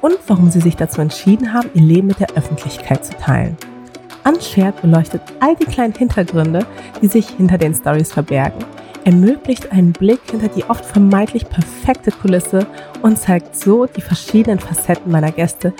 und 0.00 0.16
warum 0.26 0.50
sie 0.50 0.60
sich 0.60 0.76
dazu 0.76 1.00
entschieden 1.00 1.52
haben, 1.52 1.70
ihr 1.74 1.82
Leben 1.82 2.08
mit 2.08 2.20
der 2.20 2.32
Öffentlichkeit 2.36 3.04
zu 3.04 3.12
teilen. 3.14 3.56
Unshared 4.24 4.80
beleuchtet 4.82 5.22
all 5.40 5.56
die 5.56 5.64
kleinen 5.64 5.94
Hintergründe, 5.94 6.66
die 7.00 7.08
sich 7.08 7.28
hinter 7.30 7.58
den 7.58 7.74
Stories 7.74 8.12
verbergen, 8.12 8.64
ermöglicht 9.04 9.72
einen 9.72 9.92
Blick 9.92 10.20
hinter 10.30 10.48
die 10.48 10.64
oft 10.64 10.84
vermeintlich 10.84 11.48
perfekte 11.48 12.10
Kulisse 12.10 12.66
und 13.02 13.18
zeigt 13.18 13.56
so 13.56 13.86
die 13.86 14.02
verschiedenen 14.02 14.58
Facetten 14.58 15.10
meiner 15.10 15.32
Gäste, 15.32 15.72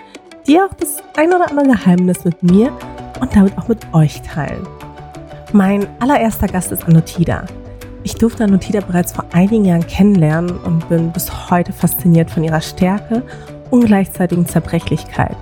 die 0.46 0.58
auch 0.58 0.72
das 0.78 1.02
ein 1.16 1.32
oder 1.32 1.50
andere 1.50 1.76
Geheimnis 1.76 2.24
mit 2.24 2.42
mir 2.42 2.72
und 3.20 3.34
damit 3.36 3.56
auch 3.58 3.68
mit 3.68 3.80
euch 3.92 4.22
teilen. 4.22 4.66
Mein 5.52 5.86
allererster 6.00 6.46
Gast 6.46 6.72
ist 6.72 6.84
Anotida. 6.84 7.44
Ich 8.02 8.14
durfte 8.14 8.44
Anotida 8.44 8.80
bereits 8.80 9.12
vor 9.12 9.26
einigen 9.32 9.66
Jahren 9.66 9.86
kennenlernen 9.86 10.56
und 10.58 10.88
bin 10.88 11.12
bis 11.12 11.50
heute 11.50 11.72
fasziniert 11.72 12.30
von 12.30 12.42
ihrer 12.44 12.62
Stärke 12.62 13.22
und 13.70 13.86
gleichzeitigen 13.86 14.46
Zerbrechlichkeit, 14.46 15.36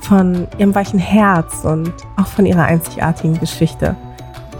von 0.00 0.46
ihrem 0.58 0.74
weichen 0.74 0.98
Herz 0.98 1.64
und 1.64 1.92
auch 2.16 2.26
von 2.26 2.46
ihrer 2.46 2.64
einzigartigen 2.64 3.38
Geschichte. 3.38 3.96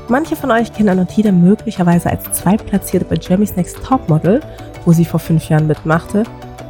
Manche 0.08 0.36
von 0.36 0.50
euch 0.50 0.72
kennen 0.72 0.90
Anotida 0.90 1.32
möglicherweise 1.32 2.10
als 2.10 2.30
Zweitplatzierte 2.32 3.06
bei 3.06 3.16
Jeremy's 3.16 3.56
Next 3.56 3.82
Topmodel, 3.82 4.40
wo 4.84 4.92
sie 4.92 5.04
vor 5.04 5.20
fünf 5.20 5.48
Jahren 5.48 5.66
mitmachte, 5.66 6.24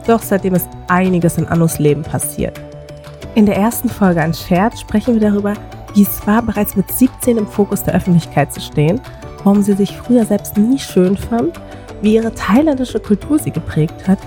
doch 0.07 0.23
seitdem 0.23 0.55
ist 0.55 0.69
einiges 0.89 1.39
in 1.39 1.47
Annos 1.49 1.79
Leben 1.79 2.03
passiert. 2.03 2.61
In 3.35 3.47
der 3.47 3.57
ersten 3.57 3.89
Folge 3.89 4.23
an 4.23 4.33
Shared 4.33 4.79
sprechen 4.79 5.15
wir 5.15 5.31
darüber, 5.31 5.55
wie 5.95 6.03
es 6.03 6.27
war, 6.27 6.43
bereits 6.43 6.77
mit 6.77 6.91
17 6.91 7.39
im 7.39 7.47
Fokus 7.47 7.83
der 7.83 7.95
Öffentlichkeit 7.95 8.53
zu 8.53 8.61
stehen, 8.61 9.01
warum 9.43 9.63
sie 9.63 9.73
sich 9.73 9.97
früher 9.97 10.25
selbst 10.25 10.57
nie 10.57 10.79
schön 10.79 11.17
fand, 11.17 11.61
wie 12.03 12.15
ihre 12.15 12.33
thailändische 12.33 13.01
Kultur 13.01 13.39
sie 13.39 13.51
geprägt 13.51 14.07
hat 14.07 14.19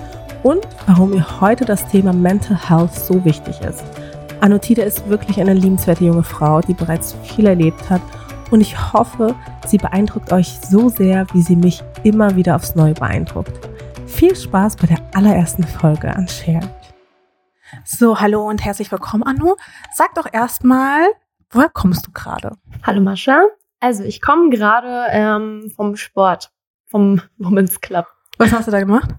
und 0.48 0.66
warum 0.86 1.12
ihr 1.12 1.42
heute 1.42 1.66
das 1.66 1.86
Thema 1.88 2.14
Mental 2.14 2.56
Health 2.56 2.94
so 2.94 3.22
wichtig 3.22 3.60
ist. 3.60 3.84
Anotida 4.40 4.82
ist 4.82 5.06
wirklich 5.06 5.38
eine 5.38 5.52
liebenswerte 5.52 6.06
junge 6.06 6.22
Frau, 6.22 6.62
die 6.62 6.72
bereits 6.72 7.12
viel 7.22 7.46
erlebt 7.46 7.90
hat 7.90 8.00
und 8.50 8.62
ich 8.62 8.94
hoffe, 8.94 9.34
sie 9.66 9.76
beeindruckt 9.76 10.32
euch 10.32 10.58
so 10.66 10.88
sehr, 10.88 11.26
wie 11.34 11.42
sie 11.42 11.54
mich 11.54 11.84
immer 12.02 12.34
wieder 12.34 12.56
aufs 12.56 12.74
Neue 12.74 12.94
beeindruckt. 12.94 13.68
Viel 14.06 14.34
Spaß 14.34 14.76
bei 14.76 14.86
der 14.86 14.98
allerersten 15.12 15.64
Folge 15.64 16.08
an 16.16 16.26
Shared. 16.26 16.70
So, 17.84 18.18
hallo 18.18 18.48
und 18.48 18.64
herzlich 18.64 18.90
willkommen, 18.90 19.24
Anu. 19.24 19.54
Sag 19.92 20.14
doch 20.14 20.32
erstmal, 20.32 21.02
woher 21.50 21.68
kommst 21.68 22.06
du 22.06 22.10
gerade? 22.12 22.52
Hallo 22.84 23.02
Mascha. 23.02 23.42
Also 23.80 24.02
ich 24.02 24.22
komme 24.22 24.48
gerade 24.48 25.08
ähm, 25.10 25.70
vom 25.76 25.96
Sport, 25.96 26.50
vom 26.86 27.20
Women's 27.36 27.82
Club. 27.82 28.06
Was 28.38 28.50
hast 28.52 28.66
du 28.66 28.70
da 28.70 28.80
gemacht? 28.80 29.10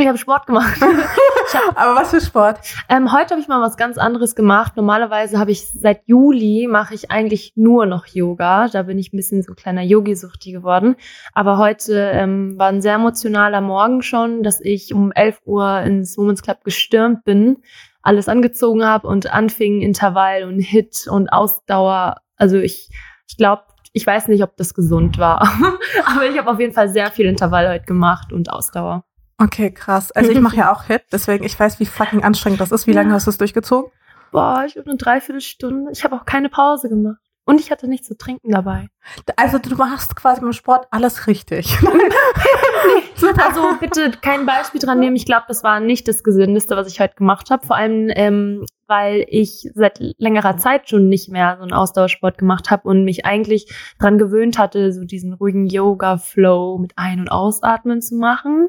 Ich 0.00 0.06
habe 0.06 0.16
Sport 0.16 0.46
gemacht. 0.46 0.80
hab, 0.80 1.80
Aber 1.80 2.00
was 2.00 2.10
für 2.10 2.20
Sport? 2.20 2.60
Ähm, 2.88 3.12
heute 3.12 3.30
habe 3.30 3.40
ich 3.40 3.48
mal 3.48 3.60
was 3.60 3.76
ganz 3.76 3.98
anderes 3.98 4.36
gemacht. 4.36 4.76
Normalerweise 4.76 5.40
habe 5.40 5.50
ich 5.50 5.66
seit 5.72 6.06
Juli 6.06 6.68
mache 6.70 6.94
ich 6.94 7.10
eigentlich 7.10 7.54
nur 7.56 7.84
noch 7.84 8.06
Yoga. 8.06 8.68
Da 8.68 8.84
bin 8.84 8.96
ich 8.96 9.12
ein 9.12 9.16
bisschen 9.16 9.42
so 9.42 9.54
kleiner 9.54 9.82
Yogi-Suchti 9.82 10.52
geworden. 10.52 10.94
Aber 11.34 11.58
heute 11.58 12.12
ähm, 12.14 12.56
war 12.56 12.68
ein 12.68 12.80
sehr 12.80 12.94
emotionaler 12.94 13.60
Morgen 13.60 14.02
schon, 14.02 14.44
dass 14.44 14.60
ich 14.60 14.94
um 14.94 15.10
11 15.10 15.40
Uhr 15.46 15.80
ins 15.80 16.16
Women's 16.16 16.42
Club 16.42 16.62
gestürmt 16.62 17.24
bin, 17.24 17.56
alles 18.00 18.28
angezogen 18.28 18.84
habe 18.84 19.08
und 19.08 19.34
anfing 19.34 19.80
Intervall 19.80 20.44
und 20.44 20.60
Hit 20.60 21.08
und 21.10 21.32
Ausdauer. 21.32 22.20
Also 22.36 22.58
ich, 22.58 22.88
ich 23.26 23.36
glaube, 23.36 23.62
ich 23.92 24.06
weiß 24.06 24.28
nicht, 24.28 24.44
ob 24.44 24.56
das 24.56 24.74
gesund 24.74 25.18
war. 25.18 25.42
Aber 26.04 26.24
ich 26.24 26.38
habe 26.38 26.48
auf 26.52 26.60
jeden 26.60 26.72
Fall 26.72 26.88
sehr 26.88 27.10
viel 27.10 27.26
Intervall 27.26 27.68
heute 27.68 27.84
gemacht 27.84 28.32
und 28.32 28.48
Ausdauer. 28.48 29.02
Okay, 29.38 29.70
krass. 29.70 30.12
Also 30.12 30.30
ich 30.30 30.40
mache 30.40 30.56
ja 30.56 30.72
auch 30.72 30.84
Hit, 30.84 31.02
deswegen 31.12 31.44
ich 31.44 31.58
weiß, 31.58 31.80
wie 31.80 31.86
fucking 31.86 32.24
anstrengend 32.24 32.60
das 32.60 32.72
ist. 32.72 32.86
Wie 32.86 32.92
lange 32.92 33.12
hast 33.12 33.26
du 33.26 33.30
es 33.30 33.38
durchgezogen? 33.38 33.90
Boah, 34.30 34.64
ich 34.66 34.76
habe 34.76 34.88
eine 34.90 34.98
Dreiviertelstunde. 34.98 35.90
Ich 35.92 36.04
habe 36.04 36.16
auch 36.16 36.26
keine 36.26 36.50
Pause 36.50 36.88
gemacht. 36.88 37.18
Und 37.48 37.62
ich 37.62 37.70
hatte 37.70 37.88
nichts 37.88 38.06
zu 38.06 38.14
trinken 38.14 38.50
dabei. 38.50 38.88
Also 39.36 39.58
du 39.58 39.74
machst 39.74 40.14
quasi 40.16 40.42
beim 40.42 40.52
Sport 40.52 40.86
alles 40.90 41.26
richtig. 41.26 41.78
also 43.38 43.62
bitte 43.80 44.10
kein 44.20 44.44
Beispiel 44.44 44.82
dran 44.82 45.00
nehmen. 45.00 45.16
Ich 45.16 45.24
glaube, 45.24 45.46
das 45.48 45.64
war 45.64 45.80
nicht 45.80 46.08
das 46.08 46.22
Gesündeste, 46.22 46.76
was 46.76 46.88
ich 46.88 47.00
heute 47.00 47.14
gemacht 47.14 47.48
habe. 47.48 47.66
Vor 47.66 47.74
allem, 47.74 48.10
ähm, 48.14 48.66
weil 48.86 49.24
ich 49.28 49.70
seit 49.74 49.98
längerer 50.18 50.58
Zeit 50.58 50.90
schon 50.90 51.08
nicht 51.08 51.30
mehr 51.30 51.56
so 51.56 51.62
einen 51.62 51.72
Ausdauersport 51.72 52.36
gemacht 52.36 52.70
habe 52.70 52.86
und 52.86 53.04
mich 53.04 53.24
eigentlich 53.24 53.72
dran 53.98 54.18
gewöhnt 54.18 54.58
hatte, 54.58 54.92
so 54.92 55.04
diesen 55.04 55.32
ruhigen 55.32 55.68
Yoga-Flow 55.68 56.76
mit 56.76 56.92
Ein- 56.96 57.20
und 57.20 57.28
Ausatmen 57.30 58.02
zu 58.02 58.16
machen 58.16 58.68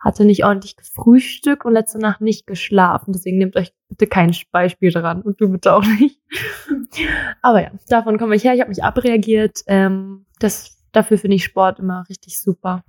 hatte 0.00 0.24
nicht 0.24 0.44
ordentlich 0.44 0.76
gefrühstückt 0.76 1.64
und 1.64 1.72
letzte 1.72 1.98
Nacht 1.98 2.20
nicht 2.20 2.46
geschlafen. 2.46 3.12
Deswegen 3.12 3.38
nehmt 3.38 3.56
euch 3.56 3.72
bitte 3.88 4.06
kein 4.06 4.34
Beispiel 4.52 4.92
dran 4.92 5.22
und 5.22 5.40
du 5.40 5.50
bitte 5.50 5.72
auch 5.74 5.84
nicht. 5.84 6.20
Aber 7.42 7.62
ja, 7.62 7.70
davon 7.88 8.18
komme 8.18 8.36
ich 8.36 8.44
her. 8.44 8.54
Ich 8.54 8.60
habe 8.60 8.70
mich 8.70 8.84
abreagiert. 8.84 9.60
Ähm, 9.66 10.26
das, 10.38 10.78
dafür 10.92 11.18
finde 11.18 11.36
ich 11.36 11.44
Sport 11.44 11.80
immer 11.80 12.04
richtig 12.08 12.40
super. 12.40 12.84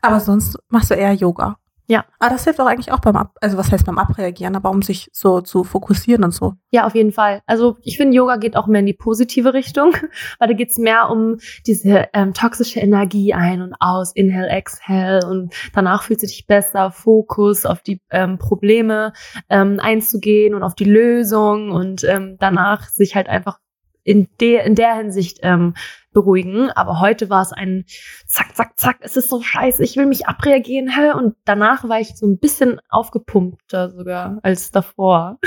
Aber 0.00 0.20
sonst 0.20 0.58
machst 0.68 0.90
du 0.90 0.94
eher 0.94 1.12
Yoga. 1.12 1.58
Ja. 1.92 2.06
Aber 2.20 2.30
das 2.30 2.44
hilft 2.44 2.58
auch 2.58 2.64
eigentlich 2.64 2.90
auch 2.90 3.00
beim 3.00 3.16
Ab, 3.16 3.36
also 3.42 3.58
was 3.58 3.70
heißt 3.70 3.84
beim 3.84 3.98
Abreagieren, 3.98 4.56
aber 4.56 4.70
um 4.70 4.80
sich 4.80 5.10
so 5.12 5.42
zu 5.42 5.62
fokussieren 5.62 6.24
und 6.24 6.30
so. 6.30 6.54
Ja, 6.70 6.86
auf 6.86 6.94
jeden 6.94 7.12
Fall. 7.12 7.42
Also 7.44 7.76
ich 7.82 7.98
finde, 7.98 8.16
Yoga 8.16 8.36
geht 8.36 8.56
auch 8.56 8.66
mehr 8.66 8.80
in 8.80 8.86
die 8.86 8.94
positive 8.94 9.52
Richtung, 9.52 9.92
weil 10.38 10.48
da 10.48 10.54
geht's 10.54 10.78
mehr 10.78 11.10
um 11.10 11.36
diese 11.66 12.08
ähm, 12.14 12.32
toxische 12.32 12.80
Energie 12.80 13.34
ein 13.34 13.60
und 13.60 13.74
aus, 13.78 14.12
inhale, 14.12 14.48
exhale 14.48 15.26
und 15.28 15.52
danach 15.74 16.04
fühlt 16.04 16.22
du 16.22 16.26
dich 16.26 16.46
besser, 16.46 16.92
Fokus 16.92 17.66
auf 17.66 17.82
die 17.82 18.00
ähm, 18.10 18.38
Probleme 18.38 19.12
ähm, 19.50 19.78
einzugehen 19.78 20.54
und 20.54 20.62
auf 20.62 20.74
die 20.74 20.84
Lösung 20.84 21.72
und 21.72 22.04
ähm, 22.04 22.38
danach 22.40 22.88
sich 22.88 23.16
halt 23.16 23.28
einfach 23.28 23.58
in 24.02 24.28
der, 24.40 24.64
in 24.64 24.76
der 24.76 24.94
Hinsicht 24.94 25.40
ähm, 25.42 25.74
beruhigen. 26.12 26.70
Aber 26.70 27.00
heute 27.00 27.30
war 27.30 27.42
es 27.42 27.52
ein 27.52 27.84
Zack, 28.26 28.54
Zack, 28.56 28.78
Zack, 28.78 28.96
es 29.00 29.16
ist 29.16 29.28
so 29.30 29.40
scheiße, 29.42 29.82
ich 29.82 29.96
will 29.96 30.06
mich 30.06 30.26
abreagieren. 30.26 30.88
Hä? 30.88 31.12
Und 31.12 31.34
danach 31.44 31.88
war 31.88 32.00
ich 32.00 32.16
so 32.16 32.26
ein 32.26 32.38
bisschen 32.38 32.80
aufgepumpter 32.88 33.90
sogar 33.90 34.38
als 34.42 34.70
davor. 34.70 35.38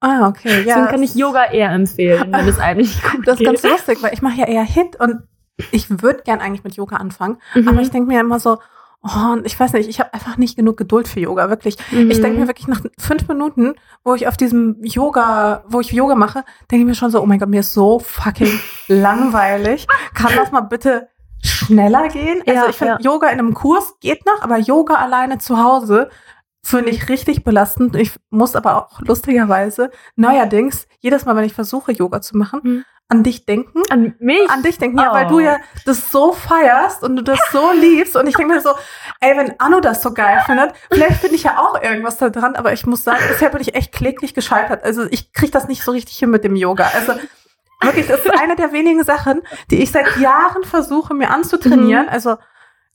Ah, 0.00 0.28
okay. 0.28 0.48
Ja. 0.66 0.74
Deswegen 0.76 0.86
kann 0.88 1.02
ich 1.02 1.14
Yoga 1.14 1.44
eher 1.50 1.70
empfehlen, 1.70 2.32
wenn 2.32 2.48
es 2.48 2.58
einem 2.58 2.80
nicht 2.80 3.02
gut 3.02 3.26
Das 3.26 3.34
ist 3.34 3.38
geht. 3.38 3.46
ganz 3.46 3.62
lustig, 3.62 4.02
weil 4.02 4.14
ich 4.14 4.22
mache 4.22 4.38
ja 4.40 4.46
eher 4.46 4.64
Hit 4.64 4.96
und 4.98 5.22
ich 5.72 5.90
würde 6.02 6.22
gern 6.24 6.40
eigentlich 6.40 6.64
mit 6.64 6.74
Yoga 6.76 6.96
anfangen. 6.96 7.38
Mhm. 7.54 7.68
Aber 7.68 7.80
ich 7.82 7.90
denke 7.90 8.08
mir 8.08 8.20
immer 8.20 8.40
so, 8.40 8.58
Oh, 9.02 9.32
und 9.32 9.46
ich 9.46 9.58
weiß 9.58 9.72
nicht, 9.72 9.88
ich 9.88 9.98
habe 9.98 10.12
einfach 10.12 10.36
nicht 10.36 10.56
genug 10.56 10.76
Geduld 10.76 11.08
für 11.08 11.20
Yoga, 11.20 11.48
wirklich. 11.48 11.76
Mhm. 11.90 12.10
Ich 12.10 12.20
denke 12.20 12.38
mir 12.38 12.46
wirklich 12.48 12.68
nach 12.68 12.82
fünf 12.98 13.26
Minuten, 13.28 13.74
wo 14.04 14.14
ich 14.14 14.28
auf 14.28 14.36
diesem 14.36 14.76
Yoga, 14.82 15.64
wo 15.68 15.80
ich 15.80 15.90
Yoga 15.90 16.14
mache, 16.14 16.44
denke 16.70 16.82
ich 16.82 16.86
mir 16.86 16.94
schon 16.94 17.10
so, 17.10 17.22
oh 17.22 17.26
mein 17.26 17.38
Gott, 17.38 17.48
mir 17.48 17.60
ist 17.60 17.72
so 17.72 17.98
fucking 17.98 18.60
langweilig. 18.88 19.86
Kann 20.14 20.32
das 20.36 20.52
mal 20.52 20.60
bitte 20.60 21.08
schneller 21.42 22.08
gehen? 22.08 22.42
Also 22.46 22.52
Ja, 22.52 22.68
ich 22.68 22.76
finde, 22.76 22.92
ja. 22.94 23.00
Yoga 23.00 23.28
in 23.28 23.38
einem 23.38 23.54
Kurs 23.54 23.94
geht 24.00 24.26
noch, 24.26 24.42
aber 24.42 24.58
Yoga 24.58 24.96
alleine 24.96 25.38
zu 25.38 25.56
Hause 25.62 26.10
finde 26.62 26.90
ich 26.90 27.08
richtig 27.08 27.42
belastend. 27.42 27.96
Ich 27.96 28.12
muss 28.28 28.54
aber 28.54 28.76
auch 28.76 29.00
lustigerweise 29.00 29.90
neuerdings, 30.16 30.86
jedes 30.98 31.24
Mal, 31.24 31.34
wenn 31.36 31.44
ich 31.44 31.54
versuche, 31.54 31.92
Yoga 31.92 32.20
zu 32.20 32.36
machen, 32.36 32.60
Mhm. 32.62 32.84
An 33.10 33.22
dich 33.22 33.44
denken 33.44 33.82
An 33.90 34.14
mich? 34.20 34.48
an 34.50 34.62
dich 34.62 34.78
denken, 34.78 34.98
ja, 34.98 35.10
Oh. 35.10 35.14
weil 35.14 35.26
du 35.26 35.40
ja 35.40 35.58
das 35.84 36.10
so 36.10 36.32
feierst 36.32 37.02
und 37.02 37.16
du 37.16 37.22
das 37.22 37.38
so 37.52 37.72
liebst. 37.78 38.16
Und 38.16 38.26
ich 38.28 38.36
denke 38.36 38.54
mir 38.54 38.60
so, 38.60 38.70
ey, 39.20 39.36
wenn 39.36 39.54
Anno 39.58 39.80
das 39.80 40.00
so 40.02 40.12
geil 40.14 40.40
findet, 40.46 40.72
vielleicht 40.90 41.20
finde 41.20 41.34
ich 41.36 41.42
ja 41.42 41.58
auch 41.58 41.82
irgendwas 41.82 42.16
da 42.18 42.30
dran, 42.30 42.54
aber 42.56 42.72
ich 42.72 42.86
muss 42.86 43.04
sagen, 43.04 43.22
bisher 43.28 43.50
bin 43.50 43.60
ich 43.60 43.74
echt 43.74 43.92
kläglich 43.92 44.32
gescheitert. 44.32 44.84
Also 44.84 45.04
ich 45.10 45.32
kriege 45.32 45.50
das 45.52 45.68
nicht 45.68 45.82
so 45.82 45.90
richtig 45.90 46.16
hin 46.16 46.30
mit 46.30 46.44
dem 46.44 46.56
Yoga. 46.56 46.88
Also 46.94 47.14
wirklich, 47.82 48.06
das 48.06 48.20
ist 48.24 48.40
eine 48.40 48.56
der 48.56 48.72
wenigen 48.72 49.02
Sachen, 49.04 49.42
die 49.70 49.82
ich 49.82 49.90
seit 49.90 50.16
Jahren 50.18 50.64
versuche, 50.64 51.12
mir 51.14 51.30
anzutrainieren. 51.30 52.08
Also 52.08 52.36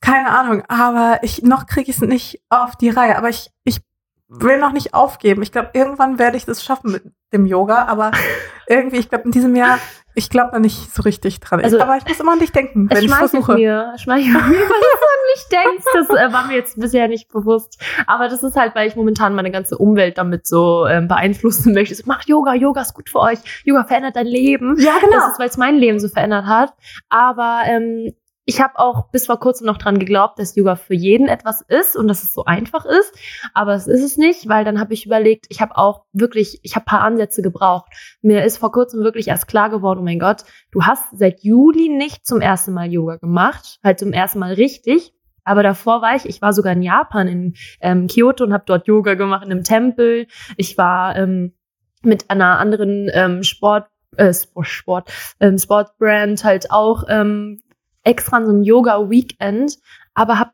keine 0.01 0.29
Ahnung, 0.29 0.63
aber 0.67 1.19
ich 1.23 1.41
noch 1.43 1.65
kriege 1.67 1.89
ich 1.91 1.97
es 1.97 2.01
nicht 2.01 2.41
auf 2.49 2.75
die 2.75 2.89
Reihe. 2.89 3.17
Aber 3.17 3.29
ich, 3.29 3.49
ich 3.63 3.79
will 4.27 4.59
noch 4.59 4.71
nicht 4.71 4.93
aufgeben. 4.93 5.41
Ich 5.41 5.51
glaube, 5.51 5.71
irgendwann 5.73 6.19
werde 6.19 6.37
ich 6.37 6.45
das 6.45 6.63
schaffen 6.63 6.91
mit 6.91 7.03
dem 7.33 7.45
Yoga, 7.45 7.85
aber 7.85 8.11
irgendwie, 8.67 8.97
ich 8.97 9.09
glaube, 9.09 9.25
in 9.25 9.31
diesem 9.31 9.55
Jahr 9.55 9.79
Ich 10.17 10.29
glaube 10.29 10.51
da 10.53 10.59
nicht 10.59 10.93
so 10.95 11.03
richtig 11.03 11.39
dran. 11.41 11.59
Also- 11.61 11.79
aber 11.79 11.97
ich 11.97 12.07
muss 12.07 12.19
immer 12.19 12.31
an 12.31 12.39
dich 12.39 12.51
denken, 12.51 12.89
wenn 12.89 13.03
ich 13.03 13.13
versuche. 13.13 13.53
mir, 13.55 13.91
es 13.95 14.01
schmeichelt 14.01 14.33
mir, 14.33 14.39
weil 14.41 14.49
du 14.49 14.55
so 14.55 14.55
an 14.55 15.25
mich 15.33 15.45
denkst. 15.51 15.85
Das 15.93 16.09
äh, 16.09 16.33
war 16.33 16.47
mir 16.47 16.55
jetzt 16.55 16.79
bisher 16.79 17.07
nicht 17.07 17.29
bewusst. 17.29 17.81
Aber 18.07 18.29
das 18.29 18.41
ist 18.41 18.55
halt, 18.55 18.75
weil 18.75 18.87
ich 18.87 18.95
momentan 18.95 19.35
meine 19.35 19.51
ganze 19.51 19.77
Umwelt 19.77 20.17
damit 20.17 20.47
so 20.47 20.85
ähm, 20.87 21.07
beeinflussen 21.07 21.73
möchte. 21.73 21.95
So, 21.95 22.03
mach 22.05 22.23
Yoga, 22.25 22.53
Yoga 22.53 22.81
ist 22.81 22.93
gut 22.93 23.09
für 23.09 23.19
euch. 23.19 23.39
Yoga 23.65 23.83
verändert 23.83 24.15
dein 24.15 24.27
Leben. 24.27 24.75
Ja, 24.79 24.93
genau. 25.01 25.17
Das 25.17 25.31
ist, 25.33 25.39
weil 25.39 25.49
es 25.49 25.57
mein 25.57 25.75
Leben 25.75 25.99
so 25.99 26.07
verändert 26.07 26.45
hat. 26.45 26.73
Aber 27.09 27.61
ähm, 27.65 28.13
ich 28.45 28.61
habe 28.61 28.77
auch 28.77 29.09
bis 29.09 29.25
vor 29.25 29.39
kurzem 29.39 29.65
noch 29.65 29.77
dran 29.77 29.97
geglaubt, 29.97 30.37
dass 30.39 30.55
Yoga 30.55 30.75
für 30.75 30.93
jeden 30.93 31.27
etwas 31.27 31.61
ist 31.61 31.95
und 31.95 32.07
dass 32.07 32.23
es 32.23 32.33
so 32.33 32.45
einfach 32.45 32.85
ist. 32.85 33.13
Aber 33.53 33.73
es 33.73 33.87
ist 33.87 34.03
es 34.03 34.17
nicht, 34.17 34.47
weil 34.47 34.63
dann 34.63 34.79
habe 34.79 34.93
ich 34.93 35.05
überlegt, 35.05 35.47
ich 35.49 35.61
habe 35.61 35.77
auch 35.77 36.05
wirklich, 36.13 36.59
ich 36.61 36.75
habe 36.75 36.85
paar 36.85 37.01
Ansätze 37.01 37.41
gebraucht. 37.41 37.91
Mir 38.21 38.43
ist 38.43 38.57
vor 38.57 38.71
kurzem 38.71 39.03
wirklich 39.03 39.27
erst 39.27 39.47
klar 39.47 39.69
geworden, 39.69 39.99
oh 39.99 40.03
mein 40.03 40.19
Gott, 40.19 40.43
du 40.71 40.83
hast 40.83 41.05
seit 41.17 41.43
Juli 41.43 41.89
nicht 41.89 42.25
zum 42.25 42.39
ersten 42.39 42.73
Mal 42.73 42.91
Yoga 42.91 43.17
gemacht, 43.17 43.79
halt 43.83 43.99
zum 43.99 44.13
ersten 44.13 44.39
Mal 44.39 44.53
richtig. 44.53 45.13
Aber 45.43 45.63
davor 45.63 46.01
war 46.01 46.15
ich, 46.15 46.25
ich 46.25 46.41
war 46.41 46.53
sogar 46.53 46.73
in 46.73 46.81
Japan, 46.81 47.27
in 47.27 47.53
ähm, 47.79 48.07
Kyoto 48.07 48.43
und 48.43 48.53
habe 48.53 48.63
dort 48.65 48.87
Yoga 48.87 49.15
gemacht 49.15 49.45
in 49.45 49.51
einem 49.51 49.63
Tempel. 49.63 50.27
Ich 50.57 50.77
war 50.77 51.15
ähm, 51.15 51.53
mit 52.01 52.29
einer 52.29 52.59
anderen 52.59 53.09
ähm, 53.13 53.43
Sport, 53.43 53.87
äh, 54.17 54.33
Sport, 54.33 54.67
Sport, 54.67 55.13
ähm, 55.39 55.57
Sportbrand 55.57 56.43
halt 56.43 56.71
auch 56.71 57.03
ähm, 57.09 57.61
extra 58.05 58.37
an 58.37 58.45
so 58.45 58.51
einem 58.53 58.63
Yoga-Weekend, 58.63 59.77
aber 60.13 60.39
habe 60.39 60.51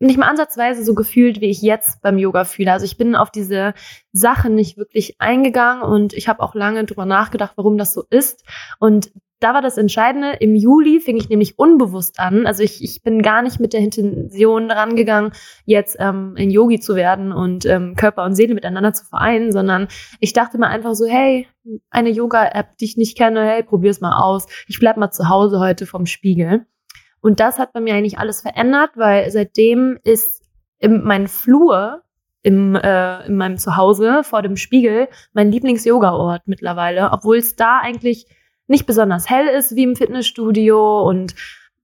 nicht 0.00 0.18
mal 0.18 0.28
ansatzweise 0.28 0.84
so 0.84 0.94
gefühlt, 0.94 1.40
wie 1.40 1.50
ich 1.50 1.60
jetzt 1.60 2.02
beim 2.02 2.18
Yoga 2.18 2.44
fühle. 2.44 2.72
Also 2.72 2.84
ich 2.84 2.96
bin 2.96 3.16
auf 3.16 3.30
diese 3.30 3.74
Sache 4.12 4.48
nicht 4.48 4.76
wirklich 4.76 5.20
eingegangen 5.20 5.82
und 5.82 6.12
ich 6.12 6.28
habe 6.28 6.42
auch 6.42 6.54
lange 6.54 6.84
drüber 6.84 7.04
nachgedacht, 7.04 7.54
warum 7.56 7.78
das 7.78 7.94
so 7.94 8.04
ist. 8.10 8.44
Und 8.78 9.10
da 9.40 9.54
war 9.54 9.62
das 9.62 9.78
Entscheidende. 9.78 10.32
Im 10.40 10.54
Juli 10.54 11.00
fing 11.00 11.16
ich 11.16 11.28
nämlich 11.28 11.58
unbewusst 11.58 12.18
an. 12.18 12.46
Also 12.46 12.62
ich, 12.62 12.82
ich 12.82 13.02
bin 13.02 13.22
gar 13.22 13.42
nicht 13.42 13.60
mit 13.60 13.72
der 13.72 13.80
Intention 13.80 14.70
rangegangen, 14.70 15.32
jetzt 15.64 15.96
ähm, 16.00 16.34
ein 16.36 16.50
Yogi 16.50 16.80
zu 16.80 16.96
werden 16.96 17.32
und 17.32 17.64
ähm, 17.66 17.94
Körper 17.94 18.24
und 18.24 18.34
Seele 18.34 18.54
miteinander 18.54 18.92
zu 18.92 19.04
vereinen, 19.04 19.52
sondern 19.52 19.88
ich 20.20 20.32
dachte 20.32 20.58
mir 20.58 20.66
einfach 20.66 20.94
so, 20.94 21.06
hey, 21.06 21.46
eine 21.90 22.10
Yoga-App, 22.10 22.78
die 22.78 22.86
ich 22.86 22.96
nicht 22.96 23.16
kenne, 23.16 23.44
hey, 23.44 23.62
probier's 23.62 24.00
mal 24.00 24.20
aus. 24.20 24.46
Ich 24.66 24.78
bleib 24.80 24.96
mal 24.96 25.10
zu 25.10 25.28
Hause 25.28 25.60
heute 25.60 25.86
vom 25.86 26.06
Spiegel. 26.06 26.66
Und 27.20 27.40
das 27.40 27.58
hat 27.58 27.72
bei 27.72 27.80
mir 27.80 27.94
eigentlich 27.94 28.18
alles 28.18 28.40
verändert, 28.40 28.90
weil 28.94 29.30
seitdem 29.30 29.98
ist 30.04 30.42
in 30.78 31.02
mein 31.02 31.26
Flur 31.28 32.02
im, 32.42 32.76
äh, 32.76 33.26
in 33.26 33.36
meinem 33.36 33.58
Zuhause 33.58 34.22
vor 34.22 34.42
dem 34.42 34.56
Spiegel 34.56 35.08
mein 35.32 35.50
Lieblings-Yoga-Ort 35.50 36.42
mittlerweile, 36.46 37.10
obwohl 37.12 37.38
es 37.38 37.56
da 37.56 37.80
eigentlich 37.80 38.26
nicht 38.68 38.86
besonders 38.86 39.28
hell 39.28 39.46
ist 39.48 39.74
wie 39.74 39.82
im 39.82 39.96
Fitnessstudio 39.96 41.02
und 41.02 41.34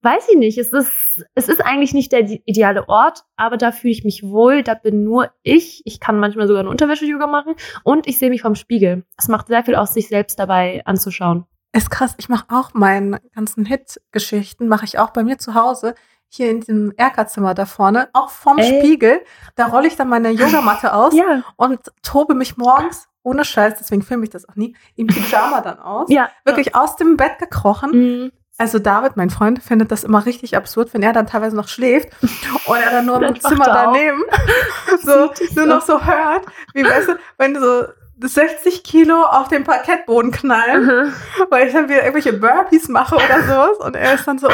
weiß 0.03 0.29
ich 0.31 0.39
nicht, 0.39 0.59
es 0.59 0.73
ist, 0.73 1.25
es 1.35 1.49
ist 1.49 1.65
eigentlich 1.65 1.95
nicht 1.95 2.13
der 2.13 2.29
ideale 2.45 2.89
Ort, 2.89 3.25
aber 3.37 3.57
da 3.57 3.73
fühle 3.73 3.93
ich 3.93 4.05
mich 4.05 4.23
wohl, 4.23 4.63
da 4.63 4.75
bin 4.75 5.03
nur 5.03 5.31
ich. 5.43 5.81
Ich 5.87 5.99
kann 5.99 6.19
manchmal 6.19 6.47
sogar 6.47 6.61
eine 6.61 6.69
Unterwäsche-Yoga 6.69 7.27
machen 7.27 7.55
und 7.85 8.07
ich 8.07 8.19
sehe 8.19 8.29
mich 8.29 8.43
vom 8.43 8.55
Spiegel. 8.55 9.05
Es 9.17 9.29
macht 9.29 9.47
sehr 9.49 9.65
viel 9.65 9.75
aus, 9.75 9.95
sich 9.95 10.09
selbst 10.09 10.39
dabei 10.39 10.83
anzuschauen. 10.85 11.47
Ist 11.77 11.91
krass, 11.91 12.15
ich 12.19 12.29
mache 12.29 12.47
auch 12.51 12.71
meine 12.73 13.21
ganzen 13.35 13.65
Hit-Geschichten, 13.65 14.69
mache 14.69 14.85
ich 14.85 14.99
auch 14.99 15.11
bei 15.11 15.25
mir 15.25 15.39
zu 15.39 15.55
Hause, 15.55 15.95
hier 16.29 16.51
in 16.51 16.61
diesem 16.61 16.93
Erkerzimmer 16.97 17.53
da 17.55 17.67
vorne, 17.67 18.09
auch 18.13 18.31
vorm 18.31 18.59
Ey. 18.59 18.79
Spiegel. 18.81 19.21
Da 19.57 19.67
rolle 19.67 19.89
ich 19.89 19.97
dann 19.97 20.09
meine 20.09 20.31
Yogamatte 20.31 20.93
aus 20.95 21.15
Ja. 21.15 21.43
und 21.57 21.81
tobe 22.03 22.35
mich 22.35 22.57
morgens, 22.57 23.09
ohne 23.23 23.45
Scheiß, 23.45 23.75
deswegen 23.79 24.03
filme 24.03 24.25
ich 24.25 24.31
das 24.31 24.49
auch 24.49 24.55
nie, 24.57 24.77
im 24.97 25.07
Pyjama 25.09 25.61
dann 25.61 25.79
aus. 25.81 26.09
Ja. 26.11 26.29
Wirklich 26.45 26.75
aus 26.77 26.97
dem 26.97 27.17
Bett 27.17 27.39
gekrochen. 27.39 27.91
Mhm. 27.91 28.33
Also 28.57 28.79
David, 28.79 29.17
mein 29.17 29.31
Freund, 29.31 29.61
findet 29.61 29.91
das 29.91 30.05
immer 30.05 30.27
richtig 30.27 30.57
absurd, 30.57 30.95
wenn 30.95 31.03
er 31.03 31.13
dann 31.13 31.27
teilweise 31.27 31.57
noch 31.57 31.67
schläft 31.67 32.11
und 32.67 32.77
er 32.77 32.91
dann 32.93 33.07
nur 33.07 33.21
im 33.21 33.41
Zimmer 33.41 33.67
er 33.67 33.75
daneben 33.87 34.23
so, 35.03 35.31
nur 35.57 35.67
noch 35.67 35.83
so 35.83 36.01
hört, 36.05 36.47
wie 36.73 36.85
weißt 36.85 37.09
du, 37.09 37.17
wenn 37.39 37.55
du 37.55 37.61
so 37.61 37.85
60 38.21 38.85
Kilo 38.85 39.23
auf 39.23 39.49
den 39.49 39.65
Parkettboden 39.65 40.31
knallen, 40.31 40.85
Mhm. 40.87 41.13
weil 41.51 41.67
ich 41.67 41.73
dann 41.73 41.89
wieder 41.89 42.03
irgendwelche 42.05 42.33
Burpees 42.33 42.89
mache 42.89 43.17
oder 43.17 43.43
sowas 43.43 43.79
und 43.81 43.97
er 43.97 44.15
ist 44.15 44.27
dann 44.27 44.39
so, 44.39 44.49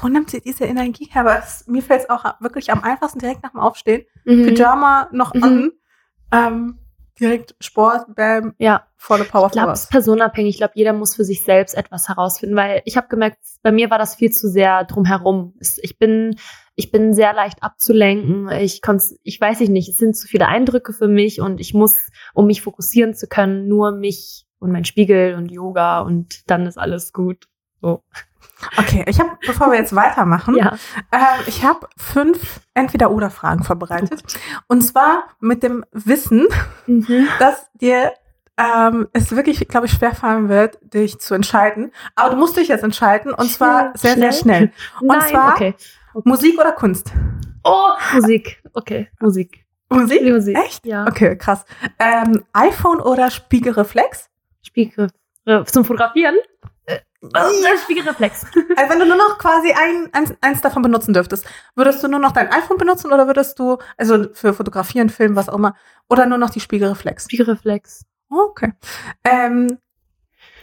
wo 0.00 0.08
nimmt 0.08 0.30
sie 0.30 0.40
diese 0.40 0.64
Energie 0.64 1.08
her? 1.12 1.22
Aber 1.22 1.38
es, 1.38 1.64
mir 1.66 1.82
fällt 1.82 2.02
es 2.02 2.10
auch 2.10 2.24
wirklich 2.40 2.70
am 2.70 2.82
einfachsten 2.82 3.18
direkt 3.18 3.42
nach 3.42 3.50
dem 3.50 3.60
Aufstehen, 3.60 4.04
Mhm. 4.24 4.46
Pyjama 4.46 5.08
noch 5.12 5.34
Mhm. 5.34 5.42
an, 5.42 5.72
ähm, 6.32 6.78
direkt 7.20 7.54
Sport, 7.60 8.14
bam, 8.14 8.54
Ja, 8.58 8.86
volle 8.96 9.24
Power 9.24 9.46
ich 9.46 9.52
glaube, 9.52 9.72
es 9.72 9.82
ist 9.82 9.90
personenabhängig. 9.90 10.54
Ich 10.54 10.58
glaube, 10.58 10.72
jeder 10.74 10.92
muss 10.92 11.14
für 11.14 11.24
sich 11.24 11.44
selbst 11.44 11.76
etwas 11.76 12.08
herausfinden, 12.08 12.56
weil 12.56 12.82
ich 12.86 12.96
habe 12.96 13.06
gemerkt, 13.08 13.38
bei 13.62 13.70
mir 13.70 13.88
war 13.90 13.98
das 13.98 14.16
viel 14.16 14.32
zu 14.32 14.48
sehr 14.48 14.82
drumherum. 14.84 15.54
Ich 15.82 15.98
bin, 15.98 16.36
ich 16.76 16.90
bin 16.90 17.14
sehr 17.14 17.32
leicht 17.32 17.62
abzulenken. 17.62 18.50
Ich 18.50 18.80
ich 19.22 19.40
weiß 19.40 19.60
ich 19.60 19.68
nicht, 19.68 19.88
es 19.88 19.98
sind 19.98 20.16
zu 20.16 20.26
viele 20.26 20.48
Eindrücke 20.48 20.92
für 20.92 21.08
mich 21.08 21.40
und 21.40 21.60
ich 21.60 21.74
muss, 21.74 22.08
um 22.34 22.46
mich 22.46 22.62
fokussieren 22.62 23.14
zu 23.14 23.26
können, 23.28 23.68
nur 23.68 23.92
mich 23.92 24.46
und 24.58 24.72
mein 24.72 24.84
Spiegel 24.84 25.34
und 25.34 25.50
Yoga 25.50 26.00
und 26.00 26.48
dann 26.50 26.66
ist 26.66 26.78
alles 26.78 27.12
gut. 27.12 27.48
So. 27.80 28.02
Okay, 28.78 29.04
ich 29.08 29.20
habe, 29.20 29.30
bevor 29.46 29.70
wir 29.70 29.78
jetzt 29.78 29.94
weitermachen, 29.94 30.56
Ja. 30.56 30.76
Ähm, 31.12 31.44
ich 31.46 31.64
habe 31.64 31.86
fünf 31.96 32.60
Entweder-Oder-Fragen 32.74 33.62
vorbereitet. 33.62 34.22
Und 34.68 34.82
zwar 34.82 35.24
mit 35.40 35.62
dem 35.62 35.84
Wissen, 35.92 36.46
Mhm. 36.86 37.28
dass 37.38 37.70
dir 37.74 38.12
ähm, 38.56 39.08
es 39.12 39.34
wirklich, 39.34 39.66
glaube 39.68 39.86
ich, 39.86 39.92
schwerfallen 39.92 40.48
wird, 40.48 40.78
dich 40.82 41.18
zu 41.18 41.34
entscheiden. 41.34 41.92
Aber 42.14 42.30
du 42.30 42.36
musst 42.36 42.56
dich 42.56 42.68
jetzt 42.68 42.84
entscheiden 42.84 43.34
und 43.34 43.50
zwar 43.50 43.92
sehr, 43.96 44.14
sehr 44.14 44.32
schnell. 44.32 44.72
Und 45.00 45.08
Nein, 45.08 45.28
zwar 45.28 45.54
okay. 45.54 45.74
Musik 46.24 46.58
oder 46.58 46.72
Kunst? 46.72 47.12
Oh, 47.64 47.88
Musik. 48.14 48.62
Okay, 48.74 49.08
Musik. 49.20 49.64
Musik? 49.90 50.22
Musik. 50.22 50.56
Echt? 50.56 50.86
Ja. 50.86 51.06
Okay, 51.06 51.36
krass. 51.36 51.64
Ähm, 51.98 52.44
iPhone 52.52 53.00
oder 53.00 53.30
Spiegelreflex? 53.30 54.28
Spiegel. 54.62 55.08
äh, 55.46 55.64
Zum 55.64 55.84
Fotografieren? 55.84 56.36
Äh, 56.86 56.96
äh, 57.22 57.78
Spiegelreflex. 57.82 58.46
Also 58.76 58.90
wenn 58.92 58.98
du 58.98 59.06
nur 59.06 59.16
noch 59.16 59.38
quasi 59.38 59.72
ein, 59.72 60.08
eins, 60.12 60.34
eins 60.40 60.60
davon 60.60 60.82
benutzen 60.82 61.14
dürftest, 61.14 61.46
würdest 61.74 62.02
du 62.02 62.08
nur 62.08 62.18
noch 62.20 62.32
dein 62.32 62.50
iPhone 62.52 62.76
benutzen 62.76 63.12
oder 63.12 63.26
würdest 63.26 63.58
du, 63.58 63.78
also 63.96 64.26
für 64.32 64.52
Fotografieren, 64.52 65.08
Filmen, 65.10 65.36
was 65.36 65.48
auch 65.48 65.54
immer, 65.56 65.74
oder 66.08 66.26
nur 66.26 66.38
noch 66.38 66.50
die 66.50 66.60
Spiegelreflex? 66.60 67.24
Spiegelreflex. 67.24 68.04
Okay. 68.30 68.72
Ähm, 69.22 69.78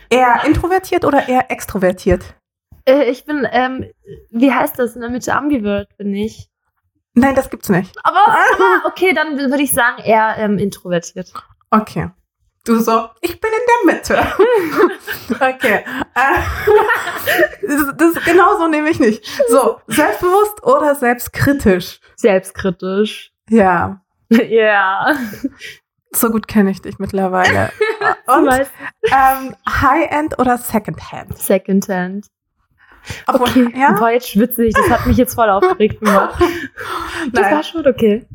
eher 0.10 0.44
introvertiert 0.46 1.06
oder 1.06 1.28
eher 1.30 1.50
extrovertiert? 1.50 2.36
Äh, 2.86 3.10
ich 3.10 3.26
bin, 3.26 3.48
ähm, 3.52 3.86
wie 4.30 4.52
heißt 4.52 4.78
das? 4.80 4.96
In 4.96 5.02
der 5.02 5.10
Mitte 5.10 5.34
Ambivert 5.36 5.96
bin 5.98 6.14
ich. 6.14 6.50
Nein, 7.14 7.36
das 7.36 7.50
gibt's 7.50 7.70
nicht. 7.70 7.94
Aber, 8.04 8.28
aber 8.28 8.86
okay, 8.86 9.14
dann 9.14 9.38
würde 9.38 9.64
ich 9.64 9.72
sagen, 9.74 10.02
eher 10.04 10.36
ähm, 10.38 10.58
introvertiert. 10.58 11.34
Okay. 11.70 12.10
Du 12.64 12.78
so, 12.80 13.10
ich 13.22 13.42
bin 13.42 13.50
in 13.52 13.90
der 13.90 13.96
Mitte. 13.96 14.28
okay. 15.34 15.84
Äh, 16.14 17.68
das, 17.68 17.98
das 17.98 18.24
genau 18.26 18.58
so 18.60 18.68
nehme 18.68 18.90
ich 18.90 19.00
nicht. 19.00 19.26
So, 19.50 19.82
selbstbewusst 19.88 20.64
oder 20.64 20.94
selbstkritisch? 20.94 22.00
Selbstkritisch. 22.16 23.32
Ja, 23.50 24.02
Ja. 24.50 25.18
so 26.12 26.30
gut 26.30 26.48
kenne 26.48 26.72
ich 26.72 26.82
dich 26.82 27.00
mittlerweile. 27.00 27.72
Und 28.28 28.48
ähm, 28.50 29.56
High-End 29.68 30.40
oder 30.40 30.58
Second-Hand? 30.58 31.38
Secondhand. 31.38 32.28
Obwohl, 33.28 33.48
Okay. 33.50 33.74
ja, 33.80 34.00
War 34.00 34.12
jetzt 34.14 34.30
schwitzig. 34.30 34.74
Das 34.76 34.90
hat 34.90 35.06
mich 35.08 35.18
jetzt 35.18 35.34
voll 35.36 35.50
aufgeregt 35.50 36.00
gemacht. 36.00 36.40
Das 37.34 37.44
Nein. 37.44 37.54
war 37.56 37.64
schon 37.64 37.86
okay. 37.88 38.26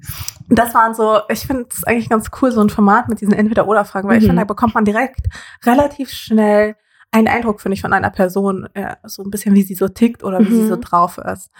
Das 0.48 0.72
waren 0.74 0.94
so, 0.94 1.18
ich 1.28 1.40
finde 1.46 1.66
es 1.72 1.82
eigentlich 1.82 2.08
ganz 2.08 2.30
cool, 2.40 2.52
so 2.52 2.60
ein 2.60 2.70
Format 2.70 3.08
mit 3.08 3.20
diesen 3.20 3.34
Entweder-Oder-Fragen, 3.34 4.08
weil 4.08 4.18
ich 4.18 4.22
Mhm. 4.22 4.28
finde, 4.28 4.42
da 4.42 4.46
bekommt 4.46 4.74
man 4.76 4.84
direkt 4.84 5.26
relativ 5.64 6.10
schnell 6.10 6.76
einen 7.10 7.26
Eindruck, 7.26 7.60
finde 7.60 7.74
ich, 7.74 7.80
von 7.82 7.92
einer 7.92 8.10
Person, 8.10 8.68
äh, 8.74 8.94
so 9.04 9.22
ein 9.24 9.30
bisschen, 9.30 9.54
wie 9.56 9.62
sie 9.62 9.74
so 9.74 9.88
tickt 9.88 10.22
oder 10.22 10.38
wie 10.40 10.52
sie 10.54 10.62
Mhm. 10.62 10.68
so 10.68 10.76
drauf 10.76 11.18
ist. 11.18 11.50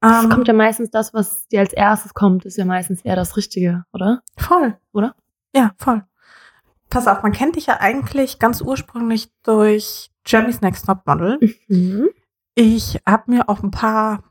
Es 0.00 0.22
Ähm, 0.24 0.30
kommt 0.30 0.46
ja 0.46 0.54
meistens 0.54 0.90
das, 0.90 1.12
was 1.12 1.48
dir 1.48 1.58
als 1.60 1.72
erstes 1.72 2.14
kommt, 2.14 2.44
ist 2.44 2.56
ja 2.56 2.64
meistens 2.64 3.00
eher 3.02 3.16
das 3.16 3.36
Richtige, 3.36 3.84
oder? 3.92 4.22
voll. 4.36 4.76
Oder? 4.92 5.14
Ja, 5.54 5.72
voll. 5.78 6.04
Pass 6.88 7.08
auf, 7.08 7.22
man 7.24 7.32
kennt 7.32 7.56
dich 7.56 7.66
ja 7.66 7.78
eigentlich 7.80 8.38
ganz 8.38 8.60
ursprünglich 8.60 9.32
durch 9.42 10.10
Jeremy's 10.24 10.60
Next 10.60 10.86
Top 10.86 11.00
Model. 11.06 11.40
Mhm. 11.66 12.10
Ich 12.58 12.98
habe 13.06 13.30
mir 13.30 13.48
auch 13.48 13.62
ein 13.62 13.70
paar 13.70 14.24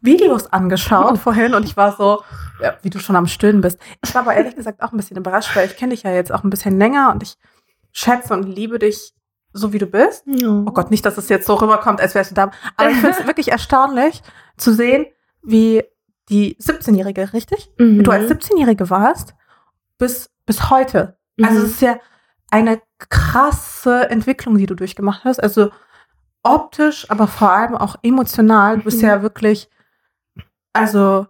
Videos 0.00 0.46
angeschaut 0.52 1.12
Oh. 1.14 1.16
vorhin 1.16 1.54
und 1.54 1.64
ich 1.64 1.76
war 1.76 1.96
so, 1.96 2.22
ja, 2.62 2.74
wie 2.82 2.90
du 2.90 2.98
schon 3.00 3.16
am 3.16 3.26
Stöhnen 3.26 3.60
bist. 3.60 3.78
Ich 4.04 4.14
war 4.14 4.22
aber 4.22 4.34
ehrlich 4.34 4.54
gesagt 4.54 4.80
auch 4.82 4.92
ein 4.92 4.96
bisschen 4.96 5.16
überrascht, 5.16 5.54
weil 5.56 5.66
ich 5.66 5.76
kenne 5.76 5.90
dich 5.92 6.04
ja 6.04 6.12
jetzt 6.12 6.32
auch 6.32 6.44
ein 6.44 6.50
bisschen 6.50 6.78
länger 6.78 7.10
und 7.12 7.22
ich 7.24 7.36
schätze 7.92 8.32
und 8.32 8.44
liebe 8.44 8.78
dich 8.78 9.12
so, 9.52 9.72
wie 9.72 9.78
du 9.78 9.86
bist. 9.86 10.24
Oh 10.44 10.70
Gott, 10.72 10.90
nicht, 10.90 11.04
dass 11.04 11.18
es 11.18 11.28
jetzt 11.28 11.46
so 11.46 11.54
rüberkommt, 11.54 12.00
als 12.00 12.14
wärst 12.14 12.30
du 12.30 12.34
da. 12.36 12.50
Aber 12.76 12.90
ich 12.90 12.96
finde 12.96 13.18
es 13.18 13.26
wirklich 13.26 13.50
erstaunlich 13.50 14.22
zu 14.56 14.72
sehen, 14.72 15.06
wie 15.42 15.82
die 16.28 16.56
17-Jährige, 16.56 17.32
richtig? 17.32 17.70
Mhm. 17.78 17.98
Wie 17.98 18.02
du 18.04 18.10
als 18.12 18.30
17-Jährige 18.30 18.88
warst, 18.90 19.34
bis, 19.98 20.30
bis 20.46 20.70
heute. 20.70 21.18
Also 21.42 21.58
Mhm. 21.58 21.64
es 21.66 21.70
ist 21.72 21.82
ja 21.82 21.96
eine 22.50 22.80
krasse 22.98 24.08
Entwicklung, 24.10 24.58
die 24.58 24.66
du 24.66 24.74
durchgemacht 24.76 25.24
hast. 25.24 25.42
Also 25.42 25.70
optisch, 26.44 27.10
aber 27.10 27.26
vor 27.26 27.50
allem 27.50 27.74
auch 27.76 27.96
emotional. 28.02 28.76
Du 28.78 28.84
bist 28.84 29.02
Mhm. 29.02 29.08
ja 29.08 29.22
wirklich, 29.22 29.68
also 30.72 31.26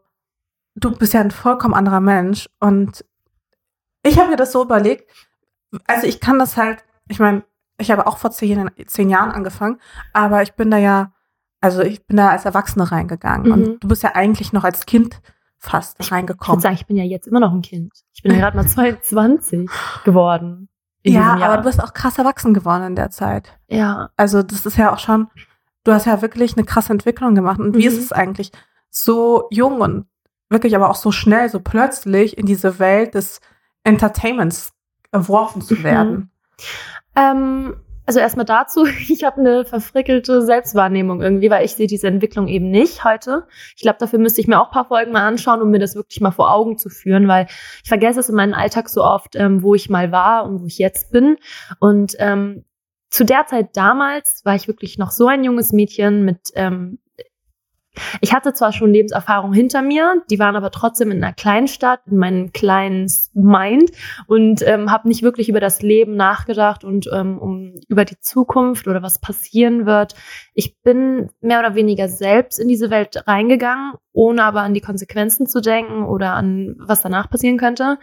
du 0.74 0.90
bist 0.90 1.14
ja 1.14 1.20
ein 1.20 1.30
vollkommen 1.30 1.74
anderer 1.74 2.00
Mensch. 2.00 2.48
Und 2.60 3.04
ich 4.02 4.18
habe 4.18 4.30
mir 4.30 4.36
das 4.36 4.52
so 4.52 4.62
überlegt, 4.62 5.10
also 5.86 6.06
ich 6.06 6.20
kann 6.20 6.38
das 6.38 6.56
halt, 6.56 6.84
ich 7.08 7.18
meine, 7.18 7.44
ich 7.78 7.90
habe 7.90 8.06
auch 8.06 8.18
vor 8.18 8.30
zehn, 8.30 8.70
zehn 8.86 9.10
Jahren 9.10 9.32
angefangen, 9.32 9.80
aber 10.12 10.42
ich 10.42 10.54
bin 10.54 10.70
da 10.70 10.76
ja, 10.78 11.12
also 11.60 11.82
ich 11.82 12.06
bin 12.06 12.16
da 12.16 12.28
als 12.30 12.44
Erwachsene 12.44 12.90
reingegangen. 12.90 13.46
Mhm. 13.46 13.52
Und 13.52 13.82
du 13.84 13.88
bist 13.88 14.02
ja 14.02 14.14
eigentlich 14.14 14.52
noch 14.52 14.64
als 14.64 14.84
Kind 14.86 15.20
fast 15.58 15.96
Ich 15.98 16.06
würde 16.06 16.16
reingekommen. 16.16 16.60
sagen, 16.60 16.74
ich 16.74 16.86
bin 16.86 16.96
ja 16.96 17.04
jetzt 17.04 17.26
immer 17.26 17.40
noch 17.40 17.52
ein 17.52 17.62
Kind. 17.62 17.92
Ich 18.12 18.22
bin 18.22 18.32
ja 18.32 18.38
gerade 18.40 18.56
mal 18.56 18.66
22 18.68 19.70
geworden. 20.04 20.68
Ja, 21.04 21.34
aber 21.36 21.58
du 21.58 21.62
bist 21.64 21.82
auch 21.82 21.92
krass 21.92 22.18
erwachsen 22.18 22.54
geworden 22.54 22.84
in 22.84 22.96
der 22.96 23.10
Zeit. 23.10 23.58
ja. 23.68 24.08
Also 24.16 24.42
das 24.42 24.64
ist 24.66 24.76
ja 24.78 24.92
auch 24.92 24.98
schon, 24.98 25.28
du 25.84 25.92
hast 25.92 26.06
ja 26.06 26.22
wirklich 26.22 26.56
eine 26.56 26.64
krasse 26.64 26.92
Entwicklung 26.92 27.34
gemacht. 27.34 27.60
Und 27.60 27.74
wie 27.74 27.80
Mhm. 27.88 27.94
ist 27.94 27.98
es 27.98 28.12
eigentlich, 28.12 28.52
so 28.90 29.46
jung 29.50 29.80
und 29.80 30.06
wirklich 30.50 30.74
aber 30.76 30.88
auch 30.88 30.94
so 30.94 31.10
schnell, 31.12 31.48
so 31.50 31.60
plötzlich 31.60 32.38
in 32.38 32.46
diese 32.46 32.78
Welt 32.78 33.14
des 33.14 33.40
Entertainments 33.82 34.72
geworfen 35.12 35.60
zu 35.62 35.74
Mhm. 35.74 35.82
werden? 35.82 36.30
Ähm, 37.16 37.76
also 38.06 38.20
erstmal 38.20 38.44
dazu, 38.44 38.86
ich 39.08 39.24
habe 39.24 39.40
eine 39.40 39.64
verfrickelte 39.64 40.42
Selbstwahrnehmung 40.42 41.22
irgendwie, 41.22 41.50
weil 41.50 41.64
ich 41.64 41.74
sehe 41.74 41.86
diese 41.86 42.06
Entwicklung 42.06 42.48
eben 42.48 42.70
nicht 42.70 43.04
heute. 43.04 43.46
Ich 43.76 43.82
glaube, 43.82 43.98
dafür 43.98 44.18
müsste 44.18 44.40
ich 44.40 44.46
mir 44.46 44.60
auch 44.60 44.70
paar 44.70 44.86
Folgen 44.86 45.12
mal 45.12 45.26
anschauen, 45.26 45.62
um 45.62 45.70
mir 45.70 45.78
das 45.78 45.94
wirklich 45.94 46.20
mal 46.20 46.30
vor 46.30 46.52
Augen 46.52 46.78
zu 46.78 46.88
führen, 46.88 47.28
weil 47.28 47.46
ich 47.82 47.88
vergesse 47.88 48.20
es 48.20 48.28
in 48.28 48.34
meinem 48.34 48.54
Alltag 48.54 48.88
so 48.88 49.02
oft, 49.02 49.36
ähm, 49.36 49.62
wo 49.62 49.74
ich 49.74 49.88
mal 49.88 50.12
war 50.12 50.44
und 50.44 50.60
wo 50.60 50.66
ich 50.66 50.78
jetzt 50.78 51.12
bin. 51.12 51.36
Und 51.78 52.16
ähm, 52.18 52.64
zu 53.10 53.24
der 53.24 53.46
Zeit 53.46 53.76
damals 53.76 54.44
war 54.44 54.56
ich 54.56 54.66
wirklich 54.66 54.98
noch 54.98 55.10
so 55.10 55.28
ein 55.28 55.44
junges 55.44 55.72
Mädchen 55.72 56.24
mit 56.24 56.50
ähm, 56.54 56.98
ich 58.20 58.32
hatte 58.32 58.52
zwar 58.52 58.72
schon 58.72 58.92
Lebenserfahrung 58.92 59.52
hinter 59.52 59.82
mir, 59.82 60.22
die 60.30 60.38
waren 60.38 60.56
aber 60.56 60.70
trotzdem 60.70 61.10
in 61.10 61.22
einer 61.22 61.32
kleinen 61.32 61.68
Stadt, 61.68 62.00
in 62.06 62.16
meinem 62.16 62.52
kleinen 62.52 63.10
Mind 63.34 63.90
und 64.26 64.62
ähm, 64.66 64.90
habe 64.90 65.08
nicht 65.08 65.22
wirklich 65.22 65.48
über 65.48 65.60
das 65.60 65.82
Leben 65.82 66.16
nachgedacht 66.16 66.84
und 66.84 67.08
ähm, 67.12 67.38
um 67.38 67.74
über 67.88 68.04
die 68.04 68.18
Zukunft 68.20 68.88
oder 68.88 69.02
was 69.02 69.20
passieren 69.20 69.86
wird. 69.86 70.14
Ich 70.54 70.80
bin 70.82 71.30
mehr 71.40 71.60
oder 71.60 71.74
weniger 71.74 72.08
selbst 72.08 72.58
in 72.58 72.68
diese 72.68 72.90
Welt 72.90 73.24
reingegangen, 73.26 73.94
ohne 74.12 74.44
aber 74.44 74.62
an 74.62 74.74
die 74.74 74.80
Konsequenzen 74.80 75.46
zu 75.46 75.60
denken 75.60 76.04
oder 76.04 76.34
an 76.34 76.76
was 76.78 77.02
danach 77.02 77.30
passieren 77.30 77.58
könnte. 77.58 77.98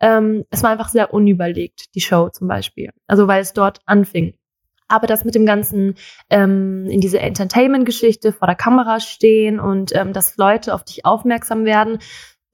Ähm, 0.00 0.44
es 0.50 0.62
war 0.62 0.70
einfach 0.70 0.88
sehr 0.88 1.14
unüberlegt, 1.14 1.94
die 1.94 2.00
Show 2.00 2.28
zum 2.28 2.48
Beispiel. 2.48 2.90
Also 3.06 3.28
weil 3.28 3.42
es 3.42 3.52
dort 3.52 3.80
anfing. 3.86 4.34
Aber 4.88 5.06
das 5.06 5.24
mit 5.24 5.34
dem 5.34 5.46
ganzen 5.46 5.94
ähm, 6.30 6.86
in 6.86 7.00
diese 7.00 7.18
Entertainment-Geschichte 7.18 8.32
vor 8.32 8.46
der 8.46 8.56
Kamera 8.56 9.00
stehen 9.00 9.58
und 9.60 9.94
ähm, 9.94 10.12
dass 10.12 10.36
Leute 10.36 10.74
auf 10.74 10.84
dich 10.84 11.04
aufmerksam 11.04 11.64
werden, 11.64 11.98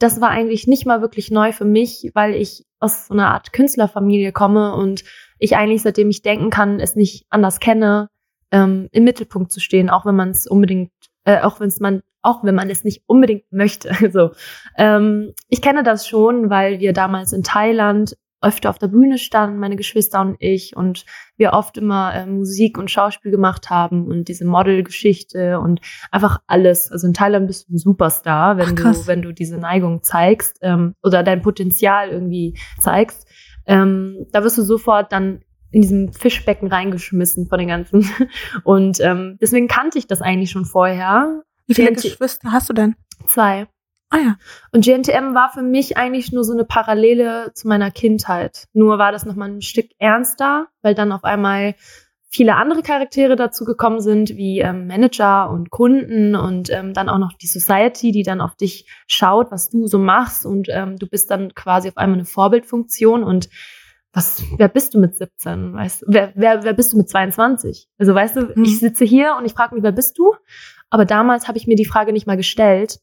das 0.01 0.21
war 0.21 0.31
eigentlich 0.31 0.67
nicht 0.67 0.87
mal 0.87 1.03
wirklich 1.03 1.31
neu 1.31 1.53
für 1.53 1.67
mich, 1.67 2.11
weil 2.15 2.35
ich 2.35 2.65
aus 2.81 3.09
so 3.09 3.15
einer 3.15 3.33
Art 3.33 3.53
Künstlerfamilie 3.53 4.33
komme 4.33 4.75
und 4.75 5.05
ich 5.39 5.57
eigentlich, 5.57 5.83
seitdem 5.83 6.09
ich 6.11 6.23
denken 6.23 6.51
kann, 6.51 6.81
es 6.81 6.97
nicht 6.97 7.27
anders 7.29 7.61
kenne, 7.61 8.09
ähm, 8.51 8.89
im 8.93 9.05
Mittelpunkt 9.05 9.53
zu 9.53 9.61
stehen, 9.61 9.91
auch 9.91 10.07
wenn 10.07 10.17
man 10.17 10.31
es 10.31 10.47
unbedingt, 10.47 10.91
äh, 11.25 11.41
auch 11.41 11.61
wenn 11.61 11.69
es 11.69 11.81
man, 11.81 12.03
auch 12.23 12.43
wenn 12.45 12.55
man 12.55 12.71
es 12.71 12.83
nicht 12.83 13.03
unbedingt 13.07 13.45
möchte. 13.51 13.95
so, 14.13 14.33
ähm, 14.77 15.35
ich 15.49 15.63
kenne 15.63 15.83
das 15.83 16.07
schon, 16.07 16.51
weil 16.51 16.81
wir 16.81 16.93
damals 16.93 17.33
in 17.33 17.43
Thailand 17.43 18.17
öfter 18.40 18.70
auf 18.70 18.78
der 18.78 18.88
Bühne 18.88 19.18
standen, 19.18 19.59
meine 19.59 19.76
Geschwister 19.76 20.20
und 20.20 20.37
ich, 20.38 20.76
und 20.76 21.04
wir 21.37 21.52
oft 21.52 21.76
immer 21.76 22.14
äh, 22.14 22.26
Musik 22.26 22.78
und 22.78 22.90
Schauspiel 22.90 23.30
gemacht 23.30 23.70
haben 23.70 24.06
und 24.06 24.28
diese 24.28 24.44
Model-Geschichte 24.44 25.61
und 25.61 25.80
einfach 26.11 26.40
alles. 26.47 26.90
Also 26.90 27.06
in 27.06 27.14
Thailand 27.14 27.47
bist 27.47 27.68
du 27.68 27.75
ein 27.75 27.78
Superstar, 27.78 28.56
wenn 28.56 28.78
Ach, 28.78 28.94
du, 28.94 29.06
wenn 29.06 29.23
du 29.23 29.32
diese 29.32 29.59
Neigung 29.59 30.02
zeigst 30.02 30.59
ähm, 30.62 30.94
oder 31.02 31.23
dein 31.23 31.42
Potenzial 31.42 32.11
irgendwie 32.11 32.59
zeigst. 32.78 33.26
Ähm, 33.66 34.26
da 34.32 34.42
wirst 34.42 34.59
du 34.59 34.62
sofort 34.62 35.12
dann 35.12 35.42
in 35.70 35.82
diesem 35.82 36.12
Fischbecken 36.12 36.68
reingeschmissen 36.68 37.47
von 37.47 37.59
den 37.59 37.68
ganzen. 37.68 38.09
Und 38.64 39.00
ähm, 39.00 39.38
deswegen 39.40 39.68
kannte 39.68 39.99
ich 39.99 40.06
das 40.06 40.23
eigentlich 40.23 40.50
schon 40.50 40.64
vorher. 40.64 41.42
Wie 41.66 41.75
viele 41.75 41.92
Geschwister 41.92 42.50
hast 42.50 42.68
du 42.68 42.73
denn? 42.73 42.97
Zwei. 43.26 43.68
Ah 44.11 44.19
ja. 44.19 44.37
Und 44.73 44.85
GNTM 44.85 45.35
war 45.35 45.50
für 45.52 45.62
mich 45.62 45.97
eigentlich 45.97 46.33
nur 46.33 46.43
so 46.45 46.52
eine 46.52 46.64
Parallele 46.64 47.52
zu 47.55 47.69
meiner 47.69 47.90
Kindheit. 47.93 48.67
Nur 48.73 48.99
war 48.99 49.12
das 49.12 49.25
nochmal 49.25 49.50
ein 49.50 49.62
Stück 49.62 49.87
ernster, 49.99 50.67
weil 50.83 50.95
dann 50.97 51.12
auf 51.12 51.23
einmal 51.23 51.76
viele 52.29 52.57
andere 52.57 52.83
Charaktere 52.83 53.37
dazu 53.37 53.64
gekommen 53.64 54.00
sind, 54.00 54.31
wie 54.31 54.61
ähm, 54.61 54.87
Manager 54.88 55.50
und 55.50 55.71
Kunden 55.71 56.35
und 56.37 56.71
ähm, 56.71 56.93
dann 56.95 57.09
auch 57.09 57.19
noch 57.19 57.33
die 57.35 57.47
Society, 57.49 58.12
die 58.12 58.23
dann 58.23 58.40
auf 58.40 58.55
dich 58.57 58.87
schaut, 59.07 59.50
was 59.50 59.69
du 59.71 59.87
so 59.87 59.99
machst 59.99 60.47
und 60.47 60.69
ähm, 60.71 60.97
du 60.97 61.09
bist 61.09 61.31
dann 61.31 61.55
quasi 61.55 61.88
auf 61.88 61.97
einmal 61.97 62.19
eine 62.19 62.25
Vorbildfunktion 62.25 63.25
und 63.25 63.49
was, 64.12 64.43
wer 64.57 64.69
bist 64.69 64.95
du 64.95 64.99
mit 64.99 65.17
17? 65.17 65.73
Weißt 65.75 66.05
wer, 66.07 66.33
wer, 66.35 66.64
wer 66.64 66.73
bist 66.73 66.93
du 66.93 66.97
mit 66.99 67.09
22? 67.09 67.88
Also 67.99 68.12
weißt 68.14 68.37
du, 68.37 68.40
Mhm. 68.57 68.64
ich 68.64 68.79
sitze 68.81 69.05
hier 69.05 69.37
und 69.38 69.45
ich 69.45 69.52
frage 69.52 69.75
mich, 69.75 69.85
wer 69.85 69.93
bist 69.93 70.19
du? 70.19 70.35
Aber 70.88 71.05
damals 71.05 71.47
habe 71.47 71.59
ich 71.59 71.69
mir 71.69 71.76
die 71.76 71.85
Frage 71.85 72.12
nicht 72.12 72.26
mal 72.26 72.37
gestellt 72.37 72.99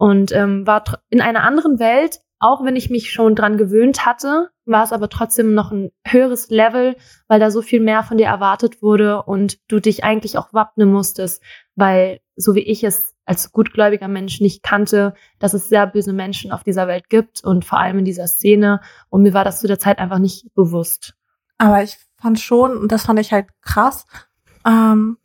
und 0.00 0.32
ähm, 0.32 0.66
war 0.66 0.82
in 1.10 1.20
einer 1.20 1.42
anderen 1.42 1.78
Welt, 1.78 2.20
auch 2.38 2.64
wenn 2.64 2.74
ich 2.74 2.88
mich 2.88 3.12
schon 3.12 3.34
dran 3.34 3.58
gewöhnt 3.58 4.06
hatte, 4.06 4.48
war 4.64 4.82
es 4.82 4.94
aber 4.94 5.10
trotzdem 5.10 5.52
noch 5.52 5.72
ein 5.72 5.90
höheres 6.06 6.48
Level, 6.48 6.96
weil 7.28 7.38
da 7.38 7.50
so 7.50 7.60
viel 7.60 7.80
mehr 7.80 8.02
von 8.02 8.16
dir 8.16 8.28
erwartet 8.28 8.80
wurde 8.80 9.22
und 9.22 9.58
du 9.68 9.78
dich 9.78 10.02
eigentlich 10.02 10.38
auch 10.38 10.54
wappnen 10.54 10.90
musstest, 10.90 11.42
weil 11.74 12.20
so 12.34 12.54
wie 12.54 12.62
ich 12.62 12.82
es 12.82 13.14
als 13.26 13.52
gutgläubiger 13.52 14.08
Mensch 14.08 14.40
nicht 14.40 14.62
kannte, 14.62 15.12
dass 15.38 15.52
es 15.52 15.68
sehr 15.68 15.86
böse 15.86 16.14
Menschen 16.14 16.50
auf 16.50 16.62
dieser 16.64 16.88
Welt 16.88 17.10
gibt 17.10 17.44
und 17.44 17.66
vor 17.66 17.78
allem 17.78 17.98
in 17.98 18.06
dieser 18.06 18.26
Szene 18.26 18.80
und 19.10 19.20
mir 19.20 19.34
war 19.34 19.44
das 19.44 19.60
zu 19.60 19.66
der 19.66 19.78
Zeit 19.78 19.98
einfach 19.98 20.18
nicht 20.18 20.46
bewusst. 20.54 21.12
Aber 21.58 21.82
ich 21.82 21.98
fand 22.16 22.40
schon, 22.40 22.74
und 22.74 22.90
das 22.90 23.04
fand 23.04 23.20
ich 23.20 23.34
halt 23.34 23.48
krass, 23.60 24.06
ähm, 24.66 25.18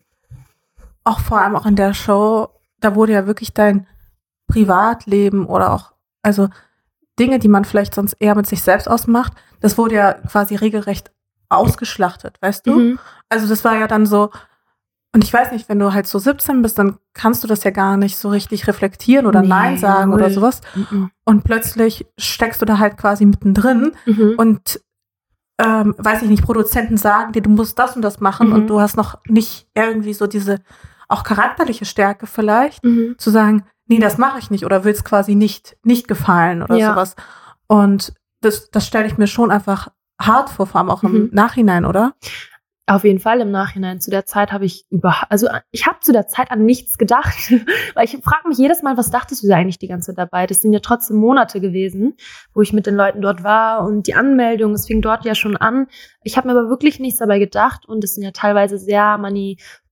auch 1.05 1.21
vor 1.21 1.39
allem 1.39 1.55
auch 1.55 1.65
in 1.65 1.77
der 1.77 1.93
Show, 1.93 2.49
da 2.81 2.93
wurde 2.93 3.13
ja 3.13 3.25
wirklich 3.25 3.53
dein 3.53 3.87
Privatleben 4.47 5.45
oder 5.45 5.73
auch, 5.73 5.93
also 6.21 6.49
Dinge, 7.19 7.39
die 7.39 7.47
man 7.47 7.65
vielleicht 7.65 7.95
sonst 7.95 8.13
eher 8.19 8.35
mit 8.35 8.45
sich 8.47 8.61
selbst 8.61 8.89
ausmacht, 8.89 9.33
das 9.61 9.77
wurde 9.77 9.95
ja 9.95 10.13
quasi 10.13 10.55
regelrecht 10.55 11.11
ausgeschlachtet, 11.49 12.37
weißt 12.41 12.67
du? 12.67 12.79
Mhm. 12.79 12.99
Also 13.29 13.47
das 13.47 13.63
war 13.63 13.77
ja 13.77 13.87
dann 13.87 14.05
so, 14.05 14.31
und 15.13 15.23
ich 15.23 15.31
weiß 15.33 15.51
nicht, 15.53 15.69
wenn 15.69 15.79
du 15.79 15.93
halt 15.93 16.07
so 16.07 16.19
17 16.19 16.61
bist, 16.61 16.77
dann 16.77 16.97
kannst 17.13 17.41
du 17.43 17.47
das 17.47 17.63
ja 17.63 17.71
gar 17.71 17.95
nicht 17.95 18.17
so 18.17 18.27
richtig 18.29 18.67
reflektieren 18.67 19.25
oder 19.27 19.41
Nee, 19.41 19.47
Nein 19.47 19.77
sagen 19.77 20.13
oder 20.13 20.29
sowas. 20.29 20.59
Mhm. 20.75 21.09
Und 21.23 21.43
plötzlich 21.45 22.05
steckst 22.17 22.61
du 22.61 22.65
da 22.65 22.79
halt 22.79 22.97
quasi 22.97 23.25
mittendrin 23.25 23.93
Mhm. 24.05 24.33
und 24.37 24.81
ähm, 25.57 25.95
weiß 25.97 26.21
ich 26.23 26.27
nicht, 26.29 26.43
Produzenten 26.43 26.97
sagen 26.97 27.31
dir, 27.31 27.41
du 27.41 27.49
musst 27.49 27.79
das 27.79 27.95
und 27.95 28.01
das 28.01 28.19
machen 28.19 28.47
Mhm. 28.49 28.53
und 28.53 28.67
du 28.67 28.81
hast 28.81 28.97
noch 28.97 29.19
nicht 29.25 29.67
irgendwie 29.73 30.13
so 30.13 30.27
diese 30.27 30.59
auch 31.07 31.23
charakterliche 31.23 31.85
Stärke 31.85 32.27
vielleicht, 32.27 32.83
Mhm. 32.83 33.15
zu 33.17 33.29
sagen, 33.29 33.63
nee, 33.87 33.99
das 33.99 34.17
mache 34.17 34.39
ich 34.39 34.49
nicht 34.51 34.65
oder 34.65 34.83
willst 34.83 35.05
quasi 35.05 35.35
nicht, 35.35 35.77
nicht 35.83 36.07
gefallen 36.07 36.61
oder 36.63 36.75
Ja. 36.75 36.91
sowas. 36.91 37.15
Und 37.67 38.13
das, 38.41 38.69
das 38.69 38.85
stelle 38.85 39.07
ich 39.07 39.17
mir 39.17 39.27
schon 39.27 39.51
einfach 39.51 39.89
hart 40.21 40.49
vor, 40.49 40.67
vor 40.67 40.79
allem 40.81 40.89
auch 40.89 41.03
im 41.03 41.11
Mhm. 41.25 41.29
Nachhinein, 41.33 41.85
oder? 41.85 42.13
Auf 42.87 43.03
jeden 43.03 43.17
Fall 43.19 43.41
im 43.41 43.49
Nachhinein. 43.49 43.99
Zu 43.99 44.11
der 44.11 44.27
Zeit 44.27 44.51
habe 44.51 44.65
ich 44.65 44.85
über, 44.91 45.15
also 45.31 45.47
ich 45.71 45.87
habe 45.87 46.01
zu 46.01 46.11
der 46.13 46.27
Zeit 46.27 46.51
an 46.51 46.65
nichts 46.65 46.99
gedacht, 46.99 47.35
weil 47.95 48.05
ich 48.05 48.11
frage 48.23 48.47
mich 48.47 48.59
jedes 48.59 48.83
Mal, 48.83 48.95
was 48.95 49.09
dachtest 49.09 49.41
du 49.43 49.47
da 49.47 49.55
eigentlich 49.55 49.79
die 49.79 49.87
ganze 49.87 50.11
Zeit 50.13 50.19
dabei? 50.19 50.45
Das 50.45 50.61
sind 50.61 50.71
ja 50.71 50.79
trotzdem 50.81 51.17
Monate 51.17 51.59
gewesen, 51.61 52.13
wo 52.53 52.61
ich 52.61 52.73
mit 52.73 52.85
den 52.85 52.93
Leuten 52.95 53.21
dort 53.23 53.43
war 53.43 53.83
und 53.83 54.05
die 54.05 54.13
Anmeldung, 54.13 54.73
es 54.73 54.85
fing 54.85 55.01
dort 55.01 55.25
ja 55.25 55.33
schon 55.33 55.57
an. 55.57 55.87
Ich 56.21 56.37
habe 56.37 56.47
mir 56.47 56.57
aber 56.57 56.69
wirklich 56.69 56.99
nichts 56.99 57.17
dabei 57.17 57.39
gedacht 57.39 57.87
und 57.87 58.03
es 58.03 58.13
sind 58.13 58.23
ja 58.23 58.29
teilweise 58.31 58.77
sehr 58.77 59.17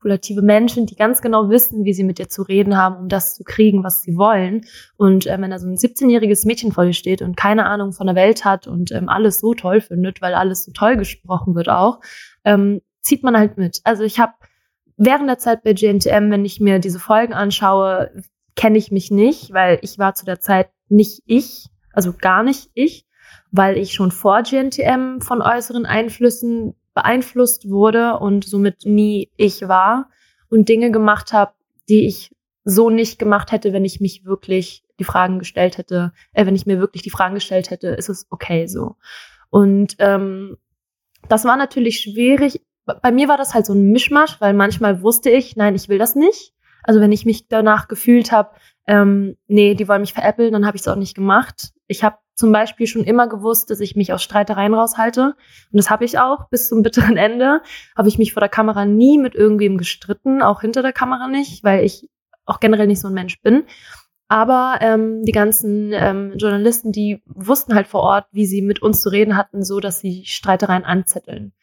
manipulative 0.04 0.42
Menschen, 0.42 0.86
die 0.86 0.96
ganz 0.96 1.22
genau 1.22 1.50
wissen, 1.50 1.86
wie 1.86 1.94
sie 1.94 2.04
mit 2.04 2.20
dir 2.20 2.28
zu 2.28 2.44
reden 2.44 2.78
haben, 2.78 2.98
um 2.98 3.10
das 3.10 3.36
zu 3.36 3.44
kriegen, 3.44 3.84
was 3.84 4.02
sie 4.02 4.18
wollen. 4.18 4.66
Und 4.98 5.26
äh, 5.26 5.40
wenn 5.40 5.52
da 5.52 5.60
so 5.60 5.68
ein 5.68 5.76
17-jähriges 5.76 6.46
Mädchen 6.46 6.72
vor 6.72 6.86
dir 6.86 6.94
steht 6.94 7.22
und 7.22 7.38
keine 7.38 7.66
Ahnung 7.66 7.94
von 7.94 8.08
der 8.08 8.16
Welt 8.16 8.46
hat 8.46 8.68
und 8.68 8.92
ähm, 8.92 9.10
alles 9.10 9.40
so 9.40 9.54
toll 9.54 9.82
findet, 9.82 10.22
weil 10.22 10.34
alles 10.34 10.66
so 10.66 10.72
toll 10.72 10.98
gesprochen 10.98 11.56
wird 11.56 11.70
auch, 11.70 12.00
ähm, 12.44 12.82
zieht 13.02 13.24
man 13.24 13.38
halt 13.38 13.58
mit. 13.58 13.82
Also 13.84 14.04
ich 14.04 14.20
habe 14.20 14.34
während 14.98 15.30
der 15.30 15.40
Zeit 15.40 15.64
bei 15.64 15.74
GNTM, 15.74 16.30
wenn 16.30 16.46
ich 16.46 16.60
mir 16.60 16.80
diese 16.80 17.00
Folgen 17.00 17.34
anschaue, 17.34 18.12
kenne 18.56 18.78
ich 18.78 18.92
mich 18.92 19.10
nicht, 19.10 19.54
weil 19.54 19.80
ich 19.82 19.98
war 19.98 20.14
zu 20.14 20.26
der 20.26 20.40
Zeit 20.40 20.70
nicht 20.90 21.24
ich, 21.26 21.68
also 21.92 22.14
gar 22.14 22.44
nicht 22.44 22.70
ich, 22.74 23.06
weil 23.52 23.78
ich 23.78 23.94
schon 23.94 24.12
vor 24.12 24.44
GNTM 24.44 25.22
von 25.22 25.42
äußeren 25.42 25.86
Einflüssen 25.86 26.76
beeinflusst 26.94 27.70
wurde 27.70 28.20
und 28.20 28.46
somit 28.46 28.86
nie 28.86 29.32
ich 29.38 29.68
war 29.68 30.10
und 30.50 30.70
Dinge 30.70 30.92
gemacht 30.92 31.34
habe, 31.34 31.54
die 31.90 32.06
ich 32.08 32.36
so 32.64 32.90
nicht 32.90 33.20
gemacht 33.20 33.52
hätte, 33.52 33.74
wenn 33.74 33.86
ich 33.86 34.00
mich 34.00 34.26
wirklich 34.26 34.84
die 35.00 35.04
Fragen 35.04 35.40
gestellt 35.40 35.78
hätte, 35.78 36.14
äh, 36.34 36.46
wenn 36.46 36.56
ich 36.56 36.66
mir 36.66 36.80
wirklich 36.80 37.04
die 37.04 37.10
Fragen 37.10 37.36
gestellt 37.36 37.72
hätte, 37.72 37.90
ist 37.90 38.10
es 38.10 38.28
okay 38.30 38.68
so. 38.68 38.96
Und 39.50 39.96
ähm, 40.00 40.58
das 41.28 41.46
war 41.46 41.58
natürlich 41.58 42.00
schwierig 42.00 42.62
bei 42.86 43.12
mir 43.12 43.28
war 43.28 43.38
das 43.38 43.54
halt 43.54 43.66
so 43.66 43.74
ein 43.74 43.92
Mischmasch, 43.92 44.40
weil 44.42 44.54
manchmal 44.54 45.02
wusste 45.02 45.30
ich, 45.30 45.56
nein, 45.56 45.76
ich 45.76 45.90
will 45.90 45.98
das 45.98 46.16
nicht. 46.16 46.54
Also 46.84 47.00
wenn 47.00 47.12
ich 47.12 47.26
mich 47.26 47.48
danach 47.48 47.88
gefühlt 47.88 48.32
habe, 48.32 48.52
ähm, 48.88 49.38
nee, 49.48 49.74
die 49.74 49.88
wollen 49.88 50.02
mich 50.02 50.14
veräppeln, 50.14 50.52
dann 50.52 50.66
habe 50.66 50.76
ich 50.76 50.82
es 50.82 50.88
auch 50.88 50.98
nicht 50.98 51.16
gemacht. 51.16 51.72
Ich 51.88 52.04
habe 52.04 52.18
zum 52.36 52.52
Beispiel 52.52 52.88
schon 52.88 53.04
immer 53.04 53.28
gewusst, 53.28 53.70
dass 53.70 53.80
ich 53.80 53.96
mich 53.96 54.14
aus 54.14 54.24
Streitereien 54.24 54.74
raushalte. 54.74 55.36
Und 55.72 55.78
das 55.78 55.90
habe 55.90 56.06
ich 56.06 56.20
auch 56.20 56.50
bis 56.50 56.70
zum 56.70 56.82
bitteren 56.82 57.18
Ende. 57.18 57.62
Habe 57.96 58.08
ich 58.08 58.18
mich 58.18 58.34
vor 58.34 58.42
der 58.42 58.50
Kamera 58.50 58.86
nie 58.86 59.18
mit 59.18 59.36
irgendwem 59.36 59.78
gestritten, 59.78 60.42
auch 60.42 60.62
hinter 60.62 60.82
der 60.82 60.94
Kamera 60.94 61.28
nicht, 61.28 61.64
weil 61.64 61.84
ich 61.84 62.10
auch 62.46 62.60
generell 62.60 62.88
nicht 62.88 63.02
so 63.02 63.08
ein 63.08 63.14
Mensch 63.14 63.42
bin. 63.42 63.64
Aber 64.28 64.80
ähm, 64.82 65.24
die 65.26 65.32
ganzen 65.32 65.92
ähm, 65.94 66.34
Journalisten, 66.38 66.92
die 66.92 67.22
wussten 67.26 67.76
halt 67.76 67.88
vor 67.88 68.02
Ort, 68.02 68.26
wie 68.32 68.46
sie 68.46 68.62
mit 68.62 68.82
uns 68.82 69.02
zu 69.02 69.10
reden 69.10 69.38
hatten, 69.38 69.64
so 69.64 69.80
dass 69.80 70.00
sie 70.00 70.26
Streitereien 70.26 70.86
anzetteln 70.86 71.54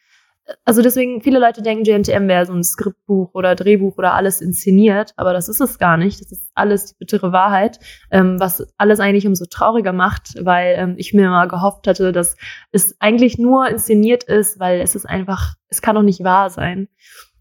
also 0.65 0.81
deswegen, 0.81 1.21
viele 1.21 1.39
Leute 1.39 1.61
denken, 1.61 1.83
GNTM 1.83 2.27
wäre 2.27 2.45
so 2.45 2.53
ein 2.53 2.63
Skriptbuch 2.63 3.33
oder 3.33 3.55
Drehbuch 3.55 3.97
oder 3.97 4.13
alles 4.13 4.41
inszeniert, 4.41 5.13
aber 5.15 5.33
das 5.33 5.49
ist 5.49 5.61
es 5.61 5.77
gar 5.77 5.97
nicht. 5.97 6.21
Das 6.21 6.31
ist 6.31 6.51
alles 6.53 6.85
die 6.85 6.95
bittere 6.99 7.31
Wahrheit, 7.31 7.79
ähm, 8.11 8.39
was 8.39 8.65
alles 8.77 8.99
eigentlich 8.99 9.27
umso 9.27 9.45
trauriger 9.45 9.93
macht, 9.93 10.33
weil 10.43 10.75
ähm, 10.77 10.95
ich 10.97 11.13
mir 11.13 11.29
mal 11.29 11.47
gehofft 11.47 11.87
hatte, 11.87 12.11
dass 12.11 12.35
es 12.71 12.95
eigentlich 12.99 13.37
nur 13.37 13.67
inszeniert 13.69 14.23
ist, 14.23 14.59
weil 14.59 14.81
es 14.81 14.95
ist 14.95 15.05
einfach, 15.05 15.55
es 15.69 15.81
kann 15.81 15.95
doch 15.95 16.03
nicht 16.03 16.23
wahr 16.23 16.49
sein. 16.49 16.87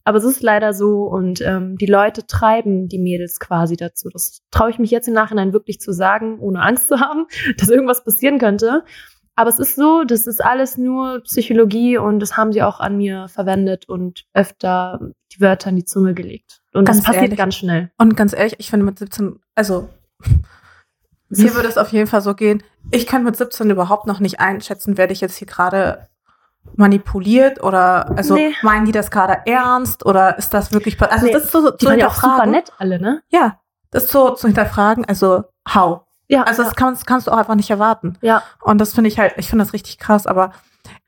Aber 0.04 0.18
es 0.18 0.24
ist 0.24 0.42
leider 0.42 0.72
so 0.72 1.02
und 1.04 1.40
ähm, 1.42 1.76
die 1.76 1.86
Leute 1.86 2.26
treiben 2.26 2.88
die 2.88 2.98
Mädels 2.98 3.38
quasi 3.38 3.76
dazu. 3.76 4.08
Das 4.10 4.40
traue 4.50 4.70
ich 4.70 4.78
mich 4.78 4.90
jetzt 4.90 5.08
im 5.08 5.14
Nachhinein 5.14 5.52
wirklich 5.52 5.80
zu 5.80 5.92
sagen, 5.92 6.38
ohne 6.40 6.62
Angst 6.62 6.88
zu 6.88 7.00
haben, 7.00 7.26
dass 7.58 7.68
irgendwas 7.68 8.04
passieren 8.04 8.38
könnte. 8.38 8.84
Aber 9.40 9.48
es 9.48 9.58
ist 9.58 9.74
so, 9.74 10.04
das 10.04 10.26
ist 10.26 10.44
alles 10.44 10.76
nur 10.76 11.20
Psychologie 11.20 11.96
und 11.96 12.20
das 12.20 12.36
haben 12.36 12.52
sie 12.52 12.62
auch 12.62 12.78
an 12.78 12.98
mir 12.98 13.26
verwendet 13.28 13.88
und 13.88 14.26
öfter 14.34 15.00
die 15.32 15.40
Wörter 15.40 15.70
in 15.70 15.76
die 15.76 15.86
Zunge 15.86 16.12
gelegt. 16.12 16.60
Und 16.74 16.84
ganz 16.84 16.98
das 16.98 17.06
passiert 17.06 17.24
ehrlich. 17.24 17.38
ganz 17.38 17.54
schnell. 17.54 17.90
Und 17.96 18.18
ganz 18.18 18.34
ehrlich, 18.34 18.56
ich 18.58 18.68
finde 18.68 18.84
mit 18.84 18.98
17, 18.98 19.40
also 19.54 19.88
mir 21.30 21.54
würde 21.54 21.70
es 21.70 21.78
auf 21.78 21.88
jeden 21.88 22.06
Fall 22.06 22.20
so 22.20 22.34
gehen. 22.34 22.62
Ich 22.90 23.06
kann 23.06 23.24
mit 23.24 23.34
17 23.34 23.70
überhaupt 23.70 24.06
noch 24.06 24.20
nicht 24.20 24.40
einschätzen, 24.40 24.98
werde 24.98 25.14
ich 25.14 25.22
jetzt 25.22 25.38
hier 25.38 25.48
gerade 25.48 26.10
manipuliert 26.76 27.62
oder 27.62 28.14
also 28.18 28.34
nee. 28.34 28.52
meinen 28.60 28.84
die 28.84 28.92
das 28.92 29.10
gerade 29.10 29.38
ernst 29.46 30.04
oder 30.04 30.36
ist 30.36 30.52
das 30.52 30.70
wirklich 30.70 31.00
also 31.00 31.24
nee, 31.24 31.32
das 31.32 31.44
ist 31.44 31.52
so, 31.52 31.62
so 31.62 31.70
die 31.70 31.86
zu 31.86 31.96
ja 31.96 32.08
auch 32.08 32.14
super 32.14 32.44
nett 32.44 32.74
alle 32.76 33.00
ne 33.00 33.22
ja 33.30 33.58
das 33.90 34.04
ist 34.04 34.12
so 34.12 34.34
zu 34.34 34.46
hinterfragen 34.46 35.06
also 35.06 35.44
how 35.74 36.02
ja. 36.30 36.44
Also 36.44 36.62
das 36.62 36.76
kannst, 36.76 37.06
kannst 37.06 37.26
du 37.26 37.32
auch 37.32 37.38
einfach 37.38 37.56
nicht 37.56 37.70
erwarten. 37.70 38.16
Ja. 38.20 38.42
Und 38.62 38.78
das 38.78 38.94
finde 38.94 39.08
ich 39.08 39.18
halt, 39.18 39.34
ich 39.36 39.48
finde 39.48 39.64
das 39.64 39.72
richtig 39.72 39.98
krass. 39.98 40.26
Aber 40.26 40.52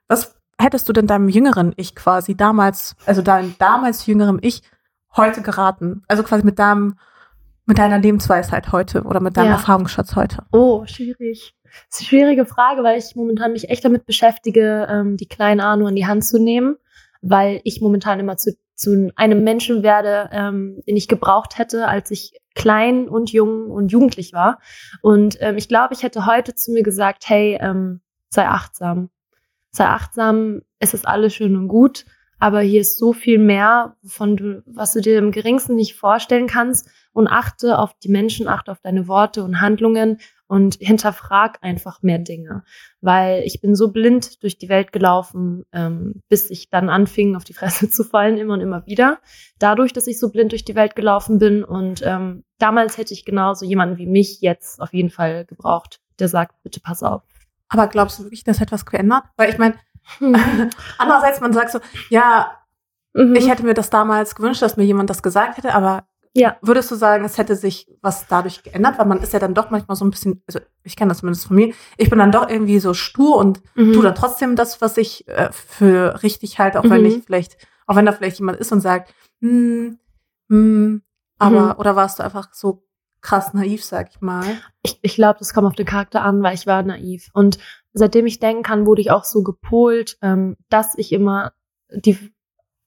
was 0.08 0.34
hättest 0.58 0.88
du 0.88 0.92
denn 0.92 1.06
deinem 1.06 1.28
jüngeren 1.28 1.72
Ich 1.76 1.94
quasi 1.94 2.36
damals, 2.36 2.96
also 3.06 3.22
deinem 3.22 3.54
damals 3.58 4.06
jüngeren 4.06 4.38
Ich 4.42 4.62
heute 5.16 5.42
geraten? 5.42 6.02
Also 6.08 6.24
quasi 6.24 6.44
mit 6.44 6.58
deinem, 6.58 6.98
mit 7.66 7.78
deiner 7.78 7.98
Lebensweisheit 7.98 8.72
heute 8.72 9.02
oder 9.04 9.20
mit 9.20 9.36
deinem 9.36 9.46
ja. 9.46 9.52
Erfahrungsschatz 9.52 10.16
heute? 10.16 10.44
Oh, 10.50 10.84
schwierig. 10.86 11.54
Das 11.62 12.00
ist 12.00 12.00
eine 12.00 12.08
schwierige 12.08 12.44
Frage, 12.44 12.82
weil 12.82 12.98
ich 12.98 13.14
momentan 13.14 13.52
mich 13.52 13.70
echt 13.70 13.84
damit 13.84 14.04
beschäftige, 14.04 14.88
ähm, 14.90 15.16
die 15.16 15.28
kleine 15.28 15.64
Arno 15.64 15.86
in 15.86 15.94
die 15.94 16.06
Hand 16.06 16.24
zu 16.24 16.38
nehmen, 16.38 16.76
weil 17.20 17.60
ich 17.62 17.80
momentan 17.80 18.18
immer 18.18 18.36
zu, 18.36 18.56
zu 18.74 19.12
einem 19.14 19.44
Menschen 19.44 19.84
werde, 19.84 20.28
ähm, 20.32 20.82
den 20.86 20.96
ich 20.96 21.06
gebraucht 21.06 21.58
hätte, 21.58 21.86
als 21.86 22.10
ich 22.10 22.41
klein 22.54 23.08
und 23.08 23.32
jung 23.32 23.70
und 23.70 23.92
jugendlich 23.92 24.32
war. 24.32 24.58
Und 25.00 25.36
ähm, 25.40 25.56
ich 25.56 25.68
glaube, 25.68 25.94
ich 25.94 26.02
hätte 26.02 26.26
heute 26.26 26.54
zu 26.54 26.72
mir 26.72 26.82
gesagt, 26.82 27.28
hey, 27.28 27.58
ähm, 27.60 28.00
sei 28.28 28.46
achtsam. 28.46 29.10
Sei 29.70 29.86
achtsam, 29.86 30.62
es 30.78 30.94
ist 30.94 31.06
alles 31.06 31.34
schön 31.34 31.56
und 31.56 31.68
gut, 31.68 32.04
aber 32.38 32.60
hier 32.60 32.80
ist 32.80 32.98
so 32.98 33.12
viel 33.12 33.38
mehr, 33.38 33.96
von 34.04 34.36
du, 34.36 34.62
was 34.66 34.92
du 34.92 35.00
dir 35.00 35.18
im 35.18 35.30
geringsten 35.30 35.76
nicht 35.76 35.94
vorstellen 35.94 36.46
kannst. 36.46 36.88
Und 37.12 37.28
achte 37.28 37.78
auf 37.78 37.94
die 38.02 38.08
Menschen, 38.08 38.48
achte 38.48 38.72
auf 38.72 38.80
deine 38.80 39.06
Worte 39.06 39.44
und 39.44 39.60
Handlungen 39.60 40.18
und 40.46 40.74
hinterfrag 40.76 41.58
einfach 41.62 42.02
mehr 42.02 42.18
Dinge. 42.18 42.62
Weil 43.00 43.42
ich 43.44 43.60
bin 43.60 43.74
so 43.74 43.90
blind 43.90 44.42
durch 44.42 44.58
die 44.58 44.68
Welt 44.68 44.92
gelaufen, 44.92 45.64
ähm, 45.72 46.20
bis 46.28 46.50
ich 46.50 46.68
dann 46.68 46.88
anfing, 46.88 47.36
auf 47.36 47.44
die 47.44 47.54
Fresse 47.54 47.88
zu 47.90 48.04
fallen, 48.04 48.36
immer 48.36 48.54
und 48.54 48.60
immer 48.60 48.86
wieder. 48.86 49.18
Dadurch, 49.58 49.92
dass 49.92 50.06
ich 50.06 50.18
so 50.18 50.30
blind 50.30 50.52
durch 50.52 50.64
die 50.64 50.74
Welt 50.74 50.94
gelaufen 50.94 51.38
bin. 51.38 51.64
Und 51.64 52.02
ähm, 52.04 52.44
damals 52.58 52.98
hätte 52.98 53.14
ich 53.14 53.24
genauso 53.24 53.64
jemanden 53.64 53.98
wie 53.98 54.06
mich 54.06 54.40
jetzt 54.40 54.80
auf 54.80 54.92
jeden 54.92 55.10
Fall 55.10 55.44
gebraucht, 55.46 56.00
der 56.18 56.28
sagt, 56.28 56.62
bitte 56.62 56.80
pass 56.80 57.02
auf. 57.02 57.22
Aber 57.68 57.86
glaubst 57.86 58.18
du 58.18 58.24
wirklich, 58.24 58.44
das 58.44 58.60
hat 58.60 58.72
was 58.72 58.84
geändert? 58.84 59.24
Weil 59.36 59.48
ich 59.48 59.56
meine, 59.56 59.76
hm. 60.18 60.36
andererseits, 60.98 61.40
man 61.40 61.52
sagt 61.52 61.70
so, 61.70 61.80
ja, 62.10 62.58
mhm. 63.14 63.34
ich 63.34 63.48
hätte 63.48 63.64
mir 63.64 63.74
das 63.74 63.90
damals 63.90 64.34
gewünscht, 64.34 64.62
dass 64.62 64.76
mir 64.76 64.84
jemand 64.84 65.08
das 65.10 65.22
gesagt 65.22 65.56
hätte, 65.56 65.74
aber 65.74 66.04
ja. 66.34 66.56
Würdest 66.62 66.90
du 66.90 66.94
sagen, 66.94 67.24
es 67.24 67.36
hätte 67.36 67.56
sich 67.56 67.88
was 68.00 68.26
dadurch 68.26 68.62
geändert? 68.62 68.98
Weil 68.98 69.06
man 69.06 69.20
ist 69.22 69.32
ja 69.32 69.38
dann 69.38 69.54
doch 69.54 69.70
manchmal 69.70 69.96
so 69.96 70.04
ein 70.04 70.10
bisschen, 70.10 70.42
also 70.46 70.60
ich 70.82 70.96
kenne 70.96 71.10
das 71.10 71.18
zumindest 71.18 71.46
von 71.46 71.56
mir, 71.56 71.74
ich 71.98 72.08
bin 72.08 72.18
dann 72.18 72.32
doch 72.32 72.48
irgendwie 72.48 72.78
so 72.78 72.94
stur 72.94 73.36
und 73.36 73.60
mhm. 73.74 73.92
tu 73.92 74.02
dann 74.02 74.14
trotzdem 74.14 74.56
das, 74.56 74.80
was 74.80 74.96
ich 74.96 75.28
äh, 75.28 75.50
für 75.52 76.22
richtig 76.22 76.58
halte, 76.58 76.80
auch 76.80 76.84
mhm. 76.84 76.90
wenn 76.90 77.06
ich 77.06 77.24
vielleicht, 77.24 77.56
auch 77.86 77.96
wenn 77.96 78.06
da 78.06 78.12
vielleicht 78.12 78.38
jemand 78.38 78.58
ist 78.58 78.72
und 78.72 78.80
sagt, 78.80 79.14
hm, 79.40 79.98
hm, 80.48 81.02
aber, 81.38 81.74
mhm. 81.74 81.80
oder 81.80 81.96
warst 81.96 82.18
du 82.18 82.22
einfach 82.22 82.52
so 82.52 82.86
krass 83.20 83.52
naiv, 83.54 83.84
sag 83.84 84.10
ich 84.10 84.20
mal? 84.20 84.44
Ich, 84.82 84.98
ich 85.02 85.14
glaube, 85.14 85.38
das 85.38 85.52
kommt 85.52 85.66
auf 85.66 85.74
den 85.74 85.86
Charakter 85.86 86.22
an, 86.22 86.42
weil 86.42 86.54
ich 86.54 86.66
war 86.66 86.82
naiv. 86.82 87.28
Und 87.34 87.58
seitdem 87.92 88.26
ich 88.26 88.40
denken 88.40 88.62
kann, 88.62 88.86
wurde 88.86 89.00
ich 89.00 89.10
auch 89.10 89.24
so 89.24 89.42
gepolt, 89.42 90.18
ähm, 90.22 90.56
dass 90.68 90.96
ich 90.96 91.12
immer 91.12 91.52
die 91.90 92.31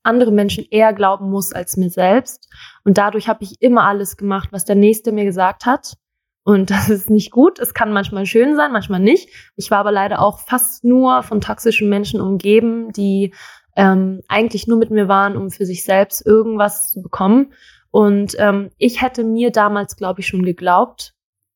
andere 0.05 0.31
Menschen 0.31 0.65
eher 0.69 0.93
glauben 0.93 1.29
muss 1.29 1.53
als 1.53 1.77
mir 1.77 1.89
selbst. 1.89 2.49
Und 2.83 2.97
dadurch 2.97 3.27
habe 3.27 3.43
ich 3.43 3.61
immer 3.61 3.83
alles 3.83 4.17
gemacht, 4.17 4.49
was 4.51 4.65
der 4.65 4.75
Nächste 4.75 5.11
mir 5.11 5.25
gesagt 5.25 5.65
hat. 5.65 5.97
Und 6.43 6.69
das 6.69 6.89
ist 6.89 7.09
nicht 7.09 7.31
gut. 7.31 7.59
Es 7.59 7.73
kann 7.73 7.91
manchmal 7.91 8.25
schön 8.25 8.55
sein, 8.55 8.71
manchmal 8.71 8.99
nicht. 8.99 9.29
Ich 9.55 9.71
war 9.71 9.79
aber 9.79 9.91
leider 9.91 10.21
auch 10.21 10.39
fast 10.39 10.83
nur 10.83 11.23
von 11.23 11.41
toxischen 11.41 11.89
Menschen 11.89 12.21
umgeben, 12.21 12.91
die 12.91 13.33
ähm, 13.75 14.21
eigentlich 14.27 14.67
nur 14.67 14.77
mit 14.77 14.91
mir 14.91 15.07
waren, 15.07 15.35
um 15.35 15.51
für 15.51 15.65
sich 15.65 15.83
selbst 15.83 16.25
irgendwas 16.25 16.91
zu 16.91 17.01
bekommen. 17.01 17.53
Und 17.91 18.35
ähm, 18.39 18.71
ich 18.77 19.01
hätte 19.01 19.23
mir 19.23 19.51
damals, 19.51 19.95
glaube 19.95 20.21
ich, 20.21 20.27
schon 20.27 20.43
geglaubt, 20.43 21.13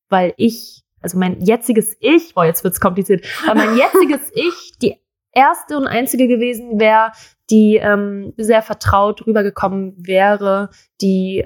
weil 0.10 0.34
ich, 0.38 0.84
also 1.02 1.18
mein 1.18 1.42
jetziges 1.42 1.96
Ich, 2.00 2.34
boah, 2.34 2.46
jetzt 2.46 2.64
wird's 2.64 2.82
kompliziert, 2.82 3.26
weil 3.46 3.56
mein 3.56 3.78
jetziges 3.78 4.32
Ich 4.34 4.74
die 4.82 4.98
erste 5.32 5.78
und 5.78 5.88
einzige 5.88 6.28
gewesen 6.28 6.80
wäre, 6.80 7.12
die 7.50 7.78
ähm, 7.78 8.34
sehr 8.38 8.62
vertraut 8.62 9.26
rübergekommen 9.26 9.96
wäre, 9.98 10.70
die 11.02 11.46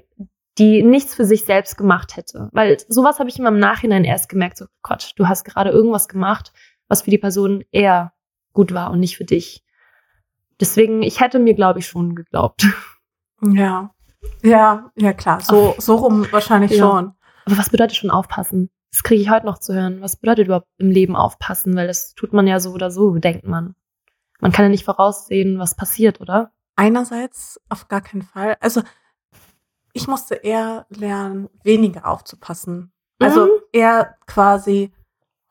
die 0.59 0.83
nichts 0.83 1.15
für 1.15 1.25
sich 1.25 1.45
selbst 1.45 1.77
gemacht 1.77 2.15
hätte. 2.15 2.49
Weil 2.51 2.77
sowas 2.87 3.19
habe 3.19 3.29
ich 3.29 3.39
immer 3.39 3.49
im 3.49 3.59
Nachhinein 3.59 4.03
erst 4.03 4.29
gemerkt, 4.29 4.57
so 4.57 4.65
Gott, 4.83 5.13
du 5.15 5.27
hast 5.27 5.45
gerade 5.45 5.71
irgendwas 5.71 6.07
gemacht, 6.07 6.53
was 6.87 7.01
für 7.01 7.09
die 7.09 7.17
Person 7.17 7.63
eher 7.71 8.13
gut 8.53 8.73
war 8.73 8.91
und 8.91 8.99
nicht 8.99 9.17
für 9.17 9.25
dich. 9.25 9.63
Deswegen, 10.59 11.01
ich 11.01 11.19
hätte 11.19 11.39
mir, 11.39 11.55
glaube 11.55 11.79
ich, 11.79 11.87
schon 11.87 12.15
geglaubt. 12.15 12.67
Ja. 13.41 13.93
Ja, 14.41 14.91
ja 14.95 15.13
klar. 15.13 15.41
So, 15.41 15.75
so 15.77 15.95
rum 15.95 16.27
wahrscheinlich 16.31 16.71
ja. 16.71 16.77
schon. 16.77 17.13
Aber 17.45 17.57
was 17.57 17.69
bedeutet 17.69 17.97
schon 17.97 18.11
aufpassen? 18.11 18.69
Das 18.93 19.03
kriege 19.03 19.21
ich 19.21 19.29
heute 19.29 19.45
noch 19.45 19.57
zu 19.57 19.73
hören. 19.73 19.99
Was 20.01 20.15
bedeutet 20.15 20.45
überhaupt 20.45 20.69
im 20.77 20.89
Leben 20.89 21.17
aufpassen? 21.17 21.75
Weil 21.75 21.87
das 21.87 22.13
tut 22.13 22.31
man 22.31 22.47
ja 22.47 22.61
so 22.61 22.71
oder 22.71 22.91
so, 22.91 23.13
denkt 23.15 23.45
man 23.45 23.75
man 24.43 24.51
kann 24.51 24.65
ja 24.65 24.69
nicht 24.69 24.83
voraussehen, 24.83 25.57
was 25.57 25.73
passiert, 25.73 26.19
oder? 26.19 26.51
Einerseits 26.75 27.61
auf 27.69 27.87
gar 27.87 28.01
keinen 28.01 28.23
Fall. 28.23 28.57
Also 28.59 28.81
ich 29.93 30.09
musste 30.09 30.35
eher 30.35 30.85
lernen, 30.89 31.49
weniger 31.63 32.05
aufzupassen. 32.05 32.91
Also 33.19 33.45
mhm. 33.45 33.49
eher 33.71 34.17
quasi 34.27 34.91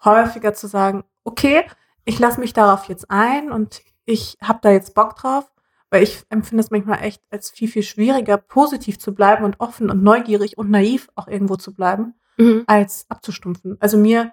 häufiger 0.05 0.53
zu 0.53 0.67
sagen, 0.67 1.05
okay, 1.25 1.65
ich 2.05 2.19
lasse 2.19 2.39
mich 2.39 2.53
darauf 2.53 2.85
jetzt 2.85 3.11
ein 3.11 3.51
und 3.51 3.81
ich 4.05 4.37
habe 4.43 4.59
da 4.61 4.71
jetzt 4.71 4.95
Bock 4.95 5.17
drauf, 5.17 5.51
weil 5.89 6.03
ich 6.03 6.25
empfinde 6.29 6.63
es 6.63 6.71
manchmal 6.71 7.03
echt 7.03 7.23
als 7.31 7.51
viel, 7.51 7.69
viel 7.69 7.85
schwieriger, 7.85 8.37
positiv 8.37 8.99
zu 8.99 9.15
bleiben 9.15 9.45
und 9.45 9.59
offen 9.59 9.89
und 9.89 10.03
neugierig 10.03 10.59
und 10.59 10.71
naiv 10.71 11.09
auch 11.15 11.29
irgendwo 11.29 11.57
zu 11.57 11.73
bleiben, 11.73 12.13
mhm. 12.37 12.65
als 12.67 13.07
abzustumpfen. 13.09 13.77
Also 13.81 13.97
mir 13.97 14.33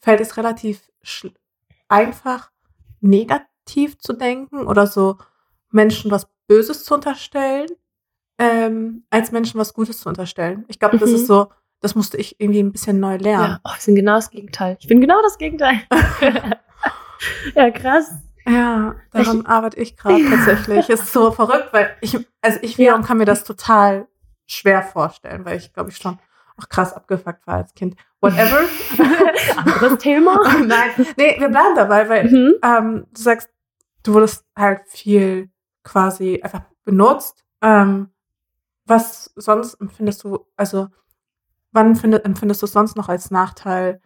fällt 0.00 0.20
es 0.20 0.36
relativ 0.36 0.90
einfach, 1.88 2.50
negativ 3.00 3.98
zu 3.98 4.12
denken 4.12 4.66
oder 4.66 4.86
so 4.86 5.18
Menschen 5.70 6.10
was 6.10 6.28
Böses 6.46 6.84
zu 6.84 6.94
unterstellen, 6.94 7.68
ähm, 8.38 9.04
als 9.10 9.32
Menschen 9.32 9.60
was 9.60 9.74
Gutes 9.74 10.00
zu 10.00 10.08
unterstellen. 10.08 10.64
Ich 10.68 10.78
glaube, 10.78 10.96
mhm. 10.96 11.00
das 11.00 11.10
ist 11.10 11.22
mhm. 11.22 11.26
so, 11.26 11.48
das 11.80 11.94
musste 11.94 12.16
ich 12.16 12.40
irgendwie 12.40 12.60
ein 12.60 12.72
bisschen 12.72 13.00
neu 13.00 13.16
lernen. 13.16 13.50
Ja, 13.52 13.60
oh, 13.64 13.70
wir 13.70 13.80
sind 13.80 13.94
genau 13.94 14.14
das 14.14 14.30
Gegenteil. 14.30 14.76
Ich 14.80 14.88
bin 14.88 15.00
genau 15.00 15.20
das 15.22 15.38
Gegenteil. 15.38 15.82
ja, 17.54 17.70
krass. 17.70 18.12
Ja, 18.46 18.96
daran 19.12 19.40
ich, 19.40 19.46
arbeite 19.46 19.80
ich 19.80 19.96
gerade 19.96 20.24
tatsächlich. 20.24 20.88
ist 20.88 21.12
so 21.12 21.30
verrückt, 21.32 21.68
weil 21.72 21.96
ich, 22.00 22.18
also 22.40 22.58
ich 22.62 22.78
wiederum 22.78 23.02
ja. 23.02 23.06
kann 23.06 23.18
mir 23.18 23.26
das 23.26 23.44
total 23.44 24.08
schwer 24.46 24.82
vorstellen, 24.82 25.44
weil 25.44 25.58
ich 25.58 25.72
glaube 25.74 25.90
ich 25.90 25.98
schon 25.98 26.18
auch 26.58 26.68
krass 26.68 26.92
abgefuckt 26.92 27.46
war 27.46 27.56
als 27.56 27.74
Kind. 27.74 27.96
Whatever. 28.20 28.60
Anderes 29.56 29.98
Thema. 29.98 30.40
Nein, 30.66 30.90
nee, 31.16 31.36
wir 31.38 31.48
bleiben 31.48 31.74
dabei, 31.76 32.08
weil 32.08 32.24
mhm. 32.28 32.54
ähm, 32.62 33.06
du 33.12 33.22
sagst, 33.22 33.50
du 34.02 34.14
wurdest 34.14 34.44
halt 34.56 34.82
viel 34.88 35.50
quasi 35.84 36.40
einfach 36.42 36.62
benutzt. 36.84 37.44
Ähm, 37.62 38.10
was 38.86 39.32
sonst 39.36 39.74
empfindest 39.74 40.24
du, 40.24 40.46
also 40.56 40.88
wann 41.72 41.96
findet, 41.96 42.24
empfindest 42.24 42.62
du 42.62 42.66
es 42.66 42.72
sonst 42.72 42.96
noch 42.96 43.08
als 43.08 43.30
Nachteil, 43.30 44.00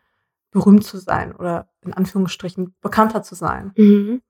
berühmt 0.50 0.84
zu 0.84 0.98
sein 0.98 1.34
oder 1.34 1.68
in 1.80 1.94
Anführungsstrichen 1.94 2.74
bekannter 2.80 3.22
zu 3.22 3.34
sein? 3.34 3.72
Mhm. 3.76 4.22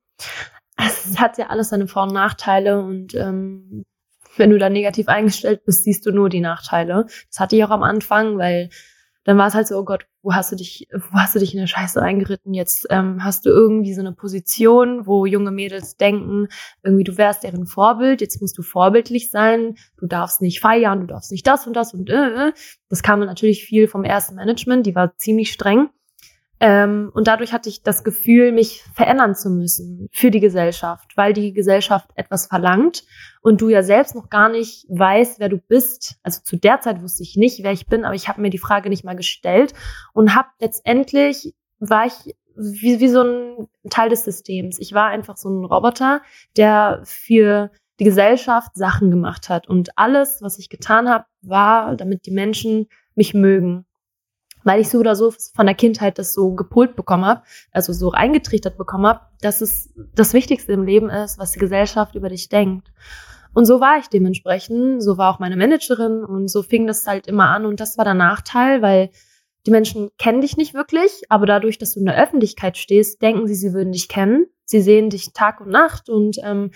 Es 0.77 1.19
hat 1.19 1.39
ja 1.39 1.47
alles 1.49 1.71
seine 1.71 1.89
Vor- 1.89 2.05
und 2.05 2.13
Nachteile 2.13 2.83
und 2.83 3.15
ähm, 3.15 3.85
wenn 4.37 4.51
du 4.51 4.59
da 4.59 4.71
negativ 4.71 5.09
eingestellt 5.09 5.65
bist, 5.65 5.85
siehst 5.85 6.07
du 6.07 6.13
nur 6.13 6.29
die 6.29 6.41
Nachteile. 6.41 7.07
Das 7.29 7.41
hatte 7.41 7.57
ich 7.57 7.65
auch 7.65 7.71
am 7.71 7.83
Anfang, 7.83 8.39
weil 8.39 8.71
dann 9.25 9.39
war 9.39 9.47
es 9.47 9.55
halt 9.55 9.69
so, 9.69 9.79
oh 9.79 9.85
Gott, 9.85 10.07
wo 10.23 10.35
hast 10.35 10.51
du 10.51 10.57
dich, 10.57 10.89
wo 10.93 11.19
hast 11.19 11.35
du 11.35 11.39
dich 11.39 11.55
in 11.55 11.61
der 11.61 11.67
Scheiße 11.67 12.03
eingeritten? 12.03 12.55
Jetzt 12.55 12.87
ähm, 12.91 13.23
hast 13.23 13.47
du 13.47 13.51
irgendwie 13.51 13.95
so 13.95 14.01
eine 14.01 14.13
Position, 14.13 15.07
wo 15.07 15.27
junge 15.27 15.53
Mädels 15.53 15.97
denken, 15.97 16.49
irgendwie 16.83 17.05
du 17.05 17.17
wärst 17.17 17.45
deren 17.45 17.67
Vorbild, 17.67 18.21
jetzt 18.21 18.41
musst 18.41 18.59
du 18.59 18.63
vorbildlich 18.63 19.31
sein, 19.31 19.77
du 19.97 20.07
darfst 20.07 20.41
nicht 20.41 20.61
feiern, 20.61 21.01
du 21.01 21.07
darfst 21.07 21.31
nicht 21.31 21.47
das 21.47 21.67
und 21.67 21.75
das 21.75 21.95
und 21.95 22.11
äh. 22.11 22.49
äh. 22.49 22.53
Das 22.89 23.03
kam 23.03 23.21
natürlich 23.21 23.65
viel 23.65 23.87
vom 23.87 24.05
ersten 24.05 24.35
Management, 24.35 24.87
die 24.87 24.95
war 24.95 25.17
ziemlich 25.17 25.53
streng. 25.53 25.89
Ähm, 26.63 27.11
und 27.13 27.27
dadurch 27.27 27.53
hatte 27.53 27.69
ich 27.69 27.83
das 27.83 28.05
Gefühl, 28.05 28.53
mich 28.53 28.85
verändern 28.95 29.35
zu 29.35 29.51
müssen 29.51 30.09
für 30.13 30.31
die 30.31 30.39
Gesellschaft, 30.39 31.17
weil 31.17 31.33
die 31.33 31.53
Gesellschaft 31.53 32.09
etwas 32.15 32.47
verlangt 32.47 33.03
und 33.41 33.61
du 33.61 33.69
ja 33.69 33.83
selbst 33.83 34.15
noch 34.15 34.31
gar 34.31 34.49
nicht 34.49 34.87
weißt, 34.89 35.41
wer 35.41 35.49
du 35.49 35.59
bist. 35.59 36.21
Also 36.23 36.41
zu 36.45 36.57
der 36.57 36.81
Zeit 36.81 37.03
wusste 37.03 37.25
ich 37.25 37.37
nicht, 37.37 37.65
wer 37.65 37.73
ich 37.73 37.89
bin, 37.89 38.05
aber 38.05 38.15
ich 38.15 38.29
habe 38.29 38.41
mir 38.41 38.51
die 38.51 38.59
Frage 38.59 38.91
nicht 38.91 39.03
mal 39.03 39.17
gestellt 39.17 39.75
und 40.13 40.37
habe 40.37 40.51
letztendlich 40.61 41.53
war 41.81 42.07
ich 42.07 42.37
wie, 42.55 43.01
wie 43.01 43.09
so 43.09 43.25
ein 43.25 43.69
Teil 43.91 44.11
des 44.11 44.25
Systems. 44.25 44.79
Ich 44.79 44.93
war 44.93 45.09
einfach 45.09 45.37
so 45.37 45.49
ein 45.49 45.65
Roboter, 45.65 46.23
der 46.57 47.03
für 47.03 47.73
die 47.99 48.05
Gesellschaft 48.05 48.71
Sachen 48.77 49.11
gemacht 49.11 49.49
hat 49.49 49.69
und 49.69 49.99
alles, 49.99 50.43
was 50.43 50.61
ich 50.61 50.69
getan 50.69 51.09
habe, 51.09 51.25
war, 51.41 51.97
damit 51.97 52.25
die 52.25 52.31
Menschen 52.31 52.87
mich 53.17 53.35
mögen 53.35 53.85
weil 54.65 54.81
ich 54.81 54.89
so 54.89 54.99
oder 54.99 55.17
so 55.17 55.33
von 55.55 55.67
der 55.67 55.75
Kindheit 55.75 56.19
das 56.19 56.35
so 56.35 56.55
gepolt 56.55 56.97
bekommen 56.97 57.25
habe, 57.25 57.43
also 57.73 57.93
so 57.93 58.09
reingetrichtert 58.09 58.77
bekommen 58.77 59.07
habe, 59.07 59.21
dass 59.41 59.61
es 59.61 59.93
das 60.15 60.33
Wichtigste 60.35 60.73
im 60.73 60.85
Leben 60.85 61.11
ist, 61.11 61.39
was 61.39 61.53
die 61.53 61.59
Gesellschaft 61.59 62.15
über 62.15 62.29
dich 62.29 62.49
denkt. 62.49 62.93
Und 63.55 63.67
so 63.67 63.81
war 63.81 63.99
ich 63.99 64.09
dementsprechend, 64.09 65.03
so 65.03 65.19
war 65.19 65.35
auch 65.35 65.39
meine 65.39 65.57
Managerin 65.57 66.25
und 66.25 66.49
so 66.49 66.63
fing 66.63 66.87
das 66.87 67.07
halt 67.07 67.27
immer 67.27 67.49
an 67.49 67.67
und 67.67 67.81
das 67.81 67.99
war 67.99 68.05
der 68.05 68.15
Nachteil, 68.15 68.81
weil 68.81 69.11
die 69.67 69.71
Menschen 69.71 70.11
kennen 70.19 70.41
dich 70.41 70.57
nicht 70.57 70.75
wirklich, 70.75 71.23
aber 71.29 71.47
dadurch, 71.47 71.79
dass 71.79 71.93
du 71.93 72.01
in 72.01 72.07
der 72.07 72.21
Öffentlichkeit 72.21 72.77
stehst, 72.77 73.23
denken 73.23 73.47
sie, 73.47 73.55
sie 73.55 73.73
würden 73.73 73.93
dich 73.93 74.09
kennen. 74.09 74.47
Sie 74.65 74.81
sehen 74.81 75.11
dich 75.11 75.33
Tag 75.33 75.61
und 75.61 75.69
Nacht 75.69 76.09
und 76.09 76.39
ähm, 76.43 76.71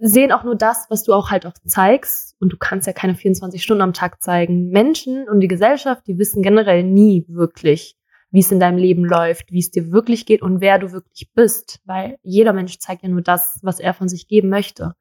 sehen 0.00 0.32
auch 0.32 0.44
nur 0.44 0.56
das, 0.56 0.86
was 0.88 1.02
du 1.02 1.12
auch 1.12 1.30
halt 1.30 1.46
auch 1.46 1.52
zeigst. 1.64 2.36
Und 2.40 2.52
du 2.52 2.56
kannst 2.56 2.86
ja 2.86 2.92
keine 2.92 3.14
24 3.14 3.62
Stunden 3.62 3.82
am 3.82 3.92
Tag 3.92 4.22
zeigen. 4.22 4.68
Menschen 4.68 5.28
und 5.28 5.40
die 5.40 5.48
Gesellschaft, 5.48 6.06
die 6.06 6.18
wissen 6.18 6.42
generell 6.42 6.82
nie 6.82 7.24
wirklich, 7.28 7.96
wie 8.30 8.40
es 8.40 8.52
in 8.52 8.60
deinem 8.60 8.78
Leben 8.78 9.04
läuft, 9.04 9.50
wie 9.52 9.58
es 9.58 9.70
dir 9.70 9.90
wirklich 9.90 10.26
geht 10.26 10.42
und 10.42 10.60
wer 10.60 10.78
du 10.78 10.92
wirklich 10.92 11.30
bist. 11.34 11.80
Weil 11.84 12.16
jeder 12.22 12.52
Mensch 12.52 12.78
zeigt 12.78 13.02
ja 13.02 13.08
nur 13.08 13.22
das, 13.22 13.58
was 13.62 13.80
er 13.80 13.94
von 13.94 14.08
sich 14.08 14.28
geben 14.28 14.48
möchte. 14.48 14.94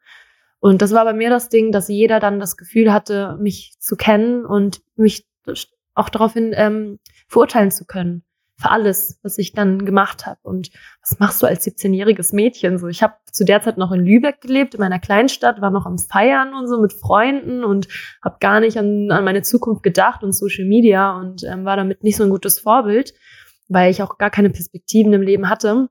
Und 0.59 0.81
das 0.81 0.93
war 0.93 1.05
bei 1.05 1.13
mir 1.13 1.29
das 1.29 1.49
Ding, 1.49 1.71
dass 1.71 1.87
jeder 1.87 2.19
dann 2.19 2.39
das 2.39 2.57
Gefühl 2.57 2.91
hatte, 2.91 3.37
mich 3.39 3.75
zu 3.79 3.95
kennen 3.95 4.45
und 4.45 4.81
mich 4.95 5.25
auch 5.93 6.09
daraufhin 6.09 6.51
ähm, 6.53 6.99
verurteilen 7.27 7.71
zu 7.71 7.85
können 7.85 8.23
für 8.59 8.71
alles, 8.71 9.19
was 9.23 9.37
ich 9.37 9.53
dann 9.53 9.85
gemacht 9.85 10.25
habe. 10.25 10.39
Und 10.43 10.69
was 11.01 11.17
machst 11.19 11.41
du 11.41 11.47
als 11.47 11.65
17-jähriges 11.65 12.35
Mädchen? 12.35 12.77
So, 12.77 12.87
ich 12.87 13.01
habe 13.01 13.13
zu 13.31 13.45
der 13.45 13.61
Zeit 13.61 13.77
noch 13.77 13.91
in 13.91 14.03
Lübeck 14.03 14.41
gelebt, 14.41 14.73
in 14.73 14.81
meiner 14.81 14.99
Kleinstadt, 14.99 15.61
war 15.61 15.71
noch 15.71 15.85
am 15.85 15.97
Feiern 15.97 16.53
und 16.53 16.67
so 16.67 16.81
mit 16.81 16.91
Freunden 16.91 17.63
und 17.63 17.87
habe 18.21 18.37
gar 18.41 18.59
nicht 18.59 18.77
an, 18.77 19.11
an 19.11 19.23
meine 19.23 19.43
Zukunft 19.43 19.81
gedacht 19.81 20.23
und 20.23 20.33
Social 20.33 20.65
Media 20.65 21.17
und 21.17 21.43
ähm, 21.43 21.63
war 21.63 21.77
damit 21.77 22.03
nicht 22.03 22.17
so 22.17 22.23
ein 22.23 22.29
gutes 22.29 22.59
Vorbild, 22.59 23.13
weil 23.69 23.91
ich 23.91 24.03
auch 24.03 24.17
gar 24.17 24.29
keine 24.29 24.49
Perspektiven 24.49 25.13
im 25.13 25.21
Leben 25.21 25.49
hatte. 25.49 25.87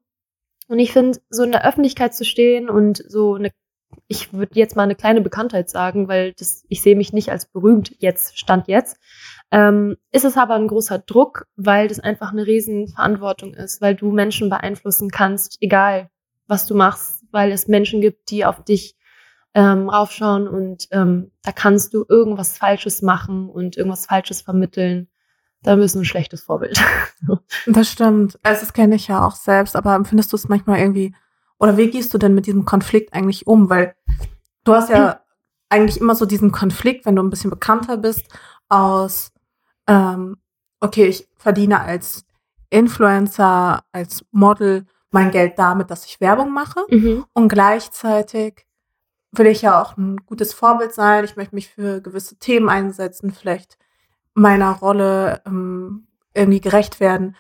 Und 0.68 0.78
ich 0.78 0.92
finde, 0.92 1.18
so 1.31 1.44
in 1.44 1.52
der 1.52 1.66
Öffentlichkeit 1.66 2.14
zu 2.14 2.26
stehen 2.26 2.68
und 2.68 3.02
so 3.09 3.35
eine 3.35 3.50
ich 4.07 4.33
würde 4.33 4.54
jetzt 4.54 4.76
mal 4.76 4.83
eine 4.83 4.94
kleine 4.94 5.20
Bekanntheit 5.20 5.70
sagen, 5.70 6.09
weil 6.09 6.33
das, 6.35 6.64
ich 6.68 6.83
sehe 6.83 6.96
mich 6.96 7.12
nicht 7.12 7.31
als 7.31 7.46
berühmt 7.46 7.94
jetzt, 7.98 8.38
stand 8.38 8.68
jetzt. 8.68 8.98
Ähm, 9.51 9.97
ist 10.13 10.25
es 10.25 10.37
aber 10.37 10.55
ein 10.55 10.69
großer 10.69 10.99
Druck, 10.99 11.47
weil 11.57 11.89
das 11.89 12.01
einfach 12.01 12.33
eine 12.33 12.47
riesen 12.47 12.89
Verantwortung 12.89 13.55
ist, 13.55 13.81
weil 13.81 13.95
du 13.95 14.11
Menschen 14.11 14.51
beeinflussen 14.51 15.11
kannst, 15.11 15.57
egal 15.61 16.11
was 16.47 16.67
du 16.67 16.75
machst, 16.75 17.25
weil 17.31 17.53
es 17.53 17.69
Menschen 17.69 18.01
gibt, 18.01 18.31
die 18.31 18.45
auf 18.45 18.63
dich 18.65 18.97
ähm, 19.55 19.89
raufschauen 19.89 20.47
und 20.47 20.89
ähm, 20.91 21.33
da 21.43 21.53
kannst 21.53 21.95
du 21.95 22.05
irgendwas 22.09 22.57
Falsches 22.57 23.03
machen 23.03 23.49
und 23.49 23.77
irgendwas 23.77 24.07
Falsches 24.07 24.43
vermitteln. 24.43 25.09
Da 25.63 25.77
bist 25.77 25.95
du 25.95 26.01
ein 26.01 26.05
schlechtes 26.05 26.43
Vorbild. 26.43 26.81
das 27.67 27.91
stimmt. 27.91 28.39
Also 28.43 28.61
das 28.61 28.73
kenne 28.73 28.95
ich 28.95 29.09
ja 29.09 29.27
auch 29.27 29.35
selbst, 29.35 29.77
aber 29.77 29.95
empfindest 29.95 30.33
du 30.33 30.37
es 30.37 30.49
manchmal 30.49 30.79
irgendwie, 30.79 31.15
oder 31.59 31.77
wie 31.77 31.91
gehst 31.91 32.15
du 32.15 32.19
denn 32.19 32.35
mit 32.35 32.47
diesem 32.47 32.65
Konflikt 32.65 33.15
eigentlich 33.15 33.47
um? 33.47 33.69
Weil 33.69 33.97
du 34.65 34.75
hast 34.75 34.91
ja 34.91 35.21
eigentlich 35.69 36.01
immer 36.01 36.15
so 36.15 36.27
diesen 36.27 36.53
Konflikt, 36.53 37.07
wenn 37.07 37.17
du 37.17 37.23
ein 37.23 37.31
bisschen 37.31 37.51
bekannter 37.51 37.97
bist, 37.97 38.27
aus 38.69 39.33
ähm, 39.88 40.37
okay, 40.81 41.07
ich 41.07 41.29
verdiene 41.37 41.81
als 41.81 42.24
Influencer, 42.70 43.83
als 43.90 44.24
Model 44.31 44.87
mein 45.11 45.31
Geld 45.31 45.59
damit, 45.59 45.90
dass 45.90 46.05
ich 46.05 46.20
Werbung 46.20 46.53
mache. 46.53 46.81
Mhm. 46.90 47.24
Und 47.33 47.48
gleichzeitig 47.48 48.66
will 49.33 49.46
ich 49.46 49.62
ja 49.62 49.81
auch 49.81 49.96
ein 49.96 50.18
gutes 50.18 50.53
Vorbild 50.53 50.92
sein. 50.92 51.24
Ich 51.24 51.37
möchte 51.37 51.55
mich 51.55 51.68
für 51.68 52.01
gewisse 52.01 52.37
Themen 52.37 52.68
einsetzen, 52.68 53.33
vielleicht 53.33 53.79
meiner 54.35 54.72
Rolle 54.72 55.42
ähm, 55.46 56.07
irgendwie 56.35 56.61
gerecht 56.61 57.01
werden 57.01 57.37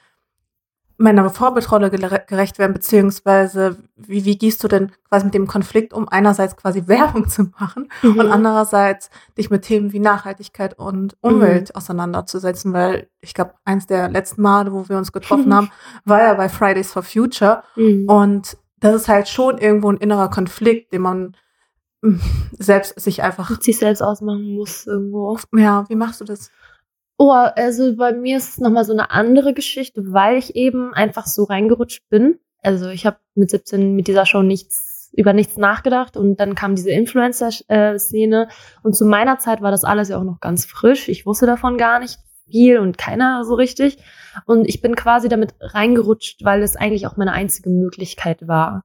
meiner 0.98 1.30
Vorbildrolle 1.30 1.90
gerecht 1.90 2.58
werden, 2.58 2.72
beziehungsweise 2.72 3.76
wie, 3.96 4.24
wie 4.24 4.36
gehst 4.36 4.62
du 4.64 4.68
denn 4.68 4.90
quasi 5.08 5.24
mit 5.24 5.34
dem 5.34 5.46
Konflikt 5.46 5.92
um, 5.92 6.08
einerseits 6.08 6.56
quasi 6.56 6.88
Werbung 6.88 7.28
zu 7.28 7.44
machen 7.58 7.88
mhm. 8.02 8.18
und 8.18 8.26
andererseits 8.26 9.08
dich 9.38 9.48
mit 9.48 9.62
Themen 9.62 9.92
wie 9.92 10.00
Nachhaltigkeit 10.00 10.76
und 10.76 11.16
Umwelt 11.20 11.70
mhm. 11.70 11.76
auseinanderzusetzen, 11.76 12.72
weil 12.72 13.08
ich 13.20 13.32
glaube, 13.32 13.54
eins 13.64 13.86
der 13.86 14.08
letzten 14.08 14.42
Male, 14.42 14.72
wo 14.72 14.88
wir 14.88 14.98
uns 14.98 15.12
getroffen 15.12 15.54
haben, 15.54 15.70
war 16.04 16.20
ja 16.20 16.34
bei 16.34 16.48
Fridays 16.48 16.92
for 16.92 17.04
Future 17.04 17.62
mhm. 17.76 18.08
und 18.08 18.56
das 18.80 18.94
ist 18.94 19.08
halt 19.08 19.28
schon 19.28 19.58
irgendwo 19.58 19.90
ein 19.90 19.98
innerer 19.98 20.30
Konflikt, 20.30 20.92
den 20.92 21.02
man 21.02 21.36
hm, 22.02 22.20
selbst 22.58 22.98
sich 23.00 23.22
einfach 23.22 23.60
sich 23.60 23.78
selbst 23.78 24.02
ausmachen 24.02 24.54
muss 24.54 24.86
irgendwo. 24.86 25.38
Ja, 25.54 25.88
wie 25.88 25.96
machst 25.96 26.20
du 26.20 26.24
das? 26.24 26.50
Oh, 27.20 27.32
also 27.32 27.96
bei 27.96 28.12
mir 28.12 28.36
ist 28.36 28.50
es 28.50 28.58
nochmal 28.58 28.84
so 28.84 28.92
eine 28.92 29.10
andere 29.10 29.52
Geschichte, 29.52 30.12
weil 30.12 30.36
ich 30.36 30.54
eben 30.54 30.94
einfach 30.94 31.26
so 31.26 31.44
reingerutscht 31.44 32.08
bin. 32.08 32.38
Also 32.62 32.90
ich 32.90 33.06
habe 33.06 33.18
mit 33.34 33.50
17 33.50 33.94
mit 33.96 34.06
dieser 34.06 34.24
Show 34.24 34.42
nichts 34.42 35.10
über 35.12 35.32
nichts 35.32 35.56
nachgedacht 35.56 36.16
und 36.16 36.38
dann 36.38 36.54
kam 36.54 36.76
diese 36.76 36.90
Influencer-Szene 36.90 38.48
und 38.84 38.94
zu 38.94 39.04
meiner 39.04 39.38
Zeit 39.38 39.62
war 39.62 39.72
das 39.72 39.82
alles 39.82 40.10
ja 40.10 40.18
auch 40.18 40.24
noch 40.24 40.38
ganz 40.38 40.64
frisch. 40.64 41.08
Ich 41.08 41.26
wusste 41.26 41.46
davon 41.46 41.76
gar 41.76 41.98
nicht 41.98 42.18
viel 42.48 42.78
und 42.78 42.98
keiner 42.98 43.44
so 43.44 43.54
richtig 43.54 43.98
und 44.46 44.68
ich 44.68 44.80
bin 44.80 44.94
quasi 44.94 45.28
damit 45.28 45.54
reingerutscht, 45.60 46.44
weil 46.44 46.62
es 46.62 46.76
eigentlich 46.76 47.08
auch 47.08 47.16
meine 47.16 47.32
einzige 47.32 47.70
Möglichkeit 47.70 48.46
war. 48.46 48.84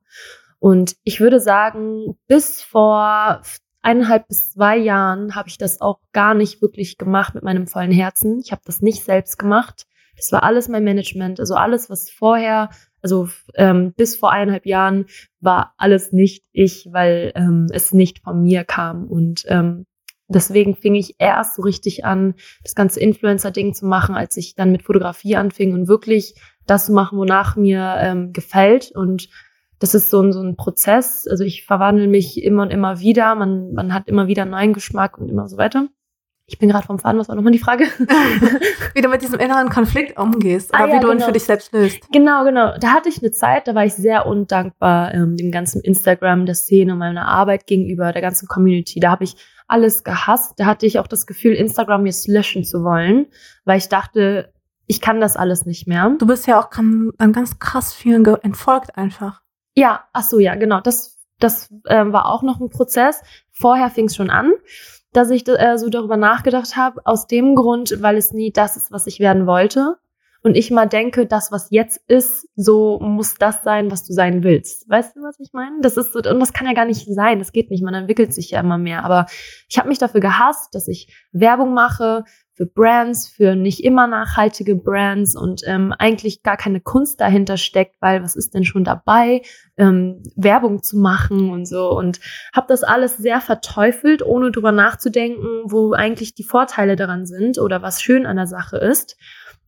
Und 0.60 0.96
ich 1.04 1.20
würde 1.20 1.40
sagen, 1.40 2.18
bis 2.28 2.64
vor 2.64 3.42
eineinhalb 3.84 4.28
bis 4.28 4.54
zwei 4.54 4.78
Jahren 4.78 5.36
habe 5.36 5.50
ich 5.50 5.58
das 5.58 5.82
auch 5.82 6.00
gar 6.14 6.34
nicht 6.34 6.62
wirklich 6.62 6.98
gemacht 6.98 7.36
mit 7.36 7.44
meinem 7.44 7.68
vollen 7.68 7.92
Herzen. 7.92 8.40
Ich 8.40 8.52
habe 8.52 8.62
das 8.66 8.82
nicht 8.82 9.04
selbst 9.04 9.38
gemacht. 9.38 9.86
Das 10.16 10.32
war 10.32 10.44
alles 10.44 10.70
mein 10.70 10.84
Management. 10.84 11.40
Also 11.40 11.56
alles, 11.56 11.90
was 11.90 12.10
vorher, 12.10 12.70
also 13.02 13.28
ähm, 13.56 13.94
bis 13.96 14.16
vor 14.16 14.32
eineinhalb 14.32 14.66
Jahren, 14.66 15.06
war 15.42 15.74
alles 15.78 16.12
nicht 16.12 16.46
ich, 16.52 16.88
weil 16.92 17.34
ähm, 17.36 17.68
es 17.72 17.94
nicht 17.94 18.20
von 18.24 18.42
mir 18.42 18.64
kam. 18.64 19.06
Und 19.06 19.44
ähm, 19.48 19.86
deswegen 20.28 20.76
fing 20.76 20.96
ich 20.96 21.16
erst 21.20 21.56
so 21.56 21.62
richtig 21.64 22.06
an, 22.06 22.36
das 22.64 22.76
ganze 22.76 23.00
Influencer-Ding 23.00 23.74
zu 23.74 23.86
machen, 23.86 24.16
als 24.16 24.38
ich 24.38 24.56
dann 24.56 24.72
mit 24.72 24.84
Fotografie 24.84 25.36
anfing 25.36 25.74
und 25.74 25.88
wirklich 25.88 26.36
das 26.66 26.86
zu 26.86 26.94
machen, 26.94 27.18
wonach 27.18 27.56
mir 27.56 27.98
ähm, 28.00 28.32
gefällt 28.32 28.92
und 28.96 29.28
das 29.84 29.94
ist 29.94 30.10
so 30.10 30.22
ein, 30.22 30.32
so 30.32 30.42
ein 30.42 30.56
Prozess. 30.56 31.28
Also 31.30 31.44
ich 31.44 31.66
verwandle 31.66 32.08
mich 32.08 32.42
immer 32.42 32.64
und 32.64 32.72
immer 32.72 33.02
wieder. 33.02 33.36
Man, 33.36 33.74
man 33.74 33.94
hat 33.94 34.08
immer 34.08 34.28
wieder 34.28 34.44
einen 34.44 34.52
neuen 34.52 34.72
Geschmack 34.72 35.18
und 35.18 35.28
immer 35.28 35.50
so 35.50 35.58
weiter. 35.58 35.90
Ich 36.46 36.58
bin 36.58 36.70
gerade 36.70 36.88
vom 36.88 37.00
Faden, 37.00 37.20
was 37.20 37.28
war 37.28 37.36
nochmal 37.36 37.52
die 37.52 37.60
Frage? 37.60 37.84
wie 38.94 39.02
du 39.02 39.10
mit 39.10 39.22
diesem 39.22 39.42
inneren 39.42 39.68
Konflikt 39.68 40.18
umgehst 40.18 40.70
oder 40.70 40.86
ah, 40.86 40.88
ja, 40.88 40.94
wie 40.94 41.00
du 41.02 41.08
genau. 41.08 41.20
ihn 41.20 41.26
für 41.26 41.34
dich 41.34 41.44
selbst 41.44 41.74
löst. 41.74 42.00
Genau, 42.14 42.46
genau. 42.46 42.78
Da 42.80 42.94
hatte 42.94 43.10
ich 43.10 43.22
eine 43.22 43.34
Zeit, 43.34 43.68
da 43.68 43.76
war 43.76 43.84
ich 43.84 43.94
sehr 43.94 44.26
undankbar 44.26 45.14
ähm, 45.14 45.36
dem 45.36 45.52
ganzen 45.52 45.82
Instagram, 45.82 46.46
der 46.46 46.56
Szene, 46.56 46.96
meiner 46.96 47.28
Arbeit 47.28 47.68
gegenüber, 47.68 48.14
der 48.14 48.22
ganzen 48.22 48.48
Community. 48.48 49.02
Da 49.02 49.12
habe 49.12 49.26
ich 49.26 49.36
alles 49.68 50.06
gehasst. 50.06 50.54
Da 50.60 50.66
hatte 50.66 50.86
ich 50.86 50.98
auch 50.98 51.08
das 51.08 51.26
Gefühl, 51.26 51.56
Instagram 51.56 52.06
jetzt 52.06 52.30
löschen 52.30 52.64
zu 52.64 52.86
wollen, 52.86 53.26
weil 53.66 53.80
ich 53.80 53.90
dachte, 53.90 54.54
ich 54.88 55.02
kann 55.02 55.20
das 55.20 55.36
alles 55.36 55.66
nicht 55.66 55.90
mehr. 55.90 56.16
Du 56.18 56.26
bist 56.26 56.48
ja 56.48 56.58
auch 56.58 56.70
dann 56.70 57.34
ganz 57.34 57.60
krass 57.60 57.94
vielen 57.94 58.24
entfolgt 58.26 58.98
einfach. 58.98 59.44
Ja, 59.76 60.04
ach 60.14 60.24
so, 60.24 60.40
ja, 60.40 60.56
genau. 60.56 60.82
Das 60.82 61.14
das 61.44 61.70
äh, 61.86 62.06
war 62.06 62.28
auch 62.30 62.42
noch 62.42 62.60
ein 62.60 62.70
Prozess. 62.70 63.22
Vorher 63.52 63.90
fing 63.90 64.06
es 64.06 64.16
schon 64.16 64.30
an, 64.30 64.52
dass 65.12 65.30
ich 65.30 65.48
äh, 65.48 65.78
so 65.78 65.90
darüber 65.90 66.18
nachgedacht 66.18 66.76
habe, 66.76 67.02
aus 67.06 67.28
dem 67.28 67.56
Grund, 67.56 68.02
weil 68.02 68.18
es 68.18 68.32
nie 68.32 68.52
das 68.52 68.78
ist, 68.78 68.92
was 68.92 69.08
ich 69.08 69.20
werden 69.20 69.46
wollte. 69.46 69.98
Und 70.46 70.56
ich 70.56 70.72
mal 70.72 70.88
denke, 70.88 71.26
das, 71.26 71.54
was 71.54 71.70
jetzt 71.70 72.02
ist, 72.10 72.50
so 72.58 73.00
muss 73.00 73.36
das 73.36 73.64
sein, 73.64 73.92
was 73.92 74.04
du 74.06 74.12
sein 74.12 74.44
willst. 74.44 74.90
Weißt 74.90 75.16
du, 75.16 75.22
was 75.22 75.40
ich 75.40 75.54
meine? 75.54 75.80
Das 75.82 75.96
ist 75.96 76.12
so, 76.12 76.20
und 76.20 76.40
das 76.40 76.52
kann 76.52 76.68
ja 76.68 76.74
gar 76.74 76.84
nicht 76.84 77.08
sein. 77.08 77.40
Das 77.40 77.54
geht 77.54 77.72
nicht. 77.72 77.82
Man 77.82 77.94
entwickelt 77.94 78.34
sich 78.34 78.52
ja 78.52 78.60
immer 78.60 78.78
mehr. 78.78 79.06
Aber 79.06 79.26
ich 79.70 79.78
habe 79.78 79.88
mich 79.88 80.00
dafür 80.00 80.20
gehasst, 80.20 80.76
dass 80.76 80.90
ich 80.90 81.14
Werbung 81.32 81.74
mache 81.74 82.26
für 82.56 82.66
Brands, 82.66 83.28
für 83.28 83.56
nicht 83.56 83.84
immer 83.84 84.08
nachhaltige 84.08 84.76
Brands 84.76 85.36
und 85.36 85.62
ähm, 85.66 85.94
eigentlich 85.98 86.44
gar 86.44 86.58
keine 86.58 86.82
Kunst 86.82 87.20
dahinter 87.20 87.58
steckt, 87.58 87.96
weil 88.00 88.24
was 88.24 88.36
ist 88.36 88.54
denn 88.54 88.64
schon 88.64 88.84
dabei, 88.84 89.42
ähm, 89.78 90.22
Werbung 90.36 90.84
zu 90.84 90.98
machen 90.98 91.50
und 91.50 91.66
so 91.66 91.90
und 91.90 92.20
habe 92.54 92.68
das 92.68 92.84
alles 92.84 93.18
sehr 93.18 93.42
verteufelt, 93.42 94.24
ohne 94.24 94.52
drüber 94.52 94.72
nachzudenken, 94.72 95.64
wo 95.66 95.94
eigentlich 95.94 96.36
die 96.36 96.44
Vorteile 96.44 96.96
daran 96.96 97.26
sind 97.26 97.58
oder 97.58 97.82
was 97.82 98.02
schön 98.02 98.26
an 98.26 98.38
der 98.38 98.48
Sache 98.48 98.78
ist 98.78 99.18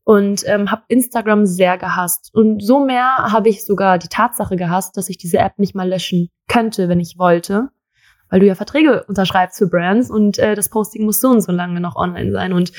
und 0.04 0.43
ähm, 0.48 0.69
habe 0.69 0.84
Instagram 0.88 1.45
sehr 1.45 1.78
gehasst. 1.78 2.30
Und 2.34 2.63
so 2.63 2.86
mehr 2.86 3.17
habe 3.17 3.50
ich 3.50 3.65
sogar 3.65 3.98
die 3.98 4.08
Tatsache 4.08 4.56
gehasst, 4.56 4.95
dass 4.95 5.10
ich 5.10 5.17
diese 5.17 5.39
App 5.39 5.58
nicht 5.58 5.76
mal 5.76 5.89
löschen 5.89 6.30
könnte, 6.48 6.88
wenn 6.88 7.00
ich 7.00 7.17
wollte. 7.17 7.69
Weil 8.29 8.39
du 8.39 8.47
ja 8.47 8.55
Verträge 8.55 9.03
unterschreibst 9.07 9.57
für 9.57 9.67
Brands 9.67 10.09
und 10.09 10.39
äh, 10.39 10.55
das 10.55 10.69
Posting 10.69 11.05
muss 11.05 11.21
so 11.21 11.29
und 11.29 11.41
so 11.41 11.51
lange 11.51 11.79
noch 11.79 11.95
online 11.95 12.31
sein. 12.31 12.53
Und 12.53 12.71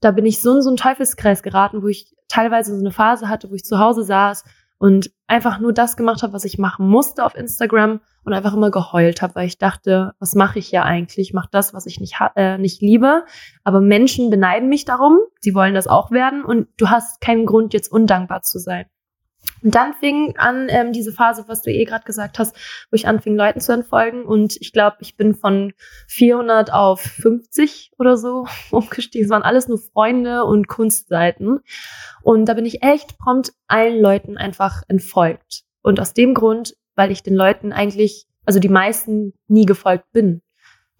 da 0.00 0.10
bin 0.10 0.26
ich 0.26 0.40
so 0.40 0.56
in 0.56 0.62
so 0.62 0.70
einen 0.70 0.76
Teufelskreis 0.76 1.42
geraten, 1.42 1.82
wo 1.82 1.88
ich 1.88 2.14
teilweise 2.28 2.74
so 2.74 2.80
eine 2.80 2.92
Phase 2.92 3.28
hatte, 3.28 3.50
wo 3.50 3.54
ich 3.54 3.64
zu 3.64 3.78
Hause 3.78 4.04
saß 4.04 4.44
und 4.78 5.12
einfach 5.28 5.60
nur 5.60 5.72
das 5.72 5.96
gemacht 5.96 6.22
habe, 6.22 6.32
was 6.32 6.44
ich 6.44 6.58
machen 6.58 6.88
musste 6.88 7.24
auf 7.24 7.36
Instagram 7.36 8.00
und 8.24 8.32
einfach 8.32 8.52
immer 8.52 8.70
geheult 8.70 9.22
habe, 9.22 9.36
weil 9.36 9.46
ich 9.46 9.58
dachte, 9.58 10.12
was 10.18 10.34
mache 10.34 10.58
ich 10.58 10.72
ja 10.72 10.82
eigentlich? 10.82 11.28
Ich 11.28 11.34
mache 11.34 11.48
das, 11.52 11.72
was 11.72 11.86
ich 11.86 12.00
nicht, 12.00 12.16
äh, 12.34 12.58
nicht 12.58 12.80
liebe. 12.80 13.24
Aber 13.62 13.80
Menschen 13.80 14.30
beneiden 14.30 14.68
mich 14.68 14.84
darum, 14.84 15.18
sie 15.40 15.54
wollen 15.54 15.74
das 15.74 15.86
auch 15.86 16.10
werden 16.10 16.44
und 16.44 16.68
du 16.78 16.90
hast 16.90 17.20
keinen 17.20 17.46
Grund, 17.46 17.74
jetzt 17.74 17.92
undankbar 17.92 18.42
zu 18.42 18.58
sein. 18.58 18.86
Und 19.62 19.74
dann 19.74 19.94
fing 19.94 20.34
an 20.36 20.66
ähm, 20.68 20.92
diese 20.92 21.12
Phase, 21.12 21.44
was 21.46 21.62
du 21.62 21.70
eh 21.70 21.84
gerade 21.84 22.04
gesagt 22.04 22.38
hast, 22.38 22.56
wo 22.90 22.94
ich 22.94 23.06
anfing, 23.06 23.36
Leuten 23.36 23.60
zu 23.60 23.72
entfolgen. 23.72 24.24
Und 24.24 24.56
ich 24.60 24.72
glaube, 24.72 24.96
ich 25.00 25.16
bin 25.16 25.34
von 25.34 25.72
400 26.08 26.72
auf 26.72 27.00
50 27.00 27.92
oder 27.98 28.16
so 28.16 28.46
umgestiegen. 28.70 29.24
Es 29.24 29.30
waren 29.30 29.42
alles 29.42 29.68
nur 29.68 29.78
Freunde 29.78 30.44
und 30.44 30.68
Kunstseiten. 30.68 31.60
Und 32.22 32.46
da 32.46 32.54
bin 32.54 32.66
ich 32.66 32.82
echt 32.82 33.18
prompt 33.18 33.52
allen 33.66 34.00
Leuten 34.00 34.36
einfach 34.36 34.82
entfolgt. 34.88 35.62
Und 35.82 36.00
aus 36.00 36.14
dem 36.14 36.34
Grund, 36.34 36.76
weil 36.94 37.10
ich 37.10 37.22
den 37.22 37.34
Leuten 37.34 37.72
eigentlich, 37.72 38.26
also 38.44 38.60
die 38.60 38.68
meisten 38.68 39.34
nie 39.48 39.66
gefolgt 39.66 40.10
bin 40.12 40.42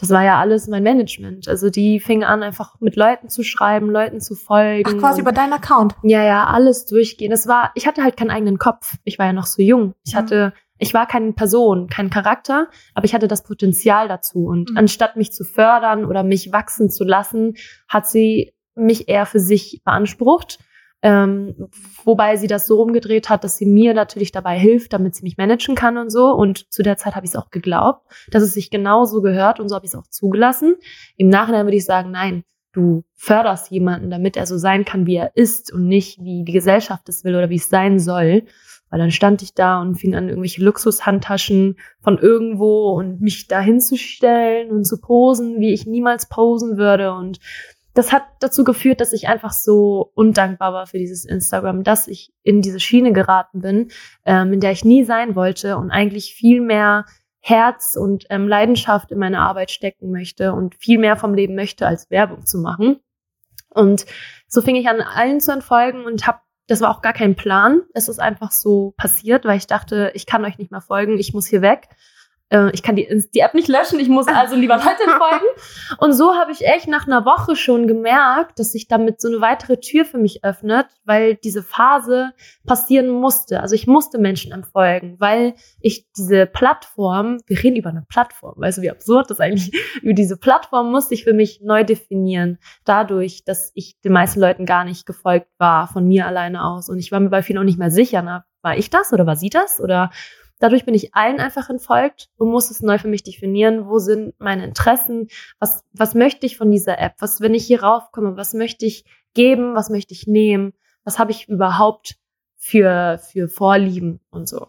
das 0.03 0.11
war 0.11 0.25
ja 0.25 0.41
alles 0.41 0.67
mein 0.67 0.83
Management. 0.83 1.47
Also 1.47 1.71
die 1.71 2.01
fingen 2.01 2.25
an, 2.25 2.43
einfach 2.43 2.75
mit 2.81 2.97
Leuten 2.97 3.29
zu 3.29 3.45
schreiben, 3.45 3.89
Leuten 3.89 4.21
zu 4.21 4.35
folgen. 4.35 4.91
Ach, 4.97 4.99
quasi 4.99 5.21
über 5.21 5.31
deinen 5.31 5.53
Account. 5.53 5.95
Ja, 6.03 6.25
ja, 6.25 6.49
alles 6.49 6.87
durchgehen. 6.87 7.31
Das 7.31 7.47
war, 7.47 7.71
ich 7.77 7.87
hatte 7.87 8.03
halt 8.03 8.17
keinen 8.17 8.33
eigenen 8.33 8.59
Kopf. 8.59 8.97
Ich 9.05 9.21
war 9.21 9.27
ja 9.27 9.33
noch 9.33 9.47
so 9.47 9.63
jung. 9.63 9.95
Ich 10.05 10.15
mhm. 10.15 10.19
hatte, 10.19 10.53
ich 10.79 10.93
war 10.93 11.07
keine 11.07 11.33
Person, 11.35 11.87
kein 11.87 12.11
Charakter, 12.11 12.67
aber 12.95 13.05
ich 13.05 13.15
hatte 13.15 13.29
das 13.29 13.45
Potenzial 13.45 14.09
dazu. 14.09 14.47
Und 14.47 14.73
mhm. 14.73 14.77
anstatt 14.77 15.17
mich 15.17 15.33
zu 15.33 15.45
fördern 15.45 16.05
oder 16.05 16.25
mich 16.25 16.53
wachsen 16.53 16.91
zu 16.91 17.05
lassen, 17.05 17.55
hat 17.87 18.09
sie 18.09 18.55
mich 18.75 19.09
eher 19.09 19.25
für 19.25 19.39
sich 19.39 19.83
beansprucht 19.85 20.59
ähm, 21.03 21.69
wobei 22.05 22.37
sie 22.37 22.47
das 22.47 22.67
so 22.67 22.77
rumgedreht 22.77 23.29
hat, 23.29 23.43
dass 23.43 23.57
sie 23.57 23.67
mir 23.67 23.93
natürlich 23.93 24.31
dabei 24.31 24.57
hilft, 24.57 24.93
damit 24.93 25.17
sie 25.17 25.25
mich 25.25 25.37
managen 25.37 25.75
kann 25.75 25.99
und 25.99 26.11
so. 26.11 26.33
Und 26.33 26.73
zu 26.73 26.83
der 26.83 26.97
Zeit 26.97 27.17
habe 27.17 27.27
ich 27.27 27.33
es 27.33 27.37
auch 27.37 27.51
geglaubt, 27.51 28.07
dass 28.31 28.45
es 28.45 28.55
sich 28.55 28.71
genau 28.71 29.05
so 29.05 29.21
gehört 29.21 29.59
und 29.59 29.69
so 29.69 29.75
habe 29.75 29.85
ich 29.85 29.91
es 29.91 29.99
auch 29.99 30.07
zugelassen. 30.07 30.77
Im 31.17 31.29
Nachhinein 31.29 31.67
würde 31.67 31.77
ich 31.77 31.85
sagen, 31.85 32.13
nein, 32.13 32.45
du 32.73 33.05
förderst 33.15 33.71
jemanden, 33.73 34.11
damit 34.11 34.37
er 34.37 34.47
so 34.47 34.57
sein 34.57 34.85
kann, 34.85 35.07
wie 35.07 35.17
er 35.17 35.37
ist 35.37 35.73
und 35.73 35.89
nicht, 35.89 36.21
wie 36.23 36.45
die 36.45 36.53
Gesellschaft 36.53 37.09
es 37.09 37.25
will 37.25 37.35
oder 37.35 37.51
wie 37.51 37.57
es 37.57 37.69
sein 37.69 37.99
soll. 37.99 38.45
Weil 38.89 38.99
dann 39.01 39.11
stand 39.11 39.43
ich 39.43 39.55
da 39.55 39.81
und 39.81 39.97
fing 39.97 40.15
an, 40.15 40.29
irgendwelche 40.29 40.63
Luxushandtaschen 40.63 41.79
von 42.01 42.19
irgendwo 42.19 42.93
und 42.93 43.21
mich 43.21 43.49
da 43.49 43.61
hinzustellen 43.61 44.71
und 44.71 44.85
zu 44.85 45.01
posen, 45.01 45.59
wie 45.61 45.73
ich 45.73 45.87
niemals 45.87 46.29
posen 46.29 46.77
würde 46.77 47.13
und 47.13 47.41
das 47.95 48.13
hat 48.13 48.25
dazu 48.41 48.65
geführt, 48.65 49.01
dass 49.01 49.13
ich 49.13 49.29
einfach 49.29 49.53
so 49.53 50.11
undankbar 50.15 50.73
war 50.73 50.87
für 50.87 50.99
dieses 50.99 51.25
Instagram, 51.25 51.85
dass 51.85 52.09
ich 52.09 52.33
in 52.43 52.63
diese 52.63 52.81
Schiene 52.81 53.13
geraten 53.13 53.61
bin, 53.61 53.91
ähm, 54.25 54.53
in 54.53 54.61
der 54.61 54.73
ich 54.73 54.85
nie 54.85 55.05
sein 55.05 55.37
wollte 55.37 55.77
und 55.77 55.91
eigentlich 55.91 56.35
viel 56.35 56.61
mehr 56.61 57.05
Herz 57.41 57.97
und 57.97 58.25
ähm, 58.31 58.49
Leidenschaft 58.49 59.11
in 59.11 59.19
meine 59.19 59.41
Arbeit 59.41 59.71
stecken 59.71 60.11
möchte 60.11 60.53
und 60.53 60.77
viel 60.77 60.99
mehr 60.99 61.17
vom 61.17 61.35
Leben 61.35 61.55
möchte, 61.55 61.87
als 61.87 62.11
Werbung 62.11 62.47
zu 62.47 62.59
machen. 62.59 63.01
Und 63.69 64.07
so 64.47 64.63
fing 64.63 64.77
ich 64.77 64.89
an, 64.89 65.01
allen 65.01 65.41
zu 65.41 65.53
entfolgen 65.53 66.05
und 66.05 66.27
habe 66.27 66.39
das 66.69 66.81
war 66.81 66.91
auch 66.91 67.03
gar 67.03 67.13
kein 67.13 67.35
Plan. 67.35 67.83
Es 67.93 68.09
ist 68.09 68.21
einfach 68.21 68.53
so 68.53 68.95
passiert, 68.97 69.45
weil 69.45 69.59
ich 69.59 69.67
dachte, 69.67 70.13
ich 70.15 70.27
kann 70.27 70.45
euch 70.45 70.59
nicht 70.59 70.71
mehr 70.71 70.81
folgen, 70.81 71.19
ich 71.19 71.35
muss 71.35 71.47
hier 71.47 71.61
weg. 71.61 71.89
Äh, 72.53 72.71
ich 72.73 72.83
kann 72.83 72.97
die, 72.97 73.25
die 73.35 73.41
App 73.41 73.55
nicht 73.55 73.69
löschen, 73.69 73.99
ich 73.99 74.09
muss 74.09 74.27
also 74.29 74.55
lieber 74.55 74.77
Leute 74.77 75.11
folgen. 75.19 75.47
Und 75.99 76.13
so 76.13 76.35
habe 76.35 76.53
ich 76.53 76.67
echt 76.67 76.87
nach 76.87 77.07
einer 77.07 77.25
Woche 77.25 77.57
schon 77.57 77.87
gemerkt, 77.87 78.59
dass 78.59 78.73
sich 78.73 78.87
damit 78.87 79.21
so 79.21 79.29
eine 79.29 79.41
weitere 79.41 79.79
Tür 79.79 80.05
für 80.05 80.19
mich 80.19 80.45
öffnet, 80.45 80.87
weil 81.05 81.37
diese 81.37 81.63
Phase 81.63 82.33
passieren 82.67 83.09
musste. 83.09 83.61
Also 83.61 83.75
ich 83.75 83.87
musste 83.87 84.19
Menschen 84.19 84.53
entfolgen, 84.53 85.17
weil 85.19 85.55
ich 85.81 86.07
diese 86.13 86.47
Plattform, 86.47 87.39
wir 87.47 87.63
reden 87.63 87.77
über 87.77 87.91
eine 87.91 88.05
Plattform, 88.09 88.55
weißt 88.57 88.79
du, 88.79 88.83
wie 88.83 88.91
absurd 88.91 89.31
das 89.31 89.41
eigentlich, 89.41 89.73
über 90.03 90.13
diese 90.13 90.37
Plattform 90.37 90.91
musste 90.91 91.15
ich 91.15 91.25
für 91.25 91.35
mich 91.35 91.61
neu 91.63 91.85
definieren. 91.85 92.59
Dadurch, 92.85 93.45
dass 93.45 93.73
ich 93.75 93.99
den 94.03 94.13
meisten 94.13 94.41
Leuten 94.41 94.67
gar 94.67 94.85
nicht 94.85 95.07
gefolgt 95.07 95.49
war, 95.59 95.89
von 95.89 96.07
mir 96.07 96.27
alleine 96.27 96.65
aus. 96.65 96.91
Und 96.91 96.99
ich 96.99 97.11
war 97.13 97.21
mir 97.21 97.31
bei 97.31 97.43
vielen 97.43 97.59
auch 97.59 97.65
nicht 97.65 97.79
mehr 97.79 97.91
sicher, 97.91 98.23
na, 98.23 98.45
war 98.63 98.77
ich 98.77 98.91
das 98.91 99.13
oder 99.13 99.27
war 99.27 99.37
sie 99.37 99.51
das 99.51 99.81
oder 99.81 100.11
Dadurch 100.63 100.85
bin 100.85 100.95
ich 100.95 101.13
allen 101.13 101.41
einfach 101.41 101.71
entfolgt 101.71 102.31
und 102.37 102.49
muss 102.49 102.71
es 102.71 102.83
neu 102.83 102.97
für 102.97 103.09
mich 103.09 103.25
definieren. 103.25 103.89
Wo 103.89 103.99
sind 103.99 104.39
meine 104.39 104.65
Interessen? 104.65 105.27
Was, 105.59 105.83
was 105.93 106.15
möchte 106.15 106.47
ich 106.47 106.57
von 106.57 106.71
dieser 106.71 107.01
App? 107.01 107.15
Was, 107.19 107.41
wenn 107.41 107.53
ich 107.53 107.67
hier 107.67 107.83
raufkomme, 107.83 108.37
was 108.37 108.55
möchte 108.55 108.87
ich 108.87 109.05
geben? 109.35 109.75
Was 109.75 109.91
möchte 109.91 110.15
ich 110.15 110.29
nehmen? 110.29 110.73
Was 111.03 111.19
habe 111.19 111.33
ich 111.33 111.49
überhaupt 111.49 112.15
für, 112.57 113.19
für 113.19 113.49
Vorlieben 113.49 114.21
und 114.31 114.49
so? 114.49 114.69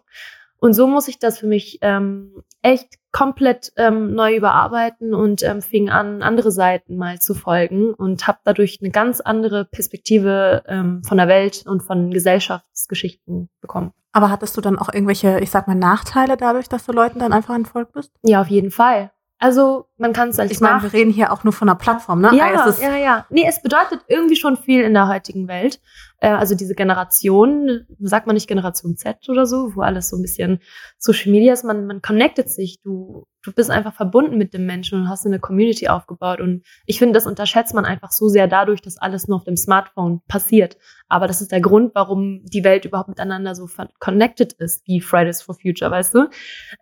Und 0.57 0.73
so 0.73 0.87
muss 0.87 1.07
ich 1.07 1.19
das 1.19 1.37
für 1.37 1.45
mich 1.45 1.77
ähm, 1.83 2.41
echt 2.63 2.97
komplett 3.11 3.71
ähm, 3.77 4.15
neu 4.15 4.35
überarbeiten 4.35 5.13
und 5.13 5.43
ähm, 5.43 5.61
fing 5.61 5.89
an, 5.89 6.23
andere 6.23 6.51
Seiten 6.51 6.97
mal 6.97 7.19
zu 7.19 7.35
folgen 7.35 7.93
und 7.93 8.25
habe 8.27 8.39
dadurch 8.43 8.79
eine 8.81 8.89
ganz 8.89 9.21
andere 9.21 9.65
Perspektive 9.65 10.63
ähm, 10.67 11.03
von 11.03 11.17
der 11.17 11.27
Welt 11.27 11.63
und 11.67 11.83
von 11.83 12.09
Gesellschaftsgeschichten 12.09 13.49
bekommen. 13.61 13.91
Aber 14.13 14.31
hattest 14.31 14.57
du 14.57 14.61
dann 14.61 14.79
auch 14.79 14.91
irgendwelche, 14.91 15.39
ich 15.39 15.51
sag 15.51 15.67
mal, 15.67 15.75
Nachteile 15.75 16.37
dadurch, 16.37 16.69
dass 16.69 16.85
du 16.85 16.91
Leuten 16.91 17.19
dann 17.19 17.33
einfach 17.33 17.55
entfolgt 17.55 17.93
bist? 17.93 18.11
Ja, 18.23 18.41
auf 18.41 18.47
jeden 18.47 18.71
Fall. 18.71 19.11
Also 19.43 19.89
man 19.97 20.13
kann 20.13 20.29
es 20.29 20.39
als 20.39 20.53
Ich 20.53 20.61
meine, 20.61 20.81
wir 20.81 20.93
reden 20.93 21.11
hier 21.11 21.33
auch 21.33 21.43
nur 21.43 21.51
von 21.51 21.67
einer 21.67 21.77
Plattform, 21.77 22.21
ne? 22.21 22.31
Ja, 22.33 22.45
also 22.45 22.81
ja, 22.81 22.95
ja. 22.95 23.25
Nee, 23.29 23.43
es 23.45 23.61
bedeutet 23.61 23.99
irgendwie 24.07 24.37
schon 24.37 24.55
viel 24.55 24.81
in 24.83 24.93
der 24.93 25.09
heutigen 25.09 25.49
Welt. 25.49 25.81
Äh, 26.19 26.29
also 26.29 26.55
diese 26.55 26.75
Generation, 26.75 27.85
sagt 27.99 28.25
man 28.25 28.35
nicht 28.35 28.47
Generation 28.47 28.95
Z 28.95 29.17
oder 29.27 29.45
so, 29.45 29.75
wo 29.75 29.81
alles 29.81 30.07
so 30.07 30.15
ein 30.15 30.21
bisschen 30.21 30.61
Social 30.97 31.29
Media 31.29 31.51
ist, 31.51 31.65
man, 31.65 31.85
man 31.87 32.01
connectet 32.01 32.49
sich. 32.49 32.79
Du 32.83 33.27
du 33.43 33.51
bist 33.51 33.69
einfach 33.69 33.93
verbunden 33.93 34.37
mit 34.37 34.53
dem 34.53 34.65
Menschen 34.65 35.01
und 35.01 35.09
hast 35.09 35.25
eine 35.25 35.39
Community 35.39 35.89
aufgebaut. 35.89 36.39
Und 36.39 36.63
ich 36.85 36.97
finde, 36.97 37.13
das 37.13 37.27
unterschätzt 37.27 37.73
man 37.73 37.85
einfach 37.85 38.11
so 38.11 38.29
sehr 38.29 38.47
dadurch, 38.47 38.81
dass 38.81 38.97
alles 38.97 39.27
nur 39.27 39.37
auf 39.37 39.43
dem 39.43 39.57
Smartphone 39.57 40.21
passiert. 40.27 40.77
Aber 41.13 41.27
das 41.27 41.41
ist 41.41 41.51
der 41.51 41.61
Grund, 41.61 41.93
warum 41.95 42.43
die 42.43 42.63
Welt 42.63 42.85
überhaupt 42.85 43.09
miteinander 43.09 43.55
so 43.55 43.69
connected 43.99 44.53
ist, 44.53 44.87
wie 44.87 44.99
Fridays 44.99 45.41
for 45.41 45.55
Future, 45.55 45.91
weißt 45.91 46.15
du? 46.15 46.29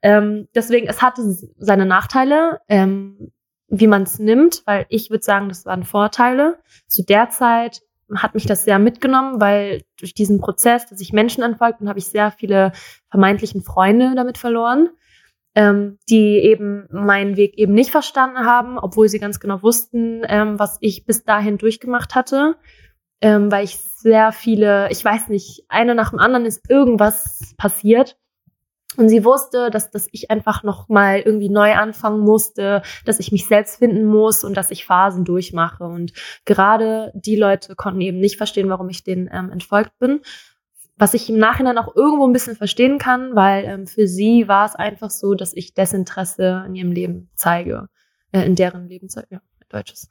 Ähm, 0.02 0.48
deswegen, 0.56 0.88
es 0.88 1.02
hatte 1.02 1.22
seine 1.58 1.86
Nachteile, 1.86 2.62
ähm, 2.67 3.32
wie 3.67 3.88
man 3.88 4.04
es 4.04 4.20
nimmt, 4.20 4.63
weil 4.65 4.86
ich 4.89 5.10
würde 5.10 5.24
sagen, 5.24 5.50
das 5.50 5.65
waren 5.65 5.84
Vorteile. 5.84 6.60
Zu 6.88 7.04
der 7.04 7.30
Zeit 7.30 7.82
hat 8.15 8.34
mich 8.34 8.46
das 8.46 8.65
sehr 8.65 8.80
mitgenommen, 8.80 9.39
weil 9.39 9.84
durch 10.00 10.13
diesen 10.13 10.39
Prozess, 10.39 10.88
dass 10.88 11.00
ich 11.00 11.13
Menschen 11.13 11.44
entfolgt 11.44 11.80
bin, 11.80 11.88
habe 11.88 12.00
ich 12.00 12.08
sehr 12.08 12.32
viele 12.32 12.74
vermeintlichen 13.10 13.62
Freunde 13.62 14.13
damit 14.15 14.38
verloren 14.38 14.89
ähm, 15.56 15.98
die 16.10 16.39
eben 16.39 16.88
meinen 16.91 17.36
Weg 17.36 17.58
eben 17.58 17.74
nicht 17.74 17.91
verstanden 17.91 18.46
haben, 18.46 18.78
obwohl 18.78 19.10
sie 19.10 19.20
ganz 19.20 19.39
genau 19.39 19.62
wussten, 19.62 20.22
ähm, 20.28 20.60
was 20.60 20.78
ich 20.80 21.06
bis 21.06 21.24
dahin 21.24 21.58
durchgemacht 21.58 22.15
hatte, 22.15 22.56
ähm, 23.22 23.52
weil 23.52 23.65
ich 23.65 23.78
sehr 24.01 24.31
viele, 24.31 24.89
ich 24.91 25.03
weiß 25.03 25.29
nicht, 25.29 25.65
eine 25.69 25.95
nach 25.95 26.11
dem 26.11 26.19
anderen 26.19 26.45
ist 26.45 26.69
irgendwas 26.69 27.53
passiert. 27.57 28.17
Und 28.97 29.07
sie 29.07 29.23
wusste, 29.23 29.69
dass, 29.69 29.89
dass 29.89 30.09
ich 30.11 30.29
einfach 30.31 30.63
noch 30.63 30.89
mal 30.89 31.19
irgendwie 31.19 31.47
neu 31.47 31.75
anfangen 31.75 32.19
musste, 32.19 32.81
dass 33.05 33.21
ich 33.21 33.31
mich 33.31 33.47
selbst 33.47 33.77
finden 33.77 34.03
muss 34.03 34.43
und 34.43 34.57
dass 34.57 34.69
ich 34.69 34.85
Phasen 34.85 35.23
durchmache. 35.23 35.85
Und 35.85 36.11
gerade 36.43 37.13
die 37.15 37.37
Leute 37.37 37.75
konnten 37.75 38.01
eben 38.01 38.19
nicht 38.19 38.35
verstehen, 38.35 38.69
warum 38.69 38.89
ich 38.89 39.05
denen 39.05 39.29
ähm, 39.31 39.49
entfolgt 39.49 39.97
bin 39.99 40.19
was 41.01 41.15
ich 41.15 41.29
im 41.31 41.39
Nachhinein 41.39 41.79
auch 41.79 41.95
irgendwo 41.95 42.27
ein 42.27 42.31
bisschen 42.31 42.55
verstehen 42.55 42.99
kann, 42.99 43.35
weil 43.35 43.65
ähm, 43.65 43.87
für 43.87 44.07
sie 44.07 44.47
war 44.47 44.67
es 44.67 44.75
einfach 44.75 45.09
so, 45.09 45.33
dass 45.33 45.51
ich 45.51 45.73
Desinteresse 45.73 46.63
in 46.67 46.75
ihrem 46.75 46.91
Leben 46.91 47.31
zeige, 47.33 47.89
äh, 48.31 48.45
in 48.45 48.53
deren 48.55 48.87
Leben 48.87 49.09
zeige, 49.09 49.27
ja, 49.31 49.41
deutsches. 49.69 50.09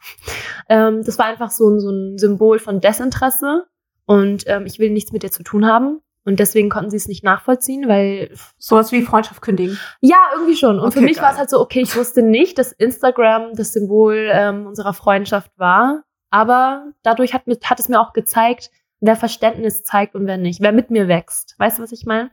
Ähm, 0.68 1.04
das 1.04 1.16
war 1.16 1.26
einfach 1.26 1.52
so, 1.52 1.78
so 1.78 1.90
ein 1.90 2.18
Symbol 2.18 2.58
von 2.58 2.80
Desinteresse 2.80 3.66
und 4.10 4.42
ähm, 4.48 4.66
ich 4.66 4.80
will 4.80 4.90
nichts 4.90 5.12
mit 5.12 5.22
dir 5.22 5.30
zu 5.30 5.44
tun 5.44 5.66
haben. 5.66 6.00
Und 6.24 6.40
deswegen 6.40 6.68
konnten 6.68 6.90
sie 6.90 6.96
es 6.96 7.06
nicht 7.06 7.22
nachvollziehen, 7.22 7.86
weil. 7.86 8.34
Sowas 8.58 8.90
wie 8.90 9.02
Freundschaft 9.02 9.40
kündigen. 9.40 9.78
Ja, 10.00 10.16
irgendwie 10.34 10.56
schon. 10.56 10.80
Und 10.80 10.88
Okay, 10.88 10.98
für 10.98 11.04
mich 11.04 11.16
geil. 11.16 11.26
war 11.26 11.32
es 11.32 11.38
halt 11.38 11.48
so, 11.48 11.60
okay, 11.60 11.80
ich 11.80 11.96
wusste 11.96 12.22
nicht, 12.22 12.58
dass 12.58 12.72
Instagram 12.72 13.54
das 13.54 13.72
Symbol 13.72 14.28
ähm, 14.32 14.66
unserer 14.66 14.94
Freundschaft 14.94 15.52
war. 15.56 16.02
Aber 16.28 16.92
dadurch 17.04 17.34
hat, 17.34 17.44
hat 17.46 17.78
es 17.78 17.88
mir 17.88 18.00
auch 18.00 18.12
gezeigt, 18.12 18.70
wer 19.00 19.14
Verständnis 19.14 19.84
zeigt 19.84 20.16
und 20.16 20.26
wer 20.26 20.38
nicht, 20.38 20.60
wer 20.60 20.72
mit 20.72 20.90
mir 20.90 21.06
wächst. 21.06 21.54
Weißt 21.58 21.78
du, 21.78 21.82
was 21.84 21.92
ich 21.92 22.04
meine? 22.04 22.32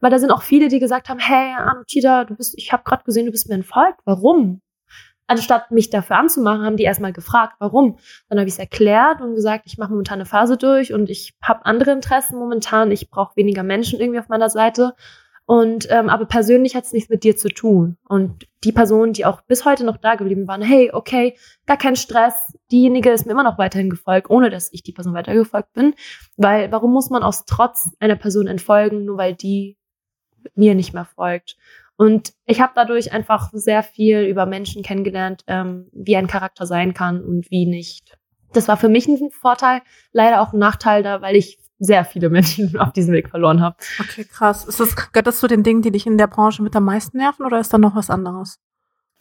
Weil 0.00 0.10
da 0.10 0.18
sind 0.18 0.32
auch 0.32 0.42
viele, 0.42 0.66
die 0.66 0.80
gesagt 0.80 1.08
haben, 1.08 1.20
hey, 1.20 1.54
Anutida, 1.56 2.24
du 2.24 2.34
bist, 2.34 2.58
ich 2.58 2.72
habe 2.72 2.82
gerade 2.82 3.04
gesehen, 3.04 3.26
du 3.26 3.32
bist 3.32 3.48
mir 3.48 3.54
entfolgt. 3.54 4.00
Warum? 4.04 4.60
Anstatt 5.32 5.70
mich 5.70 5.88
dafür 5.88 6.18
anzumachen, 6.18 6.62
haben 6.62 6.76
die 6.76 6.82
erstmal 6.82 7.14
gefragt, 7.14 7.54
warum. 7.58 7.96
Dann 8.28 8.38
habe 8.38 8.48
ich 8.48 8.52
es 8.52 8.58
erklärt 8.58 9.22
und 9.22 9.34
gesagt, 9.34 9.64
ich 9.64 9.78
mache 9.78 9.90
momentan 9.90 10.16
eine 10.16 10.26
Phase 10.26 10.58
durch 10.58 10.92
und 10.92 11.08
ich 11.08 11.32
habe 11.42 11.64
andere 11.64 11.92
Interessen 11.92 12.38
momentan. 12.38 12.90
Ich 12.90 13.08
brauche 13.08 13.34
weniger 13.34 13.62
Menschen 13.62 13.98
irgendwie 13.98 14.18
auf 14.18 14.28
meiner 14.28 14.50
Seite. 14.50 14.94
Und 15.46 15.86
ähm, 15.90 16.10
aber 16.10 16.26
persönlich 16.26 16.76
hat 16.76 16.84
es 16.84 16.92
nichts 16.92 17.08
mit 17.08 17.24
dir 17.24 17.34
zu 17.34 17.48
tun. 17.48 17.96
Und 18.06 18.46
die 18.62 18.72
Personen, 18.72 19.14
die 19.14 19.24
auch 19.24 19.40
bis 19.40 19.64
heute 19.64 19.84
noch 19.84 19.96
da 19.96 20.16
geblieben 20.16 20.46
waren, 20.46 20.60
hey, 20.60 20.90
okay, 20.92 21.34
gar 21.64 21.78
kein 21.78 21.96
Stress. 21.96 22.34
Diejenige 22.70 23.08
ist 23.08 23.24
mir 23.24 23.32
immer 23.32 23.42
noch 23.42 23.56
weiterhin 23.56 23.88
gefolgt, 23.88 24.28
ohne 24.28 24.50
dass 24.50 24.70
ich 24.70 24.82
die 24.82 24.92
Person 24.92 25.14
weitergefolgt 25.14 25.72
bin. 25.72 25.94
Weil 26.36 26.70
warum 26.70 26.92
muss 26.92 27.08
man 27.08 27.22
aus 27.22 27.46
Trotz 27.46 27.96
einer 28.00 28.16
Person 28.16 28.48
entfolgen, 28.48 29.06
nur 29.06 29.16
weil 29.16 29.34
die 29.34 29.78
mir 30.54 30.74
nicht 30.74 30.92
mehr 30.92 31.06
folgt? 31.06 31.56
Und 32.02 32.32
ich 32.46 32.60
habe 32.60 32.72
dadurch 32.74 33.12
einfach 33.12 33.50
sehr 33.52 33.84
viel 33.84 34.22
über 34.22 34.44
Menschen 34.44 34.82
kennengelernt, 34.82 35.44
ähm, 35.46 35.88
wie 35.92 36.16
ein 36.16 36.26
Charakter 36.26 36.66
sein 36.66 36.94
kann 36.94 37.22
und 37.22 37.48
wie 37.52 37.64
nicht. 37.64 38.18
Das 38.52 38.66
war 38.66 38.76
für 38.76 38.88
mich 38.88 39.06
ein 39.06 39.30
Vorteil, 39.30 39.82
leider 40.10 40.40
auch 40.40 40.52
ein 40.52 40.58
Nachteil 40.58 41.04
da, 41.04 41.22
weil 41.22 41.36
ich 41.36 41.60
sehr 41.78 42.04
viele 42.04 42.28
Menschen 42.38 42.76
auf 42.76 42.92
diesem 42.92 43.14
Weg 43.14 43.30
verloren 43.30 43.60
habe. 43.60 43.76
Okay, 44.00 44.24
krass. 44.24 44.64
Ist 44.64 44.80
das, 44.80 44.96
gehört 44.96 45.28
das 45.28 45.38
zu 45.38 45.46
den 45.46 45.62
Dingen, 45.62 45.82
die 45.82 45.92
dich 45.92 46.04
in 46.04 46.18
der 46.18 46.26
Branche 46.26 46.64
mit 46.64 46.74
am 46.74 46.86
meisten 46.86 47.18
nerven 47.18 47.46
oder 47.46 47.60
ist 47.60 47.72
da 47.72 47.78
noch 47.78 47.94
was 47.94 48.10
anderes? 48.10 48.58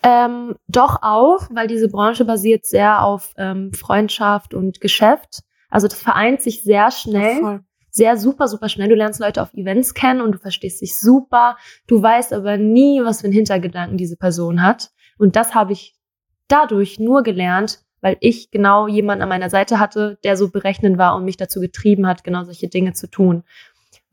Ähm, 0.01 0.55
doch 0.67 1.03
auch, 1.03 1.47
weil 1.51 1.67
diese 1.67 1.87
Branche 1.87 2.25
basiert 2.25 2.65
sehr 2.65 3.03
auf 3.03 3.31
ähm, 3.37 3.73
Freundschaft 3.73 4.55
und 4.55 4.81
Geschäft. 4.81 5.41
Also 5.69 5.87
das 5.87 6.01
vereint 6.01 6.41
sich 6.41 6.63
sehr 6.63 6.89
schnell, 6.89 7.41
Voll. 7.41 7.63
Sehr 7.91 8.17
super, 8.17 8.47
super 8.47 8.69
schnell. 8.69 8.89
Du 8.89 8.95
lernst 8.95 9.19
Leute 9.19 9.41
auf 9.41 9.53
Events 9.53 9.93
kennen 9.93 10.21
und 10.21 10.31
du 10.31 10.39
verstehst 10.39 10.81
dich 10.81 10.97
super. 10.97 11.57
Du 11.87 12.01
weißt 12.01 12.33
aber 12.33 12.57
nie, 12.57 13.03
was 13.03 13.21
für 13.21 13.25
einen 13.25 13.33
Hintergedanken 13.33 13.97
diese 13.97 14.17
Person 14.17 14.63
hat. 14.63 14.91
Und 15.17 15.35
das 15.35 15.53
habe 15.53 15.73
ich 15.73 15.95
dadurch 16.47 16.99
nur 16.99 17.21
gelernt, 17.21 17.79
weil 18.01 18.17
ich 18.19 18.49
genau 18.49 18.87
jemanden 18.87 19.21
an 19.21 19.29
meiner 19.29 19.49
Seite 19.49 19.79
hatte, 19.79 20.17
der 20.23 20.35
so 20.35 20.49
berechnend 20.49 20.97
war 20.97 21.15
und 21.15 21.25
mich 21.25 21.37
dazu 21.37 21.59
getrieben 21.59 22.07
hat, 22.07 22.23
genau 22.23 22.43
solche 22.43 22.67
Dinge 22.67 22.93
zu 22.93 23.07
tun. 23.07 23.43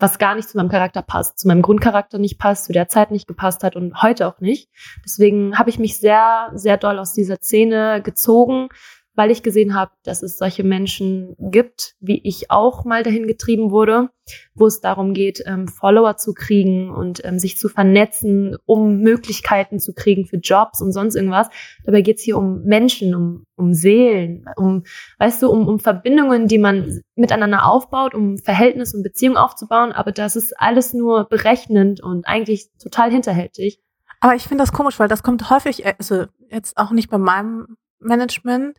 Was 0.01 0.19
gar 0.19 0.37
nicht 0.37 0.49
zu 0.49 0.57
meinem 0.57 0.69
Charakter 0.69 1.03
passt, 1.03 1.41
zu 1.41 1.49
meinem 1.49 1.63
Grundcharakter 1.63 2.19
nicht 2.19 2.39
passt, 2.39 2.67
zu 2.67 2.73
der 2.73 2.89
Zeit 2.89 3.11
nicht 3.11 3.27
gepasst 3.27 3.65
hat 3.65 3.75
und 3.75 4.01
heute 4.01 4.29
auch 4.29 4.41
nicht. 4.41 4.69
Deswegen 5.05 5.59
habe 5.59 5.71
ich 5.71 5.79
mich 5.79 5.99
sehr, 5.99 6.53
sehr 6.55 6.77
doll 6.77 6.99
aus 6.99 7.15
dieser 7.15 7.37
Szene 7.37 8.01
gezogen, 8.03 8.69
weil 9.19 9.33
ich 9.33 9.43
gesehen 9.43 9.75
habe, 9.75 9.91
dass 10.05 10.23
es 10.23 10.39
solche 10.39 10.63
Menschen 10.63 11.35
gibt, 11.41 11.97
wie 11.99 12.21
ich 12.23 12.53
auch 12.53 12.85
mal 12.85 13.03
dahin 13.03 13.27
getrieben 13.27 13.73
wurde, 13.73 14.11
wo 14.55 14.67
es 14.67 14.81
darum 14.81 15.13
geht, 15.13 15.43
ähm, 15.45 15.67
Follower 15.67 16.17
zu 16.17 16.35
kriegen 16.35 16.91
und 16.95 17.25
ähm, 17.25 17.41
sich 17.41 17.59
zu 17.59 17.69
vernetzen, 17.69 18.57
um 18.65 18.99
Möglichkeiten 19.01 19.81
zu 19.81 19.93
kriegen 19.93 20.25
für 20.25 20.37
Jobs 20.37 20.81
und 20.81 20.93
sonst 20.93 21.17
irgendwas. 21.17 21.49
Dabei 21.85 22.03
geht 22.03 22.19
es 22.19 22.23
hier 22.23 22.39
um 22.39 22.63
Menschen, 22.63 23.13
um, 23.13 23.45
um 23.57 23.75
Seelen, 23.75 24.45
um, 24.55 24.85
weißt 25.19 25.43
du, 25.43 25.51
um, 25.51 25.67
um 25.67 25.81
Verbindungen, 25.81 26.47
die 26.47 26.59
man 26.59 27.03
miteinander 27.17 27.67
aufbaut, 27.67 28.15
um 28.15 28.39
Verhältnis 28.39 28.95
und 28.95 29.03
Beziehung 29.03 29.37
aufzubauen. 29.37 29.91
Aber 29.91 30.13
das 30.13 30.37
ist 30.37 30.53
alles 30.61 30.95
nur 30.95 31.25
berechnend 31.29 32.01
und 32.01 32.29
eigentlich 32.29 32.69
total 32.81 33.11
hinterhältig. 33.11 33.81
Aber 34.21 34.37
ich 34.37 34.45
finde 34.45 34.63
das 34.63 34.71
komisch, 34.71 35.01
weil 35.01 35.09
das 35.09 35.25
kommt 35.25 35.51
häufig, 35.51 35.85
äh, 35.85 35.95
also 35.99 36.27
jetzt 36.51 36.79
auch 36.79 36.93
nicht 36.93 37.11
bei 37.11 37.19
meinem 37.19 37.77
Management, 38.01 38.79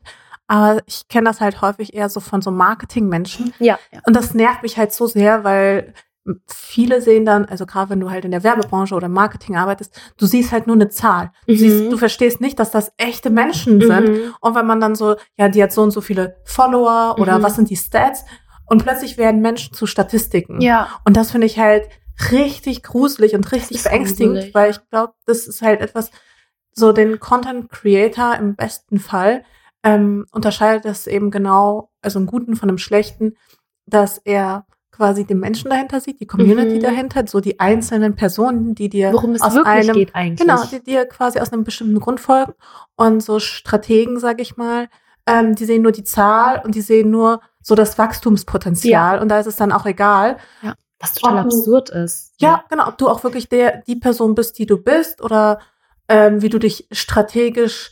aber 0.49 0.81
ich 0.87 1.07
kenne 1.07 1.29
das 1.29 1.39
halt 1.39 1.61
häufig 1.61 1.93
eher 1.93 2.09
so 2.09 2.19
von 2.19 2.41
so 2.41 2.51
Marketingmenschen. 2.51 3.53
Ja. 3.59 3.79
ja. 3.93 3.99
Und 4.05 4.15
das 4.15 4.33
nervt 4.33 4.63
mich 4.63 4.77
halt 4.77 4.91
so 4.91 5.07
sehr, 5.07 5.43
weil 5.45 5.93
viele 6.47 7.01
sehen 7.01 7.25
dann, 7.25 7.45
also 7.45 7.65
gerade 7.65 7.91
wenn 7.91 7.99
du 7.99 8.09
halt 8.11 8.25
in 8.25 8.31
der 8.31 8.43
Werbebranche 8.43 8.93
oder 8.93 9.07
Marketing 9.07 9.55
arbeitest, 9.57 9.99
du 10.17 10.25
siehst 10.25 10.51
halt 10.51 10.67
nur 10.67 10.75
eine 10.75 10.89
Zahl. 10.89 11.31
Du, 11.47 11.53
Mhm. 11.53 11.57
siehst, 11.57 11.91
du 11.91 11.97
verstehst 11.97 12.41
nicht, 12.41 12.59
dass 12.59 12.71
das 12.71 12.91
echte 12.97 13.29
Menschen 13.29 13.79
sind. 13.81 14.09
Mhm. 14.09 14.35
Und 14.41 14.55
wenn 14.55 14.67
man 14.67 14.79
dann 14.81 14.95
so, 14.95 15.15
ja, 15.37 15.49
die 15.49 15.63
hat 15.63 15.71
so 15.71 15.81
und 15.81 15.91
so 15.91 16.01
viele 16.01 16.35
Follower 16.45 17.15
oder 17.19 17.39
Mhm. 17.39 17.43
was 17.43 17.55
sind 17.55 17.69
die 17.69 17.77
Stats? 17.77 18.25
Und 18.65 18.83
plötzlich 18.83 19.17
werden 19.17 19.41
Menschen 19.41 19.73
zu 19.73 19.85
Statistiken. 19.87 20.61
Ja. 20.61 20.89
Und 21.05 21.15
das 21.17 21.31
finde 21.31 21.47
ich 21.47 21.57
halt 21.57 21.87
richtig 22.31 22.83
gruselig 22.83 23.33
und 23.33 23.51
richtig 23.51 23.81
beängstigend, 23.83 24.33
gruselig, 24.35 24.53
weil 24.55 24.71
ich 24.71 24.79
glaube, 24.89 25.13
das 25.25 25.47
ist 25.47 25.61
halt 25.61 25.81
etwas, 25.81 26.11
so 26.73 26.91
den 26.91 27.19
Content 27.19 27.69
Creator 27.71 28.35
im 28.35 28.55
besten 28.55 28.99
Fall 28.99 29.43
ähm, 29.83 30.25
unterscheidet 30.31 30.85
das 30.85 31.07
eben 31.07 31.31
genau, 31.31 31.91
also 32.01 32.19
einen 32.19 32.25
guten 32.27 32.55
von 32.55 32.69
einem 32.69 32.77
schlechten, 32.77 33.35
dass 33.85 34.17
er 34.19 34.65
quasi 34.91 35.23
den 35.25 35.39
Menschen 35.39 35.69
dahinter 35.69 36.01
sieht, 36.01 36.19
die 36.19 36.27
Community 36.27 36.75
Mhm. 36.75 36.81
dahinter, 36.81 37.25
so 37.27 37.39
die 37.39 37.59
einzelnen 37.59 38.15
Personen, 38.15 38.75
die 38.75 38.89
dir 38.89 39.13
Worum 39.13 39.31
es 39.35 39.41
aus 39.41 39.55
einem, 39.63 39.93
geht 39.95 40.13
eigentlich. 40.13 40.39
genau, 40.45 40.61
die 40.65 40.83
dir 40.83 41.05
quasi 41.05 41.39
aus 41.39 41.53
einem 41.53 41.63
bestimmten 41.63 41.99
Grund 41.99 42.19
folgen 42.19 42.53
und 42.97 43.23
so 43.23 43.39
Strategen, 43.39 44.19
sag 44.19 44.41
ich 44.41 44.57
mal, 44.57 44.89
ähm, 45.25 45.55
die 45.55 45.63
sehen 45.65 45.81
nur 45.83 45.93
die 45.93 46.03
Zahl 46.03 46.61
und 46.65 46.75
die 46.75 46.81
sehen 46.81 47.09
nur 47.11 47.39
so 47.61 47.75
das 47.75 47.97
Wachstumspotenzial 47.97 49.19
und 49.19 49.29
da 49.29 49.39
ist 49.39 49.47
es 49.47 49.55
dann 49.55 49.71
auch 49.71 49.85
egal, 49.85 50.37
Was 50.99 51.13
total 51.13 51.45
Ob 51.45 51.49
du- 51.49 51.57
absurd 51.57 51.89
ist. 51.91 52.33
ja, 52.39 52.63
genau. 52.69 52.87
Ob 52.89 52.97
du 52.97 53.07
auch 53.07 53.23
wirklich 53.23 53.47
der, 53.47 53.81
die 53.87 53.95
Person 53.95 54.35
bist, 54.35 54.57
die 54.59 54.65
du 54.65 54.77
bist 54.77 55.21
oder 55.21 55.59
ähm, 56.09 56.41
wie 56.41 56.49
du 56.49 56.59
dich 56.59 56.87
strategisch 56.91 57.91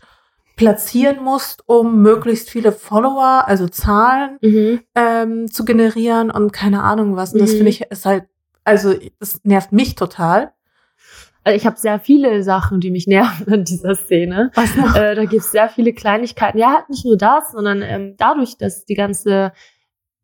platzieren 0.58 1.24
musst, 1.24 1.64
um 1.68 2.02
möglichst 2.02 2.50
viele 2.50 2.74
Follower, 2.74 3.46
also 3.48 3.68
Zahlen, 3.70 4.38
Mhm. 4.42 4.82
ähm, 4.96 5.50
zu 5.52 5.64
generieren 5.64 6.30
und 6.32 6.52
keine 6.52 6.84
Ahnung 6.84 7.16
was. 7.16 7.32
Und 7.34 7.40
das 7.40 7.52
Mhm. 7.54 7.58
finde 7.58 7.70
ich 7.70 7.82
ist 7.84 8.06
halt, 8.06 8.26
also 8.66 8.94
das 9.20 9.40
nervt 9.46 9.72
mich 9.72 9.96
total. 9.96 10.52
Also 11.46 11.56
ich 11.56 11.66
habe 11.66 11.78
sehr 11.78 12.00
viele 12.02 12.44
Sachen, 12.44 12.82
die 12.82 12.92
mich 12.92 13.08
nerven 13.08 13.54
in 13.54 13.64
dieser 13.64 13.96
Szene. 13.96 14.52
Was 14.56 14.76
noch? 14.76 14.94
Äh, 14.96 15.16
da 15.16 15.24
gibt 15.24 15.44
es 15.44 15.52
sehr 15.52 15.70
viele 15.70 15.94
Kleinigkeiten. 15.94 16.58
Ja, 16.58 16.74
halt 16.74 16.90
nicht 16.90 17.06
nur 17.06 17.16
das, 17.18 17.54
sondern 17.54 17.82
ähm, 17.82 18.16
dadurch, 18.18 18.58
dass 18.58 18.84
die 18.84 18.96
ganze 18.96 19.54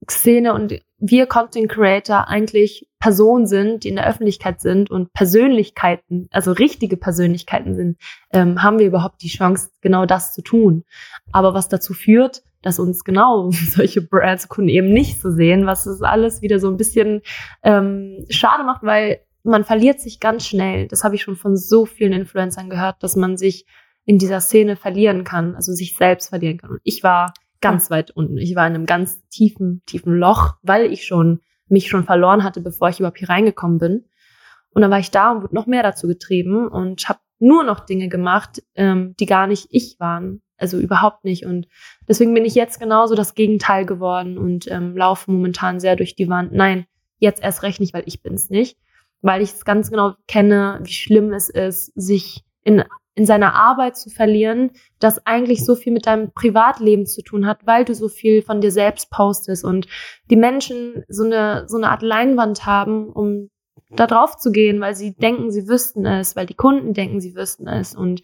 Szene 0.10 0.54
und 0.54 0.80
wir 0.98 1.26
Content 1.26 1.70
Creator 1.70 2.28
eigentlich 2.28 2.88
Personen 3.00 3.46
sind, 3.46 3.84
die 3.84 3.90
in 3.90 3.98
der 3.98 4.08
Öffentlichkeit 4.08 4.62
sind 4.62 4.90
und 4.90 5.12
Persönlichkeiten, 5.12 6.28
also 6.32 6.54
richtige 6.54 6.96
Persönlichkeiten 6.96 7.76
sind, 7.76 7.98
ähm, 8.32 8.64
haben 8.64 8.80
wir 8.80 8.88
überhaupt 8.88 9.22
die 9.22 9.28
Chance, 9.28 9.72
genau 9.82 10.06
das 10.06 10.34
zu 10.34 10.42
tun. 10.42 10.86
Aber 11.34 11.54
was 11.54 11.68
dazu 11.68 11.94
führt, 11.94 12.44
dass 12.62 12.80
uns 12.80 13.04
genau 13.04 13.52
solche 13.52 14.02
Brands, 14.02 14.48
Kunden 14.48 14.70
eben 14.70 14.94
nicht 14.94 15.22
so 15.22 15.30
sehen, 15.30 15.66
was 15.66 15.86
es 15.86 16.02
alles 16.02 16.42
wieder 16.42 16.60
so 16.60 16.70
ein 16.70 16.78
bisschen 16.78 17.22
ähm, 17.64 18.26
schade 18.30 18.64
macht, 18.64 18.84
weil 18.84 19.20
man 19.44 19.66
verliert 19.66 20.00
sich 20.00 20.22
ganz 20.22 20.48
schnell. 20.48 20.88
Das 20.88 21.04
habe 21.04 21.16
ich 21.16 21.22
schon 21.22 21.36
von 21.36 21.58
so 21.58 21.86
vielen 21.86 22.14
Influencern 22.14 22.70
gehört, 22.70 23.04
dass 23.04 23.18
man 23.18 23.36
sich 23.36 23.66
in 24.06 24.18
dieser 24.18 24.40
Szene 24.40 24.76
verlieren 24.76 25.24
kann, 25.24 25.56
also 25.56 25.74
sich 25.74 25.96
selbst 25.96 26.30
verlieren 26.30 26.58
kann. 26.58 26.72
Und 26.72 26.80
ich 26.84 27.04
war 27.04 27.34
ganz 27.64 27.90
weit 27.90 28.12
unten. 28.12 28.38
Ich 28.38 28.56
war 28.56 28.68
in 28.68 28.76
einem 28.76 28.86
ganz 28.86 29.28
tiefen, 29.30 29.82
tiefen 29.88 30.14
Loch, 30.14 30.56
weil 30.62 30.92
ich 30.92 31.06
schon 31.06 31.40
mich 31.68 31.88
schon 31.88 32.04
verloren 32.04 32.44
hatte, 32.44 32.62
bevor 32.62 32.90
ich 32.90 33.00
überhaupt 33.00 33.18
hier 33.18 33.30
reingekommen 33.30 33.80
bin. 33.80 34.06
Und 34.74 34.82
dann 34.82 34.92
war 34.92 35.00
ich 35.00 35.12
da 35.12 35.32
und 35.32 35.44
wurde 35.44 35.56
noch 35.56 35.66
mehr 35.66 35.82
dazu 35.82 36.08
getrieben 36.08 36.68
und 36.68 37.08
habe 37.08 37.20
nur 37.40 37.64
noch 37.64 37.80
Dinge 37.80 38.10
gemacht, 38.10 38.62
ähm, 38.76 39.16
die 39.20 39.26
gar 39.26 39.48
nicht 39.48 39.68
ich 39.72 39.98
waren. 40.00 40.42
Also 40.58 40.78
überhaupt 40.78 41.24
nicht. 41.24 41.46
Und 41.46 41.68
deswegen 42.08 42.34
bin 42.34 42.46
ich 42.46 42.56
jetzt 42.56 42.80
genauso 42.80 43.16
das 43.16 43.34
Gegenteil 43.34 43.86
geworden 43.86 44.38
und 44.38 44.70
ähm, 44.70 44.96
laufe 44.96 45.32
momentan 45.32 45.80
sehr 45.80 45.96
durch 45.96 46.16
die 46.16 46.30
Wand. 46.30 46.54
Nein, 46.54 46.86
jetzt 47.18 47.42
erst 47.42 47.64
recht 47.64 47.80
nicht, 47.80 47.94
weil 47.94 48.04
ich 48.06 48.22
bin's 48.22 48.50
nicht. 48.50 48.78
Weil 49.22 49.42
ich 49.42 49.52
es 49.52 49.66
ganz 49.66 49.90
genau 49.90 50.16
kenne, 50.28 50.80
wie 50.84 50.94
schlimm 50.94 51.32
es 51.34 51.50
ist, 51.50 51.92
sich 51.96 52.44
in 52.64 52.84
in 53.16 53.26
seiner 53.26 53.54
Arbeit 53.54 53.96
zu 53.96 54.10
verlieren, 54.10 54.72
das 55.00 55.26
eigentlich 55.26 55.64
so 55.64 55.76
viel 55.76 55.94
mit 55.94 56.08
deinem 56.08 56.32
Privatleben 56.34 57.06
zu 57.06 57.22
tun 57.22 57.46
hat, 57.46 57.66
weil 57.66 57.86
du 57.86 57.94
so 57.94 58.10
viel 58.10 58.42
von 58.42 58.60
dir 58.60 58.72
selbst 58.72 59.12
postest 59.12 59.64
und 59.64 59.88
die 60.32 60.36
Menschen 60.36 61.04
so 61.08 61.24
eine, 61.24 61.66
so 61.68 61.78
eine 61.78 61.90
Art 61.90 62.02
Leinwand 62.02 62.66
haben, 62.66 63.10
um 63.12 63.50
da 63.92 64.08
drauf 64.08 64.38
zu 64.38 64.52
gehen, 64.52 64.82
weil 64.82 64.96
sie 64.96 65.14
denken, 65.16 65.52
sie 65.52 65.68
wüssten 65.68 66.06
es, 66.06 66.36
weil 66.36 66.48
die 66.48 66.56
Kunden 66.56 66.94
denken, 66.94 67.22
sie 67.22 67.36
wüssten 67.36 67.68
es 67.68 67.96
und 67.96 68.24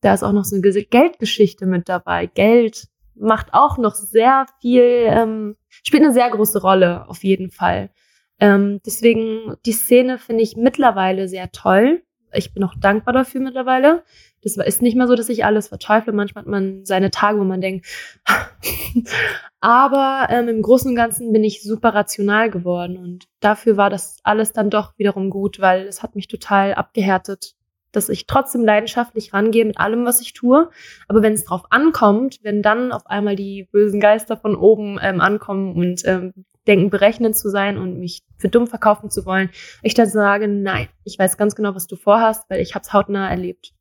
da 0.00 0.14
ist 0.14 0.22
auch 0.22 0.32
noch 0.32 0.44
so 0.44 0.54
eine 0.54 0.64
Ges- 0.64 0.88
Geldgeschichte 0.88 1.66
mit 1.66 1.88
dabei. 1.88 2.26
Geld 2.26 2.86
macht 3.16 3.48
auch 3.52 3.78
noch 3.78 3.96
sehr 3.96 4.46
viel, 4.60 4.84
ähm, 5.06 5.56
spielt 5.68 6.04
eine 6.04 6.12
sehr 6.12 6.30
große 6.30 6.60
Rolle 6.62 7.08
auf 7.08 7.24
jeden 7.24 7.50
Fall. 7.50 7.90
Ähm, 8.38 8.80
deswegen, 8.86 9.56
die 9.66 9.72
Szene 9.72 10.18
finde 10.18 10.44
ich 10.44 10.56
mittlerweile 10.56 11.26
sehr 11.26 11.50
toll. 11.50 12.04
Ich 12.32 12.52
bin 12.52 12.64
auch 12.64 12.74
dankbar 12.78 13.14
dafür 13.14 13.40
mittlerweile. 13.40 14.02
Das 14.42 14.56
ist 14.56 14.82
nicht 14.82 14.96
mehr 14.96 15.08
so, 15.08 15.14
dass 15.14 15.28
ich 15.28 15.44
alles 15.44 15.68
verteufle. 15.68 16.12
Manchmal 16.12 16.44
hat 16.44 16.50
man 16.50 16.84
seine 16.84 17.10
Tage, 17.10 17.38
wo 17.38 17.44
man 17.44 17.60
denkt. 17.60 17.86
Aber 19.60 20.28
ähm, 20.30 20.48
im 20.48 20.62
Großen 20.62 20.90
und 20.90 20.96
Ganzen 20.96 21.32
bin 21.32 21.42
ich 21.42 21.62
super 21.62 21.94
rational 21.94 22.50
geworden 22.50 22.96
und 22.96 23.26
dafür 23.40 23.76
war 23.76 23.90
das 23.90 24.18
alles 24.22 24.52
dann 24.52 24.70
doch 24.70 24.92
wiederum 24.96 25.30
gut, 25.30 25.58
weil 25.58 25.86
es 25.86 26.02
hat 26.02 26.14
mich 26.14 26.28
total 26.28 26.74
abgehärtet, 26.74 27.56
dass 27.90 28.08
ich 28.08 28.26
trotzdem 28.26 28.64
leidenschaftlich 28.64 29.32
rangehe 29.32 29.64
mit 29.64 29.78
allem, 29.78 30.04
was 30.04 30.20
ich 30.20 30.32
tue. 30.32 30.70
Aber 31.08 31.22
wenn 31.22 31.32
es 31.32 31.44
drauf 31.44 31.62
ankommt, 31.70 32.38
wenn 32.42 32.62
dann 32.62 32.92
auf 32.92 33.06
einmal 33.06 33.34
die 33.34 33.68
bösen 33.72 33.98
Geister 33.98 34.36
von 34.36 34.54
oben 34.54 34.98
ähm, 35.02 35.20
ankommen 35.20 35.74
und 35.74 36.02
ähm, 36.04 36.32
denken, 36.68 36.90
berechnend 36.90 37.36
zu 37.36 37.50
sein 37.50 37.78
und 37.78 37.98
mich 37.98 38.22
für 38.36 38.48
dumm 38.48 38.66
verkaufen 38.66 39.10
zu 39.10 39.24
wollen, 39.24 39.50
ich 39.82 39.94
dann 39.94 40.08
sage, 40.08 40.46
nein, 40.46 40.88
ich 41.04 41.18
weiß 41.18 41.36
ganz 41.36 41.54
genau, 41.54 41.74
was 41.74 41.86
du 41.86 41.96
vorhast, 41.96 42.44
weil 42.48 42.60
ich 42.60 42.74
habe 42.74 42.82
es 42.82 42.92
hautnah 42.92 43.28
erlebt. 43.28 43.72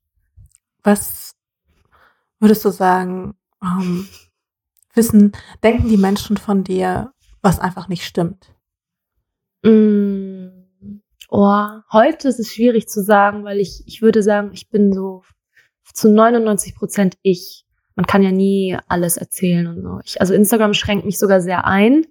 Was 0.84 1.36
würdest 2.40 2.64
du 2.64 2.70
sagen, 2.70 3.36
ähm, 3.62 4.08
wissen, 4.94 5.34
denken 5.64 5.90
die 5.90 5.98
Menschen 5.98 6.38
von 6.38 6.64
dir, 6.64 7.12
was 7.42 7.60
einfach 7.60 7.90
nicht 7.90 8.06
stimmt? 8.06 8.54
Mm, 9.64 10.48
oh, 11.30 11.68
heute 11.92 12.30
ist 12.30 12.40
es 12.40 12.54
schwierig 12.54 12.88
zu 12.88 13.04
sagen, 13.04 13.44
weil 13.44 13.60
ich, 13.60 13.84
ich 13.86 14.02
würde 14.02 14.24
sagen, 14.24 14.52
ich 14.54 14.70
bin 14.70 14.94
so 14.94 15.24
zu 15.94 16.10
99 16.10 16.76
Prozent 16.76 17.18
ich. 17.22 17.66
Man 17.96 18.06
kann 18.06 18.22
ja 18.22 18.32
nie 18.32 18.78
alles 18.88 19.18
erzählen 19.18 19.66
und 19.68 19.82
so. 19.82 20.00
Ich, 20.06 20.22
also 20.22 20.34
Instagram 20.34 20.74
schränkt 20.74 21.06
mich 21.06 21.18
sogar 21.18 21.42
sehr 21.42 21.66
ein 21.66 22.06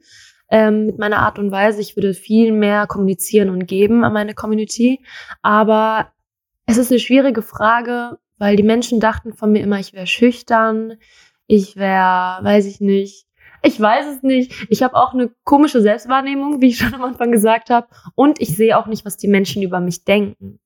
ähm, 0.50 0.86
mit 0.86 0.98
meiner 0.98 1.18
Art 1.18 1.38
und 1.38 1.50
Weise. 1.50 1.80
Ich 1.80 1.96
würde 1.96 2.14
viel 2.14 2.52
mehr 2.52 2.86
kommunizieren 2.86 3.50
und 3.50 3.66
geben 3.66 4.04
an 4.04 4.12
meine 4.12 4.34
Community. 4.34 5.04
Aber 5.42 6.12
es 6.66 6.78
ist 6.78 6.90
eine 6.90 7.00
schwierige 7.00 7.42
Frage, 7.42 8.18
weil 8.38 8.56
die 8.56 8.62
Menschen 8.62 9.00
dachten 9.00 9.32
von 9.32 9.52
mir 9.52 9.62
immer, 9.62 9.78
ich 9.78 9.92
wäre 9.92 10.06
schüchtern, 10.06 10.94
ich 11.46 11.76
wäre, 11.76 12.42
weiß 12.42 12.66
ich 12.66 12.80
nicht, 12.80 13.26
ich 13.62 13.80
weiß 13.80 14.06
es 14.06 14.22
nicht. 14.22 14.66
Ich 14.68 14.82
habe 14.82 14.94
auch 14.94 15.14
eine 15.14 15.30
komische 15.44 15.80
Selbstwahrnehmung, 15.80 16.60
wie 16.60 16.68
ich 16.68 16.78
schon 16.78 16.94
am 16.94 17.04
Anfang 17.04 17.32
gesagt 17.32 17.70
habe, 17.70 17.88
und 18.14 18.40
ich 18.40 18.54
sehe 18.56 18.78
auch 18.78 18.86
nicht, 18.86 19.04
was 19.04 19.16
die 19.16 19.28
Menschen 19.28 19.62
über 19.62 19.80
mich 19.80 20.04
denken. 20.04 20.60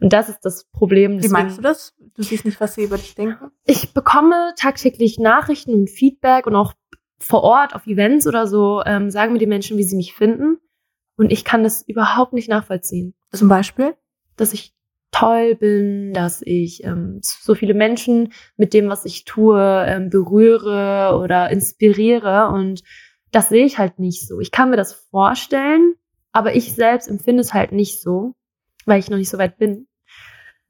Und 0.00 0.12
das 0.12 0.28
ist 0.30 0.40
das 0.40 0.64
Problem. 0.72 1.16
Deswegen, 1.16 1.30
wie 1.30 1.42
meinst 1.42 1.58
du 1.58 1.62
das? 1.62 1.94
Du 2.14 2.22
siehst 2.22 2.44
nicht, 2.44 2.60
was 2.60 2.74
sie 2.74 2.84
über 2.84 2.96
dich 2.96 3.14
denken? 3.14 3.50
Ich 3.66 3.92
bekomme 3.92 4.54
tagtäglich 4.56 5.18
Nachrichten 5.18 5.74
und 5.74 5.90
Feedback 5.90 6.46
und 6.46 6.56
auch 6.56 6.72
vor 7.20 7.42
Ort 7.42 7.74
auf 7.74 7.86
Events 7.86 8.26
oder 8.26 8.46
so 8.46 8.82
ähm, 8.84 9.10
sagen 9.10 9.32
mir 9.32 9.38
die 9.38 9.46
Menschen, 9.46 9.76
wie 9.76 9.84
sie 9.84 9.96
mich 9.96 10.14
finden. 10.14 10.58
Und 11.16 11.30
ich 11.30 11.44
kann 11.44 11.62
das 11.62 11.86
überhaupt 11.86 12.32
nicht 12.32 12.48
nachvollziehen. 12.48 13.14
Zum 13.32 13.48
Beispiel? 13.48 13.94
Dass 14.36 14.52
ich 14.52 14.74
toll 15.12 15.54
bin, 15.54 16.12
dass 16.14 16.40
ich 16.42 16.84
ähm, 16.84 17.20
so 17.22 17.54
viele 17.54 17.74
Menschen 17.74 18.32
mit 18.56 18.72
dem, 18.72 18.88
was 18.88 19.04
ich 19.04 19.24
tue, 19.24 19.84
ähm, 19.86 20.08
berühre 20.08 21.18
oder 21.22 21.50
inspiriere. 21.50 22.48
Und 22.48 22.82
das 23.32 23.48
sehe 23.48 23.66
ich 23.66 23.78
halt 23.78 23.98
nicht 23.98 24.26
so. 24.26 24.40
Ich 24.40 24.50
kann 24.50 24.70
mir 24.70 24.76
das 24.76 24.92
vorstellen, 25.10 25.94
aber 26.32 26.54
ich 26.54 26.74
selbst 26.74 27.08
empfinde 27.08 27.42
es 27.42 27.52
halt 27.52 27.72
nicht 27.72 28.00
so, 28.00 28.34
weil 28.86 28.98
ich 28.98 29.10
noch 29.10 29.18
nicht 29.18 29.30
so 29.30 29.38
weit 29.38 29.58
bin. 29.58 29.88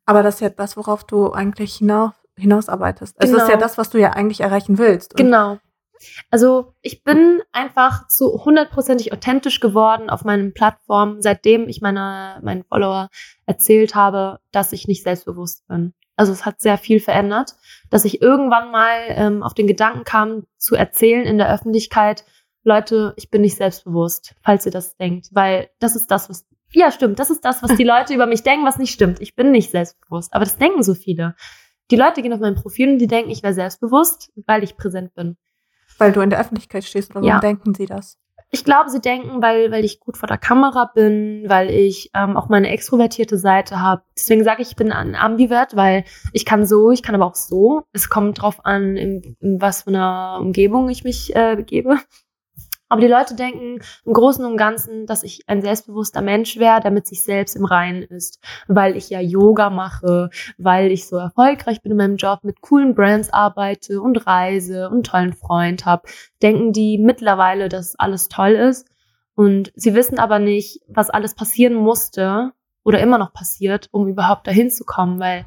Aber 0.04 0.22
das 0.22 0.36
ist 0.36 0.40
ja 0.40 0.50
das, 0.50 0.76
worauf 0.76 1.04
du 1.04 1.30
eigentlich 1.30 1.76
hinaus, 1.76 2.12
hinausarbeitest. 2.36 3.16
Es 3.18 3.30
genau. 3.30 3.42
ist 3.42 3.48
ja 3.48 3.54
genau. 3.54 3.60
das, 3.60 3.78
was 3.78 3.90
du 3.90 3.98
ja 3.98 4.14
eigentlich 4.14 4.40
erreichen 4.40 4.78
willst. 4.78 5.12
Und 5.12 5.18
genau. 5.18 5.58
Also 6.30 6.74
ich 6.82 7.04
bin 7.04 7.42
einfach 7.52 8.08
zu 8.08 8.44
hundertprozentig 8.44 9.12
authentisch 9.12 9.60
geworden 9.60 10.10
auf 10.10 10.24
meinen 10.24 10.54
Plattformen, 10.54 11.22
seitdem 11.22 11.68
ich 11.68 11.80
meine, 11.80 12.40
meinen 12.42 12.64
Follower 12.64 13.08
erzählt 13.46 13.94
habe, 13.94 14.38
dass 14.52 14.72
ich 14.72 14.88
nicht 14.88 15.02
selbstbewusst 15.02 15.66
bin. 15.68 15.94
Also 16.16 16.32
es 16.32 16.44
hat 16.44 16.60
sehr 16.60 16.76
viel 16.76 17.00
verändert, 17.00 17.54
dass 17.88 18.04
ich 18.04 18.20
irgendwann 18.20 18.70
mal 18.70 18.92
ähm, 19.08 19.42
auf 19.42 19.54
den 19.54 19.66
Gedanken 19.66 20.04
kam, 20.04 20.44
zu 20.58 20.74
erzählen 20.74 21.24
in 21.24 21.38
der 21.38 21.52
Öffentlichkeit, 21.52 22.24
Leute, 22.62 23.14
ich 23.16 23.30
bin 23.30 23.40
nicht 23.40 23.56
selbstbewusst, 23.56 24.34
falls 24.42 24.66
ihr 24.66 24.72
das 24.72 24.96
denkt, 24.96 25.28
weil 25.32 25.70
das 25.78 25.96
ist 25.96 26.10
das, 26.10 26.28
was, 26.28 26.46
ja 26.72 26.92
stimmt, 26.92 27.18
das 27.18 27.30
ist 27.30 27.44
das, 27.44 27.62
was 27.62 27.74
die 27.76 27.84
Leute 27.84 28.12
über 28.12 28.26
mich 28.26 28.42
denken, 28.42 28.66
was 28.66 28.76
nicht 28.76 28.92
stimmt. 28.92 29.20
Ich 29.20 29.34
bin 29.34 29.50
nicht 29.50 29.70
selbstbewusst, 29.70 30.34
aber 30.34 30.44
das 30.44 30.58
denken 30.58 30.82
so 30.82 30.94
viele. 30.94 31.34
Die 31.90 31.96
Leute 31.96 32.22
gehen 32.22 32.32
auf 32.32 32.40
mein 32.40 32.54
Profil 32.54 32.90
und 32.90 32.98
die 32.98 33.06
denken, 33.06 33.30
ich 33.30 33.42
wäre 33.42 33.54
selbstbewusst, 33.54 34.30
weil 34.46 34.62
ich 34.62 34.76
präsent 34.76 35.14
bin. 35.14 35.36
Weil 36.00 36.12
du 36.12 36.20
in 36.20 36.30
der 36.30 36.40
Öffentlichkeit 36.40 36.84
stehst, 36.84 37.14
oder 37.14 37.26
ja. 37.26 37.38
denken 37.40 37.74
sie 37.74 37.86
das? 37.86 38.18
Ich 38.52 38.64
glaube, 38.64 38.90
sie 38.90 39.00
denken, 39.00 39.40
weil, 39.40 39.70
weil 39.70 39.84
ich 39.84 40.00
gut 40.00 40.16
vor 40.16 40.26
der 40.26 40.38
Kamera 40.38 40.90
bin, 40.92 41.44
weil 41.46 41.70
ich 41.70 42.10
ähm, 42.14 42.36
auch 42.36 42.48
meine 42.48 42.68
extrovertierte 42.70 43.38
Seite 43.38 43.80
habe. 43.80 44.02
Deswegen 44.16 44.42
sage 44.42 44.62
ich, 44.62 44.70
ich 44.70 44.76
bin 44.76 44.90
ein 44.90 45.14
Ambivert, 45.14 45.76
weil 45.76 46.04
ich 46.32 46.44
kann 46.44 46.66
so, 46.66 46.90
ich 46.90 47.04
kann 47.04 47.14
aber 47.14 47.26
auch 47.26 47.36
so. 47.36 47.84
Es 47.92 48.08
kommt 48.08 48.42
drauf 48.42 48.64
an, 48.64 48.96
in, 48.96 49.36
in 49.40 49.60
was 49.60 49.82
für 49.82 49.90
einer 49.90 50.38
Umgebung 50.40 50.88
ich 50.88 51.04
mich 51.04 51.34
äh, 51.36 51.54
begebe. 51.54 51.98
Aber 52.90 53.00
die 53.00 53.06
Leute 53.06 53.36
denken 53.36 53.78
im 54.04 54.12
Großen 54.12 54.44
und 54.44 54.56
Ganzen, 54.56 55.06
dass 55.06 55.22
ich 55.22 55.48
ein 55.48 55.62
selbstbewusster 55.62 56.22
Mensch 56.22 56.58
wäre, 56.58 56.80
der 56.80 56.90
mit 56.90 57.06
sich 57.06 57.22
selbst 57.22 57.54
im 57.54 57.64
Reinen 57.64 58.02
ist, 58.02 58.40
weil 58.66 58.96
ich 58.96 59.08
ja 59.08 59.20
Yoga 59.20 59.70
mache, 59.70 60.28
weil 60.58 60.90
ich 60.90 61.06
so 61.06 61.16
erfolgreich 61.16 61.82
bin 61.82 61.92
in 61.92 61.98
meinem 61.98 62.16
Job, 62.16 62.40
mit 62.42 62.60
coolen 62.60 62.96
Brands 62.96 63.32
arbeite 63.32 64.02
und 64.02 64.26
reise 64.26 64.88
und 64.88 64.94
einen 64.94 65.02
tollen 65.04 65.32
Freund 65.34 65.86
habe. 65.86 66.02
Denken 66.42 66.72
die 66.72 66.98
mittlerweile, 66.98 67.68
dass 67.68 67.94
alles 67.96 68.28
toll 68.28 68.50
ist? 68.50 68.88
Und 69.36 69.70
sie 69.76 69.94
wissen 69.94 70.18
aber 70.18 70.40
nicht, 70.40 70.80
was 70.88 71.10
alles 71.10 71.36
passieren 71.36 71.74
musste 71.74 72.50
oder 72.82 72.98
immer 72.98 73.18
noch 73.18 73.32
passiert, 73.32 73.88
um 73.92 74.08
überhaupt 74.08 74.48
dahin 74.48 74.68
zu 74.68 74.84
kommen, 74.84 75.20
weil 75.20 75.44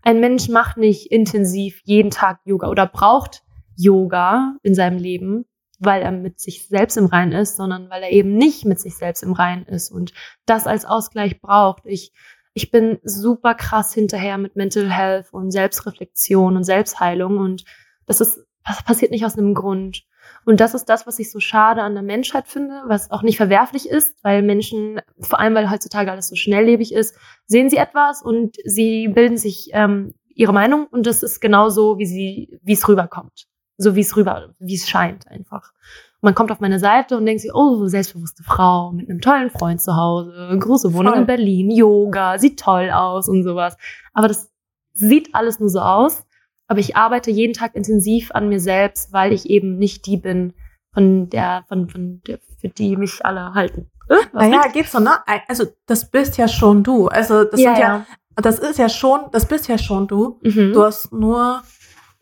ein 0.00 0.18
Mensch 0.18 0.48
macht 0.48 0.78
nicht 0.78 1.12
intensiv 1.12 1.82
jeden 1.84 2.10
Tag 2.10 2.40
Yoga 2.46 2.68
oder 2.68 2.86
braucht 2.86 3.42
Yoga 3.76 4.56
in 4.62 4.74
seinem 4.74 4.98
Leben, 4.98 5.44
weil 5.78 6.02
er 6.02 6.10
mit 6.10 6.40
sich 6.40 6.68
selbst 6.68 6.96
im 6.96 7.06
Rein 7.06 7.32
ist, 7.32 7.56
sondern 7.56 7.90
weil 7.90 8.02
er 8.02 8.10
eben 8.10 8.36
nicht 8.36 8.64
mit 8.64 8.80
sich 8.80 8.96
selbst 8.96 9.22
im 9.22 9.32
Rein 9.32 9.64
ist 9.64 9.90
und 9.90 10.12
das 10.46 10.66
als 10.66 10.84
Ausgleich 10.84 11.40
braucht. 11.40 11.82
Ich, 11.84 12.12
ich 12.54 12.70
bin 12.70 12.98
super 13.02 13.54
krass 13.54 13.92
hinterher 13.92 14.38
mit 14.38 14.56
Mental 14.56 14.90
Health 14.90 15.32
und 15.32 15.50
Selbstreflexion 15.50 16.56
und 16.56 16.64
Selbstheilung 16.64 17.38
und 17.38 17.64
das 18.06 18.20
ist, 18.20 18.40
das 18.64 18.82
passiert 18.84 19.10
nicht 19.10 19.24
aus 19.24 19.36
einem 19.36 19.54
Grund. 19.54 20.04
Und 20.44 20.60
das 20.60 20.74
ist 20.74 20.86
das, 20.86 21.06
was 21.06 21.18
ich 21.20 21.30
so 21.30 21.38
schade 21.38 21.82
an 21.82 21.94
der 21.94 22.02
Menschheit 22.02 22.48
finde, 22.48 22.82
was 22.86 23.10
auch 23.10 23.22
nicht 23.22 23.36
verwerflich 23.36 23.88
ist, 23.88 24.16
weil 24.24 24.42
Menschen, 24.42 25.00
vor 25.20 25.38
allem 25.38 25.54
weil 25.54 25.70
heutzutage 25.70 26.10
alles 26.10 26.28
so 26.28 26.34
schnelllebig 26.34 26.92
ist, 26.92 27.16
sehen 27.46 27.70
sie 27.70 27.76
etwas 27.76 28.22
und 28.22 28.56
sie 28.64 29.08
bilden 29.08 29.36
sich 29.36 29.70
ähm, 29.72 30.14
ihre 30.34 30.52
Meinung 30.52 30.86
und 30.86 31.06
das 31.06 31.22
ist 31.22 31.40
genau 31.40 31.68
so, 31.68 31.98
wie 31.98 32.06
sie, 32.06 32.58
wie 32.62 32.72
es 32.72 32.88
rüberkommt 32.88 33.46
so 33.78 33.94
wie 33.94 34.00
es 34.00 34.16
rüber, 34.16 34.54
wie 34.58 34.74
es 34.74 34.88
scheint 34.88 35.28
einfach. 35.28 35.72
Und 36.20 36.28
man 36.28 36.34
kommt 36.34 36.50
auf 36.50 36.60
meine 36.60 36.78
Seite 36.78 37.16
und 37.16 37.26
denkt 37.26 37.42
sich, 37.42 37.54
oh, 37.54 37.86
selbstbewusste 37.86 38.42
Frau 38.42 38.92
mit 38.92 39.08
einem 39.08 39.20
tollen 39.20 39.50
Freund 39.50 39.80
zu 39.80 39.96
Hause, 39.96 40.56
große 40.58 40.94
Wohnung 40.94 41.12
Voll. 41.12 41.20
in 41.20 41.26
Berlin, 41.26 41.70
Yoga, 41.70 42.38
sieht 42.38 42.58
toll 42.58 42.90
aus 42.90 43.28
und 43.28 43.42
sowas. 43.42 43.76
Aber 44.14 44.28
das 44.28 44.50
sieht 44.92 45.34
alles 45.34 45.60
nur 45.60 45.68
so 45.68 45.80
aus. 45.80 46.24
Aber 46.68 46.80
ich 46.80 46.96
arbeite 46.96 47.30
jeden 47.30 47.52
Tag 47.52 47.76
intensiv 47.76 48.32
an 48.32 48.48
mir 48.48 48.58
selbst, 48.58 49.12
weil 49.12 49.32
ich 49.32 49.48
eben 49.48 49.78
nicht 49.78 50.06
die 50.06 50.16
bin, 50.16 50.52
von 50.96 51.28
der, 51.28 51.64
von, 51.68 51.88
von 51.88 52.22
der, 52.26 52.38
für 52.58 52.68
die 52.68 52.96
mich 52.96 53.24
alle 53.24 53.52
halten. 53.52 53.90
Äh, 54.08 54.14
naja, 54.32 54.68
geht 54.72 54.88
so, 54.88 54.98
ne? 54.98 55.10
Also, 55.46 55.66
das 55.84 56.10
bist 56.10 56.38
ja 56.38 56.48
schon 56.48 56.82
du. 56.82 57.08
Also, 57.08 57.44
das 57.44 57.60
ja, 57.60 57.74
sind 57.74 57.82
ja, 57.82 57.96
ja, 57.98 58.06
das 58.36 58.58
ist 58.58 58.78
ja 58.78 58.88
schon, 58.88 59.20
das 59.32 59.46
bist 59.46 59.68
ja 59.68 59.76
schon 59.76 60.06
du. 60.06 60.40
Mhm. 60.42 60.72
Du 60.72 60.82
hast 60.82 61.12
nur 61.12 61.62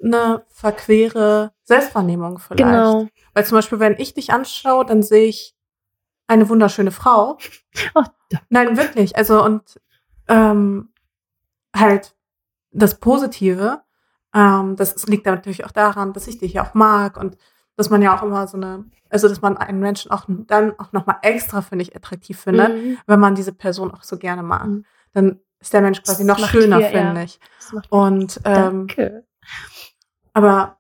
eine 0.05 0.45
verquere 0.49 1.53
Selbstwahrnehmung 1.65 2.39
vielleicht. 2.39 2.65
Genau. 2.65 3.09
Weil 3.33 3.47
zum 3.47 3.57
Beispiel, 3.57 3.81
wenn 3.81 3.99
ich 3.99 4.15
dich 4.15 4.33
anschaue, 4.33 4.85
dann 4.85 5.03
sehe 5.03 5.27
ich 5.27 5.57
eine 6.27 6.49
wunderschöne 6.49 6.91
Frau. 6.91 7.39
Oh, 7.97 8.05
Nein, 8.51 8.77
wirklich. 8.77 9.17
Also 9.17 9.45
und 9.45 9.81
ähm, 10.29 10.93
halt 11.75 12.15
das 12.71 13.01
Positive, 13.01 13.83
ähm, 14.33 14.77
das 14.77 15.05
liegt 15.09 15.27
natürlich 15.27 15.65
auch 15.65 15.73
daran, 15.73 16.13
dass 16.13 16.29
ich 16.29 16.39
dich 16.39 16.53
ja 16.53 16.65
auch 16.65 16.75
mag 16.75 17.17
und 17.17 17.37
dass 17.77 17.91
man 17.91 18.01
ja 18.01 18.17
auch 18.17 18.23
immer 18.23 18.47
so 18.47 18.57
eine, 18.57 18.85
also 19.11 19.29
dass 19.29 19.43
man 19.43 19.57
einen 19.57 19.81
Menschen 19.81 20.13
auch 20.13 20.27
dann 20.29 20.79
auch 20.79 20.93
nochmal 20.93 21.17
extra, 21.23 21.63
finde 21.63 21.83
ich, 21.83 21.97
attraktiv 21.97 22.39
findet, 22.39 22.77
mhm. 22.77 22.99
wenn 23.07 23.19
man 23.19 23.35
diese 23.35 23.53
Person 23.53 23.93
auch 23.93 24.05
so 24.05 24.19
gerne 24.19 24.45
mag. 24.45 24.67
Mhm. 24.67 24.85
Dann 25.13 25.41
ist 25.59 25.73
der 25.73 25.81
Mensch 25.81 26.03
quasi 26.03 26.25
noch 26.25 26.39
schöner, 26.39 26.81
finde 26.81 27.25
ich. 27.25 27.41
Und 27.91 28.41
ähm, 28.45 28.87
Danke. 28.87 29.25
Aber 30.35 30.79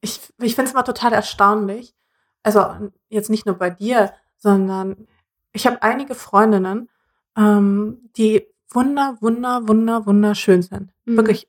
ich, 0.00 0.20
ich 0.40 0.54
finde 0.54 0.68
es 0.68 0.72
immer 0.74 0.84
total 0.84 1.12
erstaunlich. 1.12 1.94
Also 2.42 2.90
jetzt 3.08 3.30
nicht 3.30 3.46
nur 3.46 3.54
bei 3.56 3.70
dir, 3.70 4.12
sondern 4.36 5.06
ich 5.52 5.66
habe 5.66 5.82
einige 5.82 6.14
Freundinnen, 6.14 6.90
ähm, 7.36 8.10
die 8.16 8.46
wunder, 8.70 9.16
wunder, 9.20 9.66
wunder, 9.66 10.04
wunderschön 10.06 10.62
sind. 10.62 10.92
Mhm. 11.06 11.16
Wirklich 11.16 11.48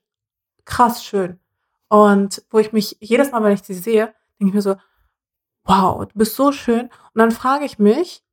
krass 0.64 1.04
schön. 1.04 1.38
Und 1.88 2.42
wo 2.50 2.58
ich 2.58 2.72
mich 2.72 2.96
jedes 3.00 3.30
Mal, 3.32 3.42
wenn 3.42 3.52
ich 3.52 3.62
sie 3.62 3.74
sehe, 3.74 4.14
denke 4.40 4.48
ich 4.50 4.54
mir 4.54 4.62
so, 4.62 4.76
wow, 5.64 6.06
du 6.06 6.18
bist 6.18 6.34
so 6.36 6.50
schön. 6.52 6.86
Und 6.86 7.16
dann 7.16 7.30
frage 7.30 7.64
ich 7.64 7.78
mich, 7.78 8.24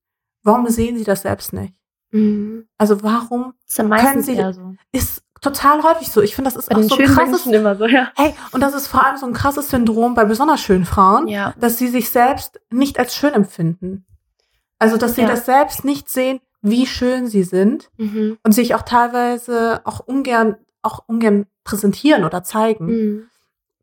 warum 0.44 0.68
sehen 0.70 0.98
sie 0.98 1.04
das 1.04 1.24
selbst 1.24 1.52
nicht? 1.54 1.74
Mhm. 2.12 2.68
Also 2.78 3.02
warum 3.04 3.54
Können 4.06 4.22
Sie- 4.24 4.36
so. 4.54 4.76
ist 4.92 5.23
total 5.44 5.84
häufig 5.84 6.10
so. 6.12 6.22
Ich 6.22 6.36
finde, 6.36 6.50
das 6.50 6.58
ist 6.58 6.70
Bei 6.70 6.78
auch 6.78 6.82
so 6.84 6.96
ein 6.98 7.06
krasses. 7.06 7.44
So, 7.44 7.52
ja. 7.86 8.12
Hey, 8.16 8.34
und 8.52 8.62
das 8.62 8.74
ist 8.74 8.88
vor 8.88 9.06
allem 9.06 9.18
so 9.18 9.26
ein 9.26 9.34
krasses 9.34 9.70
Syndrom 9.70 10.16
bei 10.16 10.26
besonders 10.26 10.62
schönen 10.62 10.86
Frauen, 10.86 11.28
Ja. 11.28 11.54
dass 11.60 11.78
sie 11.78 11.88
sich 11.88 12.10
selbst 12.10 12.60
nicht 12.72 12.98
als 13.00 13.16
schön 13.16 13.34
empfinden. 13.34 14.06
Also, 14.80 14.98
dass 14.98 15.16
sie 15.16 15.22
Ja. 15.22 15.28
das 15.28 15.46
selbst 15.46 15.86
nicht 15.86 16.10
sehen, 16.10 16.40
wie 16.62 16.86
schön 16.88 17.28
sie 17.28 17.44
sind 17.44 17.90
Mhm. 17.98 18.38
und 18.44 18.52
sich 18.54 18.74
auch 18.76 18.84
teilweise 18.84 19.82
auch 19.84 20.00
ungern, 20.00 20.56
auch 20.82 21.04
ungern 21.08 21.46
präsentieren 21.64 22.24
oder 22.24 22.44
zeigen. 22.44 22.86
Mhm. 22.88 23.24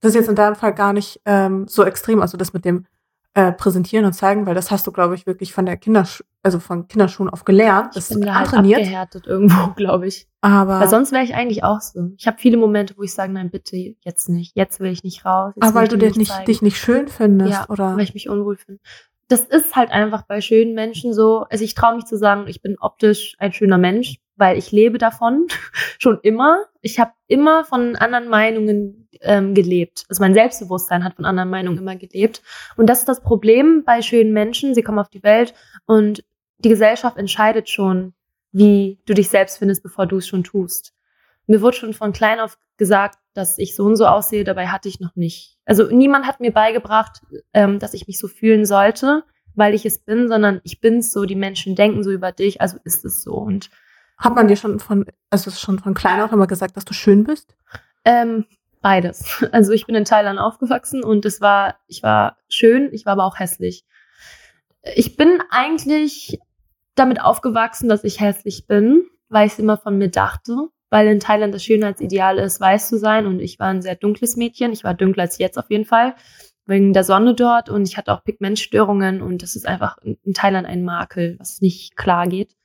Das 0.00 0.10
ist 0.10 0.14
jetzt 0.16 0.28
in 0.28 0.34
deinem 0.34 0.56
Fall 0.56 0.74
gar 0.74 0.92
nicht 0.92 1.20
ähm, 1.26 1.66
so 1.68 1.84
extrem, 1.84 2.20
also 2.22 2.36
das 2.38 2.52
mit 2.54 2.64
dem 2.64 2.86
äh, 3.34 3.52
Präsentieren 3.52 4.04
und 4.04 4.12
zeigen, 4.12 4.44
weil 4.46 4.54
das 4.54 4.70
hast 4.70 4.86
du, 4.86 4.92
glaube 4.92 5.14
ich, 5.14 5.26
wirklich 5.26 5.52
von 5.52 5.64
der 5.66 5.76
Kindersch 5.76 6.24
also 6.42 6.58
von 6.58 6.88
Kinderschuhen 6.88 7.28
auf 7.28 7.44
gelernt. 7.44 7.94
Das 7.94 8.08
Ich 8.10 8.14
bin 8.14 8.22
ist 8.22 8.28
da 8.28 8.34
halt 8.34 8.46
antrainiert. 8.48 8.80
abgehärtet 8.80 9.26
irgendwo, 9.26 9.72
glaube 9.76 10.06
ich. 10.06 10.26
aber 10.40 10.80
Weil 10.80 10.88
sonst 10.88 11.12
wäre 11.12 11.22
ich 11.22 11.34
eigentlich 11.34 11.64
auch 11.64 11.80
so. 11.82 12.12
Ich 12.16 12.26
habe 12.26 12.38
viele 12.38 12.56
Momente, 12.56 12.94
wo 12.96 13.02
ich 13.02 13.12
sage, 13.12 13.32
nein, 13.32 13.50
bitte, 13.50 13.76
jetzt 13.76 14.28
nicht. 14.30 14.56
Jetzt 14.56 14.80
will 14.80 14.90
ich 14.90 15.04
nicht 15.04 15.24
raus. 15.26 15.52
Aber 15.60 15.66
will 15.66 15.74
weil 15.82 15.88
du 15.88 15.98
dich 15.98 16.16
nicht, 16.16 16.32
zeigen. 16.32 16.46
dich 16.46 16.62
nicht 16.62 16.78
schön 16.78 17.08
findest, 17.08 17.52
Ja, 17.52 17.66
oder? 17.68 17.94
weil 17.94 18.04
ich 18.04 18.14
mich 18.14 18.28
unwohl 18.30 18.56
finde. 18.56 18.80
Das 19.28 19.42
ist 19.42 19.76
halt 19.76 19.90
einfach 19.90 20.22
bei 20.26 20.40
schönen 20.40 20.74
Menschen 20.74 21.12
so. 21.12 21.44
Also 21.50 21.62
ich 21.62 21.74
traue 21.74 21.94
mich 21.94 22.06
zu 22.06 22.16
sagen, 22.16 22.46
ich 22.48 22.62
bin 22.62 22.76
optisch 22.80 23.36
ein 23.38 23.52
schöner 23.52 23.78
Mensch, 23.78 24.16
weil 24.40 24.58
ich 24.58 24.72
lebe 24.72 24.98
davon 24.98 25.46
schon 25.98 26.18
immer. 26.22 26.64
Ich 26.80 26.98
habe 26.98 27.12
immer 27.28 27.64
von 27.64 27.94
anderen 27.96 28.28
Meinungen 28.28 29.08
ähm, 29.20 29.54
gelebt. 29.54 30.04
Also 30.08 30.22
mein 30.22 30.34
Selbstbewusstsein 30.34 31.04
hat 31.04 31.14
von 31.14 31.24
anderen 31.24 31.50
Meinungen 31.50 31.78
immer 31.78 31.96
gelebt. 31.96 32.42
Und 32.76 32.88
das 32.88 33.00
ist 33.00 33.08
das 33.08 33.22
Problem 33.22 33.84
bei 33.84 34.02
schönen 34.02 34.32
Menschen. 34.32 34.74
Sie 34.74 34.82
kommen 34.82 34.98
auf 34.98 35.10
die 35.10 35.22
Welt 35.22 35.54
und 35.86 36.24
die 36.58 36.68
Gesellschaft 36.68 37.16
entscheidet 37.16 37.68
schon, 37.68 38.14
wie 38.52 38.98
du 39.06 39.14
dich 39.14 39.28
selbst 39.28 39.58
findest, 39.58 39.82
bevor 39.82 40.06
du 40.06 40.16
es 40.16 40.26
schon 40.26 40.42
tust. 40.42 40.94
Mir 41.46 41.62
wurde 41.62 41.76
schon 41.76 41.94
von 41.94 42.12
klein 42.12 42.40
auf 42.40 42.58
gesagt, 42.76 43.18
dass 43.34 43.58
ich 43.58 43.76
so 43.76 43.84
und 43.84 43.96
so 43.96 44.06
aussehe, 44.06 44.44
dabei 44.44 44.68
hatte 44.68 44.88
ich 44.88 45.00
noch 45.00 45.14
nicht. 45.16 45.58
Also 45.64 45.88
niemand 45.90 46.26
hat 46.26 46.40
mir 46.40 46.52
beigebracht, 46.52 47.22
ähm, 47.52 47.78
dass 47.78 47.94
ich 47.94 48.06
mich 48.06 48.18
so 48.18 48.26
fühlen 48.26 48.64
sollte, 48.64 49.22
weil 49.54 49.74
ich 49.74 49.84
es 49.84 49.98
bin, 49.98 50.28
sondern 50.28 50.60
ich 50.64 50.80
bin's 50.80 51.12
so, 51.12 51.24
die 51.24 51.36
Menschen 51.36 51.74
denken 51.74 52.02
so 52.02 52.10
über 52.10 52.32
dich, 52.32 52.60
also 52.60 52.78
ist 52.84 53.04
es 53.04 53.22
so. 53.22 53.34
Und 53.34 53.70
Hat 54.20 54.34
man 54.34 54.46
dir 54.48 54.56
schon 54.56 54.78
von, 54.78 55.06
also 55.30 55.50
schon 55.50 55.78
von 55.78 55.94
klein 55.94 56.20
auf 56.20 56.30
immer 56.30 56.46
gesagt, 56.46 56.76
dass 56.76 56.84
du 56.84 56.94
schön 56.94 57.24
bist? 57.24 57.56
ähm, 58.04 58.46
beides. 58.80 59.44
Also 59.52 59.72
ich 59.72 59.86
bin 59.86 59.94
in 59.94 60.04
Thailand 60.04 60.38
aufgewachsen 60.38 61.02
und 61.02 61.24
es 61.24 61.40
war, 61.40 61.76
ich 61.86 62.02
war 62.02 62.36
schön, 62.48 62.90
ich 62.92 63.06
war 63.06 63.14
aber 63.14 63.24
auch 63.24 63.38
hässlich. 63.38 63.84
Ich 64.94 65.16
bin 65.16 65.40
eigentlich 65.50 66.38
damit 66.94 67.20
aufgewachsen, 67.20 67.88
dass 67.88 68.04
ich 68.04 68.20
hässlich 68.20 68.66
bin, 68.66 69.04
weil 69.28 69.46
ich 69.46 69.54
es 69.54 69.58
immer 69.58 69.76
von 69.76 69.98
mir 69.98 70.08
dachte. 70.08 70.68
Weil 70.92 71.06
in 71.06 71.20
Thailand 71.20 71.54
das 71.54 71.62
Schönheitsideal 71.62 72.38
ist, 72.38 72.60
weiß 72.60 72.88
zu 72.88 72.98
sein. 72.98 73.26
Und 73.26 73.38
ich 73.40 73.58
war 73.60 73.68
ein 73.68 73.82
sehr 73.82 73.94
dunkles 73.94 74.36
Mädchen. 74.36 74.72
Ich 74.72 74.82
war 74.82 74.94
dunkler 74.94 75.22
als 75.24 75.38
jetzt 75.38 75.56
auf 75.56 75.70
jeden 75.70 75.84
Fall. 75.84 76.16
Wegen 76.66 76.92
der 76.92 77.04
Sonne 77.04 77.34
dort. 77.34 77.68
Und 77.68 77.86
ich 77.86 77.96
hatte 77.96 78.12
auch 78.12 78.24
Pigmentstörungen. 78.24 79.22
Und 79.22 79.42
das 79.42 79.54
ist 79.54 79.68
einfach 79.68 79.98
in 79.98 80.18
in 80.24 80.34
Thailand 80.34 80.66
ein 80.66 80.82
Makel, 80.82 81.36
was 81.38 81.60
nicht 81.60 81.96
klar 81.96 82.26
geht. 82.26 82.56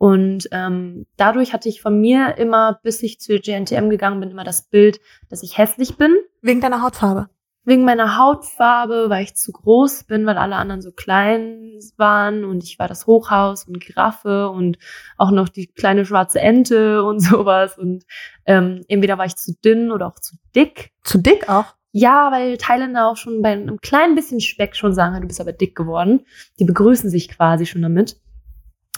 Und 0.00 0.48
ähm, 0.50 1.04
dadurch 1.18 1.52
hatte 1.52 1.68
ich 1.68 1.82
von 1.82 2.00
mir 2.00 2.38
immer, 2.38 2.80
bis 2.82 3.02
ich 3.02 3.20
zu 3.20 3.38
GNTM 3.38 3.90
gegangen 3.90 4.18
bin, 4.18 4.30
immer 4.30 4.44
das 4.44 4.62
Bild, 4.62 4.98
dass 5.28 5.42
ich 5.42 5.58
hässlich 5.58 5.98
bin. 5.98 6.16
Wegen 6.40 6.62
deiner 6.62 6.80
Hautfarbe. 6.80 7.28
Wegen 7.64 7.84
meiner 7.84 8.16
Hautfarbe, 8.16 9.10
weil 9.10 9.24
ich 9.24 9.36
zu 9.36 9.52
groß 9.52 10.04
bin, 10.04 10.24
weil 10.24 10.38
alle 10.38 10.56
anderen 10.56 10.80
so 10.80 10.90
klein 10.90 11.78
waren 11.98 12.46
und 12.46 12.64
ich 12.64 12.78
war 12.78 12.88
das 12.88 13.06
Hochhaus 13.06 13.64
und 13.64 13.78
Giraffe 13.78 14.48
und 14.48 14.78
auch 15.18 15.30
noch 15.30 15.50
die 15.50 15.66
kleine 15.66 16.06
schwarze 16.06 16.40
Ente 16.40 17.04
und 17.04 17.20
sowas. 17.20 17.76
Und 17.76 18.06
ähm, 18.46 18.80
entweder 18.88 19.18
war 19.18 19.26
ich 19.26 19.36
zu 19.36 19.54
dünn 19.62 19.92
oder 19.92 20.06
auch 20.06 20.18
zu 20.18 20.36
dick. 20.56 20.92
Zu 21.04 21.18
dick 21.18 21.50
auch. 21.50 21.74
Ja, 21.92 22.32
weil 22.32 22.56
Thailänder 22.56 23.06
auch 23.06 23.18
schon 23.18 23.42
bei 23.42 23.50
einem 23.50 23.82
kleinen 23.82 24.14
bisschen 24.14 24.40
Speck 24.40 24.76
schon 24.76 24.94
sagen, 24.94 25.20
du 25.20 25.26
bist 25.26 25.42
aber 25.42 25.52
dick 25.52 25.76
geworden. 25.76 26.24
Die 26.58 26.64
begrüßen 26.64 27.10
sich 27.10 27.28
quasi 27.28 27.66
schon 27.66 27.82
damit. 27.82 28.16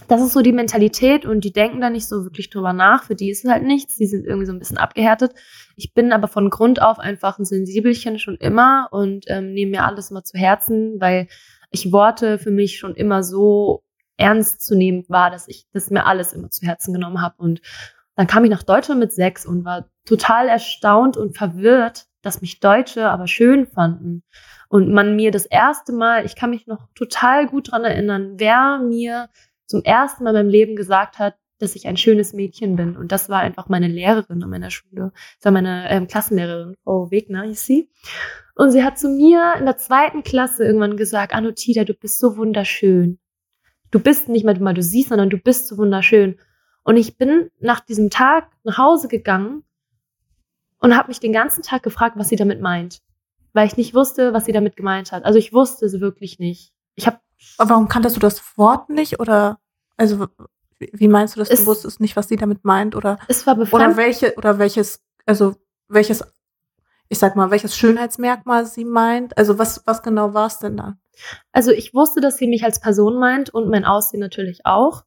Das 0.09 0.21
ist 0.21 0.33
so 0.33 0.43
die 0.43 0.53
Mentalität 0.53 1.25
und 1.25 1.43
die 1.43 1.53
denken 1.53 1.81
da 1.81 1.91
nicht 1.91 2.09
so 2.09 2.25
wirklich 2.25 2.51
drüber 2.51 2.73
nach. 2.73 3.05
Für 3.05 3.15
die 3.15 3.31
ist 3.31 3.45
es 3.45 3.51
halt 3.51 3.63
nichts. 3.63 3.97
Die 3.97 4.07
sind 4.07 4.27
irgendwie 4.27 4.47
so 4.47 4.53
ein 4.53 4.59
bisschen 4.59 4.79
abgehärtet. 4.79 5.33
Ich 5.77 5.95
bin 5.95 6.13
aber 6.13 6.29
von 6.29 6.51
Grund 6.51 6.83
auf 6.83 6.99
einfach 6.99 7.39
ein 7.39 7.45
Sensibelchen 7.45 8.19
schon 8.19 8.37
immer 8.37 8.89
und 8.91 9.25
ähm, 9.29 9.53
nehme 9.53 9.73
mir 9.73 9.85
alles 9.85 10.11
immer 10.11 10.25
zu 10.25 10.39
Herzen, 10.39 11.01
weil 11.01 11.29
ich 11.71 11.93
Worte 11.93 12.39
für 12.39 12.51
mich 12.51 12.79
schon 12.79 12.95
immer 12.95 13.23
so 13.23 13.83
ernst 14.17 14.65
zu 14.65 14.77
nehmen 14.77 15.05
war, 15.09 15.31
dass 15.31 15.49
ich 15.49 15.67
das 15.73 15.91
mir 15.91 16.07
alles 16.07 16.33
immer 16.33 16.51
zu 16.51 16.67
Herzen 16.67 16.93
genommen 16.93 17.23
habe. 17.23 17.37
Und 17.39 17.61
dann 18.15 18.27
kam 18.27 18.45
ich 18.45 18.51
nach 18.51 18.63
Deutschland 18.63 19.01
mit 19.01 19.13
sechs 19.13 19.47
und 19.47 19.65
war 19.65 19.89
total 20.05 20.49
erstaunt 20.49 21.17
und 21.17 21.37
verwirrt, 21.37 22.07
dass 22.21 22.41
mich 22.41 22.61
Deutsche 22.61 23.09
aber 23.09 23.27
schön 23.27 23.67
fanden. 23.67 24.23
Und 24.69 24.93
man 24.93 25.17
mir 25.17 25.31
das 25.31 25.47
erste 25.47 25.93
Mal, 25.93 26.25
ich 26.25 26.37
kann 26.37 26.51
mich 26.51 26.67
noch 26.67 26.89
total 26.95 27.47
gut 27.47 27.73
dran 27.73 27.85
erinnern, 27.85 28.35
wer 28.37 28.79
mir 28.79 29.29
zum 29.67 29.83
ersten 29.83 30.25
Mal 30.25 30.31
in 30.31 30.37
meinem 30.37 30.49
Leben 30.49 30.77
gesagt 30.77 31.19
hat, 31.19 31.37
dass 31.59 31.77
ich 31.77 31.87
ein 31.87 31.97
schönes 31.97 32.33
Mädchen 32.33 32.75
bin. 32.75 32.97
Und 32.97 33.13
das 33.13 33.29
war 33.29 33.41
einfach 33.41 33.69
meine 33.69 33.87
Lehrerin 33.87 34.43
an 34.43 34.51
meiner 34.51 34.71
Schule. 34.71 35.13
Das 35.37 35.45
war 35.45 35.53
meine 35.53 35.89
ähm, 35.91 36.09
Klassenlehrerin, 36.09 36.75
Frau 36.83 37.11
Wegner, 37.11 37.45
hieß 37.45 37.65
sie. 37.65 37.89
Und 38.57 38.73
sie 38.73 38.83
hat 38.83 38.99
zu 38.99 39.09
mir 39.09 39.55
in 39.59 39.65
der 39.65 39.77
zweiten 39.77 40.25
Klasse 40.25 40.65
irgendwann 40.65 40.97
gesagt, 40.97 41.33
Anutida, 41.33 41.85
du 41.85 41.95
bist 41.95 42.19
so 42.19 42.37
wunderschön. 42.37 43.19
Du 43.93 44.01
bist 44.01 44.29
nicht 44.29 44.45
mehr 44.45 44.59
mal 44.61 44.75
du 44.75 44.83
siehst, 44.83 45.11
sondern 45.11 45.31
du 45.31 45.39
bist 45.39 45.69
so 45.69 45.79
wunderschön. 45.79 46.39
Und 46.83 46.97
ich 46.97 47.17
bin 47.17 47.51
nach 47.61 47.81
diesem 47.81 48.11
Tag 48.11 48.51
nach 48.65 48.79
Hause 48.79 49.07
gegangen 49.07 49.63
und 50.81 50.97
habe 50.97 51.09
mich 51.09 51.21
den 51.21 51.33
ganzen 51.33 51.63
Tag 51.63 51.83
gefragt, 51.85 52.17
was 52.19 52.29
sie 52.29 52.37
damit 52.37 52.61
meint. 52.61 52.99
Weil 53.53 53.67
ich 53.67 53.77
nicht 53.77 53.95
wusste, 53.95 54.33
was 54.33 54.47
sie 54.47 54.53
damit 54.53 54.77
gemeint 54.77 55.13
hat. 55.13 55.25
Also 55.25 55.39
ich 55.39 55.53
wusste 55.53 55.87
es 55.87 56.01
wirklich 56.01 56.39
nicht. 56.39 56.73
Ich 56.97 57.07
habe 57.07 57.21
warum 57.59 57.89
kanntest 57.89 58.17
du 58.17 58.21
das 58.21 58.43
Wort 58.57 58.89
nicht? 58.89 59.21
Oder, 59.21 59.59
also, 59.97 60.27
wie 60.79 61.09
meinst 61.09 61.37
du 61.37 61.41
das? 61.41 61.49
Du 61.49 61.67
wusstest 61.67 62.01
nicht, 62.01 62.17
was 62.17 62.29
sie 62.29 62.37
damit 62.37 62.65
meint? 62.65 62.97
Oder, 62.97 63.19
es 63.29 63.47
war 63.47 63.55
oder 63.55 63.65
befremdlich. 63.65 63.97
welche, 63.97 64.35
oder 64.37 64.59
welches, 64.59 65.03
also, 65.27 65.57
welches, 65.89 66.25
ich 67.09 67.19
sag 67.19 67.37
mal, 67.37 67.51
welches 67.51 67.77
Schönheitsmerkmal 67.77 68.67
sie 68.67 68.85
meint? 68.85 69.37
Also, 69.39 69.59
was, 69.59 69.83
was 69.87 70.03
genau 70.03 70.35
war 70.35 70.47
es 70.47 70.59
denn 70.59 70.77
da? 70.77 70.97
Also 71.53 71.71
ich 71.71 71.95
wusste, 71.95 72.21
dass 72.21 72.37
sie 72.37 72.47
mich 72.47 72.65
als 72.65 72.81
Person 72.81 73.19
meint 73.19 73.51
und 73.51 73.69
mein 73.69 73.85
Aussehen 73.85 74.21
natürlich 74.21 74.65
auch. 74.65 75.05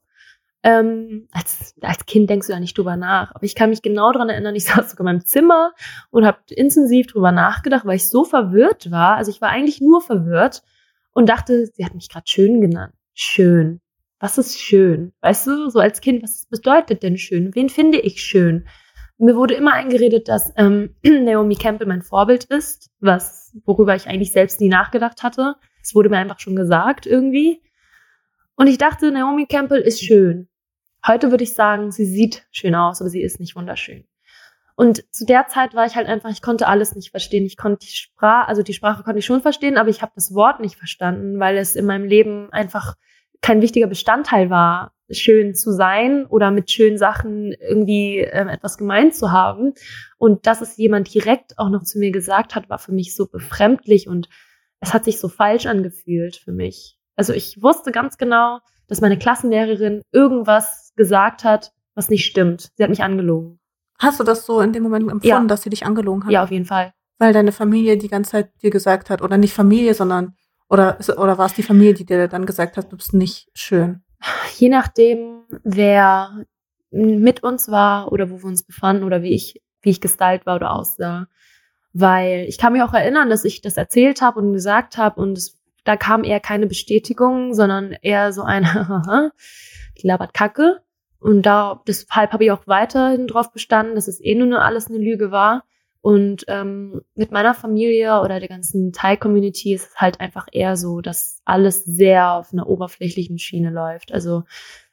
Ähm, 0.63 1.27
als, 1.31 1.75
als 1.81 2.05
Kind 2.07 2.29
denkst 2.29 2.47
du 2.47 2.53
da 2.53 2.59
nicht 2.59 2.77
drüber 2.77 2.95
nach. 2.95 3.36
Aber 3.36 3.43
ich 3.43 3.53
kann 3.53 3.69
mich 3.69 3.83
genau 3.83 4.11
daran 4.11 4.29
erinnern, 4.29 4.55
ich 4.55 4.65
saß 4.65 4.91
sogar 4.91 5.01
in 5.01 5.17
meinem 5.17 5.25
Zimmer 5.25 5.73
und 6.09 6.25
habe 6.25 6.39
intensiv 6.49 7.07
drüber 7.07 7.31
nachgedacht, 7.31 7.86
weil 7.86 7.97
ich 7.97 8.09
so 8.09 8.23
verwirrt 8.23 8.91
war. 8.91 9.15
Also 9.15 9.31
ich 9.31 9.41
war 9.41 9.49
eigentlich 9.49 9.81
nur 9.81 10.01
verwirrt 10.01 10.63
und 11.16 11.30
dachte, 11.30 11.66
sie 11.66 11.86
hat 11.86 11.95
mich 11.95 12.09
gerade 12.09 12.28
schön 12.28 12.61
genannt. 12.61 12.93
Schön. 13.13 13.82
Was 14.20 14.38
ist 14.38 14.59
schön? 14.59 15.13
Weißt 15.22 15.47
du, 15.47 15.70
so 15.70 15.80
als 15.80 16.01
Kind, 16.01 16.22
was 16.22 16.45
bedeutet 16.47 17.03
denn 17.03 17.18
schön? 17.18 17.55
Wen 17.55 17.70
finde 17.70 17.99
ich 17.99 18.22
schön? 18.22 18.68
Mir 19.18 19.36
wurde 19.36 19.53
immer 19.53 19.74
eingeredet, 19.74 20.28
dass 20.28 20.51
ähm, 20.57 20.93
Naomi 21.03 21.55
Campbell 21.55 21.88
mein 21.88 22.01
Vorbild 22.01 22.43
ist, 22.45 22.91
was 22.99 23.55
worüber 23.63 23.95
ich 23.95 24.07
eigentlich 24.07 24.34
selbst 24.34 24.59
nie 24.59 24.68
nachgedacht 24.68 25.24
hatte. 25.24 25.55
Es 25.82 25.95
wurde 25.95 26.09
mir 26.09 26.18
einfach 26.18 26.39
schon 26.39 26.57
gesagt 26.57 27.05
irgendwie. 27.05 27.61
Und 28.55 28.68
ich 28.68 28.78
dachte, 28.78 29.11
Naomi 29.11 29.45
Campbell 29.45 29.82
ist 29.82 30.03
schön. 30.03 30.49
Heute 31.07 31.32
würde 31.32 31.45
ich 31.45 31.53
sagen, 31.53 31.91
sie 31.91 32.05
sieht 32.05 32.45
schön 32.51 32.76
aus, 32.76 32.99
aber 32.99 33.09
sie 33.09 33.22
ist 33.22 33.39
nicht 33.39 33.55
wunderschön. 33.55 34.05
Und 34.76 35.03
zu 35.13 35.26
der 35.26 35.47
Zeit 35.47 35.73
war 35.73 35.86
ich 35.86 35.95
halt 35.95 36.07
einfach, 36.07 36.30
ich 36.30 36.41
konnte 36.41 36.67
alles 36.67 36.95
nicht 36.95 37.11
verstehen. 37.11 37.45
Ich 37.45 37.55
konnte 37.55 37.86
die 37.86 37.93
Sprache, 37.93 38.47
also 38.47 38.61
die 38.61 38.73
Sprache 38.73 39.03
konnte 39.03 39.19
ich 39.19 39.26
schon 39.26 39.41
verstehen, 39.41 39.78
aber 39.78 39.89
ich 39.89 40.01
habe 40.01 40.11
das 40.15 40.34
Wort 40.34 40.59
nicht 40.59 40.76
verstanden, 40.76 41.39
weil 41.39 41.57
es 41.57 41.76
in 41.76 41.86
meinem 41.86 42.05
Leben 42.05 42.51
einfach 42.51 42.95
kein 43.41 43.61
wichtiger 43.61 43.88
Bestandteil 43.88 44.49
war, 44.49 44.93
schön 45.09 45.53
zu 45.53 45.71
sein 45.71 46.26
oder 46.26 46.51
mit 46.51 46.71
schönen 46.71 46.97
Sachen 46.97 47.53
irgendwie 47.53 48.19
ähm, 48.19 48.49
etwas 48.49 48.78
gemeint 48.78 49.15
zu 49.15 49.32
haben. 49.32 49.73
Und 50.17 50.47
dass 50.47 50.61
es 50.61 50.78
jemand 50.78 51.13
direkt 51.13 51.57
auch 51.57 51.69
noch 51.69 51.84
zu 51.84 51.99
mir 51.99 52.11
gesagt 52.11 52.55
hat, 52.55 52.69
war 52.69 52.80
für 52.80 52.91
mich 52.91 53.15
so 53.15 53.28
befremdlich 53.28 54.07
und 54.07 54.30
es 54.80 54.93
hat 54.93 55.05
sich 55.05 55.19
so 55.19 55.30
falsch 55.30 55.67
angefühlt 55.67 56.36
für 56.36 56.51
mich. 56.51 56.97
Also 57.15 57.34
ich 57.34 57.61
wusste 57.61 57.91
ganz 57.91 58.17
genau, 58.17 58.59
dass 58.88 59.01
meine 59.01 59.17
Klassenlehrerin 59.17 60.01
irgendwas 60.11 60.91
gesagt 60.95 61.43
hat, 61.43 61.71
was 61.93 62.09
nicht 62.09 62.26
stimmt. 62.26 62.71
Sie 62.76 62.84
hat 62.84 62.89
mich 62.89 63.03
angelogen. 63.03 63.59
Hast 64.00 64.20
du 64.20 64.24
das 64.24 64.46
so 64.46 64.60
in 64.62 64.74
dem 64.74 64.84
Moment 64.84 65.04
empfunden, 65.04 65.26
Ja. 65.28 65.43
dass 65.46 65.64
sie 65.64 65.70
dich 65.70 65.86
angelogen 65.86 66.26
hat? 66.26 66.32
Ja, 66.32 66.43
auf 66.43 66.52
jeden 66.52 66.66
Fall. 66.66 66.93
Weil 67.18 67.34
deine 67.34 67.52
Familie 67.52 67.98
die 67.98 68.10
ganze 68.10 68.32
Zeit 68.32 68.50
dir 68.62 68.72
gesagt 68.72 69.10
hat, 69.10 69.22
oder 69.22 69.38
nicht 69.38 69.54
Familie, 69.54 69.93
sondern, 69.93 70.36
oder, 70.70 70.98
oder 71.18 71.38
war 71.38 71.46
es 71.46 71.54
die 71.54 71.64
Familie, 71.64 71.93
die 71.93 72.06
dir 72.06 72.28
dann 72.28 72.46
gesagt 72.46 72.76
hat, 72.78 72.91
du 72.91 72.98
bist 72.98 73.14
nicht 73.14 73.48
schön? 73.54 74.04
Je 74.58 74.70
nachdem, 74.70 75.43
wer 75.64 76.43
mit 76.91 77.43
uns 77.43 77.70
war 77.70 78.12
oder 78.12 78.30
wo 78.30 78.38
wir 78.39 78.46
uns 78.46 78.64
befanden 78.64 79.04
oder 79.04 79.22
wie 79.22 79.34
ich, 79.34 79.62
wie 79.82 79.89
ich 79.91 80.02
gestylt 80.02 80.46
war 80.46 80.56
oder 80.58 80.72
aussah. 80.74 81.28
Weil 81.93 82.46
ich 82.50 82.58
kann 82.58 82.74
mich 82.74 82.82
auch 82.82 82.93
erinnern, 82.93 83.30
dass 83.30 83.46
ich 83.46 83.62
das 83.62 83.78
erzählt 83.78 84.22
habe 84.22 84.39
und 84.39 84.54
gesagt 84.54 84.98
habe 84.98 85.22
und 85.22 85.38
es 85.38 85.58
da 85.86 85.96
kam 85.96 86.24
eher 86.24 86.39
keine 86.39 86.66
Bestätigung, 86.66 87.54
sondern 87.54 87.96
eher 88.02 88.34
so 88.34 88.41
ein, 88.41 88.64
die 90.02 90.08
labert 90.08 90.34
Kacke. 90.34 90.82
Und 91.26 91.47
da, 91.47 91.82
deshalb 91.88 92.34
habe 92.34 92.43
ich 92.43 92.51
auch 92.51 92.67
weiterhin 92.67 93.26
drauf 93.26 93.51
bestanden, 93.51 93.95
dass 93.95 94.07
es 94.07 94.23
eh 94.23 94.36
nur 94.36 94.61
alles 94.61 94.89
eine 94.89 94.99
Lüge 94.99 95.32
war. 95.32 95.63
Und 96.01 96.45
ähm, 96.49 97.01
mit 97.15 97.32
meiner 97.32 97.55
Familie 97.55 98.21
oder 98.21 98.39
der 98.39 98.47
ganzen 98.47 98.93
Thai-Community 98.93 99.73
ist 99.73 99.89
es 99.89 99.95
halt 99.95 100.19
einfach 100.19 100.45
eher 100.51 100.78
so, 100.78 101.01
dass 101.01 101.41
alles 101.43 101.84
sehr 101.84 102.34
auf 102.34 102.53
einer 102.53 102.69
oberflächlichen 102.69 103.39
Schiene 103.39 103.71
läuft. 103.71 104.13
Also 104.13 104.43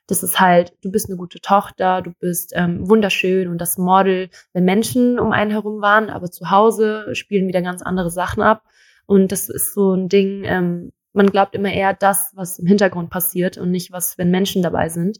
das 0.06 0.22
ist 0.22 0.40
halt, 0.40 0.72
du 0.82 0.90
bist 0.90 1.10
eine 1.10 1.18
gute 1.18 1.38
Tochter, 1.42 2.00
du 2.00 2.12
bist 2.18 2.54
ähm, 2.56 2.88
wunderschön 2.88 3.48
und 3.48 3.58
das 3.58 3.76
Model, 3.76 4.30
wenn 4.54 4.64
Menschen 4.64 5.18
um 5.18 5.32
einen 5.32 5.50
herum 5.50 5.82
waren, 5.82 6.08
aber 6.08 6.30
zu 6.30 6.50
Hause 6.50 7.14
spielen 7.14 7.46
wieder 7.46 7.60
ganz 7.60 7.82
andere 7.82 8.10
Sachen 8.10 8.42
ab. 8.42 8.62
Und 9.04 9.32
das 9.32 9.50
ist 9.50 9.74
so 9.74 9.92
ein 9.92 10.08
Ding, 10.08 10.44
ähm, 10.46 10.92
man 11.12 11.26
glaubt 11.26 11.54
immer 11.54 11.74
eher 11.74 11.92
das, 11.92 12.32
was 12.34 12.58
im 12.58 12.66
Hintergrund 12.66 13.10
passiert 13.10 13.58
und 13.58 13.70
nicht 13.70 13.92
was, 13.92 14.16
wenn 14.16 14.30
Menschen 14.30 14.62
dabei 14.62 14.88
sind. 14.88 15.18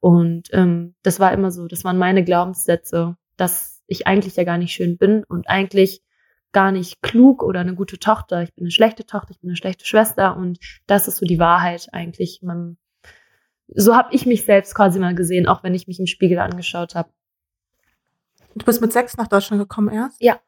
Und 0.00 0.48
ähm, 0.52 0.94
das 1.02 1.20
war 1.20 1.32
immer 1.32 1.50
so, 1.50 1.66
das 1.66 1.84
waren 1.84 1.98
meine 1.98 2.24
Glaubenssätze, 2.24 3.16
dass 3.36 3.82
ich 3.86 4.06
eigentlich 4.06 4.36
ja 4.36 4.44
gar 4.44 4.58
nicht 4.58 4.72
schön 4.72 4.96
bin 4.96 5.24
und 5.24 5.48
eigentlich 5.48 6.02
gar 6.52 6.72
nicht 6.72 7.02
klug 7.02 7.42
oder 7.42 7.60
eine 7.60 7.74
gute 7.74 7.98
Tochter. 7.98 8.42
Ich 8.42 8.54
bin 8.54 8.64
eine 8.64 8.70
schlechte 8.70 9.06
Tochter, 9.06 9.30
ich 9.32 9.40
bin 9.40 9.50
eine 9.50 9.56
schlechte 9.56 9.84
Schwester 9.84 10.36
und 10.36 10.58
das 10.86 11.06
ist 11.06 11.18
so 11.18 11.26
die 11.26 11.38
Wahrheit 11.38 11.88
eigentlich. 11.92 12.40
Man, 12.42 12.76
so 13.68 13.94
habe 13.94 14.14
ich 14.14 14.26
mich 14.26 14.44
selbst 14.44 14.74
quasi 14.74 14.98
mal 14.98 15.14
gesehen, 15.14 15.46
auch 15.46 15.62
wenn 15.62 15.74
ich 15.74 15.86
mich 15.86 16.00
im 16.00 16.06
Spiegel 16.06 16.38
angeschaut 16.38 16.94
habe. 16.94 17.10
Du 18.54 18.64
bist 18.64 18.80
mit 18.80 18.92
sechs 18.92 19.16
nach 19.16 19.28
Deutschland 19.28 19.62
gekommen 19.62 19.90
erst? 19.90 20.20
Ja. 20.20 20.40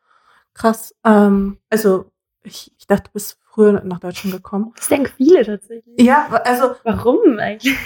Krass. 0.54 0.94
Ähm, 1.04 1.58
also 1.70 2.10
ich, 2.42 2.74
ich 2.76 2.86
dachte, 2.86 3.04
du 3.04 3.12
bist 3.12 3.38
früher 3.42 3.82
nach 3.84 4.00
Deutschland 4.00 4.34
gekommen. 4.34 4.72
Das 4.76 4.88
denken 4.88 5.12
viele 5.16 5.44
tatsächlich. 5.44 6.00
Ja, 6.00 6.26
also. 6.44 6.74
Warum 6.84 7.38
eigentlich? 7.38 7.76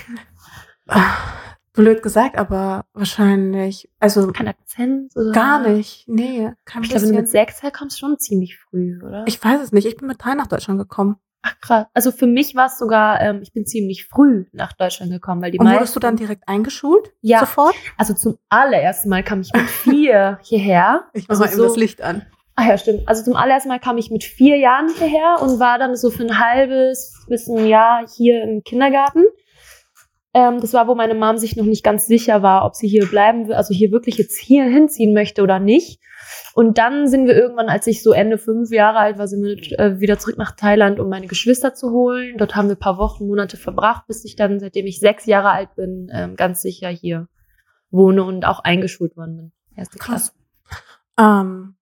blöd 1.77 2.03
gesagt, 2.03 2.37
aber 2.37 2.87
wahrscheinlich, 2.93 3.89
also. 4.01 4.33
Kein 4.33 4.49
Akzent 4.49 5.15
oder? 5.15 5.31
Gar 5.31 5.69
nicht, 5.69 6.09
nee. 6.09 6.51
Kein 6.65 6.83
ich 6.83 6.91
glaube, 6.91 7.05
wenn 7.05 7.13
du 7.13 7.21
mit 7.21 7.29
sechs 7.29 7.63
herkommst, 7.63 8.01
schon 8.01 8.19
ziemlich 8.19 8.59
früh, 8.59 8.99
oder? 9.01 9.25
Ich 9.27 9.43
weiß 9.43 9.61
es 9.61 9.71
nicht. 9.71 9.87
Ich 9.87 9.97
bin 9.97 10.09
mit 10.09 10.23
drei 10.23 10.35
nach 10.35 10.49
Deutschland 10.49 10.81
gekommen. 10.81 11.17
Ach 11.43 11.55
krass. 11.61 11.87
Also 11.95 12.11
für 12.11 12.27
mich 12.27 12.57
war 12.57 12.67
es 12.67 12.77
sogar, 12.77 13.21
ähm, 13.21 13.41
ich 13.41 13.53
bin 13.53 13.65
ziemlich 13.65 14.07
früh 14.07 14.47
nach 14.53 14.73
Deutschland 14.73 15.13
gekommen, 15.13 15.41
weil 15.43 15.53
die 15.53 15.61
Und 15.61 15.71
wurdest 15.71 15.95
du 15.95 16.01
dann 16.01 16.17
direkt 16.17 16.49
eingeschult? 16.49 17.13
Ja. 17.21 17.39
Sofort? 17.39 17.77
Also 17.97 18.15
zum 18.15 18.37
allerersten 18.49 19.09
Mal 19.09 19.23
kam 19.23 19.43
ich 19.43 19.53
mit 19.55 19.63
vier 19.63 20.41
hierher. 20.43 21.05
Ich 21.13 21.29
mach 21.29 21.31
also 21.31 21.45
mal 21.45 21.49
eben 21.51 21.57
so, 21.57 21.69
das 21.69 21.77
Licht 21.77 22.03
an. 22.03 22.27
Ah 22.57 22.67
ja, 22.67 22.79
stimmt. 22.79 23.07
Also 23.07 23.23
zum 23.23 23.37
allerersten 23.37 23.69
Mal 23.69 23.79
kam 23.79 23.97
ich 23.99 24.11
mit 24.11 24.25
vier 24.25 24.57
Jahren 24.57 24.89
hierher 24.89 25.37
und 25.41 25.61
war 25.61 25.79
dann 25.79 25.95
so 25.95 26.11
für 26.11 26.25
ein 26.25 26.39
halbes 26.41 27.25
bis 27.29 27.47
ein 27.49 27.67
Jahr 27.67 28.05
hier 28.09 28.43
im 28.43 28.65
Kindergarten. 28.65 29.25
Ähm, 30.37 30.61
das 30.61 30.75
war, 30.75 30.87
wo 30.87 30.95
meine 30.95 31.15
Mom 31.15 31.39
sich 31.39 31.57
noch 31.57 31.65
nicht 31.65 31.83
ganz 31.83 32.07
sicher 32.07 32.43
war, 32.43 32.67
ob 32.67 32.75
sie 32.75 32.87
hier 32.87 33.07
bleiben 33.07 33.49
will, 33.49 33.55
also 33.55 33.73
hier 33.73 33.91
wirklich 33.91 34.19
jetzt 34.19 34.39
hier 34.39 34.65
hinziehen 34.65 35.15
möchte 35.15 35.43
oder 35.43 35.59
nicht. 35.59 35.99
Und 36.53 36.77
dann 36.77 37.09
sind 37.09 37.27
wir 37.27 37.35
irgendwann, 37.35 37.71
als 37.71 37.87
ich 37.87 38.03
so 38.03 38.13
Ende 38.13 38.37
fünf 38.37 38.71
Jahre 38.71 38.99
alt 38.99 39.17
war, 39.17 39.29
sind 39.29 39.43
wir 39.43 39.57
äh, 39.79 39.99
wieder 39.99 40.19
zurück 40.19 40.37
nach 40.37 40.55
Thailand, 40.55 41.01
um 41.01 41.09
meine 41.09 41.27
Geschwister 41.27 41.73
zu 41.73 41.91
holen. 41.91 42.37
Dort 42.37 42.55
haben 42.55 42.69
wir 42.69 42.77
ein 42.77 42.79
paar 42.79 42.99
Wochen, 42.99 43.27
Monate 43.27 43.57
verbracht, 43.57 44.07
bis 44.09 44.27
ich 44.27 44.37
dann, 44.37 44.61
seitdem 44.61 44.85
ich 44.85 45.01
sechs 45.01 45.25
Jahre 45.25 45.53
alt 45.53 45.75
bin, 45.75 46.11
ähm, 46.13 46.37
ganz 46.37 46.61
sicher 46.61 46.91
hier 46.91 47.29
wohne 47.91 48.23
und 48.23 48.45
auch 48.45 48.61
eingeschult 48.61 49.17
worden 49.17 49.37
bin. 49.39 49.53
Erste 49.75 49.97
Klasse. 49.97 50.33
Ähm, 51.19 51.77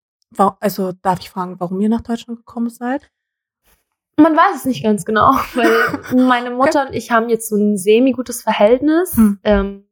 also 0.61 0.93
darf 1.03 1.19
ich 1.19 1.31
fragen, 1.31 1.57
warum 1.59 1.81
ihr 1.81 1.89
nach 1.89 2.03
Deutschland 2.03 2.39
gekommen 2.39 2.71
seid? 2.71 3.11
Man 4.17 4.37
weiß 4.37 4.57
es 4.57 4.65
nicht 4.65 4.83
ganz 4.83 5.05
genau, 5.05 5.33
weil 5.55 6.25
meine 6.27 6.51
Mutter 6.51 6.87
und 6.87 6.95
ich 6.95 7.11
haben 7.11 7.29
jetzt 7.29 7.49
so 7.49 7.57
ein 7.57 7.77
semi-gutes 7.77 8.43
Verhältnis. 8.43 9.17
Hm. 9.17 9.39
Ähm, 9.45 9.85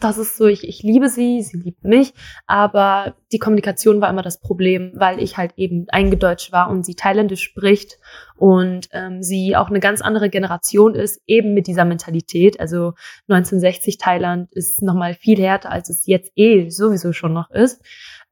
das 0.00 0.16
ist 0.16 0.36
so, 0.36 0.46
ich, 0.46 0.66
ich 0.66 0.82
liebe 0.82 1.08
sie, 1.08 1.42
sie 1.42 1.56
liebt 1.56 1.82
mich, 1.82 2.14
aber 2.46 3.16
die 3.32 3.38
Kommunikation 3.38 4.00
war 4.00 4.08
immer 4.08 4.22
das 4.22 4.38
Problem, 4.40 4.92
weil 4.94 5.20
ich 5.20 5.36
halt 5.36 5.54
eben 5.56 5.86
eingedeutscht 5.88 6.52
war 6.52 6.70
und 6.70 6.86
sie 6.86 6.94
thailändisch 6.94 7.42
spricht 7.42 7.98
und 8.36 8.88
ähm, 8.92 9.22
sie 9.22 9.56
auch 9.56 9.68
eine 9.68 9.80
ganz 9.80 10.00
andere 10.00 10.30
Generation 10.30 10.94
ist, 10.94 11.20
eben 11.26 11.52
mit 11.52 11.66
dieser 11.66 11.84
Mentalität. 11.84 12.60
Also 12.60 12.94
1960 13.28 13.98
Thailand 13.98 14.52
ist 14.52 14.82
nochmal 14.82 15.14
viel 15.14 15.38
härter, 15.40 15.72
als 15.72 15.90
es 15.90 16.06
jetzt 16.06 16.30
eh 16.36 16.70
sowieso 16.70 17.12
schon 17.12 17.32
noch 17.32 17.50
ist. 17.50 17.82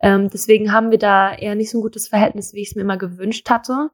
Ähm, 0.01 0.29
deswegen 0.33 0.73
haben 0.73 0.93
wir 0.93 0.99
da 0.99 1.35
eher 1.35 1.57
nicht 1.57 1.71
so 1.71 1.79
ein 1.79 1.83
gutes 1.83 2.07
Verhältnis, 2.07 2.55
wie 2.55 2.61
ich 2.61 2.69
es 2.69 2.75
mir 2.77 2.83
immer 2.83 2.99
gewünscht 2.99 3.51
hatte. 3.51 3.91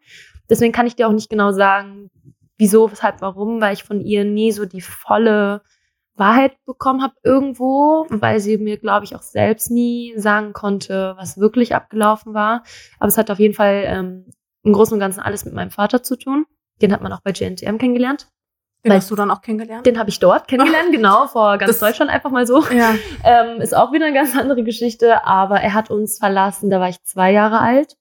Deswegen 0.51 0.73
kann 0.73 0.87
ich 0.87 0.97
dir 0.97 1.09
auch 1.09 1.13
nicht 1.13 1.31
genau 1.31 1.53
sagen, 1.53 2.11
wieso, 2.59 2.91
weshalb, 2.91 3.21
warum, 3.21 3.61
weil 3.61 3.75
ich 3.75 3.85
von 3.85 4.01
ihr 4.01 4.25
nie 4.25 4.53
so 4.53 4.65
die 4.65 4.81
volle 4.81 5.63
Wahrheit 6.15 6.57
bekommen 6.65 7.03
habe 7.03 7.15
irgendwo, 7.23 8.07
weil 8.11 8.39
sie 8.41 8.59
mir, 8.59 8.77
glaube 8.77 9.05
ich, 9.05 9.17
auch 9.17 9.23
selbst 9.23 9.71
nie 9.71 10.15
sagen 10.17 10.53
konnte, 10.53 11.15
was 11.17 11.39
wirklich 11.39 11.75
abgelaufen 11.75 12.35
war. 12.35 12.63
Aber 12.99 13.09
es 13.09 13.19
hat 13.19 13.31
auf 13.31 13.39
jeden 13.39 13.55
Fall 13.55 13.85
ähm, 13.87 14.27
im 14.63 14.73
Großen 14.73 14.95
und 14.95 15.01
Ganzen 15.01 15.21
alles 15.21 15.45
mit 15.45 15.55
meinem 15.55 15.71
Vater 15.71 16.03
zu 16.03 16.17
tun. 16.17 16.47
Den 16.81 16.93
hat 16.93 17.03
man 17.03 17.13
auch 17.13 17.21
bei 17.23 17.33
GNTM 17.33 17.79
kennengelernt. 17.79 18.29
Den 18.85 18.91
weil, 18.91 18.99
hast 18.99 19.11
du 19.11 19.15
dann 19.15 19.31
auch 19.31 19.43
kennengelernt? 19.43 19.87
Den 19.87 19.99
habe 19.99 20.11
ich 20.11 20.19
dort 20.19 20.49
kennengelernt, 20.49 20.91
genau, 20.93 21.29
vor 21.29 21.57
ganz 21.57 21.71
das, 21.71 21.79
Deutschland 21.79 22.11
einfach 22.11 22.31
mal 22.31 22.47
so. 22.47 22.63
Ja. 22.73 22.95
Ähm, 23.25 23.61
ist 23.61 23.77
auch 23.77 23.93
wieder 23.93 24.07
eine 24.07 24.15
ganz 24.15 24.37
andere 24.37 24.65
Geschichte, 24.65 25.25
aber 25.25 25.61
er 25.61 25.75
hat 25.75 25.91
uns 25.91 26.19
verlassen, 26.19 26.69
da 26.69 26.81
war 26.81 26.89
ich 26.89 27.03
zwei 27.05 27.33
Jahre 27.33 27.61
alt. 27.61 27.97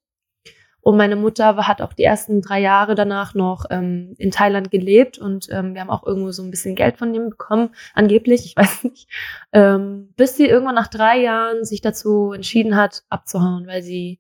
Und 0.82 0.98
meine 0.98 1.16
Mutter 1.16 1.56
hat 1.68 1.82
auch 1.82 1.94
die 1.94 2.04
ersten 2.04 2.42
drei 2.42 2.60
Jahre 2.60 2.96
danach 2.96 3.34
noch 3.36 3.66
ähm, 3.70 4.16
in 4.18 4.32
Thailand 4.32 4.72
gelebt 4.72 5.20
und 5.20 5.48
ähm, 5.52 5.74
wir 5.74 5.82
haben 5.82 5.90
auch 5.90 6.06
irgendwo 6.06 6.32
so 6.32 6.44
ein 6.44 6.52
bisschen 6.52 6.76
Geld 6.76 6.98
von 6.98 7.14
ihm 7.14 7.30
bekommen, 7.30 7.70
angeblich, 7.94 8.46
ich 8.46 8.56
weiß 8.58 8.86
nicht. 8.86 9.08
Ähm, 9.54 10.14
bis 10.18 10.36
sie 10.38 10.48
irgendwann 10.48 10.76
nach 10.76 10.88
drei 10.88 11.20
Jahren 11.20 11.64
sich 11.64 11.82
dazu 11.82 12.32
entschieden 12.34 12.76
hat, 12.76 13.04
abzuhauen, 13.10 13.68
weil 13.68 13.84
sie 13.84 14.20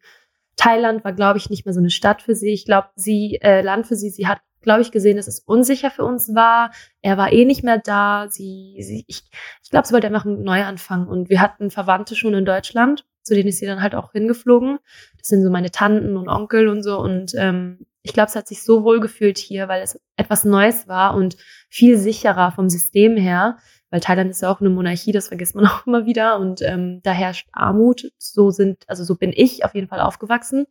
Thailand 0.55 1.03
war, 1.03 1.13
glaube 1.13 1.39
ich, 1.39 1.49
nicht 1.49 1.65
mehr 1.65 1.73
so 1.73 1.79
eine 1.79 1.89
Stadt 1.89 2.21
für 2.21 2.35
sie. 2.35 2.53
Ich 2.53 2.65
glaube, 2.65 2.89
sie, 2.95 3.39
äh, 3.41 3.61
Land 3.61 3.87
für 3.87 3.95
sie, 3.95 4.11
sie 4.11 4.27
hat, 4.27 4.39
glaube 4.61 4.81
ich, 4.81 4.91
gesehen, 4.91 5.17
dass 5.17 5.27
es 5.27 5.39
unsicher 5.39 5.91
für 5.91 6.03
uns 6.03 6.33
war. 6.35 6.71
Er 7.01 7.17
war 7.17 7.31
eh 7.31 7.45
nicht 7.45 7.63
mehr 7.63 7.77
da. 7.77 8.27
Sie, 8.29 8.77
sie 8.79 9.05
ich, 9.07 9.23
ich 9.63 9.69
glaube, 9.69 9.87
sie 9.87 9.93
wollte 9.93 10.07
einfach 10.07 10.25
neu 10.25 10.63
anfangen. 10.63 11.07
Und 11.07 11.29
wir 11.29 11.41
hatten 11.41 11.71
Verwandte 11.71 12.15
schon 12.15 12.33
in 12.33 12.45
Deutschland 12.45 13.05
zu 13.23 13.35
denen 13.35 13.49
ist 13.49 13.59
sie 13.59 13.65
dann 13.65 13.81
halt 13.81 13.95
auch 13.95 14.11
hingeflogen. 14.11 14.79
Das 15.17 15.27
sind 15.27 15.43
so 15.43 15.49
meine 15.49 15.71
Tanten 15.71 16.17
und 16.17 16.27
Onkel 16.27 16.67
und 16.67 16.83
so. 16.83 16.99
Und 16.99 17.33
ähm, 17.35 17.85
ich 18.01 18.13
glaube, 18.13 18.29
es 18.29 18.35
hat 18.35 18.47
sich 18.47 18.63
so 18.63 18.83
wohl 18.83 18.99
gefühlt 18.99 19.37
hier, 19.37 19.67
weil 19.67 19.83
es 19.83 19.99
etwas 20.15 20.43
Neues 20.43 20.87
war 20.87 21.15
und 21.15 21.37
viel 21.69 21.97
sicherer 21.97 22.51
vom 22.51 22.69
System 22.69 23.17
her. 23.17 23.57
Weil 23.91 23.99
Thailand 23.99 24.31
ist 24.31 24.41
ja 24.41 24.49
auch 24.49 24.61
eine 24.61 24.69
Monarchie, 24.69 25.11
das 25.11 25.27
vergisst 25.27 25.53
man 25.53 25.65
auch 25.67 25.85
immer 25.85 26.05
wieder. 26.05 26.39
Und 26.39 26.61
ähm, 26.61 27.01
da 27.03 27.11
herrscht 27.11 27.47
Armut. 27.51 28.11
So 28.17 28.49
sind, 28.49 28.83
also 28.87 29.03
so 29.03 29.15
bin 29.15 29.33
ich 29.35 29.65
auf 29.65 29.75
jeden 29.75 29.87
Fall 29.87 29.99
aufgewachsen. 29.99 30.65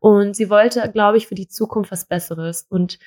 Und 0.00 0.34
sie 0.34 0.50
wollte, 0.50 0.90
glaube 0.90 1.18
ich, 1.18 1.28
für 1.28 1.34
die 1.36 1.48
Zukunft 1.48 1.92
was 1.92 2.06
Besseres. 2.06 2.66
Und 2.68 2.98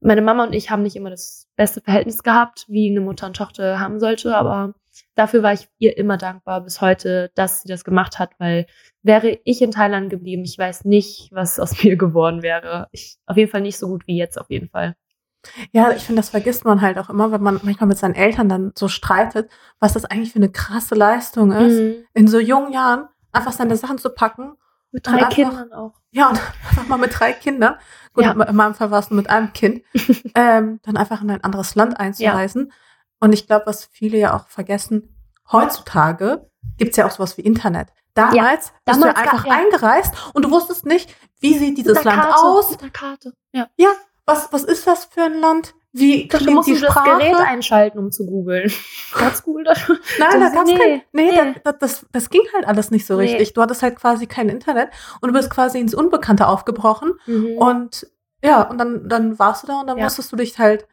meine 0.00 0.22
Mama 0.22 0.44
und 0.44 0.54
ich 0.54 0.70
haben 0.70 0.82
nicht 0.82 0.96
immer 0.96 1.10
das 1.10 1.46
beste 1.56 1.80
Verhältnis 1.80 2.22
gehabt, 2.22 2.64
wie 2.68 2.90
eine 2.90 3.00
Mutter 3.00 3.26
und 3.26 3.36
Tochter 3.36 3.78
haben 3.78 4.00
sollte, 4.00 4.36
aber 4.36 4.74
dafür 5.14 5.42
war 5.42 5.52
ich 5.52 5.68
ihr 5.78 5.96
immer 5.96 6.16
dankbar 6.16 6.62
bis 6.62 6.80
heute, 6.80 7.30
dass 7.34 7.62
sie 7.62 7.68
das 7.68 7.84
gemacht 7.84 8.18
hat, 8.18 8.30
weil 8.38 8.66
wäre 9.02 9.38
ich 9.44 9.62
in 9.62 9.70
Thailand 9.70 10.10
geblieben, 10.10 10.42
ich 10.44 10.58
weiß 10.58 10.84
nicht, 10.84 11.30
was 11.32 11.60
aus 11.60 11.82
mir 11.84 11.96
geworden 11.96 12.42
wäre. 12.42 12.88
Ich, 12.92 13.18
auf 13.26 13.36
jeden 13.36 13.50
Fall 13.50 13.60
nicht 13.60 13.78
so 13.78 13.88
gut 13.88 14.06
wie 14.06 14.16
jetzt, 14.16 14.38
auf 14.38 14.50
jeden 14.50 14.68
Fall. 14.68 14.96
Ja, 15.72 15.90
ich 15.92 16.02
finde, 16.02 16.20
das 16.20 16.28
vergisst 16.28 16.64
man 16.66 16.82
halt 16.82 16.98
auch 16.98 17.08
immer, 17.08 17.32
wenn 17.32 17.42
man 17.42 17.60
manchmal 17.62 17.88
mit 17.88 17.96
seinen 17.96 18.14
Eltern 18.14 18.48
dann 18.48 18.72
so 18.74 18.88
streitet, 18.88 19.50
was 19.78 19.94
das 19.94 20.04
eigentlich 20.04 20.32
für 20.32 20.38
eine 20.38 20.52
krasse 20.52 20.94
Leistung 20.94 21.50
ist, 21.52 21.80
mhm. 21.80 22.04
in 22.12 22.28
so 22.28 22.38
jungen 22.38 22.72
Jahren 22.72 23.08
einfach 23.32 23.52
seine 23.52 23.76
Sachen 23.76 23.96
zu 23.96 24.10
packen. 24.10 24.52
Mit 24.92 25.06
drei 25.06 25.24
Kindern 25.24 25.72
auch. 25.72 25.94
Ja, 26.10 26.30
und 26.30 26.40
einfach 26.68 26.86
mal 26.88 26.98
mit 26.98 27.18
drei 27.18 27.32
Kindern. 27.32 27.76
Gut, 28.12 28.24
ja. 28.24 28.32
in 28.32 28.56
meinem 28.56 28.74
Fall 28.74 28.90
war 28.90 28.98
es 28.98 29.10
nur 29.10 29.16
mit 29.16 29.30
einem 29.30 29.52
Kind. 29.52 29.82
ähm, 30.34 30.80
dann 30.82 30.96
einfach 30.96 31.22
in 31.22 31.30
ein 31.30 31.44
anderes 31.44 31.74
Land 31.76 31.98
einzureisen. 31.98 32.66
Ja. 32.68 32.74
Und 33.20 33.32
ich 33.32 33.46
glaube, 33.46 33.66
was 33.66 33.84
viele 33.84 34.18
ja 34.18 34.34
auch 34.34 34.48
vergessen, 34.48 35.14
heutzutage 35.52 36.50
gibt's 36.76 36.96
ja 36.96 37.06
auch 37.06 37.10
sowas 37.10 37.36
wie 37.38 37.42
Internet. 37.42 37.88
Damals 38.14 38.36
ja, 38.36 38.50
bist 38.54 38.72
damals 38.84 39.00
du 39.00 39.06
ja 39.08 39.14
einfach 39.14 39.46
ja. 39.46 39.52
eingereist 39.54 40.14
und 40.34 40.44
du 40.44 40.50
wusstest 40.50 40.86
nicht, 40.86 41.14
wie 41.38 41.56
sieht 41.56 41.78
dieses 41.78 42.02
Land 42.02 42.20
Karte, 42.20 42.42
aus. 42.42 42.70
Mit 42.70 42.82
der 42.82 42.90
Karte. 42.90 43.32
Ja. 43.52 43.68
ja, 43.76 43.90
was, 44.26 44.52
was 44.52 44.64
ist 44.64 44.86
das 44.86 45.04
für 45.04 45.22
ein 45.22 45.38
Land? 45.38 45.74
Wie 45.92 46.28
du 46.28 46.50
musst 46.52 46.68
die 46.68 46.76
Sprache? 46.76 47.10
das 47.10 47.18
Gerät 47.18 47.36
einschalten, 47.36 47.98
um 47.98 48.12
zu 48.12 48.24
googeln. 48.24 48.70
Gab's 49.12 49.42
Google 49.42 49.64
dafür? 49.64 49.98
Nein, 50.18 50.40
das, 50.40 50.52
da 50.52 50.58
gab's 50.58 50.70
nee, 50.70 50.78
kein, 50.78 51.02
nee, 51.12 51.30
nee. 51.32 51.54
Das, 51.64 51.78
das, 51.80 52.06
das 52.12 52.30
ging 52.30 52.42
halt 52.54 52.66
alles 52.66 52.90
nicht 52.90 53.06
so 53.06 53.16
nee. 53.16 53.22
richtig. 53.22 53.54
Du 53.54 53.62
hattest 53.62 53.82
halt 53.82 53.96
quasi 53.96 54.26
kein 54.26 54.48
Internet 54.48 54.90
und 55.20 55.28
du 55.28 55.32
bist 55.32 55.50
quasi 55.50 55.80
ins 55.80 55.94
Unbekannte 55.94 56.46
aufgebrochen 56.46 57.14
mhm. 57.26 57.58
und 57.58 58.06
ja, 58.42 58.62
und 58.62 58.78
dann, 58.78 59.08
dann 59.08 59.38
warst 59.38 59.64
du 59.64 59.66
da 59.66 59.80
und 59.80 59.86
dann 59.86 59.98
ja. 59.98 60.04
musstest 60.04 60.32
du 60.32 60.36
dich 60.36 60.58
halt 60.58 60.86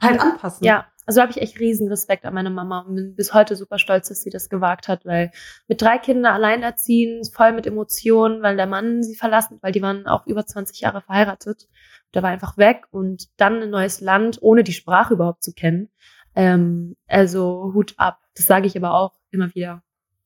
halt 0.00 0.20
anpassen. 0.20 0.64
Ja, 0.64 0.86
also 1.06 1.20
habe 1.20 1.32
ich 1.32 1.40
echt 1.40 1.58
riesen 1.58 1.88
Respekt 1.88 2.24
an 2.24 2.34
meine 2.34 2.50
Mama 2.50 2.80
und 2.80 2.94
bin 2.94 3.14
bis 3.14 3.34
heute 3.34 3.56
super 3.56 3.78
stolz, 3.78 4.08
dass 4.08 4.22
sie 4.22 4.30
das 4.30 4.48
gewagt 4.48 4.88
hat, 4.88 5.04
weil 5.04 5.30
mit 5.66 5.82
drei 5.82 5.98
Kindern 5.98 6.34
alleinerziehend, 6.34 7.28
voll 7.32 7.52
mit 7.52 7.66
Emotionen, 7.66 8.42
weil 8.42 8.56
der 8.56 8.66
Mann 8.66 9.02
sie 9.02 9.16
verlassen, 9.16 9.58
weil 9.62 9.72
die 9.72 9.82
waren 9.82 10.06
auch 10.06 10.26
über 10.26 10.46
20 10.46 10.80
Jahre 10.80 11.00
verheiratet. 11.00 11.68
Der 12.14 12.22
war 12.22 12.30
einfach 12.30 12.58
weg 12.58 12.86
und 12.90 13.28
dann 13.38 13.62
ein 13.62 13.70
neues 13.70 14.00
Land, 14.00 14.38
ohne 14.42 14.64
die 14.64 14.72
Sprache 14.72 15.14
überhaupt 15.14 15.42
zu 15.42 15.52
kennen. 15.52 15.90
Ähm, 16.34 16.96
also 17.06 17.72
Hut 17.74 17.94
ab. 17.96 18.20
Das 18.34 18.46
sage 18.46 18.66
ich 18.66 18.76
aber 18.76 18.94
auch 18.94 19.14
immer 19.30 19.54
wieder. 19.54 19.82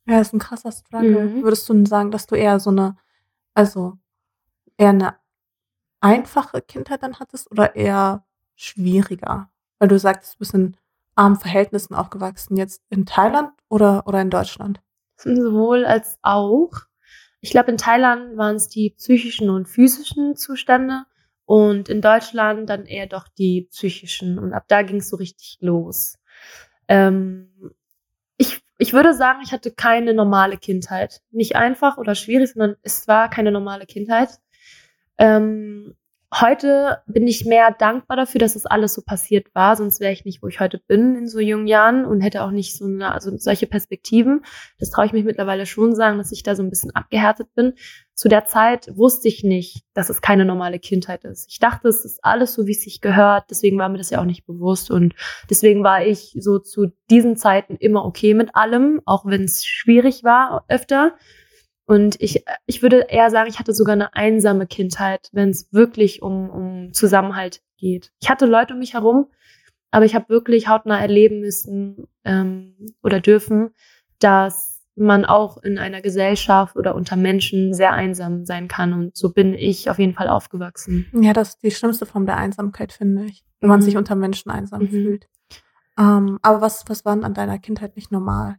Ja, 0.07 0.19
das 0.19 0.29
ist 0.29 0.35
ein 0.35 0.39
krasser 0.39 0.73
Struggle. 0.73 1.25
Mhm. 1.25 1.43
Würdest 1.43 1.69
du 1.69 1.87
sagen, 1.87 2.11
dass 2.11 2.27
du 2.27 2.35
eher 2.35 2.61
so 2.61 2.71
eine, 2.71 2.97
also 3.55 3.99
eher 4.77 4.91
eine 4.91 5.17
einfache 6.01 6.63
Kindheit 6.63 7.03
dann 7.03 7.19
hattest 7.19 7.51
oder 7.51 7.75
eher 7.75 8.25
schwieriger? 8.55 9.51
Weil 9.79 9.89
du 9.89 9.99
sagst, 9.99 10.35
du 10.35 10.39
bist 10.39 10.55
in 10.55 10.77
armen 11.17 11.37
Verhältnissen 11.37 11.95
aufgewachsen, 11.95 12.57
jetzt 12.57 12.83
in 12.91 13.07
Thailand 13.07 13.51
oder, 13.69 14.07
oder 14.07 14.21
in 14.21 14.31
Deutschland? 14.31 14.81
Sowohl 15.17 15.85
als 15.85 16.19
auch. 16.23 16.73
Ich 17.41 17.51
glaube, 17.51 17.71
in 17.71 17.79
Thailand 17.79 18.37
waren 18.37 18.57
es 18.57 18.69
die 18.69 18.91
psychischen 18.91 19.51
und 19.51 19.67
physischen 19.67 20.37
Zustände 20.37 21.05
und 21.47 21.89
in 21.89 22.01
Deutschland 22.01 22.69
dann 22.69 22.85
eher 22.85 23.07
doch 23.07 23.29
die 23.29 23.69
psychischen. 23.71 24.39
Und 24.39 24.53
ab 24.53 24.65
da 24.69 24.83
ging 24.83 24.97
es 24.97 25.09
so 25.09 25.17
richtig 25.17 25.59
los. 25.61 26.19
Ähm, 26.89 27.73
ich, 28.37 28.61
ich 28.79 28.93
würde 28.93 29.15
sagen, 29.15 29.39
ich 29.43 29.53
hatte 29.53 29.71
keine 29.71 30.13
normale 30.13 30.59
Kindheit. 30.59 31.23
Nicht 31.31 31.57
einfach 31.57 31.99
oder 31.99 32.15
schwierig, 32.15 32.53
sondern 32.53 32.77
es 32.83 33.09
war 33.09 33.31
keine 33.31 33.53
normale 33.53 33.87
Kindheit. 33.87 34.31
Ähm, 35.19 35.95
heute 36.35 36.99
bin 37.07 37.29
ich 37.29 37.45
mehr 37.45 37.71
dankbar 37.71 38.17
dafür, 38.17 38.41
dass 38.41 38.55
das 38.55 38.67
alles 38.67 38.95
so 38.95 39.03
passiert 39.03 39.55
war, 39.55 39.77
sonst 39.77 40.01
wäre 40.01 40.13
ich 40.13 40.25
nicht, 40.25 40.43
wo 40.43 40.49
ich 40.49 40.59
heute 40.59 40.81
bin 40.87 41.15
in 41.15 41.29
so 41.29 41.39
jungen 41.39 41.69
Jahren 41.69 42.05
und 42.05 42.21
hätte 42.21 42.43
auch 42.43 42.51
nicht 42.51 42.77
so 42.77 42.87
eine, 42.87 43.13
also 43.13 43.37
solche 43.37 43.69
Perspektiven. 43.69 44.45
Das 44.79 44.91
traue 44.91 45.07
ich 45.07 45.13
mich 45.13 45.25
mittlerweile 45.25 45.65
schon 45.65 45.95
sagen, 45.95 46.19
dass 46.19 46.33
ich 46.33 46.43
da 46.43 46.57
so 46.57 46.63
ein 46.63 46.71
bisschen 46.71 46.95
abgehärtet 46.95 47.55
bin. 47.55 47.75
Zu 48.17 48.29
der 48.29 48.47
Zeit 48.47 48.91
wusste 48.97 49.29
ich 49.29 49.45
nicht, 49.45 49.85
dass 49.93 50.09
es 50.09 50.23
keine 50.23 50.47
normale 50.47 50.79
Kindheit 50.79 51.25
ist. 51.25 51.51
Ich 51.51 51.59
dachte, 51.59 51.89
es 51.89 52.03
ist 52.03 52.25
alles 52.25 52.55
so, 52.55 52.67
wie 52.67 52.73
es 52.73 52.81
sich 52.81 53.03
gehört. 53.03 53.45
Deswegen 53.51 53.79
war 53.79 53.91
mir 53.91 53.99
das 53.99 54.09
ja 54.09 54.21
auch 54.21 54.25
nicht 54.25 54.47
bewusst 54.47 54.91
und 54.91 55.15
deswegen 55.51 55.85
war 55.85 56.05
ich 56.05 56.35
so 56.41 56.59
zu 56.59 56.93
diesen 57.11 57.37
Zeiten 57.37 57.77
immer 57.77 58.07
okay 58.07 58.33
mit 58.33 58.57
allem, 58.57 59.03
auch 59.05 59.27
wenn 59.27 59.45
es 59.45 59.67
schwierig 59.67 60.25
war 60.25 60.65
öfter. 60.67 61.15
Und 61.85 62.17
ich, 62.21 62.43
ich 62.65 62.81
würde 62.81 63.07
eher 63.11 63.31
sagen, 63.31 63.51
ich 63.51 63.59
hatte 63.59 63.75
sogar 63.75 63.93
eine 63.93 64.15
einsame 64.15 64.67
Kindheit, 64.67 65.29
wenn 65.33 65.51
es 65.51 65.71
wirklich 65.73 66.23
um, 66.23 66.49
um 66.49 66.93
Zusammenhalt 66.95 67.61
geht. 67.77 68.13
Ich 68.21 68.31
hatte 68.31 68.47
Leute 68.47 68.73
um 68.73 68.81
mich 68.81 68.95
herum, 68.95 69.27
aber 69.91 70.07
ich 70.07 70.15
habe 70.15 70.31
wirklich 70.31 70.69
hautnah 70.69 70.99
erleben 70.99 71.41
müssen 71.41 72.09
ähm, 72.25 72.95
oder 73.03 73.21
dürfen, 73.21 73.75
dass 74.19 74.76
man 74.97 75.25
auch 75.25 75.59
in 75.59 75.79
einer 75.79 76.01
Gesellschaft 76.01 76.77
oder 76.77 76.95
unter 76.95 77.17
Menschen 77.17 77.75
sehr 77.75 77.93
einsam 77.93 78.45
sein 78.47 78.67
kann. 78.69 78.93
Und 78.93 79.17
so 79.17 79.31
bin 79.33 79.55
ich 79.55 79.91
auf 79.91 79.99
jeden 79.99 80.15
Fall 80.15 80.29
aufgewachsen. 80.29 81.07
Ja, 81.13 81.33
das 81.33 81.51
ist 81.51 81.63
die 81.63 81.71
schlimmste 81.71 82.07
Form 82.07 82.27
der 82.27 82.37
Einsamkeit, 82.39 82.93
finde 82.93 83.25
ich. 83.27 83.45
Wenn 83.61 83.69
man 83.69 83.81
Mhm. 83.81 83.85
sich 83.85 83.97
unter 83.97 84.15
Menschen 84.17 84.51
einsam 84.51 84.83
Mhm. 84.83 84.89
fühlt. 84.89 85.29
Ähm, 85.99 86.39
aber 86.43 86.61
was, 86.61 86.85
was 86.89 87.05
war 87.05 87.15
denn 87.15 87.25
an 87.25 87.35
deiner 87.35 87.59
Kindheit 87.59 87.97
nicht 87.97 88.11
normal? 88.13 88.57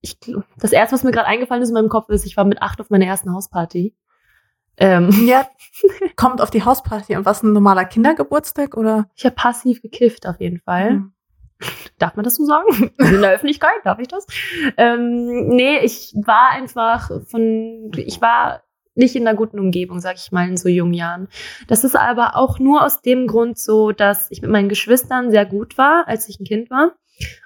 Ich, 0.00 0.18
das 0.58 0.72
erste, 0.72 0.94
was 0.94 1.04
mir 1.04 1.10
gerade 1.10 1.26
eingefallen 1.26 1.62
ist 1.62 1.68
in 1.70 1.74
meinem 1.74 1.88
Kopf, 1.88 2.08
ist, 2.08 2.24
ich 2.24 2.36
war 2.36 2.44
mit 2.44 2.62
acht 2.62 2.80
auf 2.80 2.88
meiner 2.90 3.06
ersten 3.06 3.32
Hausparty. 3.34 3.94
Ähm, 4.78 5.10
Ja, 5.26 5.46
kommt 6.16 6.40
auf 6.40 6.50
die 6.50 6.64
Hausparty. 6.64 7.16
Und 7.16 7.26
was 7.26 7.42
ein 7.42 7.52
normaler 7.52 7.84
Kindergeburtstag 7.84 8.76
oder? 8.76 9.08
ich 9.14 9.24
habe 9.26 9.34
passiv 9.34 9.82
gekifft 9.82 10.26
auf 10.26 10.40
jeden 10.40 10.60
Fall. 10.60 10.90
Hm. 10.90 11.12
Darf 11.98 12.16
man 12.16 12.24
das 12.24 12.36
so 12.36 12.44
sagen? 12.44 12.92
In 12.98 13.20
der 13.20 13.32
Öffentlichkeit, 13.32 13.80
darf 13.84 13.98
ich 13.98 14.08
das? 14.08 14.26
Ähm, 14.76 15.48
nee, 15.48 15.78
ich 15.78 16.14
war 16.14 16.50
einfach 16.50 17.10
von, 17.26 17.90
ich 17.96 18.20
war 18.20 18.62
nicht 18.94 19.14
in 19.14 19.26
einer 19.26 19.36
guten 19.36 19.58
Umgebung, 19.58 20.00
sag 20.00 20.16
ich 20.16 20.32
mal, 20.32 20.48
in 20.48 20.56
so 20.56 20.68
jungen 20.68 20.94
Jahren. 20.94 21.28
Das 21.68 21.84
ist 21.84 21.96
aber 21.96 22.36
auch 22.36 22.58
nur 22.58 22.84
aus 22.84 23.02
dem 23.02 23.28
Grund 23.28 23.58
so, 23.58 23.92
dass 23.92 24.30
ich 24.30 24.42
mit 24.42 24.50
meinen 24.50 24.68
Geschwistern 24.68 25.30
sehr 25.30 25.46
gut 25.46 25.78
war, 25.78 26.06
als 26.08 26.28
ich 26.28 26.40
ein 26.40 26.44
Kind 26.44 26.70
war. 26.70 26.92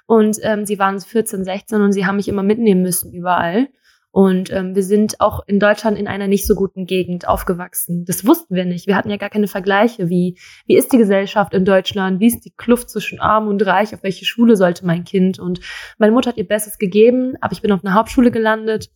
Und 0.05 0.37
ähm, 0.41 0.65
sie 0.65 0.79
waren 0.79 0.99
14, 0.99 1.43
16 1.43 1.81
und 1.81 1.91
sie 1.91 2.05
haben 2.05 2.15
mich 2.15 2.27
immer 2.27 2.43
mitnehmen 2.43 2.81
müssen 2.81 3.13
überall. 3.13 3.69
Und 4.15 4.49
ähm, 4.49 4.75
wir 4.75 4.83
sind 4.83 5.19
auch 5.19 5.41
in 5.45 5.59
Deutschland 5.59 5.97
in 5.97 6.07
einer 6.07 6.27
nicht 6.27 6.47
so 6.47 6.55
guten 6.55 6.85
Gegend 6.85 7.27
aufgewachsen. 7.27 8.05
Das 8.05 8.25
wussten 8.25 8.55
wir 8.55 8.63
nicht. 8.63 8.87
Wir 8.87 8.95
hatten 8.95 9.09
ja 9.09 9.17
gar 9.17 9.29
keine 9.29 9.49
Vergleiche. 9.49 10.07
Wie, 10.09 10.39
wie 10.65 10.77
ist 10.77 10.93
die 10.93 10.97
Gesellschaft 10.97 11.53
in 11.53 11.65
Deutschland? 11.65 12.21
Wie 12.21 12.27
ist 12.27 12.45
die 12.45 12.53
Kluft 12.55 12.89
zwischen 12.89 13.19
Arm 13.19 13.49
und 13.49 13.65
Reich? 13.65 13.93
Auf 13.93 14.03
welche 14.03 14.23
Schule 14.23 14.55
sollte 14.55 14.85
mein 14.85 15.03
Kind? 15.03 15.37
Und 15.37 15.59
meine 15.97 16.13
Mutter 16.13 16.29
hat 16.29 16.37
ihr 16.37 16.47
Bestes 16.47 16.77
gegeben, 16.77 17.33
aber 17.41 17.51
ich 17.51 17.61
bin 17.61 17.73
auf 17.73 17.83
einer 17.83 17.93
Hauptschule 17.93 18.31
gelandet. 18.31 18.89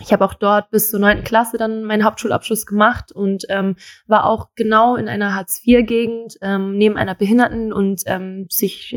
Ich 0.00 0.12
habe 0.12 0.24
auch 0.24 0.34
dort 0.34 0.70
bis 0.72 0.90
zur 0.90 0.98
neunten 0.98 1.22
Klasse 1.22 1.56
dann 1.56 1.84
meinen 1.84 2.02
Hauptschulabschluss 2.02 2.66
gemacht 2.66 3.12
und 3.12 3.44
ähm, 3.48 3.76
war 4.08 4.26
auch 4.26 4.48
genau 4.56 4.96
in 4.96 5.06
einer 5.06 5.36
Hartz-IV-Gegend, 5.36 6.38
ähm, 6.42 6.76
neben 6.76 6.96
einer 6.96 7.14
Behinderten- 7.14 7.72
und 7.72 8.02
ähm, 8.06 8.46
Psych 8.48 8.92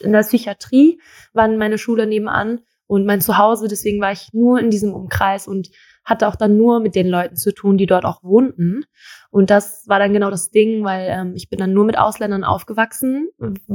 in 0.00 0.12
der 0.12 0.20
Psychiatrie 0.20 1.00
war 1.32 1.48
meine 1.48 1.78
Schule 1.78 2.06
nebenan 2.06 2.60
und 2.86 3.06
mein 3.06 3.20
Zuhause. 3.20 3.68
Deswegen 3.68 4.00
war 4.00 4.12
ich 4.12 4.28
nur 4.32 4.58
in 4.58 4.70
diesem 4.70 4.92
Umkreis 4.92 5.48
und 5.48 5.70
hatte 6.04 6.28
auch 6.28 6.36
dann 6.36 6.56
nur 6.56 6.80
mit 6.80 6.94
den 6.94 7.08
Leuten 7.08 7.36
zu 7.36 7.52
tun, 7.52 7.78
die 7.78 7.86
dort 7.86 8.04
auch 8.04 8.22
wohnten. 8.22 8.84
Und 9.30 9.50
das 9.50 9.88
war 9.88 9.98
dann 9.98 10.12
genau 10.12 10.30
das 10.30 10.50
Ding, 10.50 10.84
weil 10.84 11.08
ähm, 11.08 11.32
ich 11.34 11.48
bin 11.48 11.58
dann 11.58 11.72
nur 11.72 11.84
mit 11.84 11.98
Ausländern 11.98 12.44
aufgewachsen, 12.44 13.28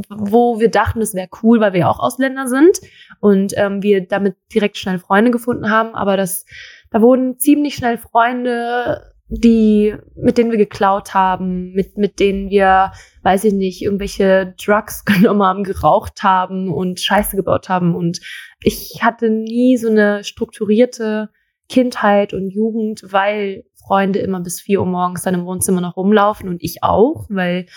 wo 0.09 0.59
wir 0.59 0.69
dachten, 0.69 1.01
es 1.01 1.15
wäre 1.15 1.29
cool, 1.41 1.59
weil 1.59 1.73
wir 1.73 1.89
auch 1.89 1.99
Ausländer 1.99 2.47
sind 2.47 2.79
und 3.19 3.53
ähm, 3.57 3.81
wir 3.81 4.07
damit 4.07 4.35
direkt 4.53 4.77
schnell 4.77 4.99
Freunde 4.99 5.31
gefunden 5.31 5.71
haben. 5.71 5.95
Aber 5.95 6.17
das, 6.17 6.45
da 6.91 7.01
wurden 7.01 7.39
ziemlich 7.39 7.75
schnell 7.75 7.97
Freunde, 7.97 9.11
die, 9.29 9.95
mit 10.15 10.37
denen 10.37 10.49
wir 10.49 10.57
geklaut 10.57 11.13
haben, 11.13 11.71
mit, 11.73 11.97
mit 11.97 12.19
denen 12.19 12.49
wir, 12.49 12.91
weiß 13.21 13.43
ich 13.43 13.53
nicht, 13.53 13.81
irgendwelche 13.83 14.55
Drugs 14.63 15.05
genommen 15.05 15.43
haben, 15.43 15.63
geraucht 15.63 16.23
haben 16.23 16.73
und 16.73 16.99
Scheiße 16.99 17.35
gebaut 17.35 17.69
haben. 17.69 17.95
Und 17.95 18.19
ich 18.61 18.99
hatte 19.01 19.29
nie 19.29 19.77
so 19.77 19.87
eine 19.87 20.23
strukturierte 20.23 21.29
Kindheit 21.69 22.33
und 22.33 22.49
Jugend, 22.49 23.03
weil 23.05 23.65
Freunde 23.85 24.19
immer 24.19 24.39
bis 24.39 24.59
vier 24.59 24.79
Uhr 24.79 24.87
morgens 24.87 25.21
dann 25.21 25.35
im 25.35 25.45
Wohnzimmer 25.45 25.81
noch 25.81 25.95
rumlaufen 25.95 26.49
und 26.49 26.63
ich 26.63 26.83
auch, 26.83 27.27
weil 27.29 27.67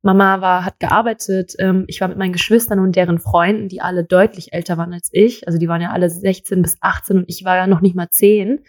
Mama 0.00 0.40
war, 0.40 0.64
hat 0.64 0.80
gearbeitet. 0.80 1.54
Ähm, 1.58 1.84
ich 1.86 2.00
war 2.00 2.08
mit 2.08 2.18
meinen 2.18 2.32
Geschwistern 2.32 2.78
und 2.78 2.96
deren 2.96 3.18
Freunden, 3.18 3.68
die 3.68 3.80
alle 3.80 4.04
deutlich 4.04 4.52
älter 4.52 4.76
waren 4.76 4.92
als 4.92 5.08
ich. 5.12 5.46
Also 5.46 5.58
die 5.58 5.68
waren 5.68 5.80
ja 5.80 5.92
alle 5.92 6.10
16 6.10 6.60
bis 6.60 6.76
18 6.80 7.18
und 7.18 7.24
ich 7.28 7.44
war 7.44 7.56
ja 7.56 7.66
noch 7.66 7.80
nicht 7.80 7.94
mal 7.96 8.10
10. 8.10 8.60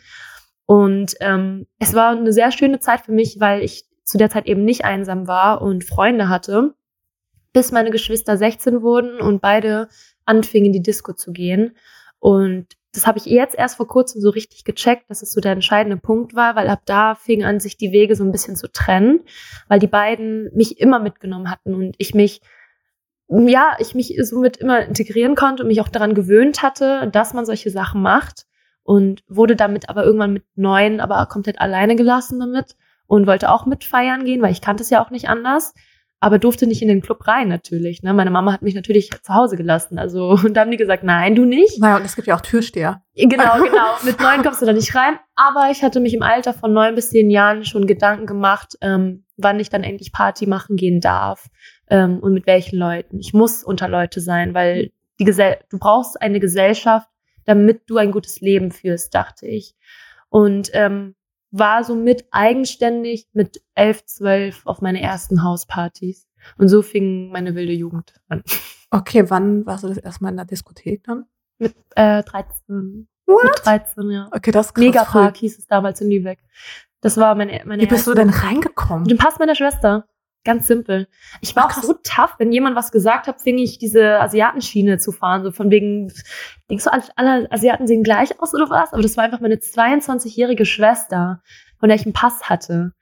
Und 0.66 1.16
ähm, 1.20 1.68
es 1.80 1.94
war 1.94 2.12
eine 2.12 2.34
sehr 2.34 2.52
schöne 2.52 2.80
Zeit 2.80 3.02
für 3.02 3.12
mich, 3.12 3.40
weil 3.40 3.62
ich 3.62 3.86
zu 4.04 4.18
der 4.18 4.30
Zeit 4.30 4.46
eben 4.46 4.64
nicht 4.64 4.86
einsam 4.86 5.28
war 5.28 5.62
und 5.62 5.84
Freunde 5.84 6.30
hatte, 6.30 6.76
bis 7.54 7.72
meine 7.72 7.92
Geschwister 7.92 8.38
16 8.38 8.82
wurden 8.82 9.20
und 9.20 9.42
beide 9.42 9.90
anfingen, 10.26 10.68
in 10.68 10.74
die 10.74 10.82
Disco 10.82 11.14
zu 11.14 11.32
gehen. 11.32 11.76
Und 12.20 12.68
das 12.94 13.06
habe 13.06 13.18
ich 13.18 13.26
jetzt 13.26 13.56
erst 13.56 13.78
vor 13.78 13.88
kurzem 13.88 14.22
so 14.22 14.30
richtig 14.30 14.64
gecheckt, 14.64 15.10
dass 15.10 15.22
es 15.22 15.32
so 15.32 15.42
der 15.42 15.52
entscheidende 15.52 15.98
Punkt 15.98 16.34
war, 16.34 16.56
weil 16.56 16.70
ab 16.70 16.82
da 16.86 17.14
fingen 17.14 17.46
an, 17.46 17.60
sich 17.60 17.78
die 17.78 17.92
Wege 17.92 18.16
so 18.16 18.24
ein 18.24 18.32
bisschen 18.32 18.56
zu 18.56 18.72
trennen, 18.72 19.22
weil 19.68 19.80
die 19.80 19.88
beiden 19.88 20.50
mich 20.56 20.80
immer 20.80 21.00
mitgenommen 21.00 21.52
hatten 21.52 21.76
und 21.76 21.96
ich 21.98 22.14
mich, 22.14 22.42
ja, 23.28 23.76
ich 23.80 23.96
mich 23.96 24.18
somit 24.22 24.58
immer 24.58 24.86
integrieren 24.86 25.36
konnte 25.36 25.64
und 25.64 25.68
mich 25.68 25.82
auch 25.82 25.90
daran 25.90 26.14
gewöhnt 26.14 26.64
hatte, 26.64 27.10
dass 27.12 27.34
man 27.34 27.46
solche 27.46 27.70
Sachen 27.70 28.02
macht 28.02 28.46
und 28.86 29.24
wurde 29.28 29.58
damit 29.58 29.90
aber 29.90 30.06
irgendwann 30.06 30.32
mit 30.32 30.46
neun 30.56 31.02
aber 31.02 31.26
komplett 31.26 31.60
alleine 31.60 31.98
gelassen 31.98 32.40
damit 32.40 32.78
und 33.08 33.28
wollte 33.28 33.52
auch 33.52 33.66
mit 33.66 33.84
feiern 33.84 34.24
gehen, 34.24 34.42
weil 34.42 34.54
ich 34.54 34.62
kannte 34.62 34.84
es 34.84 34.90
ja 34.90 35.04
auch 35.04 35.10
nicht 35.12 35.28
anders 35.28 35.74
aber 36.26 36.40
durfte 36.40 36.66
nicht 36.66 36.82
in 36.82 36.88
den 36.88 37.02
Club 37.02 37.28
rein 37.28 37.48
natürlich. 37.50 38.02
Ne? 38.02 38.12
Meine 38.12 38.32
Mama 38.32 38.52
hat 38.52 38.64
mich 38.64 38.74
natürlich 38.74 39.12
zu 39.22 39.34
Hause 39.34 39.58
gelassen. 39.58 40.00
Also 40.00 40.30
und 40.44 40.56
da 40.56 40.62
haben 40.62 40.72
die 40.72 40.78
gesagt, 40.78 41.04
nein, 41.04 41.36
du 41.36 41.46
nicht. 41.46 41.80
Naja, 41.80 41.98
und 41.98 42.06
es 42.06 42.16
gibt 42.16 42.28
ja 42.28 42.36
auch 42.36 42.42
Türsteher. 42.42 43.04
Genau, 43.16 43.58
genau. 43.58 43.96
Mit 44.04 44.20
neun 44.20 44.42
kommst 44.42 44.62
du 44.62 44.66
da 44.66 44.74
nicht 44.74 44.96
rein. 44.96 45.20
Aber 45.36 45.70
ich 45.72 45.84
hatte 45.84 46.00
mich 46.00 46.16
im 46.16 46.24
Alter 46.24 46.54
von 46.54 46.74
neun 46.74 46.96
bis 46.96 47.10
zehn 47.12 47.30
Jahren 47.30 47.64
schon 47.64 47.86
Gedanken 47.86 48.26
gemacht, 48.26 48.76
ähm, 48.82 49.26
wann 49.38 49.60
ich 49.60 49.70
dann 49.70 49.84
endlich 49.84 50.12
Party 50.12 50.48
machen 50.48 50.78
gehen 50.78 51.02
darf 51.02 51.48
ähm, 51.90 52.20
und 52.20 52.34
mit 52.34 52.48
welchen 52.48 52.80
Leuten. 52.80 53.20
Ich 53.20 53.34
muss 53.34 53.64
unter 53.64 53.88
Leute 53.88 54.20
sein, 54.20 54.54
weil 54.54 54.92
die 55.20 55.26
Gesell 55.26 55.60
du 55.70 55.78
brauchst 55.78 56.20
eine 56.22 56.40
Gesellschaft, 56.40 57.08
damit 57.46 57.84
du 57.90 57.98
ein 57.98 58.12
gutes 58.12 58.42
Leben 58.42 58.72
führst, 58.72 59.14
dachte 59.16 59.48
ich. 59.48 59.76
Und 60.30 60.70
ähm, 60.74 61.16
war 61.52 61.84
somit 61.84 62.26
eigenständig 62.32 63.28
mit 63.34 63.62
elf, 63.76 64.04
zwölf 64.06 64.66
auf 64.66 64.82
meine 64.82 65.02
ersten 65.02 65.44
Hauspartys. 65.44 66.28
Und 66.58 66.68
so 66.70 66.82
fing 66.82 67.30
meine 67.32 67.56
wilde 67.56 67.74
Jugend 67.74 68.14
an. 68.28 68.44
Okay, 68.92 69.30
wann 69.30 69.66
warst 69.66 69.84
du 69.84 69.90
das 69.90 69.98
erstmal 69.98 70.32
in 70.32 70.38
der 70.38 70.46
Diskothek 70.46 71.04
dann? 71.04 71.26
Mit 71.58 71.76
äh, 71.96 72.24
13. 72.24 73.08
What? 73.26 73.44
Mit 73.44 73.66
13, 73.66 74.10
ja. 74.12 74.30
Okay, 74.32 74.52
das 74.52 74.68
ist 74.68 74.78
Megapark 74.78 75.36
früh. 75.36 75.40
hieß 75.42 75.58
es 75.60 75.68
damals 75.68 76.00
in 76.00 76.10
Lübeck. 76.12 76.40
Das 77.02 77.18
war 77.18 77.36
meine, 77.36 77.62
meine 77.66 77.82
Wie 77.82 77.88
bist 77.88 78.08
du 78.08 78.12
erste- 78.12 78.22
denn 78.26 78.30
reingekommen? 78.30 79.02
Mit 79.02 79.12
dem 79.12 79.18
Pass 79.18 79.38
meiner 79.38 79.56
Schwester. 79.56 80.08
Ganz 80.46 80.68
simpel. 80.68 81.08
Ich 81.42 81.56
war 81.56 81.66
auch 81.66 81.72
so 81.72 81.96
tough, 82.04 82.36
wenn 82.38 82.52
jemand 82.52 82.76
was 82.76 82.92
gesagt 82.92 83.28
hat, 83.28 83.42
fing 83.42 83.58
ich 83.58 83.78
diese 83.78 84.22
Asiatenschiene 84.22 84.98
zu 84.98 85.12
fahren, 85.12 85.44
so 85.44 85.52
von 85.52 85.72
wegen, 85.72 86.14
denkst 86.70 86.86
du, 86.86 86.94
alle, 86.94 87.04
alle 87.16 87.52
Asiaten 87.52 87.88
sehen 87.88 88.04
gleich 88.04 88.40
aus 88.40 88.54
oder 88.54 88.70
was? 88.70 88.94
Aber 88.94 89.02
das 89.02 89.18
war 89.18 89.26
einfach 89.26 89.42
meine 89.42 89.56
22-jährige 89.56 90.66
Schwester, 90.66 91.42
von 91.80 91.90
der 91.90 91.98
ich 91.98 92.06
einen 92.06 92.14
Pass 92.14 92.50
hatte. 92.50 92.94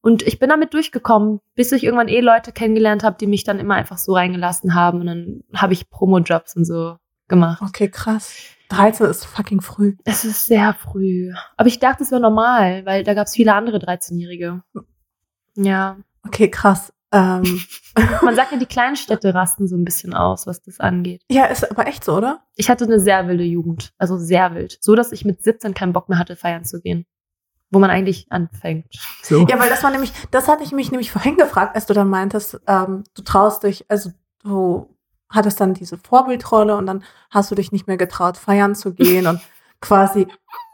Und 0.00 0.22
ich 0.22 0.38
bin 0.38 0.48
damit 0.48 0.74
durchgekommen, 0.74 1.40
bis 1.54 1.70
ich 1.70 1.84
irgendwann 1.84 2.08
eh 2.08 2.20
Leute 2.20 2.50
kennengelernt 2.50 3.04
habe, 3.04 3.16
die 3.20 3.28
mich 3.28 3.44
dann 3.44 3.60
immer 3.60 3.74
einfach 3.74 3.98
so 3.98 4.14
reingelassen 4.14 4.74
haben. 4.74 5.00
Und 5.00 5.06
dann 5.06 5.42
habe 5.54 5.74
ich 5.74 5.90
Promo-Jobs 5.90 6.56
und 6.56 6.64
so 6.64 6.96
gemacht. 7.28 7.62
Okay, 7.62 7.88
krass. 7.88 8.34
13 8.70 9.06
ist 9.06 9.24
fucking 9.26 9.60
früh. 9.60 9.96
Es 10.04 10.24
ist 10.24 10.46
sehr 10.46 10.74
früh. 10.74 11.32
Aber 11.56 11.68
ich 11.68 11.78
dachte, 11.78 12.02
es 12.02 12.10
wäre 12.10 12.20
normal, 12.20 12.84
weil 12.84 13.04
da 13.04 13.14
gab 13.14 13.26
es 13.26 13.34
viele 13.34 13.54
andere 13.54 13.78
13-Jährige. 13.78 14.62
Ja. 15.54 15.98
Okay, 16.26 16.50
krass. 16.50 16.92
Ähm, 17.12 17.62
Man 18.22 18.34
sagt 18.34 18.52
ja, 18.52 18.58
die 18.58 18.66
Kleinstädte 18.74 19.34
rasten 19.34 19.68
so 19.68 19.76
ein 19.76 19.84
bisschen 19.84 20.14
aus, 20.14 20.46
was 20.46 20.62
das 20.62 20.80
angeht. 20.80 21.22
ja, 21.30 21.44
ist 21.44 21.70
aber 21.70 21.86
echt 21.86 22.04
so, 22.04 22.16
oder? 22.16 22.42
Ich 22.56 22.70
hatte 22.70 22.84
eine 22.84 23.00
sehr 23.00 23.28
wilde 23.28 23.44
Jugend. 23.44 23.92
Also 23.98 24.16
sehr 24.16 24.54
wild. 24.54 24.78
So, 24.80 24.94
dass 24.94 25.12
ich 25.12 25.24
mit 25.24 25.42
17 25.42 25.74
keinen 25.74 25.92
Bock 25.92 26.08
mehr 26.08 26.18
hatte, 26.18 26.36
feiern 26.36 26.64
zu 26.64 26.80
gehen. 26.80 27.04
Wo 27.70 27.78
man 27.78 27.90
eigentlich 27.90 28.26
anfängt. 28.30 28.86
So. 29.22 29.46
Ja, 29.46 29.58
weil 29.58 29.70
das 29.70 29.82
war 29.82 29.90
nämlich, 29.90 30.12
das 30.30 30.48
hatte 30.48 30.62
ich 30.62 30.72
mich 30.72 30.90
nämlich 30.90 31.10
vorhin 31.10 31.36
gefragt, 31.36 31.74
als 31.74 31.86
du 31.86 31.94
dann 31.94 32.08
meintest, 32.08 32.60
ähm, 32.66 33.04
du 33.14 33.22
traust 33.22 33.62
dich, 33.62 33.90
also 33.90 34.10
du 34.42 34.94
hattest 35.30 35.60
dann 35.60 35.72
diese 35.72 35.96
Vorbildrolle 35.96 36.76
und 36.76 36.86
dann 36.86 37.02
hast 37.30 37.50
du 37.50 37.54
dich 37.54 37.72
nicht 37.72 37.86
mehr 37.86 37.96
getraut, 37.96 38.36
feiern 38.36 38.74
zu 38.74 38.92
gehen 38.94 39.26
und 39.26 39.40
quasi 39.80 40.26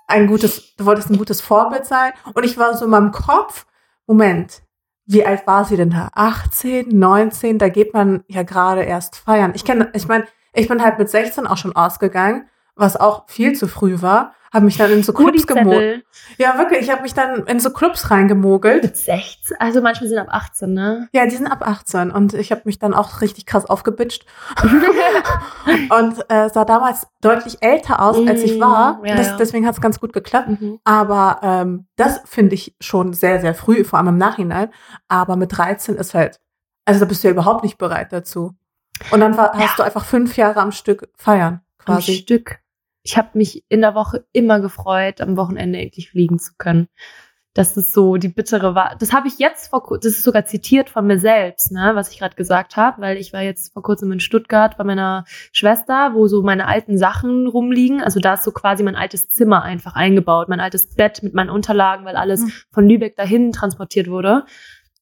ein 0.09 0.27
gutes, 0.27 0.75
du 0.77 0.87
wolltest 0.87 1.11
ein 1.11 1.19
gutes 1.19 1.41
Vorbild 1.41 1.87
sein. 1.87 2.13
Und 2.35 2.45
ich 2.45 2.59
war 2.59 2.77
so 2.77 2.85
in 2.85 2.91
meinem 2.91 3.13
Kopf, 3.13 3.67
Moment, 4.07 4.63
wie 5.09 5.25
alt 5.25 5.47
war 5.47 5.65
sie 5.65 5.77
denn 5.77 5.91
da? 5.91 6.11
18, 6.13 6.91
19, 6.91 7.59
da 7.59 7.71
geht 7.71 7.95
man 7.95 8.25
ja 8.29 8.43
gerade 8.43 8.83
erst 8.83 9.17
feiern. 9.17 9.53
Ich 9.55 9.65
kenne, 9.65 9.91
ich 9.95 10.07
meine, 10.07 10.27
ich 10.53 10.69
bin 10.69 10.83
halt 10.83 10.99
mit 10.99 11.09
16 11.09 11.47
auch 11.47 11.57
schon 11.57 11.75
ausgegangen, 11.75 12.47
was 12.77 12.97
auch 12.97 13.25
viel 13.27 13.55
zu 13.55 13.69
früh 13.69 14.03
war. 14.03 14.35
Habe 14.53 14.65
mich 14.65 14.77
dann 14.77 14.91
in 14.91 15.03
so 15.03 15.13
Clubs 15.13 15.47
gemogelt. 15.47 16.05
Ja, 16.39 16.57
wirklich, 16.59 16.81
ich 16.81 16.91
habe 16.91 17.03
mich 17.03 17.15
dann 17.15 17.47
in 17.47 17.61
so 17.61 17.71
Clubs 17.71 18.11
reingemogelt. 18.11 18.83
mit 18.83 18.97
16. 18.97 19.57
Also 19.59 19.83
manchmal 19.83 20.09
sind 20.09 20.19
ab 20.19 20.29
18, 20.31 20.73
ne? 20.73 21.09
Ja, 21.13 21.25
die 21.27 21.37
sind 21.37 21.47
ab 21.47 21.67
18 21.67 22.11
und 22.11 22.35
ich 22.35 22.51
habe 22.51 22.63
mich 22.65 22.79
dann 22.79 22.95
auch 22.95 23.21
richtig 23.21 23.47
krass 23.47 23.67
aufgebitscht 23.67 24.25
und 24.63 26.19
äh, 26.29 26.49
sah 26.49 26.65
damals 26.65 27.07
deutlich 27.21 27.59
älter 27.61 28.01
aus, 28.01 28.17
als 28.27 28.43
ich 28.43 28.59
war. 28.59 28.99
Mm, 28.99 29.07
ja, 29.07 29.17
das, 29.17 29.27
ja. 29.29 29.37
Deswegen 29.37 29.67
hat 29.67 29.75
es 29.75 29.81
ganz 29.81 30.01
gut 30.01 30.13
geklappt. 30.13 30.49
Mhm. 30.49 30.79
Aber 30.85 31.41
ähm, 31.43 31.87
das 31.97 32.21
finde 32.25 32.55
ich 32.55 32.75
schon 32.81 33.13
sehr, 33.13 33.41
sehr 33.41 33.55
früh, 33.55 33.85
vor 33.85 33.99
allem 33.99 34.09
im 34.09 34.19
Nachhinein. 34.19 34.71
Aber 35.09 35.37
mit 35.37 35.57
13 35.57 35.97
ist 35.97 36.15
halt, 36.15 36.41
also 36.85 37.01
da 37.01 37.07
bist 37.07 37.23
du 37.23 37.29
ja 37.29 37.33
überhaupt 37.33 37.65
nicht 37.65 37.77
bereit 37.77 38.13
dazu. 38.13 38.55
Und 39.11 39.21
dann 39.21 39.37
war, 39.37 39.53
hast 39.55 39.79
du 39.79 39.83
einfach 39.83 40.05
fünf 40.05 40.37
Jahre 40.37 40.61
am 40.61 40.73
Stück 40.73 41.09
feiern, 41.17 41.61
Am 41.85 41.97
quasi. 41.97 42.15
Stück. 42.15 42.61
Ich 43.09 43.17
habe 43.17 43.31
mich 43.33 43.65
in 43.71 43.81
der 43.81 43.95
Woche 43.95 44.27
immer 44.33 44.61
gefreut, 44.61 45.23
am 45.23 45.39
Wochenende 45.39 45.79
endlich 45.79 46.11
fliegen 46.11 46.39
zu 46.39 46.53
können. 46.59 46.89
Das 47.55 47.79
ist 47.79 47.95
so 47.95 48.19
die 48.19 48.29
bittere 48.29 48.75
Wahrheit. 48.75 49.01
Das 49.01 49.15
habe 49.15 49.27
ich 49.29 49.39
jetzt 49.39 49.69
vor 49.71 49.83
kurzem, 49.83 50.11
das 50.11 50.19
ist 50.19 50.25
sogar 50.25 50.45
zitiert 50.45 50.91
von 50.91 51.07
mir 51.07 51.19
selbst, 51.19 51.73
ne, 51.73 51.93
was 51.95 52.13
ich 52.13 52.19
gerade 52.19 52.37
gesagt 52.37 52.77
habe, 52.77 53.01
weil 53.01 53.17
ich 53.17 53.33
war 53.33 53.41
jetzt 53.41 53.73
vor 53.73 53.83
kurzem 53.83 54.13
in 54.13 54.21
Stuttgart 54.21 54.77
bei 54.77 54.85
meiner 54.85 55.25
Schwester, 55.53 56.11
wo 56.13 56.29
so 56.29 56.43
meine 56.43 56.69
alten 56.69 56.99
Sachen 56.99 57.47
rumliegen. 57.49 58.03
Also 58.03 58.21
da 58.21 58.35
ist 58.35 58.45
so 58.45 58.53
quasi 58.53 58.83
mein 58.83 58.95
altes 58.95 59.31
Zimmer 59.31 59.63
einfach 59.63 59.95
eingebaut, 59.95 60.51
mein 60.51 60.61
altes 60.61 60.95
Bett 60.95 61.23
mit 61.23 61.33
meinen 61.33 61.51
Unterlagen, 61.51 62.05
weil 62.05 62.17
alles 62.17 62.43
Mhm. 62.43 62.53
von 62.71 62.89
Lübeck 62.89 63.17
dahin 63.17 63.53
transportiert 63.53 64.09
wurde. 64.09 64.45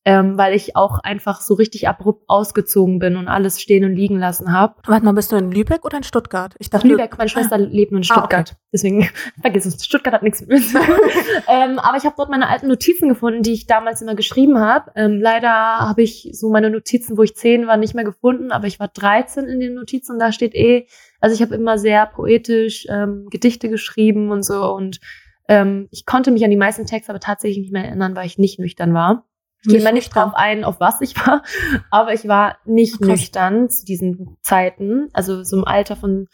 Ähm, 0.09 0.39
weil 0.39 0.55
ich 0.55 0.77
auch 0.77 1.01
einfach 1.01 1.41
so 1.41 1.55
richtig 1.55 1.89
abrupt 1.89 2.23
ausgezogen 2.29 3.01
bin 3.01 3.17
und 3.17 3.27
alles 3.27 3.61
stehen 3.61 3.85
und 3.85 3.93
liegen 3.97 4.21
lassen 4.21 4.53
habe. 4.53 4.77
Warte 4.87 5.05
mal, 5.05 5.11
bist 5.11 5.33
du 5.33 5.37
in 5.37 5.51
Lübeck 5.51 5.85
oder 5.85 5.97
in 5.97 6.05
Stuttgart? 6.05 6.55
Ich 6.61 6.71
dachte, 6.71 6.87
Lübeck, 6.87 7.19
meine 7.19 7.29
Schwester 7.29 7.59
lebt 7.59 7.91
nur 7.91 8.01
in 8.01 8.07
Ah, 8.09 8.13
okay. 8.13 8.21
Stuttgart. 8.21 8.57
Deswegen 8.73 9.09
vergiss 9.41 9.67
es. 9.67 9.85
Stuttgart 9.85 10.15
hat 10.15 10.23
nichts 10.23 10.43
mit 10.43 10.51
mir 10.51 10.61
zu 10.61 10.79
tun. 10.79 10.95
ähm, 11.49 11.81
aber 11.81 11.97
ich 11.97 12.05
habe 12.05 12.15
dort 12.17 12.31
meine 12.31 12.49
alten 12.49 12.69
Notizen 12.69 13.09
gefunden, 13.09 13.43
die 13.43 13.53
ich 13.53 13.67
damals 13.67 14.01
immer 14.01 14.15
geschrieben 14.15 14.61
habe. 14.61 14.93
Ähm, 14.95 15.21
leider 15.21 15.51
habe 15.51 16.03
ich 16.03 16.31
so 16.33 16.51
meine 16.51 16.71
Notizen, 16.71 17.19
wo 17.19 17.25
ich 17.25 17.35
zehn 17.35 17.67
war, 17.67 17.77
nicht 17.77 17.95
mehr 17.95 18.05
gefunden, 18.05 18.53
aber 18.53 18.69
ich 18.69 18.79
war 18.79 18.87
13 18.87 19.47
in 19.47 19.59
den 19.59 19.75
Notizen 19.75 20.13
und 20.13 20.19
da 20.21 20.31
steht 20.31 20.55
eh, 20.55 20.87
also 21.21 21.35
ich 21.35 21.43
habe 21.43 21.57
immer 21.57 21.79
sehr 21.79 22.07
poetisch 22.07 22.87
ähm, 22.89 23.27
Gedichte 23.31 23.69
geschrieben 23.69 24.31
und 24.31 24.45
so 24.45 24.73
und 24.73 25.01
ähm, 25.49 25.89
ich 25.91 26.07
konnte 26.07 26.31
mich 26.31 26.45
an 26.45 26.51
die 26.51 26.57
meisten 26.57 26.87
Texte 26.87 27.11
aber 27.11 27.21
tatsächlich 27.21 27.59
nicht 27.59 27.73
mehr 27.73 27.85
erinnern, 27.85 28.15
weil 28.15 28.27
ich 28.27 28.39
nicht 28.39 28.61
nüchtern 28.61 28.95
war. 28.95 29.27
Ich 29.67 29.73
gehe 29.73 29.83
mal 29.83 29.93
nicht 29.93 30.15
drauf 30.15 30.33
ein, 30.35 30.65
auf 30.65 30.81
was 30.81 31.01
ich 31.01 31.17
war, 31.17 31.43
aber 31.91 32.15
ich 32.15 32.29
war 32.29 32.59
nicht 32.65 32.99
Krass. 32.99 33.09
nüchtern 33.09 33.69
zu 33.69 33.85
diesen 33.85 34.37
Zeiten. 34.43 35.09
Also 35.13 35.43
so 35.43 35.57
im 35.59 35.65
Alter 35.65 35.97
von 35.97 36.29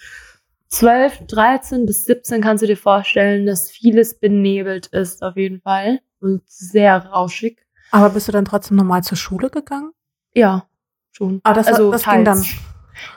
12, 0.68 1.26
13 1.26 1.86
bis 1.86 2.04
17 2.04 2.40
kannst 2.40 2.62
du 2.62 2.66
dir 2.66 2.76
vorstellen, 2.76 3.46
dass 3.46 3.70
vieles 3.70 4.18
benebelt 4.18 4.86
ist 4.88 5.22
auf 5.22 5.36
jeden 5.36 5.60
Fall 5.60 6.00
und 6.20 6.42
sehr 6.46 7.06
rauschig. 7.06 7.58
aber 7.90 8.10
bist 8.10 8.28
du 8.28 8.32
dann 8.32 8.44
trotzdem 8.44 8.76
normal 8.76 9.02
zur 9.02 9.16
Schule 9.16 9.50
gegangen? 9.50 9.92
Ja, 10.34 10.66
schon. 11.10 11.40
Ah, 11.44 11.52
das, 11.52 11.66
also 11.66 11.90
das 11.90 12.04
ging 12.04 12.24
dann. 12.24 12.44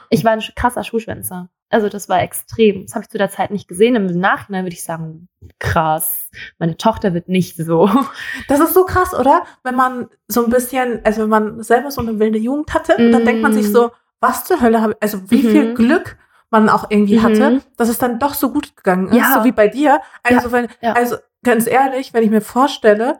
Ich 0.10 0.24
war 0.24 0.32
ein 0.32 0.42
krasser 0.56 0.84
Schuhschwänzer. 0.84 1.50
Also 1.70 1.90
das 1.90 2.08
war 2.10 2.22
extrem. 2.22 2.86
Das 2.86 2.94
habe 2.96 3.04
ich 3.04 3.10
zu 3.10 3.18
der 3.18 3.30
Zeit 3.30 3.52
nicht 3.52 3.68
gesehen. 3.68 3.96
Im 3.96 4.06
Nachhinein 4.20 4.66
würde 4.66 4.76
ich 4.76 4.84
sagen, 4.84 5.28
krass. 5.60 6.30
Meine 6.60 6.78
Tochter 6.78 7.14
wird 7.14 7.28
nicht 7.28 7.58
so. 7.58 7.90
Das 8.48 8.60
ist 8.60 8.74
so 8.74 8.86
krass, 8.86 9.14
oder? 9.14 9.44
Wenn 9.64 9.76
man 9.76 10.08
so 10.28 10.44
ein 10.46 10.52
bisschen, 10.52 11.02
also 11.04 11.24
wenn 11.24 11.30
man 11.30 11.64
selber 11.64 11.92
so 11.92 12.02
eine 12.02 12.20
wilde 12.20 12.38
Jugend 12.38 12.74
hatte, 12.74 12.94
dann 12.98 13.24
Mm. 13.24 13.26
denkt 13.26 13.42
man 13.42 13.54
sich 13.54 13.70
so, 13.72 13.92
was 14.22 14.46
zur 14.46 14.62
Hölle 14.62 14.82
habe 14.82 14.94
ich, 14.94 14.98
also 15.02 15.30
wie 15.32 15.44
Mhm. 15.44 15.50
viel 15.52 15.74
Glück 15.74 16.18
man 16.52 16.70
auch 16.70 16.90
irgendwie 16.90 17.18
Mhm. 17.18 17.24
hatte, 17.24 17.62
dass 17.78 17.90
es 17.90 17.98
dann 17.98 18.20
doch 18.20 18.34
so 18.36 18.52
gut 18.52 18.76
gegangen 18.78 19.08
ist, 19.10 19.18
Ja. 19.18 19.34
so 19.38 19.44
wie 19.44 19.52
bei 19.52 19.68
dir. 19.68 20.00
Also 20.24 20.52
wenn, 20.52 20.68
ja. 20.82 20.94
also 20.94 21.18
ganz 21.44 21.68
ehrlich, 21.68 22.14
wenn 22.14 22.24
ich 22.24 22.30
mir 22.30 22.42
vorstelle, 22.42 23.20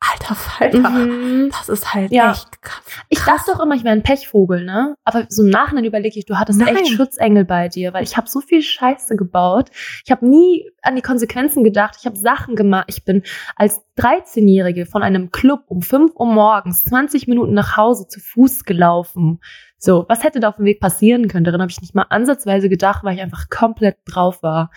alter 0.00 0.34
Falter, 0.34 0.90
Mhm. 0.90 1.50
das 1.50 1.68
ist 1.68 1.92
halt 1.92 2.12
Ja. 2.12 2.30
echt 2.32 2.62
krass. 2.62 2.82
Ich 3.08 3.18
dachte 3.20 3.50
doch 3.52 3.60
immer, 3.60 3.74
ich 3.74 3.82
wäre 3.84 3.94
ein 3.94 4.02
Pechvogel, 4.02 4.64
ne? 4.64 4.94
Aber 5.04 5.26
so 5.28 5.42
im 5.42 5.50
Nachhinein 5.50 5.84
überlege 5.84 6.18
ich, 6.18 6.24
du 6.26 6.36
hattest 6.38 6.60
Nein. 6.60 6.76
echt 6.76 6.88
Schutzengel 6.88 7.44
bei 7.44 7.68
dir, 7.68 7.92
weil 7.92 8.04
ich 8.04 8.16
habe 8.16 8.28
so 8.28 8.40
viel 8.40 8.62
Scheiße 8.62 9.16
gebaut. 9.16 9.70
Ich 10.04 10.10
habe 10.10 10.26
nie 10.28 10.70
an 10.82 10.94
die 10.96 11.02
Konsequenzen 11.02 11.64
gedacht. 11.64 11.96
Ich 11.98 12.06
habe 12.06 12.16
Sachen 12.16 12.54
gemacht. 12.56 12.84
Ich 12.88 13.04
bin 13.04 13.22
als 13.56 13.82
13-Jährige 13.96 14.86
von 14.86 15.02
einem 15.02 15.30
Club 15.32 15.64
um 15.66 15.82
5 15.82 16.12
Uhr 16.14 16.26
morgens 16.32 16.84
20 16.84 17.26
Minuten 17.26 17.52
nach 17.54 17.76
Hause 17.76 18.06
zu 18.06 18.20
Fuß 18.20 18.64
gelaufen. 18.64 19.40
So, 19.78 20.06
was 20.08 20.22
hätte 20.24 20.40
da 20.40 20.48
auf 20.50 20.56
dem 20.56 20.64
Weg 20.64 20.80
passieren 20.80 21.28
können? 21.28 21.44
Daran 21.44 21.60
habe 21.60 21.70
ich 21.70 21.80
nicht 21.80 21.94
mal 21.94 22.06
ansatzweise 22.08 22.68
gedacht, 22.68 23.02
weil 23.04 23.16
ich 23.16 23.22
einfach 23.22 23.48
komplett 23.48 23.96
drauf 24.06 24.42
war. 24.42 24.70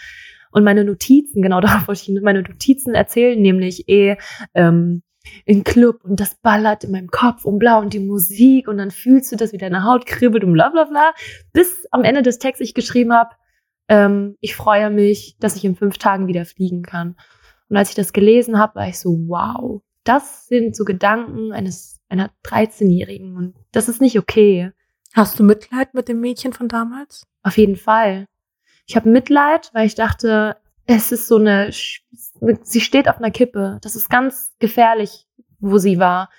Und 0.52 0.64
meine 0.64 0.84
Notizen, 0.84 1.42
genau 1.42 1.62
darauf 1.62 1.88
wollte 1.88 2.02
ich 2.02 2.06
hin, 2.08 2.20
meine 2.24 2.42
Notizen 2.42 2.94
erzählen 2.96 3.40
nämlich 3.42 3.88
eh, 3.88 4.18
ähm, 4.54 5.04
in 5.46 5.64
Club 5.64 6.04
und 6.04 6.20
das 6.20 6.36
ballert 6.36 6.84
in 6.84 6.92
meinem 6.92 7.10
Kopf 7.10 7.46
und 7.46 7.60
blau 7.60 7.80
und 7.80 7.94
die 7.94 8.00
Musik 8.00 8.68
und 8.68 8.78
dann 8.78 8.92
fühlst 8.92 9.32
du 9.32 9.36
das, 9.36 9.54
wie 9.54 9.58
deine 9.58 9.84
Haut 9.84 10.06
kribbelt 10.06 10.44
und 10.44 10.54
bla 10.54 10.70
bla 10.70 10.86
bla. 10.86 11.14
Bis 11.54 11.88
am 11.92 12.04
Ende 12.04 12.22
des 12.22 12.40
Texts 12.40 12.62
ich 12.62 12.74
geschrieben 12.74 13.14
habe, 13.14 13.36
ähm, 13.88 14.38
ich 14.40 14.56
freue 14.56 14.90
mich, 14.90 15.38
dass 15.40 15.56
ich 15.56 15.66
in 15.66 15.76
fünf 15.76 15.98
Tagen 15.98 16.28
wieder 16.28 16.46
fliegen 16.46 16.84
kann. 16.84 17.16
Und 17.70 17.78
als 17.78 17.90
ich 17.90 17.96
das 17.96 18.14
gelesen 18.14 18.58
habe, 18.58 18.76
war 18.76 18.88
ich 18.88 19.00
so, 19.00 19.12
wow, 19.28 19.82
das 20.04 20.48
sind 20.48 20.76
so 20.76 20.84
Gedanken 20.84 21.52
eines 21.52 22.00
einer 22.10 22.32
13-Jährigen 22.44 23.36
und 23.36 23.56
das 23.72 23.88
ist 23.88 24.02
nicht 24.02 24.20
okay. 24.20 24.72
Hast 25.14 25.40
du 25.40 25.44
Mitleid 25.44 25.94
mit 25.94 26.08
dem 26.08 26.20
Mädchen 26.20 26.54
von 26.54 26.68
damals? 26.68 27.26
Auf 27.44 27.58
jeden 27.58 27.76
Fall. 27.76 28.26
Ich 28.88 28.96
habe 28.96 29.10
Mitleid, 29.10 29.70
weil 29.74 29.86
ich 29.86 29.96
dachte, 29.96 30.58
es 30.96 31.12
ist 31.12 31.28
so 31.28 31.38
eine, 31.38 31.72
sie 31.72 32.82
steht 32.82 33.08
auf 33.08 33.18
einer 33.18 33.32
Kippe. 33.32 33.80
Das 33.82 33.96
ist 33.96 34.10
ganz 34.10 34.54
gefährlich, 34.60 35.28
wo 35.60 35.78
sie 35.78 36.00
war. 36.00 36.30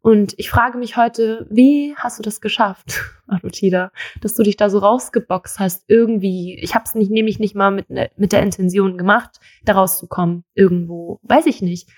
Und 0.00 0.34
ich 0.36 0.50
frage 0.50 0.78
mich 0.78 0.96
heute, 0.96 1.46
wie 1.48 1.94
hast 1.96 2.18
du 2.18 2.24
das 2.24 2.40
geschafft, 2.40 3.00
Arutida, 3.28 3.92
dass 4.20 4.34
du 4.34 4.42
dich 4.42 4.56
da 4.56 4.68
so 4.68 4.78
rausgeboxt 4.78 5.60
hast, 5.60 5.84
irgendwie. 5.86 6.58
Ich 6.60 6.74
habe 6.74 6.84
es 6.84 6.96
nicht, 6.96 7.10
nämlich 7.10 7.38
nicht 7.38 7.54
mal 7.54 7.70
mit, 7.70 7.88
ne, 7.88 8.10
mit 8.16 8.32
der 8.32 8.42
Intention 8.42 8.98
gemacht, 8.98 9.38
da 9.64 9.74
rauszukommen, 9.74 10.44
irgendwo. 10.54 11.20
Weiß 11.22 11.46
ich 11.46 11.62
nicht. 11.62 11.88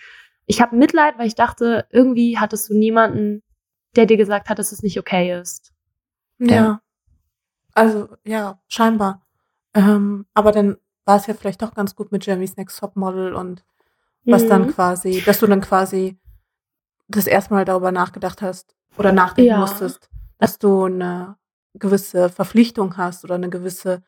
Ich 0.44 0.60
habe 0.60 0.76
Mitleid, 0.76 1.18
weil 1.18 1.26
ich 1.26 1.34
dachte, 1.34 1.86
irgendwie 1.90 2.38
hattest 2.38 2.68
du 2.68 2.74
niemanden, 2.74 3.42
der 3.96 4.04
dir 4.04 4.18
gesagt 4.18 4.50
hat, 4.50 4.58
dass 4.58 4.72
es 4.72 4.82
nicht 4.82 4.98
okay 4.98 5.40
ist. 5.40 5.72
Ja. 6.38 6.82
Also, 7.72 8.08
ja, 8.24 8.60
scheinbar. 8.68 9.26
Ähm, 9.72 10.26
aber 10.34 10.52
dann 10.52 10.76
war 11.04 11.16
es 11.16 11.26
ja 11.26 11.34
vielleicht 11.34 11.62
doch 11.62 11.74
ganz 11.74 11.94
gut 11.94 12.12
mit 12.12 12.24
Jeremy's 12.26 12.56
Next 12.56 12.78
Top 12.78 12.96
Model 12.96 13.34
und 13.34 13.64
was 14.24 14.44
Mhm. 14.44 14.48
dann 14.48 14.66
quasi, 14.68 15.22
dass 15.24 15.40
du 15.40 15.46
dann 15.46 15.60
quasi 15.60 16.18
das 17.08 17.26
erste 17.26 17.52
Mal 17.54 17.64
darüber 17.64 17.92
nachgedacht 17.92 18.40
hast 18.42 18.74
oder 18.96 19.12
nachdenken 19.12 19.50
Ja. 19.50 19.58
musstest, 19.58 20.08
dass 20.38 20.58
du 20.58 20.84
eine 20.84 21.36
gewisse 21.74 22.30
Verpflichtung 22.30 22.96
hast 22.96 23.24
oder 23.24 23.34
eine 23.34 23.50
gewisse 23.50 24.02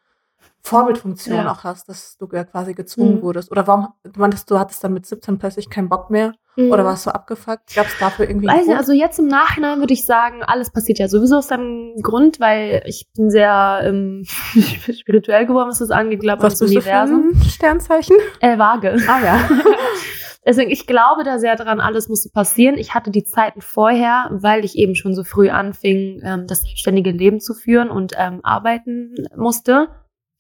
Vorbildfunktion 0.63 1.37
Ja. 1.37 1.53
auch 1.53 1.65
hast, 1.65 1.89
dass 1.89 2.17
du 2.17 2.29
ja 2.33 2.45
quasi 2.45 2.75
gezwungen 2.75 3.17
Mhm. 3.17 3.23
wurdest. 3.23 3.51
Oder 3.51 3.67
warum, 3.67 3.89
du 4.03 4.19
meintest, 4.19 4.51
du 4.51 4.59
hattest 4.59 4.83
dann 4.83 4.95
mit 4.95 5.07
17 5.07 5.39
plötzlich 5.39 5.69
keinen 5.71 5.89
Bock 5.89 6.11
mehr 6.11 6.35
Mhm. 6.57 6.73
Oder 6.73 6.85
warst 6.85 7.07
du 7.07 7.11
abgefuckt? 7.11 7.75
Gab 7.75 7.87
es 7.87 7.99
dafür 7.99 8.29
irgendwie 8.29 8.49
Weiß 8.49 8.67
nicht, 8.67 8.77
also 8.77 8.93
jetzt 8.93 9.19
im 9.19 9.29
Nachhinein 9.29 9.79
würde 9.79 9.93
ich 9.93 10.07
sagen, 10.07 10.43
alles 10.43 10.71
passiert 10.71 10.99
ja 10.99 11.09
sowieso 11.09 11.37
aus 11.37 11.51
einem 11.51 11.95
Grund, 12.03 12.41
weil 12.41 12.83
ich 12.87 13.07
bin 13.15 13.31
sehr 13.31 13.83
ähm, 13.85 14.25
spirituell 14.93 15.47
geworden, 15.47 15.69
was 15.69 15.79
das 15.79 15.91
angeht, 15.91 16.21
glaube 16.21 16.47
ich, 16.47 16.53
das 16.53 16.63
Universum. 16.63 17.33
Du 17.33 17.39
für 17.39 17.45
ein 17.45 17.51
Sternzeichen? 17.51 18.17
Äh, 18.41 18.59
Waage. 18.59 18.97
Ah 19.07 19.21
ja. 19.25 19.51
Deswegen, 20.47 20.71
ich 20.71 20.87
glaube 20.87 21.25
da 21.25 21.39
sehr 21.41 21.57
dran, 21.57 21.81
alles 21.81 22.09
musste 22.09 22.31
passieren. 22.31 22.79
Ich 22.79 22.95
hatte 22.95 23.11
die 23.11 23.25
Zeiten 23.25 23.61
vorher, 23.61 24.29
weil 24.31 24.65
ich 24.65 24.77
eben 24.77 24.95
schon 24.95 25.13
so 25.13 25.25
früh 25.25 25.51
anfing, 25.51 26.23
ähm, 26.25 26.47
das 26.47 26.63
selbstständige 26.63 27.11
Leben 27.11 27.41
zu 27.41 27.53
führen 27.53 27.91
und 27.91 28.13
ähm, 28.17 28.41
arbeiten 28.45 29.15
musste 29.37 29.89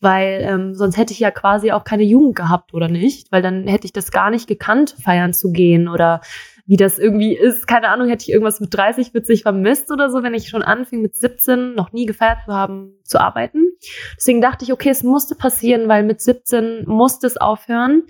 weil 0.00 0.40
ähm, 0.42 0.74
sonst 0.74 0.96
hätte 0.96 1.12
ich 1.12 1.20
ja 1.20 1.30
quasi 1.30 1.72
auch 1.72 1.84
keine 1.84 2.02
Jugend 2.02 2.36
gehabt 2.36 2.74
oder 2.74 2.88
nicht, 2.88 3.32
weil 3.32 3.42
dann 3.42 3.66
hätte 3.66 3.86
ich 3.86 3.92
das 3.92 4.10
gar 4.10 4.30
nicht 4.30 4.46
gekannt, 4.46 4.94
feiern 5.02 5.32
zu 5.32 5.52
gehen 5.52 5.88
oder 5.88 6.20
wie 6.66 6.76
das 6.76 6.98
irgendwie 6.98 7.34
ist. 7.36 7.66
Keine 7.66 7.88
Ahnung, 7.88 8.08
hätte 8.08 8.24
ich 8.24 8.30
irgendwas 8.30 8.60
mit 8.60 8.74
30, 8.74 9.12
40 9.12 9.42
vermisst 9.42 9.90
oder 9.90 10.10
so, 10.10 10.22
wenn 10.22 10.34
ich 10.34 10.48
schon 10.48 10.62
anfing 10.62 11.00
mit 11.00 11.16
17 11.16 11.74
noch 11.74 11.92
nie 11.92 12.06
gefeiert 12.06 12.38
zu 12.44 12.52
haben, 12.52 12.94
zu 13.04 13.20
arbeiten. 13.20 13.70
Deswegen 14.16 14.40
dachte 14.40 14.64
ich, 14.64 14.72
okay, 14.72 14.90
es 14.90 15.02
musste 15.02 15.34
passieren, 15.36 15.88
weil 15.88 16.02
mit 16.02 16.20
17 16.20 16.84
musste 16.86 17.26
es 17.26 17.36
aufhören. 17.36 18.02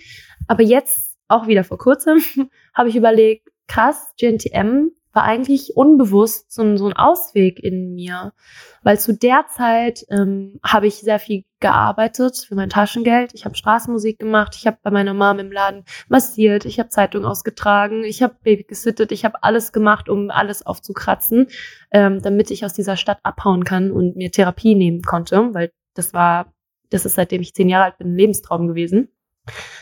Aber 0.49 0.63
jetzt, 0.63 1.17
auch 1.29 1.47
wieder 1.47 1.65
vor 1.65 1.79
kurzem, 1.79 2.21
habe 2.75 2.89
ich 2.89 2.97
überlegt, 2.97 3.49
krass, 3.69 4.13
GNTM 4.19 4.91
war 5.17 5.25
eigentlich 5.25 5.73
unbewusst 5.75 6.53
so 6.53 6.63
ein, 6.63 6.77
so 6.77 6.87
ein 6.87 6.93
Ausweg 6.93 7.59
in 7.59 7.95
mir. 7.95 8.35
Weil 8.83 9.01
zu 9.01 9.17
der 9.17 9.47
Zeit 9.49 10.05
ähm, 10.11 10.61
habe 10.63 10.87
ich 10.87 10.97
sehr 10.97 11.19
viel 11.19 11.45
gearbeitet 11.59 12.45
für 12.47 12.55
mein 12.55 12.69
Taschengeld. 12.69 13.33
Ich 13.35 13.47
habe 13.47 13.57
Straßenmusik 13.57 14.19
gemacht, 14.19 14.55
ich 14.57 14.67
habe 14.67 14.77
bei 14.83 14.91
meiner 14.91 15.15
Mom 15.15 15.39
im 15.39 15.51
Laden 15.51 15.85
massiert, 16.09 16.67
ich 16.67 16.79
habe 16.79 16.91
Zeitung 16.91 17.25
ausgetragen, 17.25 18.05
ich 18.05 18.23
habe 18.23 18.37
Baby 18.43 18.65
gesittet, 18.65 19.11
ich 19.11 19.25
habe 19.25 19.43
alles 19.43 19.73
gemacht, 19.73 20.09
um 20.09 20.31
alles 20.31 20.65
aufzukratzen, 20.65 21.49
ähm, 21.91 22.21
damit 22.21 22.51
ich 22.51 22.65
aus 22.65 22.75
dieser 22.75 22.97
Stadt 22.97 23.19
abhauen 23.23 23.65
kann 23.65 23.91
und 23.91 24.17
mir 24.17 24.31
Therapie 24.31 24.75
nehmen 24.75 25.03
konnte, 25.03 25.55
weil 25.55 25.73
das 25.95 26.13
war, 26.13 26.53
das 26.91 27.07
ist 27.07 27.15
seitdem 27.15 27.41
ich 27.41 27.55
zehn 27.55 27.71
Jahre 27.71 27.87
alt 27.87 27.99
bin, 27.99 28.13
ein 28.13 28.17
Lebenstraum 28.17 28.69
gewesen. 28.69 29.09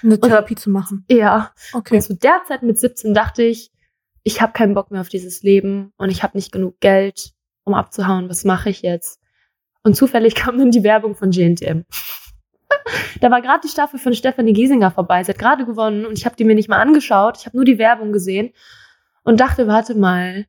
Eine 0.03 0.21
Therapie 0.21 0.55
und, 0.55 0.61
zu 0.61 0.71
machen. 0.71 1.05
Ja. 1.09 1.53
Okay. 1.73 1.97
Und 1.97 2.03
zu 2.03 2.15
der 2.15 2.43
Zeit 2.47 2.63
mit 2.63 2.79
17 2.79 3.15
dachte 3.15 3.43
ich, 3.43 3.74
ich 4.25 4.41
habe 4.41 4.53
keinen 4.53 4.75
Bock 4.75 4.91
mehr 4.91 5.03
auf 5.03 5.09
dieses 5.09 5.43
Leben 5.43 5.93
und 5.97 6.11
ich 6.11 6.23
habe 6.23 6.37
nicht 6.37 6.51
genug 6.51 6.81
Geld, 6.81 7.33
um 7.63 7.75
abzuhauen. 7.75 8.29
Was 8.29 8.45
mache 8.45 8.71
ich 8.71 8.83
jetzt? 8.83 9.21
Und 9.83 9.95
zufällig 9.95 10.35
kam 10.35 10.59
dann 10.59 10.71
die 10.71 10.83
Werbung 10.83 11.15
von 11.15 11.31
GNTM. 11.31 11.85
da 13.21 13.31
war 13.31 13.43
gerade 13.43 13.61
die 13.63 13.69
Staffel 13.69 14.01
von 14.01 14.15
Stephanie 14.15 14.55
Giesinger 14.55 14.91
vorbei. 14.91 15.23
Sie 15.23 15.31
hat 15.31 15.39
gerade 15.39 15.67
gewonnen 15.67 16.07
und 16.07 16.19
ich 16.19 16.25
habe 16.25 16.37
die 16.37 16.45
mir 16.45 16.55
nicht 16.55 16.69
mal 16.69 16.81
angeschaut. 16.81 17.39
Ich 17.39 17.47
habe 17.47 17.57
nur 17.57 17.67
die 17.67 17.79
Werbung 17.79 18.13
gesehen 18.13 18.53
und 19.23 19.41
dachte, 19.41 19.67
warte 19.67 19.95
mal, 19.95 20.47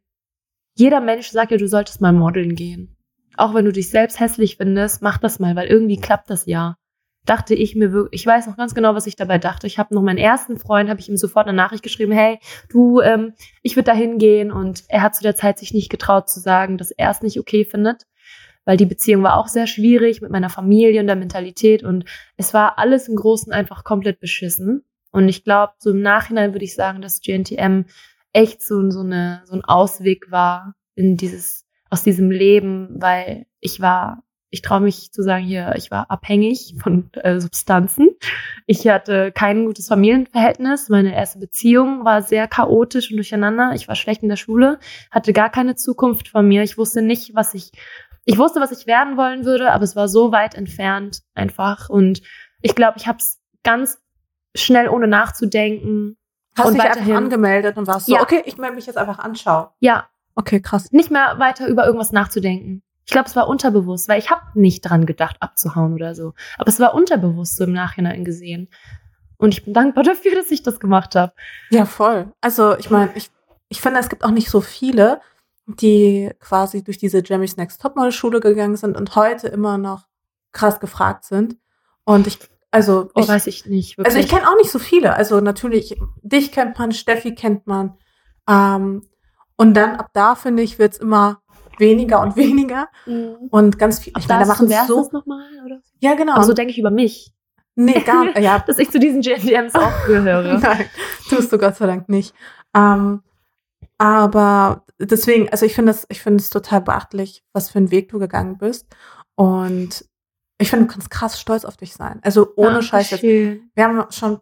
jeder 0.75 1.01
Mensch 1.01 1.29
sagt 1.29 1.51
ja, 1.51 1.57
du 1.57 1.67
solltest 1.67 2.01
mal 2.01 2.13
modeln 2.13 2.55
gehen. 2.55 2.95
Auch 3.37 3.53
wenn 3.53 3.65
du 3.65 3.73
dich 3.73 3.89
selbst 3.89 4.19
hässlich 4.19 4.55
findest, 4.57 5.01
mach 5.01 5.17
das 5.17 5.39
mal, 5.39 5.55
weil 5.57 5.67
irgendwie 5.67 5.99
klappt 5.99 6.29
das 6.29 6.45
ja 6.45 6.77
dachte 7.25 7.55
ich 7.55 7.75
mir 7.75 7.91
wirklich, 7.91 8.21
ich 8.21 8.27
weiß 8.27 8.47
noch 8.47 8.57
ganz 8.57 8.75
genau, 8.75 8.95
was 8.95 9.07
ich 9.07 9.15
dabei 9.15 9.37
dachte. 9.37 9.67
Ich 9.67 9.79
habe 9.79 9.93
noch 9.93 10.01
meinen 10.01 10.17
ersten 10.17 10.57
Freund, 10.57 10.89
habe 10.89 10.99
ich 10.99 11.09
ihm 11.09 11.17
sofort 11.17 11.47
eine 11.47 11.57
Nachricht 11.57 11.83
geschrieben, 11.83 12.11
hey, 12.11 12.39
du, 12.69 13.01
ähm, 13.01 13.33
ich 13.61 13.75
würde 13.75 13.91
da 13.91 13.93
hingehen. 13.93 14.51
Und 14.51 14.83
er 14.87 15.01
hat 15.01 15.15
zu 15.15 15.23
der 15.23 15.35
Zeit 15.35 15.59
sich 15.59 15.73
nicht 15.73 15.89
getraut 15.89 16.29
zu 16.29 16.39
sagen, 16.39 16.77
dass 16.77 16.91
er 16.91 17.09
es 17.09 17.21
nicht 17.21 17.39
okay 17.39 17.65
findet, 17.65 18.05
weil 18.63 18.77
die 18.77 18.85
Beziehung 18.85 19.23
war 19.23 19.37
auch 19.37 19.47
sehr 19.47 19.67
schwierig 19.67 20.21
mit 20.21 20.31
meiner 20.31 20.49
Familie 20.49 21.01
und 21.01 21.07
der 21.07 21.15
Mentalität. 21.15 21.83
Und 21.83 22.05
es 22.37 22.53
war 22.53 22.77
alles 22.77 23.07
im 23.07 23.15
Großen 23.15 23.51
einfach 23.51 23.83
komplett 23.83 24.19
beschissen. 24.19 24.85
Und 25.11 25.27
ich 25.29 25.43
glaube, 25.43 25.73
so 25.79 25.91
im 25.91 26.01
Nachhinein 26.01 26.53
würde 26.53 26.65
ich 26.65 26.75
sagen, 26.75 27.01
dass 27.01 27.21
GNTM 27.21 27.85
echt 28.33 28.61
so, 28.61 28.89
so, 28.91 28.99
eine, 28.99 29.41
so 29.45 29.55
ein 29.55 29.63
Ausweg 29.63 30.29
war 30.29 30.75
in 30.93 31.15
dieses, 31.15 31.65
aus 31.89 32.03
diesem 32.03 32.29
Leben, 32.31 32.89
weil 32.99 33.45
ich 33.61 33.79
war 33.79 34.23
ich 34.49 34.61
traue 34.61 34.81
mich 34.81 35.11
zu 35.11 35.21
sagen 35.21 35.43
hier, 35.43 35.73
ich 35.75 35.91
war 35.91 36.09
abhängig 36.09 36.75
von 36.81 37.09
äh, 37.13 37.39
Substanzen. 37.39 38.11
Ich 38.65 38.87
hatte 38.87 39.31
kein 39.31 39.65
gutes 39.65 39.87
Familienverhältnis. 39.87 40.89
Meine 40.89 41.13
erste 41.13 41.39
Beziehung 41.39 42.05
war 42.05 42.21
sehr 42.21 42.47
chaotisch 42.47 43.11
und 43.11 43.17
durcheinander. 43.17 43.73
Ich 43.75 43.87
war 43.87 43.95
schlecht 43.95 44.23
in 44.23 44.29
der 44.29 44.37
Schule, 44.37 44.79
hatte 45.11 45.33
gar 45.33 45.49
keine 45.49 45.75
Zukunft 45.75 46.29
von 46.29 46.47
mir. 46.47 46.63
Ich 46.63 46.77
wusste 46.77 47.01
nicht, 47.01 47.35
was 47.35 47.53
ich, 47.53 47.71
ich 48.23 48.37
wusste, 48.37 48.61
was 48.61 48.71
ich 48.71 48.87
werden 48.87 49.17
wollen 49.17 49.45
würde, 49.45 49.71
aber 49.71 49.83
es 49.83 49.95
war 49.95 50.07
so 50.07 50.31
weit 50.31 50.55
entfernt 50.55 51.21
einfach. 51.33 51.89
Und 51.89 52.21
ich 52.61 52.75
glaube, 52.75 52.97
ich 52.97 53.07
habe 53.07 53.17
es 53.17 53.41
ganz 53.63 53.99
schnell, 54.55 54.87
ohne 54.87 55.07
nachzudenken. 55.07 56.17
Hast 56.57 56.67
und 56.67 56.75
dich 56.75 56.83
weiterhin, 56.83 57.01
einfach 57.03 57.17
angemeldet 57.17 57.77
und 57.77 57.87
warst 57.87 58.05
so, 58.05 58.15
ja. 58.15 58.21
okay, 58.21 58.41
ich 58.45 58.57
melde 58.57 58.75
mich 58.75 58.85
jetzt 58.85 58.97
einfach 58.97 59.19
anschauen. 59.19 59.67
Ja. 59.79 60.07
Okay, 60.37 60.61
krass. 60.61 60.91
Nicht 60.91 61.11
mehr 61.11 61.35
weiter 61.39 61.67
über 61.67 61.85
irgendwas 61.85 62.11
nachzudenken. 62.11 62.83
Ich 63.05 63.11
glaube, 63.11 63.27
es 63.27 63.35
war 63.35 63.47
unterbewusst, 63.47 64.07
weil 64.07 64.19
ich 64.19 64.31
habe 64.31 64.41
nicht 64.59 64.81
dran 64.81 65.05
gedacht, 65.05 65.37
abzuhauen 65.39 65.93
oder 65.93 66.15
so. 66.15 66.33
Aber 66.57 66.69
es 66.69 66.79
war 66.79 66.93
unterbewusst 66.95 67.57
so 67.57 67.65
im 67.65 67.73
Nachhinein 67.73 68.25
gesehen. 68.25 68.67
Und 69.37 69.53
ich 69.53 69.63
bin 69.63 69.73
dankbar 69.73 70.03
dafür, 70.03 70.33
dass 70.35 70.49
ich 70.51 70.63
das 70.63 70.79
gemacht 70.79 71.15
habe. 71.15 71.33
Ja, 71.69 71.85
voll. 71.85 72.31
Also 72.41 72.77
ich 72.77 72.89
meine, 72.89 73.11
ich, 73.15 73.29
ich 73.69 73.81
finde, 73.81 73.99
es 73.99 74.09
gibt 74.09 74.23
auch 74.23 74.31
nicht 74.31 74.49
so 74.49 74.61
viele, 74.61 75.21
die 75.67 76.31
quasi 76.39 76.83
durch 76.83 76.97
diese 76.97 77.23
Jeremy's 77.23 77.57
Next 77.57 77.81
Topmodel 77.81 78.11
Schule 78.11 78.39
gegangen 78.39 78.75
sind 78.75 78.97
und 78.97 79.15
heute 79.15 79.47
immer 79.47 79.77
noch 79.77 80.07
krass 80.51 80.79
gefragt 80.79 81.25
sind. 81.25 81.57
Und 82.05 82.27
ich, 82.27 82.39
also. 82.71 83.09
Oh, 83.13 83.21
ich, 83.21 83.27
weiß 83.27 83.47
ich 83.47 83.65
nicht. 83.65 83.97
Wirklich. 83.97 84.15
Also 84.15 84.25
ich 84.25 84.31
kenne 84.31 84.49
auch 84.49 84.57
nicht 84.57 84.71
so 84.71 84.79
viele. 84.79 85.15
Also 85.15 85.41
natürlich, 85.41 85.99
dich 86.21 86.51
kennt 86.51 86.77
man, 86.79 86.91
Steffi 86.91 87.35
kennt 87.35 87.67
man. 87.67 87.97
Ähm, 88.47 89.03
und 89.57 89.73
dann 89.73 89.95
ab 89.95 90.09
da, 90.13 90.35
finde 90.35 90.63
ich, 90.63 90.79
wird's 90.79 90.97
immer 90.97 91.41
weniger 91.79 92.21
und 92.21 92.35
weniger. 92.35 92.87
Mhm. 93.05 93.35
Und 93.49 93.79
ganz 93.79 93.99
viel. 93.99 94.13
Ich 94.17 94.27
meine, 94.27 94.41
da 94.41 94.47
machen 94.47 94.67
so. 94.87 95.01
Das 95.01 95.11
noch 95.11 95.25
mal, 95.25 95.45
oder? 95.65 95.81
Ja, 95.99 96.15
genau. 96.15 96.33
Aber 96.33 96.43
so 96.43 96.53
denke 96.53 96.71
ich 96.71 96.79
über 96.79 96.91
mich. 96.91 97.33
Nee, 97.75 98.01
gar 98.01 98.25
nicht. 98.25 98.37
Ja. 98.39 98.59
Dass 98.59 98.79
ich 98.79 98.89
zu 98.89 98.99
diesen 98.99 99.21
GMDMs 99.21 99.75
auch 99.75 100.05
gehöre. 100.05 100.59
Nein, 100.59 100.85
tust 101.29 101.51
du 101.51 101.57
Gott 101.57 101.75
sei 101.75 101.87
Dank 101.87 102.09
nicht. 102.09 102.33
Ähm, 102.73 103.21
aber 103.97 104.85
deswegen, 104.99 105.49
also 105.49 105.65
ich 105.65 105.73
finde 105.73 105.91
es, 105.91 106.05
ich 106.09 106.21
finde 106.21 106.41
es 106.41 106.49
total 106.49 106.81
beachtlich, 106.81 107.43
was 107.53 107.69
für 107.69 107.77
einen 107.77 107.91
Weg 107.91 108.09
du 108.09 108.19
gegangen 108.19 108.57
bist. 108.57 108.87
Und 109.35 110.05
ich 110.57 110.69
finde, 110.69 110.85
du 110.85 110.91
kannst 110.91 111.09
krass 111.09 111.39
stolz 111.39 111.65
auf 111.65 111.77
dich 111.77 111.93
sein. 111.93 112.19
Also 112.23 112.53
ohne 112.55 112.81
Scheiß. 112.81 113.21
Wir 113.21 113.59
haben 113.79 114.05
schon 114.11 114.39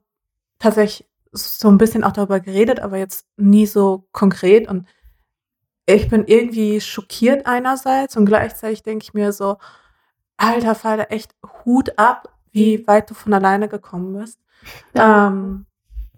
tatsächlich 0.60 1.10
so 1.32 1.68
ein 1.70 1.80
bisschen 1.80 2.04
auch 2.04 2.12
darüber 2.12 2.40
geredet, 2.40 2.80
aber 2.80 2.98
jetzt 2.98 3.26
nie 3.38 3.66
so 3.66 4.08
konkret. 4.12 4.68
Und 4.68 4.86
ich 5.86 6.10
bin 6.10 6.26
irgendwie 6.26 6.80
schockiert 6.82 7.46
einerseits 7.46 8.16
und 8.16 8.26
gleichzeitig 8.26 8.84
denke 8.84 9.04
ich 9.04 9.14
mir 9.14 9.34
so, 9.34 9.58
alter 10.38 10.76
Falter, 10.76 11.12
echt 11.12 11.36
Hut 11.66 11.98
ab, 11.98 12.30
wie 12.52 12.80
mhm. 12.80 12.88
weit 12.88 13.10
du 13.10 13.14
von 13.14 13.34
alleine 13.34 13.68
gekommen 13.68 14.18
bist. 14.18 14.40
Ja. 14.96 15.28
Ähm, 15.28 15.66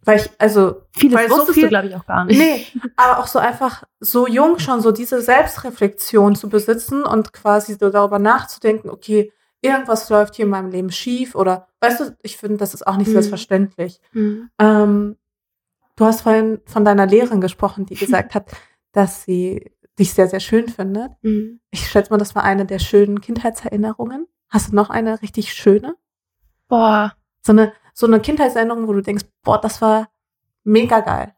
weil 0.03 0.20
ich, 0.20 0.30
also, 0.38 0.84
vieles 0.91 1.18
weil 1.18 1.30
wusstest 1.30 1.47
so 1.47 1.53
viel, 1.53 1.63
du, 1.63 1.70
glaube 1.70 1.88
ich, 1.88 1.95
auch 1.95 2.05
gar 2.05 2.26
nicht. 2.26 2.38
Nee, 2.38 2.68
aber 2.95 3.20
auch 3.20 3.28
so 3.28 3.39
einfach 3.39 3.84
so 3.99 4.28
jung 4.28 4.59
schon 4.59 4.80
so 4.82 4.91
diese 4.91 5.20
Selbstreflexion 5.22 6.36
zu 6.36 6.47
besitzen 6.47 7.03
und 7.03 7.34
quasi 7.34 7.74
so 7.74 7.89
darüber 7.89 8.20
nachzudenken, 8.20 8.91
okay, 8.91 9.34
irgendwas 9.61 10.07
läuft 10.09 10.36
hier 10.36 10.45
in 10.45 10.51
meinem 10.51 10.70
Leben 10.70 10.91
schief 10.91 11.34
oder, 11.34 11.68
weißt 11.82 11.99
du, 12.01 12.18
ich 12.22 12.38
finde, 12.38 12.57
das 12.57 12.76
ist 12.76 12.86
auch 12.86 12.97
nicht 12.97 13.07
mhm. 13.07 13.13
selbstverständlich. 13.13 13.99
Mhm. 14.13 14.51
Ähm, 14.59 15.18
du 15.95 16.05
hast 16.05 16.22
vorhin 16.22 16.61
von 16.66 16.86
deiner 16.86 17.07
Lehrerin 17.07 17.41
gesprochen, 17.41 17.88
die 17.88 17.95
gesagt 17.95 18.36
hat, 18.36 18.51
dass 18.96 19.24
sie 19.24 19.72
dich 20.00 20.14
sehr, 20.14 20.28
sehr 20.28 20.39
schön 20.39 20.70
findet. 20.70 21.12
Mhm. 21.22 21.60
Ich 21.70 21.88
schätze 21.88 22.12
mal, 22.12 22.18
das 22.18 22.36
war 22.36 22.43
eine 22.43 22.66
der 22.66 22.80
schönen 22.80 23.22
Kindheitserinnerungen. 23.22 24.28
Hast 24.50 24.72
du 24.72 24.76
noch 24.76 24.89
eine 24.89 25.22
richtig 25.22 25.54
schöne? 25.54 25.96
Boah. 26.68 27.14
So 27.41 27.52
eine, 27.52 27.74
so 27.93 28.08
eine 28.08 28.20
Kindheitserinnerung, 28.20 28.88
wo 28.88 28.93
du 28.93 29.02
denkst, 29.02 29.26
boah, 29.43 29.60
das 29.60 29.82
war 29.82 30.10
mega 30.64 31.02
geil. 31.02 31.34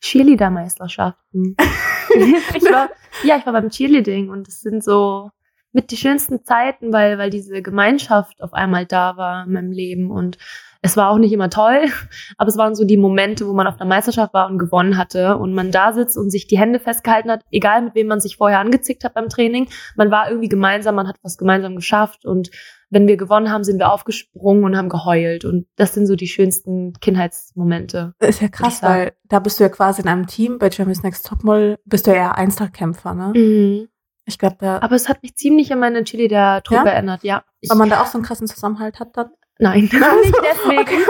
Cheerleader-Meisterschaften. 0.00 1.56
ich 2.54 2.64
war, 2.64 2.90
ja, 3.22 3.36
ich 3.36 3.46
war 3.46 3.52
beim 3.52 3.70
Cheerleading 3.70 4.30
und 4.30 4.48
es 4.48 4.60
sind 4.60 4.82
so 4.82 5.30
mit 5.72 5.90
die 5.90 5.96
schönsten 5.96 6.44
Zeiten, 6.44 6.92
weil, 6.92 7.18
weil 7.18 7.30
diese 7.30 7.62
Gemeinschaft 7.62 8.42
auf 8.42 8.54
einmal 8.54 8.86
da 8.86 9.16
war 9.16 9.44
in 9.44 9.52
meinem 9.52 9.72
Leben 9.72 10.10
und 10.10 10.38
es 10.82 10.96
war 10.96 11.10
auch 11.10 11.18
nicht 11.18 11.32
immer 11.32 11.50
toll, 11.50 11.84
aber 12.38 12.48
es 12.48 12.56
waren 12.56 12.74
so 12.74 12.84
die 12.84 12.96
Momente, 12.96 13.46
wo 13.46 13.52
man 13.52 13.66
auf 13.66 13.76
der 13.76 13.86
Meisterschaft 13.86 14.32
war 14.32 14.48
und 14.48 14.58
gewonnen 14.58 14.96
hatte 14.96 15.36
und 15.36 15.52
man 15.54 15.70
da 15.70 15.92
sitzt 15.92 16.16
und 16.16 16.30
sich 16.30 16.46
die 16.46 16.58
Hände 16.58 16.80
festgehalten 16.80 17.30
hat, 17.30 17.44
egal 17.50 17.82
mit 17.82 17.94
wem 17.94 18.06
man 18.06 18.20
sich 18.20 18.36
vorher 18.36 18.60
angezickt 18.60 19.04
hat 19.04 19.14
beim 19.14 19.28
Training. 19.28 19.68
Man 19.96 20.10
war 20.10 20.28
irgendwie 20.28 20.48
gemeinsam, 20.48 20.94
man 20.94 21.08
hat 21.08 21.16
was 21.22 21.36
gemeinsam 21.36 21.76
geschafft 21.76 22.24
und 22.24 22.50
wenn 22.90 23.06
wir 23.06 23.16
gewonnen 23.16 23.50
haben, 23.50 23.62
sind 23.62 23.78
wir 23.78 23.92
aufgesprungen 23.92 24.64
und 24.64 24.76
haben 24.76 24.88
geheult. 24.88 25.44
Und 25.44 25.66
das 25.76 25.94
sind 25.94 26.06
so 26.06 26.16
die 26.16 26.26
schönsten 26.26 26.92
Kindheitsmomente. 26.94 28.14
Das 28.18 28.30
ist 28.30 28.42
ja 28.42 28.48
krass, 28.48 28.82
weil 28.82 29.12
da 29.28 29.38
bist 29.38 29.60
du 29.60 29.64
ja 29.64 29.68
quasi 29.68 30.02
in 30.02 30.08
einem 30.08 30.26
Team. 30.26 30.58
Bei 30.58 30.68
Jeremy's 30.68 31.04
Next 31.04 31.24
Topmodel 31.24 31.78
bist 31.84 32.08
du 32.08 32.14
ja 32.14 32.32
Einzelkämpfer, 32.32 33.14
ne? 33.14 33.32
Mhm. 33.36 33.88
Ich 34.30 34.38
glaube, 34.38 34.56
da. 34.60 34.78
Aber 34.78 34.94
es 34.94 35.08
hat 35.08 35.24
mich 35.24 35.34
ziemlich 35.34 35.72
an 35.72 35.80
meine 35.80 36.04
Chili 36.04 36.28
der 36.28 36.62
Truppe 36.62 36.86
ja? 36.86 36.92
erinnert, 36.92 37.24
ja. 37.24 37.42
Weil 37.68 37.76
man 37.76 37.90
da 37.90 38.00
auch 38.00 38.06
so 38.06 38.16
einen 38.16 38.24
krassen 38.24 38.46
Zusammenhalt 38.46 39.00
hat 39.00 39.16
dann? 39.16 39.30
Nein, 39.58 39.80
nicht 39.92 39.92
deswegen. 40.42 41.02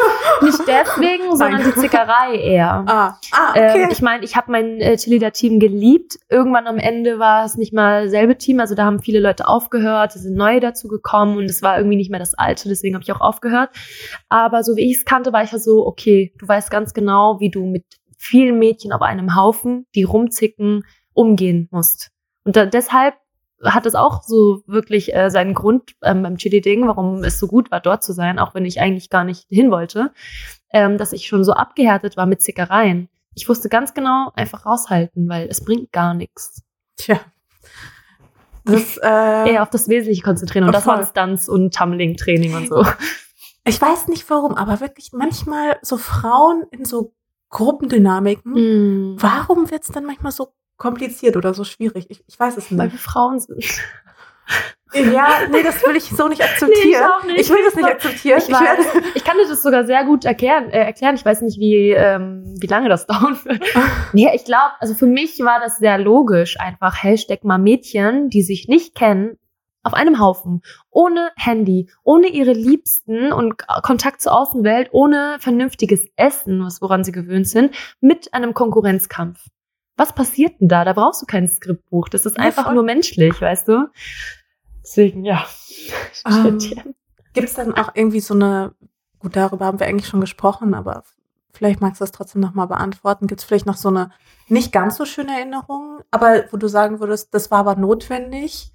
Nicht 0.43 0.59
deswegen, 0.67 1.37
sondern 1.37 1.63
die 1.63 1.75
Zickerei 1.75 2.35
eher. 2.35 2.83
Ah, 2.87 3.19
ah 3.31 3.51
okay. 3.51 3.83
Ähm, 3.85 3.89
ich 3.93 4.01
meine, 4.01 4.25
ich 4.25 4.37
habe 4.37 4.51
mein 4.51 4.81
äh, 4.81 4.97
Cheerleader-Team 4.97 5.61
geliebt. 5.61 6.19
Irgendwann 6.31 6.67
am 6.67 6.79
Ende 6.79 7.19
war 7.19 7.45
es 7.45 7.57
nicht 7.57 7.75
mal 7.75 8.09
selbe 8.09 8.39
Team. 8.39 8.59
Also 8.59 8.75
da 8.75 8.87
haben 8.87 9.01
viele 9.01 9.21
Leute 9.21 9.47
aufgehört, 9.47 10.17
es 10.17 10.23
sind 10.23 10.35
neue 10.35 10.61
dazu 10.61 10.89
gekommen 10.89 11.37
und 11.37 11.45
es 11.45 11.61
war 11.61 11.77
irgendwie 11.77 11.97
nicht 11.97 12.11
mehr 12.11 12.19
das 12.19 12.33
alte. 12.33 12.71
Deswegen 12.71 12.95
habe 12.95 13.05
ich 13.05 13.13
auch 13.13 13.21
aufgehört. 13.21 13.69
Aber 14.31 14.65
so 14.65 14.75
wie 14.77 14.91
ich 14.91 14.97
es 14.97 15.05
kannte, 15.05 15.33
war 15.35 15.45
ich 15.45 15.53
ja 15.53 15.59
so, 15.59 15.87
okay, 15.87 16.33
du 16.39 16.49
weißt 16.49 16.71
ganz 16.71 16.95
genau, 16.95 17.39
wie 17.39 17.51
du 17.51 17.67
mit 17.67 17.85
vielen 18.19 18.59
Mädchen 18.59 18.93
auf 18.93 19.03
einem 19.03 19.37
Haufen, 19.37 19.87
die 19.95 20.05
rumzicken, 20.05 20.85
umgehen 21.13 21.69
musst. 21.71 22.11
Und 22.45 22.57
da, 22.57 22.67
deshalb 22.67 23.15
hat 23.65 23.87
es 23.87 23.95
auch 23.95 24.23
so 24.23 24.63
wirklich 24.67 25.15
äh, 25.15 25.31
seinen 25.31 25.55
Grund 25.55 25.95
ähm, 26.03 26.23
beim 26.23 26.37
Chili-Ding, 26.37 26.87
warum 26.87 27.25
es 27.25 27.39
so 27.39 27.47
gut 27.47 27.71
war, 27.71 27.81
dort 27.81 28.03
zu 28.03 28.13
sein, 28.13 28.39
auch 28.39 28.55
wenn 28.55 28.65
ich 28.65 28.81
eigentlich 28.81 29.11
gar 29.11 29.25
nicht 29.25 29.47
hin 29.49 29.71
wollte, 29.71 30.13
ähm, 30.73 30.99
dass 30.99 31.13
ich 31.13 31.27
schon 31.27 31.45
so 31.45 31.53
abgehärtet 31.53 32.17
war 32.17 32.27
mit 32.27 32.41
Zickereien. 32.41 33.09
Ich 33.35 33.49
wusste 33.49 33.69
ganz 33.69 33.95
genau, 33.95 34.33
einfach 34.35 34.67
raushalten, 34.67 35.29
weil 35.29 35.49
es 35.49 35.65
bringt 35.65 35.93
gar 35.93 36.15
nichts. 36.15 36.63
Tja. 36.97 37.21
Das, 38.65 38.97
äh, 39.03 39.53
Eher 39.53 39.63
auf 39.63 39.71
das 39.71 39.89
Wesentliche 39.89 40.23
konzentrieren 40.23 40.65
und 40.65 40.73
das 40.73 40.87
war 40.87 41.05
Stunts 41.05 41.49
und 41.49 41.75
Tumbling-Training 41.75 42.55
und 42.55 42.69
so. 42.69 42.85
Ich 43.67 43.81
weiß 43.81 44.09
nicht 44.09 44.29
warum, 44.31 44.55
aber 44.55 44.81
wirklich 44.81 45.11
manchmal 45.13 45.79
so 45.83 45.99
Frauen 45.99 46.65
in 46.71 46.87
so 46.87 47.13
Gruppendynamiken, 47.51 48.53
mm. 49.15 49.17
warum 49.21 49.71
wird 49.71 49.83
es 49.83 49.89
dann 49.89 50.07
manchmal 50.07 50.33
so 50.33 50.55
kompliziert 50.81 51.37
oder 51.37 51.55
so 51.55 51.63
schwierig. 51.63 52.07
Ich, 52.09 52.25
ich 52.27 52.41
weiß 52.41 52.57
es 52.57 52.71
nicht. 52.71 52.81
Weil 52.81 52.91
wir 52.91 52.99
Frauen 52.99 53.39
sind. 53.39 53.65
Ja, 54.93 55.29
nee, 55.53 55.63
das 55.63 55.87
will 55.87 55.95
ich 55.95 56.05
so 56.05 56.27
nicht 56.27 56.43
akzeptieren. 56.43 57.11
Nee, 57.25 57.33
ich, 57.33 57.37
nicht. 57.37 57.41
ich, 57.43 57.51
will 57.51 57.65
das 57.65 57.77
nicht 57.77 57.89
akzeptieren. 57.89 58.39
Ich, 58.39 58.51
weiß, 58.51 58.87
ich, 59.15 59.25
kann 59.25 59.37
dir 59.37 59.47
das 59.47 59.63
sogar 59.63 59.85
sehr 59.85 60.05
gut 60.05 60.25
erklären. 60.25 60.71
Äh, 60.71 60.85
erklären. 60.87 61.15
Ich 61.15 61.25
weiß 61.25 61.43
nicht, 61.43 61.61
wie, 61.61 61.91
ähm, 61.91 62.57
wie 62.59 62.67
lange 62.67 62.89
das 62.89 63.07
dauern 63.07 63.39
wird. 63.45 63.63
nee, 64.15 64.29
ich 64.35 64.45
glaube, 64.45 64.73
also 64.81 64.95
für 64.95 65.07
mich 65.07 65.39
war 65.41 65.61
das 65.61 65.79
sehr 65.79 65.99
logisch. 65.99 66.59
Einfach 66.59 67.05
Hashtag 67.05 67.45
mal 67.45 67.59
Mädchen, 67.59 68.31
die 68.31 68.43
sich 68.43 68.67
nicht 68.67 68.97
kennen, 68.97 69.39
auf 69.83 69.95
einem 69.95 70.19
Haufen, 70.19 70.63
ohne 70.91 71.31
Handy, 71.37 71.91
ohne 72.03 72.27
ihre 72.27 72.53
Liebsten 72.53 73.33
und 73.33 73.59
Kontakt 73.83 74.21
zur 74.21 74.37
Außenwelt, 74.37 74.89
ohne 74.93 75.37
vernünftiges 75.41 76.09
Essen, 76.17 76.65
was 76.65 76.83
woran 76.83 77.05
sie 77.05 77.13
gewöhnt 77.13 77.49
sind, 77.49 77.75
mit 78.01 78.35
einem 78.35 78.55
Konkurrenzkampf 78.55 79.41
was 80.01 80.15
passiert 80.15 80.59
denn 80.61 80.69
da? 80.69 80.87
Da 80.87 80.95
brauchst 80.95 81.21
du 81.21 81.27
kein 81.27 81.47
Skriptbuch. 81.47 82.09
Das 82.09 82.25
ist 82.25 82.39
ja, 82.39 82.43
einfach 82.43 82.65
voll. 82.65 82.75
nur 82.75 82.85
menschlich, 82.85 83.39
weißt 83.39 83.69
du? 83.69 83.91
Deswegen, 84.83 85.25
ja. 85.25 85.45
Ähm, 86.27 86.59
Gibt 87.33 87.49
es 87.49 87.55
dann 87.55 87.75
auch 87.75 87.93
irgendwie 87.95 88.21
so 88.21 88.35
eine, 88.35 88.75
gut, 89.21 89.35
darüber 89.35 89.65
haben 89.65 89.81
wir 89.81 89.87
eigentlich 89.87 90.09
schon 90.09 90.21
gesprochen, 90.21 90.75
aber 90.75 91.05
vielleicht 91.53 91.81
magst 91.81 92.01
du 92.01 92.03
das 92.03 92.13
trotzdem 92.13 92.43
nochmal 92.43 92.67
beantworten. 92.67 93.27
Gibt 93.27 93.41
es 93.41 93.47
vielleicht 93.47 93.65
noch 93.65 93.77
so 93.77 93.89
eine 93.89 94.11
nicht 94.49 94.73
ganz 94.73 94.97
so 94.97 95.07
schöne 95.07 95.33
Erinnerung, 95.33 96.01
aber 96.11 96.45
wo 96.51 96.59
du 96.59 96.69
sagen 96.69 97.01
würdest, 97.01 97.33
das 97.33 97.51
war 97.51 97.61
aber 97.61 97.77
notwendig 97.77 98.73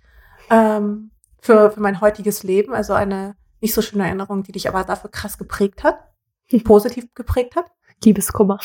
ähm, 0.50 1.12
für, 1.40 1.70
für 1.70 1.80
mein 1.82 2.02
heutiges 2.02 2.42
Leben, 2.42 2.74
also 2.74 2.94
eine 2.94 3.36
nicht 3.62 3.76
so 3.76 3.84
schöne 3.84 4.06
Erinnerung, 4.06 4.42
die 4.42 4.54
dich 4.54 4.68
aber 4.68 4.84
dafür 4.84 5.12
krass 5.12 5.38
geprägt 5.38 5.84
hat, 5.84 6.00
positiv 6.64 7.14
geprägt 7.14 7.56
hat? 7.56 7.72
Liebeskummer. 8.04 8.60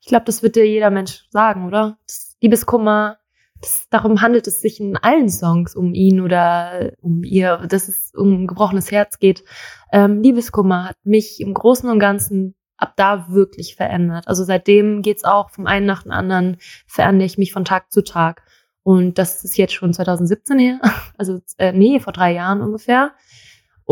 Ich 0.00 0.08
glaube, 0.08 0.24
das 0.24 0.42
wird 0.42 0.56
dir 0.56 0.66
jeder 0.66 0.90
Mensch 0.90 1.26
sagen, 1.30 1.66
oder? 1.66 1.98
Das 2.06 2.36
Liebeskummer, 2.40 3.18
das, 3.60 3.86
darum 3.90 4.20
handelt 4.20 4.46
es 4.46 4.60
sich 4.60 4.80
in 4.80 4.96
allen 4.96 5.28
Songs 5.28 5.76
um 5.76 5.94
ihn 5.94 6.20
oder 6.20 6.92
um 7.00 7.24
ihr, 7.24 7.58
dass 7.68 7.88
es 7.88 8.12
um 8.14 8.42
ein 8.42 8.46
gebrochenes 8.46 8.90
Herz 8.90 9.18
geht. 9.18 9.44
Ähm, 9.92 10.22
Liebeskummer 10.22 10.88
hat 10.88 10.96
mich 11.04 11.40
im 11.40 11.54
Großen 11.54 11.88
und 11.88 11.98
Ganzen 11.98 12.54
ab 12.76 12.94
da 12.96 13.26
wirklich 13.28 13.76
verändert. 13.76 14.26
Also 14.26 14.44
seitdem 14.44 15.02
geht's 15.02 15.24
auch 15.24 15.50
vom 15.50 15.66
einen 15.66 15.86
nach 15.86 16.02
dem 16.02 16.10
anderen, 16.10 16.58
verändere 16.86 17.26
ich 17.26 17.38
mich 17.38 17.52
von 17.52 17.64
Tag 17.64 17.92
zu 17.92 18.02
Tag. 18.02 18.42
Und 18.82 19.18
das 19.18 19.44
ist 19.44 19.56
jetzt 19.56 19.74
schon 19.74 19.92
2017 19.92 20.58
her, 20.58 20.80
also 21.16 21.40
äh, 21.58 21.72
nee, 21.72 22.00
vor 22.00 22.12
drei 22.12 22.32
Jahren 22.32 22.60
ungefähr. 22.60 23.12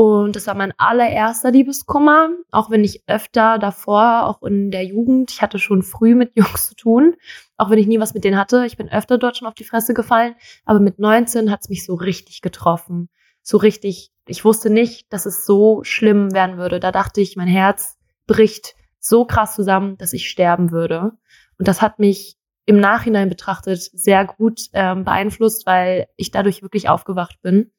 Und 0.01 0.35
das 0.35 0.47
war 0.47 0.55
mein 0.55 0.73
allererster 0.79 1.51
Liebeskummer, 1.51 2.31
auch 2.51 2.71
wenn 2.71 2.83
ich 2.85 3.07
öfter 3.07 3.59
davor, 3.59 4.25
auch 4.25 4.43
in 4.43 4.71
der 4.71 4.83
Jugend, 4.83 5.31
ich 5.31 5.43
hatte 5.43 5.59
schon 5.59 5.83
früh 5.83 6.15
mit 6.15 6.35
Jungs 6.37 6.69
zu 6.69 6.75
tun, 6.75 7.17
auch 7.59 7.69
wenn 7.69 7.79
ich 7.79 7.87
nie 7.87 8.01
was 8.01 8.15
mit 8.15 8.25
denen 8.25 8.39
hatte. 8.39 8.65
Ich 8.65 8.79
bin 8.79 8.89
öfter 8.89 9.19
dort 9.19 9.37
schon 9.37 9.47
auf 9.47 9.53
die 9.53 9.65
Fresse 9.65 9.93
gefallen, 9.93 10.37
aber 10.65 10.81
mit 10.81 10.99
19 10.99 11.51
hat 11.51 11.61
es 11.61 11.69
mich 11.69 11.85
so 11.85 11.97
richtig 11.97 12.41
getroffen. 12.41 13.11
So 13.43 13.59
richtig, 13.59 14.11
ich 14.27 14.43
wusste 14.43 14.71
nicht, 14.71 15.13
dass 15.13 15.27
es 15.27 15.45
so 15.45 15.85
schlimm 15.85 16.33
werden 16.33 16.57
würde. 16.57 16.81
Da 16.81 16.93
dachte 16.93 17.21
ich, 17.21 17.37
mein 17.37 17.47
Herz 17.47 17.99
bricht 18.27 18.77
so 19.01 19.27
krass 19.27 19.55
zusammen, 19.55 19.99
dass 19.99 20.15
ich 20.15 20.31
sterben 20.31 20.71
würde. 20.71 21.13
Und 21.59 21.69
das 21.69 21.83
hat 21.83 21.99
mich 21.99 22.39
im 22.65 22.81
Nachhinein 22.81 23.29
betrachtet 23.29 23.83
sehr 23.83 24.25
gut 24.25 24.63
ähm, 24.73 25.05
beeinflusst, 25.05 25.67
weil 25.67 26.07
ich 26.17 26.31
dadurch 26.31 26.63
wirklich 26.63 26.89
aufgewacht 26.89 27.43
bin 27.43 27.71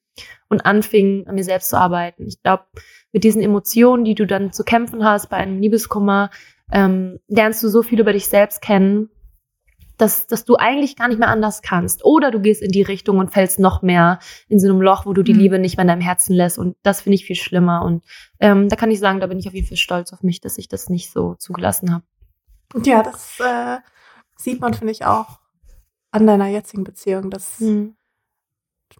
und 0.49 0.65
anfing, 0.65 1.25
an 1.27 1.35
mir 1.35 1.43
selbst 1.43 1.69
zu 1.69 1.77
arbeiten. 1.77 2.27
Ich 2.27 2.41
glaube, 2.41 2.65
mit 3.11 3.23
diesen 3.23 3.41
Emotionen, 3.41 4.03
die 4.03 4.15
du 4.15 4.25
dann 4.25 4.53
zu 4.53 4.63
kämpfen 4.63 5.03
hast 5.03 5.29
bei 5.29 5.37
einem 5.37 5.59
Liebeskummer, 5.59 6.29
ähm, 6.71 7.19
lernst 7.27 7.63
du 7.63 7.69
so 7.69 7.83
viel 7.83 7.99
über 7.99 8.13
dich 8.13 8.27
selbst 8.27 8.61
kennen, 8.61 9.09
dass, 9.97 10.25
dass 10.25 10.45
du 10.45 10.55
eigentlich 10.55 10.95
gar 10.95 11.09
nicht 11.09 11.19
mehr 11.19 11.27
anders 11.27 11.61
kannst. 11.61 12.03
Oder 12.03 12.31
du 12.31 12.39
gehst 12.39 12.61
in 12.61 12.71
die 12.71 12.81
Richtung 12.81 13.19
und 13.19 13.31
fällst 13.31 13.59
noch 13.59 13.81
mehr 13.81 14.19
in 14.47 14.59
so 14.59 14.67
einem 14.67 14.81
Loch, 14.81 15.05
wo 15.05 15.13
du 15.13 15.21
die 15.21 15.33
mhm. 15.33 15.39
Liebe 15.39 15.59
nicht 15.59 15.77
mehr 15.77 15.83
in 15.83 15.89
deinem 15.89 16.01
Herzen 16.01 16.33
lässt. 16.33 16.57
Und 16.57 16.75
das 16.81 17.01
finde 17.01 17.15
ich 17.15 17.25
viel 17.25 17.35
schlimmer. 17.35 17.83
Und 17.83 18.03
ähm, 18.39 18.67
da 18.67 18.75
kann 18.75 18.89
ich 18.89 18.99
sagen, 18.99 19.19
da 19.19 19.27
bin 19.27 19.37
ich 19.37 19.47
auf 19.47 19.53
jeden 19.53 19.67
Fall 19.67 19.77
stolz 19.77 20.11
auf 20.11 20.23
mich, 20.23 20.41
dass 20.41 20.57
ich 20.57 20.67
das 20.67 20.89
nicht 20.89 21.11
so 21.11 21.35
zugelassen 21.35 21.93
habe. 21.93 22.03
Ja, 22.83 23.03
das 23.03 23.39
äh, 23.39 23.77
sieht 24.37 24.61
man, 24.61 24.73
finde 24.73 24.91
ich, 24.91 25.05
auch 25.05 25.39
an 26.11 26.25
deiner 26.25 26.47
jetzigen 26.47 26.83
Beziehung, 26.83 27.29
dass 27.29 27.59
mhm 27.59 27.95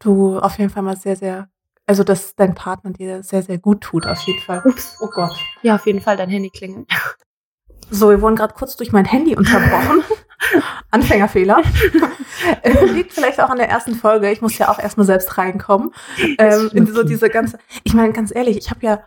du 0.02 0.40
auf 0.40 0.58
jeden 0.58 0.70
Fall 0.70 0.84
mal 0.84 0.98
sehr, 0.98 1.16
sehr, 1.16 1.50
also 1.86 2.04
dass 2.04 2.36
dein 2.36 2.56
Partner 2.56 2.92
dir 2.92 3.24
sehr, 3.24 3.44
sehr 3.44 3.58
gut 3.58 3.82
tut, 3.82 4.06
auf 4.06 4.20
jeden 4.22 4.42
Fall. 4.42 4.62
Ups. 4.66 4.98
Oh 5.00 5.10
Gott. 5.10 5.36
Ja, 5.62 5.76
auf 5.76 5.86
jeden 5.86 6.02
Fall 6.02 6.18
dein 6.18 6.30
Handy 6.30 6.50
klingeln. 6.50 6.86
So, 7.90 8.10
wir 8.10 8.22
wurden 8.22 8.38
gerade 8.38 8.54
kurz 8.54 8.78
durch 8.78 8.94
mein 8.94 9.06
Handy 9.06 9.36
unterbrochen. 9.36 10.04
Anfängerfehler. 10.92 11.62
Liegt 12.94 13.14
vielleicht 13.14 13.42
auch 13.42 13.50
an 13.50 13.58
der 13.58 13.70
ersten 13.70 13.96
Folge. 13.96 14.32
Ich 14.32 14.42
muss 14.42 14.58
ja 14.58 14.70
auch 14.70 14.80
erstmal 14.80 15.06
selbst 15.06 15.38
reinkommen. 15.38 15.92
Ähm, 16.38 16.70
in 16.74 16.88
so 16.88 17.04
diese 17.04 17.30
ganze, 17.30 17.58
ich 17.84 17.94
meine, 17.94 18.14
ganz 18.14 18.34
ehrlich, 18.34 18.58
ich 18.58 18.70
habe 18.70 18.86
ja 18.86 19.04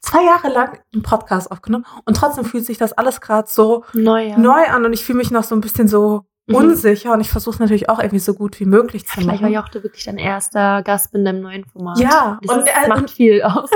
zwei 0.00 0.24
Jahre 0.24 0.48
lang 0.48 0.78
einen 0.92 1.02
Podcast 1.02 1.50
aufgenommen 1.50 1.86
und 2.04 2.16
trotzdem 2.16 2.44
fühlt 2.44 2.64
sich 2.64 2.78
das 2.78 2.92
alles 2.92 3.20
gerade 3.20 3.48
so 3.50 3.84
neu 3.92 4.32
an. 4.32 4.40
neu 4.40 4.66
an 4.68 4.84
und 4.84 4.92
ich 4.92 5.04
fühle 5.04 5.18
mich 5.18 5.30
noch 5.30 5.44
so 5.44 5.54
ein 5.54 5.60
bisschen 5.60 5.88
so 5.88 6.24
mhm. 6.46 6.54
unsicher 6.56 7.12
und 7.12 7.20
ich 7.20 7.30
versuche 7.30 7.54
es 7.54 7.60
natürlich 7.60 7.88
auch 7.88 7.98
irgendwie 7.98 8.18
so 8.18 8.34
gut 8.34 8.58
wie 8.60 8.64
möglich 8.64 9.06
zu 9.06 9.20
machen. 9.20 9.38
Vielleicht 9.38 9.42
war 9.42 9.50
Jochte 9.50 9.82
wirklich 9.82 10.04
dein 10.04 10.18
erster 10.18 10.82
Gast 10.82 11.14
in 11.14 11.24
deinem 11.24 11.40
neuen 11.40 11.64
Format. 11.64 11.98
Ja, 11.98 12.38
das 12.42 12.56
und 12.56 12.66
er 12.66 12.88
macht 12.88 13.10
viel 13.10 13.42
aus. 13.42 13.70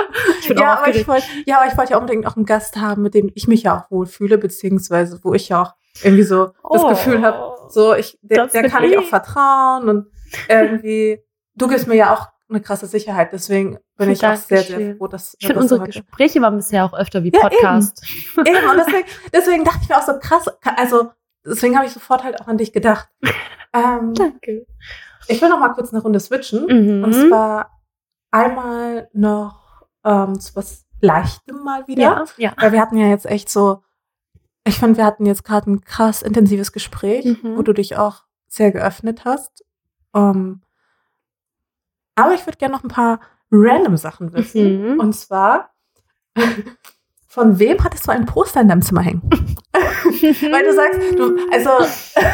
ja, 0.48 0.78
aber 0.78 0.94
ich 0.94 1.06
wollte, 1.08 1.26
ja, 1.46 1.60
aber 1.60 1.70
ich 1.70 1.78
wollte 1.78 1.92
ja 1.92 1.98
unbedingt 1.98 2.26
auch 2.26 2.36
einen 2.36 2.46
Gast 2.46 2.76
haben, 2.76 3.02
mit 3.02 3.14
dem 3.14 3.30
ich 3.34 3.48
mich 3.48 3.62
ja 3.62 3.78
auch 3.78 3.90
wohlfühle, 3.90 4.38
beziehungsweise 4.38 5.20
wo 5.22 5.34
ich 5.34 5.48
ja 5.48 5.62
auch 5.62 5.74
irgendwie 6.02 6.22
so 6.22 6.50
oh, 6.62 6.74
das 6.74 6.88
Gefühl 6.88 7.22
habe, 7.22 7.56
so 7.68 7.94
ich, 7.94 8.18
der, 8.22 8.46
der 8.46 8.68
kann 8.68 8.84
ich 8.84 8.96
auch 8.98 9.04
vertrauen 9.04 9.88
und 9.88 10.06
irgendwie, 10.48 11.20
du 11.54 11.68
gibst 11.68 11.86
mir 11.86 11.96
ja 11.96 12.14
auch 12.14 12.28
eine 12.48 12.60
krasse 12.60 12.86
Sicherheit, 12.86 13.32
deswegen 13.32 13.78
bin 13.96 14.10
ich 14.10 14.26
auch 14.26 14.34
sehr, 14.34 14.62
sehr 14.62 14.96
froh, 14.96 15.06
dass 15.06 15.36
ich 15.38 15.46
finde 15.46 15.62
unsere 15.62 15.84
Gespräche 15.84 16.40
waren 16.42 16.56
bisher 16.56 16.84
auch 16.84 16.94
öfter 16.94 17.22
wie 17.22 17.30
Podcast. 17.30 18.02
Ja, 18.36 18.44
eben. 18.44 18.56
eben. 18.56 18.70
und 18.70 18.76
deswegen, 18.78 19.08
deswegen 19.32 19.64
dachte 19.64 19.78
ich 19.82 19.88
mir 19.88 19.98
auch 19.98 20.06
so 20.06 20.18
krass, 20.18 20.46
also 20.76 21.10
deswegen 21.44 21.76
habe 21.76 21.86
ich 21.86 21.92
sofort 21.92 22.24
halt 22.24 22.40
auch 22.40 22.48
an 22.48 22.58
dich 22.58 22.72
gedacht. 22.72 23.08
Ähm, 23.72 24.14
Danke. 24.14 24.66
Ich 25.28 25.40
will 25.40 25.48
noch 25.48 25.60
mal 25.60 25.68
kurz 25.68 25.92
eine 25.92 26.02
Runde 26.02 26.18
switchen. 26.18 26.66
Mhm. 26.66 27.04
Und 27.04 27.12
zwar 27.12 27.80
einmal 28.32 29.08
noch 29.12 29.86
ähm, 30.04 30.40
zu 30.40 30.56
was 30.56 30.86
Leichtem 31.00 31.62
mal 31.62 31.86
wieder. 31.86 32.02
Ja, 32.02 32.24
ja. 32.36 32.52
Weil 32.56 32.72
wir 32.72 32.80
hatten 32.80 32.96
ja 32.96 33.06
jetzt 33.06 33.26
echt 33.26 33.48
so, 33.48 33.82
ich 34.64 34.76
fand, 34.76 34.96
wir 34.96 35.04
hatten 35.04 35.24
jetzt 35.24 35.44
gerade 35.44 35.70
ein 35.70 35.82
krass 35.82 36.22
intensives 36.22 36.72
Gespräch, 36.72 37.24
mhm. 37.24 37.56
wo 37.56 37.62
du 37.62 37.72
dich 37.72 37.96
auch 37.96 38.24
sehr 38.48 38.72
geöffnet 38.72 39.24
hast. 39.24 39.64
Um, 40.12 40.22
ähm, 40.22 40.62
aber 42.16 42.34
ich 42.34 42.44
würde 42.44 42.58
gerne 42.58 42.74
noch 42.74 42.82
ein 42.82 42.88
paar 42.88 43.20
random 43.50 43.96
Sachen 43.96 44.32
wissen. 44.32 44.94
Mhm. 44.94 45.00
Und 45.00 45.12
zwar, 45.14 45.70
von 47.28 47.58
wem 47.58 47.82
hattest 47.82 48.06
du 48.06 48.10
ein 48.10 48.26
Poster 48.26 48.60
in 48.60 48.68
deinem 48.68 48.82
Zimmer 48.82 49.02
hängen? 49.02 49.28
Weil 50.22 50.64
du 50.64 50.74
sagst, 50.74 51.00
du, 51.18 51.36
also, 51.52 51.70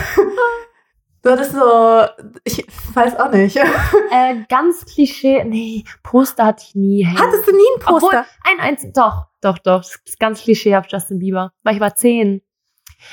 du 1.22 1.30
hattest 1.30 1.52
so, 1.52 2.04
ich 2.44 2.66
weiß 2.94 3.18
auch 3.18 3.30
nicht. 3.30 3.58
Äh, 4.10 4.44
ganz 4.48 4.86
Klischee, 4.86 5.44
nee, 5.44 5.84
Poster 6.02 6.46
hatte 6.46 6.64
ich 6.66 6.74
nie 6.74 7.04
hängen. 7.04 7.18
Hattest 7.18 7.46
du 7.46 7.52
nie 7.52 7.62
ein 7.76 7.80
Poster? 7.80 8.06
Obwohl, 8.06 8.24
ein 8.44 8.60
einziges, 8.60 8.94
doch, 8.94 9.26
doch, 9.40 9.58
doch, 9.58 9.78
das 9.78 10.00
ist 10.04 10.20
ganz 10.20 10.42
Klischee 10.42 10.76
auf 10.76 10.86
Justin 10.88 11.18
Bieber, 11.18 11.52
weil 11.64 11.74
ich 11.74 11.80
war 11.80 11.94
zehn. 11.94 12.40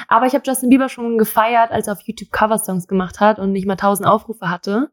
Aber 0.07 0.27
ich 0.27 0.33
habe 0.33 0.43
Justin 0.45 0.69
Bieber 0.69 0.87
schon 0.87 1.17
gefeiert, 1.17 1.71
als 1.71 1.87
er 1.87 1.93
auf 1.93 2.01
YouTube 2.01 2.31
Coversongs 2.31 2.87
gemacht 2.87 3.19
hat 3.19 3.39
und 3.39 3.51
nicht 3.51 3.65
mal 3.65 3.75
tausend 3.75 4.07
Aufrufe 4.07 4.49
hatte. 4.49 4.91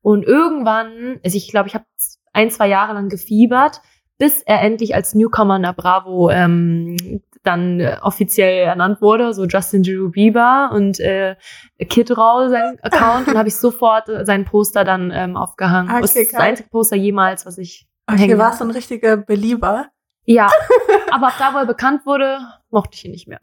Und 0.00 0.24
irgendwann, 0.24 1.20
also 1.24 1.36
ich 1.36 1.48
glaube, 1.50 1.68
ich 1.68 1.74
habe 1.74 1.84
ein, 2.32 2.50
zwei 2.50 2.68
Jahre 2.68 2.94
lang 2.94 3.08
gefiebert, 3.08 3.80
bis 4.18 4.42
er 4.42 4.60
endlich 4.62 4.94
als 4.94 5.14
Newcomer 5.14 5.56
in 5.56 5.62
der 5.62 5.72
Bravo 5.72 6.30
ähm, 6.30 7.22
dann 7.44 7.80
äh, 7.80 7.96
offiziell 8.02 8.64
ernannt 8.64 9.00
wurde, 9.00 9.34
so 9.34 9.44
Justin 9.46 9.82
Drew 9.82 10.10
Bieber 10.10 10.70
und 10.72 11.00
äh, 11.00 11.36
Kid 11.88 12.16
Raul 12.16 12.48
sein 12.50 12.78
Account 12.82 13.28
und 13.28 13.36
habe 13.36 13.48
ich 13.48 13.56
sofort 13.56 14.08
äh, 14.08 14.24
sein 14.24 14.44
Poster 14.44 14.84
dann 14.84 15.10
ähm, 15.12 15.36
aufgehangen. 15.36 15.90
Okay, 15.90 16.00
das 16.02 16.16
ist 16.16 16.32
das 16.32 16.40
einzige 16.40 16.68
Poster 16.68 16.96
jemals, 16.96 17.44
was 17.46 17.58
ich 17.58 17.86
Okay, 18.06 18.18
hängen 18.20 18.38
war 18.38 18.52
so 18.52 18.64
ein 18.64 18.70
richtiger 18.70 19.16
Belieber. 19.16 19.86
Ja, 20.24 20.50
aber 21.10 21.28
ab 21.28 21.34
da, 21.38 21.52
wo 21.54 21.58
er 21.58 21.66
bekannt 21.66 22.06
wurde, 22.06 22.38
mochte 22.70 22.94
ich 22.94 23.04
ihn 23.04 23.10
nicht 23.10 23.26
mehr. 23.28 23.38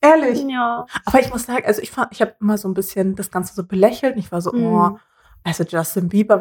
Ehrlich. 0.00 0.42
Ja. 0.48 0.86
Aber 1.04 1.20
ich 1.20 1.30
muss 1.30 1.44
sagen, 1.44 1.64
also 1.66 1.80
ich 1.82 1.90
fand, 1.90 2.08
ich 2.12 2.20
habe 2.20 2.34
immer 2.40 2.58
so 2.58 2.68
ein 2.68 2.74
bisschen 2.74 3.14
das 3.16 3.30
Ganze 3.30 3.54
so 3.54 3.64
belächelt. 3.66 4.14
und 4.14 4.18
Ich 4.20 4.30
war 4.32 4.40
so, 4.40 4.52
Mhm. 4.52 4.64
oh, 4.66 4.98
also 5.44 5.64
Justin 5.64 6.08
Bieber, 6.08 6.34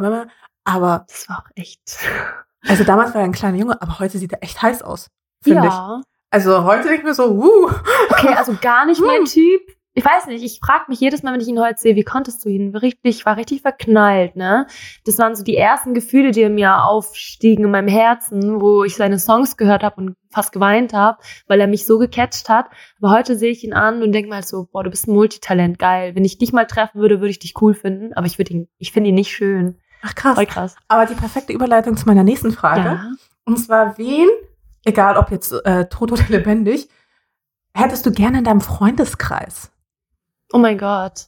aber 0.64 1.06
Das 1.08 1.30
war 1.30 1.40
auch 1.40 1.50
echt. 1.56 1.98
also 2.68 2.84
damals 2.84 3.14
war 3.14 3.22
er 3.22 3.26
ein 3.26 3.32
kleiner 3.32 3.58
Junge, 3.58 3.80
aber 3.82 4.00
heute 4.00 4.18
sieht 4.18 4.34
er 4.34 4.42
echt 4.44 4.62
heiß 4.62 4.82
aus, 4.82 5.08
finde 5.44 5.68
ich. 5.68 5.74
Also 6.36 6.66
heute 6.66 6.90
denke 6.90 6.98
ich 6.98 7.04
mir 7.06 7.14
so, 7.14 7.32
uh. 7.32 7.72
Okay, 8.10 8.34
also 8.36 8.58
gar 8.60 8.86
nicht 8.86 9.00
mein. 9.00 9.24
Typ. 9.24 9.62
Ich 9.94 10.04
weiß 10.04 10.26
nicht, 10.26 10.44
ich 10.44 10.60
frage 10.60 10.84
mich 10.90 11.00
jedes 11.00 11.24
Mal, 11.24 11.32
wenn 11.32 11.40
ich 11.40 11.48
ihn 11.48 11.62
heute 11.62 11.80
sehe, 11.80 11.96
wie 11.96 12.04
konntest 12.04 12.44
du 12.44 12.50
ihn? 12.50 12.78
Ich 13.04 13.26
war 13.26 13.38
richtig 13.38 13.62
verknallt, 13.62 14.36
ne? 14.36 14.68
Das 15.06 15.18
waren 15.18 15.34
so 15.38 15.46
die 15.46 15.56
ersten 15.56 15.94
Gefühle, 15.94 16.32
die 16.32 16.42
in 16.42 16.56
mir 16.56 16.84
aufstiegen 16.84 17.64
in 17.64 17.72
meinem 17.72 17.88
Herzen, 17.88 18.60
wo 18.60 18.84
ich 18.84 18.98
seine 18.98 19.18
Songs 19.18 19.56
gehört 19.56 19.82
habe 19.82 19.96
und 19.96 20.16
fast 20.30 20.52
geweint 20.52 20.92
habe, 20.92 21.20
weil 21.48 21.62
er 21.62 21.68
mich 21.68 21.86
so 21.86 22.00
gecatcht 22.00 22.50
hat. 22.50 22.66
Aber 23.02 23.12
heute 23.12 23.38
sehe 23.38 23.52
ich 23.52 23.64
ihn 23.64 23.72
an 23.72 24.04
und 24.04 24.12
denke 24.12 24.30
mal 24.30 24.44
so, 24.44 24.68
boah, 24.70 24.84
du 24.84 24.90
bist 24.90 25.08
ein 25.08 25.14
Multitalent, 25.14 25.80
geil. 25.80 26.16
Wenn 26.16 26.26
ich 26.26 26.38
dich 26.38 26.52
mal 26.52 26.68
treffen 26.68 27.00
würde, 27.00 27.22
würde 27.22 27.32
ich 27.32 27.40
dich 27.40 27.54
cool 27.62 27.74
finden, 27.74 28.12
aber 28.12 28.28
ich 28.28 28.38
würde 28.38 28.52
ihn, 28.52 28.68
ich 28.78 28.92
finde 28.92 29.12
ihn 29.12 29.16
nicht 29.16 29.32
schön. 29.32 29.78
Ach 30.02 30.14
krass. 30.14 30.36
Voll 30.36 30.48
krass. 30.48 30.76
Aber 30.90 31.06
die 31.06 31.16
perfekte 31.16 31.54
Überleitung 31.54 31.96
zu 31.96 32.06
meiner 32.06 32.26
nächsten 32.26 32.52
Frage. 32.52 32.82
Ja. 32.82 33.12
Und 33.46 33.56
zwar, 33.56 33.98
wen, 33.98 34.28
egal 34.86 35.18
ob 35.18 35.32
jetzt 35.32 35.52
äh, 35.66 35.88
tot 35.90 36.12
oder 36.12 36.24
lebendig, 36.30 36.90
hättest 37.74 38.06
du 38.06 38.12
gerne 38.12 38.40
in 38.40 38.44
deinem 38.44 38.62
Freundeskreis? 38.62 39.72
Oh 40.54 40.58
mein 40.58 40.78
Gott. 40.78 41.28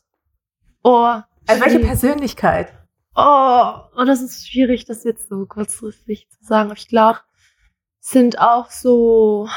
Oh. 0.83 1.19
Also 1.47 1.63
welche. 1.63 1.79
Persönlichkeit? 1.79 2.73
Oh, 3.15 3.73
oh, 3.95 4.03
das 4.05 4.21
ist 4.21 4.47
schwierig, 4.47 4.85
das 4.85 5.03
jetzt 5.03 5.27
so 5.27 5.45
kurzfristig 5.45 6.29
zu 6.29 6.43
sagen. 6.43 6.69
Aber 6.69 6.77
ich 6.77 6.87
glaube, 6.87 7.19
sind 7.99 8.39
auch 8.39 8.69
so. 8.69 9.49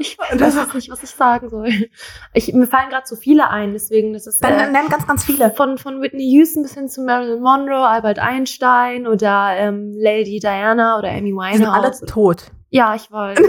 Ich 0.00 0.16
weiß 0.16 0.74
nicht, 0.74 0.90
was 0.90 1.02
ich 1.02 1.10
sagen 1.10 1.48
soll. 1.50 1.70
Ich, 2.32 2.52
mir 2.52 2.68
fallen 2.68 2.88
gerade 2.90 3.06
so 3.08 3.16
viele 3.16 3.50
ein, 3.50 3.72
deswegen 3.72 4.12
das 4.12 4.28
ist 4.28 4.44
Dann 4.44 4.52
äh, 4.52 4.70
nenn 4.70 4.88
ganz, 4.88 5.08
ganz 5.08 5.24
viele. 5.24 5.50
von, 5.50 5.76
von 5.76 6.00
Whitney 6.00 6.22
Houston 6.34 6.62
bis 6.62 6.74
hin 6.74 6.88
zu 6.88 7.02
Marilyn 7.02 7.42
Monroe, 7.42 7.84
Albert 7.84 8.20
Einstein 8.20 9.08
oder 9.08 9.56
ähm, 9.56 9.92
Lady 9.98 10.38
Diana 10.38 10.96
oder 10.98 11.10
Amy 11.10 11.32
Die 11.32 11.56
sind 11.56 11.66
alle 11.66 11.88
Winehouse. 11.88 12.00
tot. 12.02 12.52
Ja, 12.70 12.94
ich 12.94 13.10
weiß. 13.10 13.38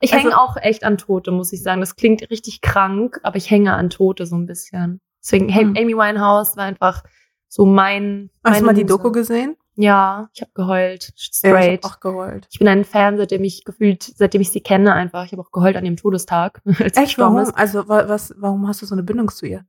Ich 0.00 0.12
Also- 0.14 0.26
hänge 0.26 0.40
auch 0.40 0.56
echt 0.56 0.84
an 0.84 0.96
Tote, 0.96 1.32
muss 1.32 1.52
ich 1.52 1.60
sagen. 1.60 1.80
Das 1.80 1.96
klingt 1.96 2.30
richtig 2.30 2.60
krank, 2.60 3.18
aber 3.24 3.36
ich 3.36 3.50
hänge 3.50 3.74
an 3.74 3.90
Tote 3.90 4.26
so 4.26 4.36
ein 4.36 4.46
bisschen. 4.46 5.00
Deswegen, 5.20 5.52
Hm. 5.52 5.74
Amy 5.76 5.92
Winehouse 5.96 6.56
war 6.56 6.62
einfach 6.66 7.02
so 7.48 7.66
mein. 7.66 8.30
Hast 8.44 8.60
du 8.60 8.64
mal 8.64 8.74
die 8.74 8.82
Muse. 8.84 8.94
Doku 8.96 9.10
gesehen? 9.10 9.56
Ja, 9.74 10.28
ich 10.32 10.40
habe 10.42 10.52
geheult. 10.54 11.08
Ja, 11.08 11.12
Straight. 11.16 11.80
ich 11.80 11.84
hab 11.84 11.96
auch 11.96 12.00
geheult. 12.00 12.46
ich 12.48 12.60
bin 12.60 12.68
ein 12.68 12.84
Fan, 12.84 13.16
seitdem 13.16 13.42
ich 13.42 13.64
gefühlt, 13.64 14.04
seitdem 14.04 14.40
ich 14.40 14.50
sie 14.52 14.60
kenne, 14.60 14.92
einfach. 14.92 15.24
Ich 15.24 15.32
habe 15.32 15.42
auch 15.42 15.50
geheult 15.50 15.76
an 15.76 15.84
ihrem 15.84 15.96
Todestag, 15.96 16.62
als 16.78 16.96
Echt, 16.96 17.18
warum? 17.18 17.38
ist. 17.38 17.56
Also, 17.58 17.88
wa- 17.88 18.08
was, 18.08 18.32
warum 18.38 18.68
hast 18.68 18.80
du 18.80 18.86
so 18.86 18.94
eine 18.94 19.02
Bindung 19.02 19.28
zu 19.32 19.46
ihr? 19.46 19.64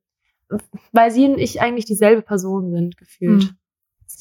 Weil 0.91 1.09
sie 1.09 1.25
und 1.27 1.39
ich 1.39 1.59
eigentlich 1.59 1.85
dieselbe 1.85 2.21
Person 2.21 2.69
sind, 2.71 2.97
gefühlt. 2.97 3.45
Hm. 3.45 3.55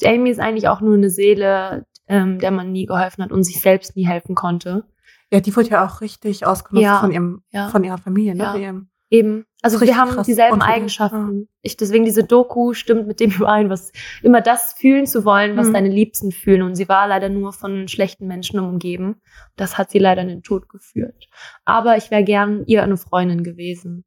Amy 0.05 0.29
ist 0.31 0.39
eigentlich 0.39 0.67
auch 0.69 0.81
nur 0.81 0.95
eine 0.95 1.09
Seele, 1.11 1.85
ähm, 2.09 2.39
der 2.39 2.51
man 2.51 2.71
nie 2.71 2.85
geholfen 2.85 3.23
hat 3.23 3.31
und 3.31 3.43
sich 3.43 3.61
selbst 3.61 3.95
nie 3.95 4.05
helfen 4.05 4.35
konnte. 4.35 4.83
Ja, 5.31 5.39
die 5.39 5.55
wurde 5.55 5.69
ja 5.69 5.85
auch 5.85 6.01
richtig 6.01 6.45
ausgenutzt 6.45 6.83
Ja, 6.83 6.99
von 6.99 7.11
ihrem, 7.11 7.43
ja. 7.51 7.69
von 7.69 7.83
ihrer 7.83 7.97
Familie, 7.99 8.35
ne? 8.35 8.43
Ja. 8.43 8.55
Ihrem- 8.55 8.89
Eben. 9.11 9.45
Also 9.63 9.81
wir 9.81 9.97
haben 9.97 10.21
dieselben 10.23 10.61
Eigenschaften. 10.61 11.49
Ich, 11.63 11.75
deswegen 11.77 12.05
diese 12.05 12.23
Doku 12.23 12.73
stimmt 12.75 13.07
mit 13.07 13.19
dem 13.19 13.31
überein, 13.39 13.67
was 13.71 13.91
immer 14.21 14.39
das 14.39 14.73
fühlen 14.73 15.07
zu 15.07 15.25
wollen, 15.25 15.57
was 15.57 15.69
Mhm. 15.69 15.73
deine 15.73 15.89
Liebsten 15.89 16.31
fühlen. 16.31 16.61
Und 16.61 16.75
sie 16.75 16.87
war 16.89 17.07
leider 17.07 17.27
nur 17.27 17.51
von 17.51 17.87
schlechten 17.87 18.27
Menschen 18.27 18.59
umgeben. 18.59 19.15
Das 19.55 19.79
hat 19.79 19.89
sie 19.89 19.97
leider 19.97 20.21
in 20.21 20.27
den 20.27 20.43
Tod 20.43 20.69
geführt. 20.69 21.27
Aber 21.65 21.97
ich 21.97 22.11
wäre 22.11 22.23
gern 22.23 22.63
ihr 22.67 22.83
eine 22.83 22.97
Freundin 22.97 23.43
gewesen. 23.43 24.05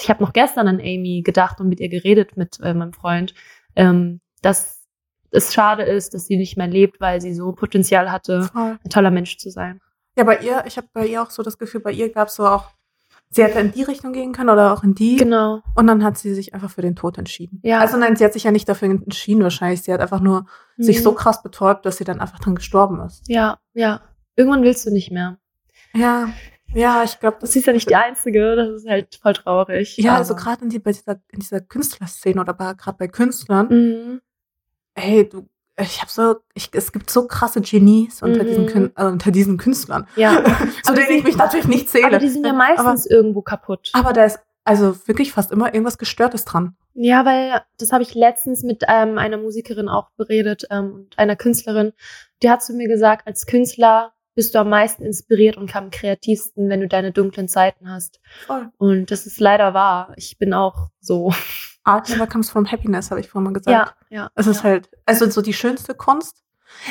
Ich 0.00 0.08
habe 0.08 0.22
noch 0.22 0.32
gestern 0.32 0.68
an 0.68 0.80
Amy 0.80 1.20
gedacht 1.22 1.60
und 1.60 1.68
mit 1.68 1.80
ihr 1.80 1.90
geredet 1.90 2.38
mit 2.38 2.58
äh, 2.62 2.72
meinem 2.72 2.94
Freund, 2.94 3.34
ähm, 3.76 4.22
dass 4.40 4.79
es 5.30 5.52
schade 5.54 5.82
ist, 5.84 6.14
dass 6.14 6.26
sie 6.26 6.36
nicht 6.36 6.56
mehr 6.56 6.66
lebt, 6.68 7.00
weil 7.00 7.20
sie 7.20 7.34
so 7.34 7.52
Potenzial 7.52 8.10
hatte, 8.10 8.42
Voll. 8.52 8.78
ein 8.84 8.90
toller 8.90 9.10
Mensch 9.10 9.36
zu 9.38 9.50
sein. 9.50 9.80
Ja, 10.16 10.24
bei 10.24 10.38
ihr, 10.38 10.64
ich 10.66 10.76
habe 10.76 10.88
bei 10.92 11.06
ihr 11.06 11.22
auch 11.22 11.30
so 11.30 11.42
das 11.42 11.56
Gefühl, 11.58 11.80
bei 11.80 11.92
ihr 11.92 12.12
gab 12.12 12.28
es 12.28 12.34
so 12.34 12.46
auch, 12.46 12.70
sie 13.30 13.44
hätte 13.44 13.60
in 13.60 13.70
die 13.72 13.84
Richtung 13.84 14.12
gehen 14.12 14.32
können 14.32 14.50
oder 14.50 14.72
auch 14.72 14.82
in 14.82 14.94
die. 14.94 15.16
Genau. 15.16 15.62
Und 15.76 15.86
dann 15.86 16.02
hat 16.02 16.18
sie 16.18 16.34
sich 16.34 16.52
einfach 16.52 16.70
für 16.70 16.82
den 16.82 16.96
Tod 16.96 17.16
entschieden. 17.16 17.60
Ja. 17.62 17.78
Also 17.78 17.96
nein, 17.96 18.16
sie 18.16 18.24
hat 18.24 18.32
sich 18.32 18.42
ja 18.44 18.50
nicht 18.50 18.68
dafür 18.68 18.88
entschieden 18.90 19.42
wahrscheinlich. 19.42 19.82
Sie 19.82 19.92
hat 19.92 20.00
einfach 20.00 20.20
nur 20.20 20.46
sich 20.76 20.98
Mhm. 20.98 21.02
so 21.02 21.12
krass 21.12 21.42
betäubt, 21.42 21.86
dass 21.86 21.96
sie 21.98 22.04
dann 22.04 22.20
einfach 22.20 22.40
dran 22.40 22.56
gestorben 22.56 23.00
ist. 23.06 23.22
Ja, 23.28 23.58
ja. 23.72 24.00
Irgendwann 24.34 24.62
willst 24.64 24.84
du 24.86 24.90
nicht 24.90 25.12
mehr. 25.12 25.38
Ja, 25.94 26.28
ja, 26.74 27.02
ich 27.04 27.18
glaube, 27.20 27.38
Das 27.40 27.54
ist 27.56 27.66
ja 27.66 27.72
nicht 27.72 27.88
die 27.90 27.96
einzige, 27.96 28.54
das 28.56 28.68
ist 28.82 28.88
halt 28.88 29.18
voll 29.20 29.32
traurig. 29.32 29.96
Ja, 29.96 30.16
also 30.16 30.34
gerade 30.36 30.62
in, 30.64 30.70
die, 30.70 30.78
bei 30.78 30.92
dieser, 30.92 31.20
in 31.30 31.40
dieser 31.40 31.60
Künstlerszene 31.60 32.40
oder 32.40 32.54
gerade 32.54 32.96
bei 32.98 33.08
Künstlern, 33.08 33.68
Mhm. 33.68 34.20
Hey, 34.94 35.28
du, 35.28 35.48
ich 35.78 36.00
habe 36.00 36.10
so, 36.10 36.36
ich, 36.54 36.68
es 36.72 36.92
gibt 36.92 37.10
so 37.10 37.26
krasse 37.26 37.60
Genies 37.60 38.22
unter, 38.22 38.42
Mhm. 38.42 38.46
diesen, 38.46 38.68
Kün- 38.68 38.92
äh, 38.96 39.04
unter 39.06 39.30
diesen 39.30 39.56
Künstlern, 39.56 40.06
Ja. 40.16 40.32
zu 40.82 40.92
Aber 40.92 40.96
denen 41.00 41.18
ich 41.18 41.24
mich 41.24 41.36
natürlich 41.36 41.68
nicht 41.68 41.88
zähle. 41.88 42.06
Aber 42.06 42.18
die 42.18 42.28
sind 42.28 42.44
ja 42.44 42.52
meistens 42.52 43.06
irgendwo 43.06 43.40
kaputt. 43.42 43.90
Aber, 43.94 44.06
aber 44.08 44.12
da 44.12 44.24
ist 44.24 44.40
also 44.64 44.94
wirklich 45.08 45.32
fast 45.32 45.52
immer 45.52 45.72
irgendwas 45.72 45.96
Gestörtes 45.98 46.44
dran. 46.44 46.76
Ja, 46.94 47.24
weil 47.24 47.62
das 47.78 47.92
habe 47.92 48.02
ich 48.02 48.14
letztens 48.14 48.62
mit 48.62 48.84
ähm, 48.88 49.16
einer 49.16 49.38
Musikerin 49.38 49.88
auch 49.88 50.10
beredet 50.16 50.64
ähm, 50.70 50.92
und 50.92 51.18
einer 51.18 51.36
Künstlerin. 51.36 51.92
Die 52.42 52.50
hat 52.50 52.62
zu 52.62 52.74
mir 52.74 52.88
gesagt, 52.88 53.26
als 53.26 53.46
Künstler 53.46 54.12
bist 54.34 54.54
du 54.54 54.60
am 54.60 54.68
meisten 54.70 55.02
inspiriert 55.04 55.56
und 55.56 55.74
am 55.76 55.90
kreativsten, 55.90 56.68
wenn 56.68 56.80
du 56.80 56.88
deine 56.88 57.12
dunklen 57.12 57.48
Zeiten 57.48 57.90
hast. 57.90 58.20
Voll. 58.46 58.68
Und 58.78 59.10
das 59.10 59.26
ist 59.26 59.40
leider 59.40 59.74
wahr. 59.74 60.12
Ich 60.16 60.38
bin 60.38 60.54
auch 60.54 60.90
so. 61.00 61.32
Art 61.82 62.08
never 62.10 62.26
comes 62.26 62.50
from 62.50 62.70
happiness, 62.70 63.10
habe 63.10 63.20
ich 63.20 63.28
vorhin 63.30 63.44
mal 63.50 63.58
gesagt. 63.58 63.96
Ja, 64.10 64.16
ja. 64.16 64.30
Es 64.34 64.46
ist 64.46 64.58
ja. 64.58 64.64
halt, 64.64 64.90
also 65.06 65.28
so 65.30 65.40
die 65.40 65.54
schönste 65.54 65.94
Kunst. 65.94 66.44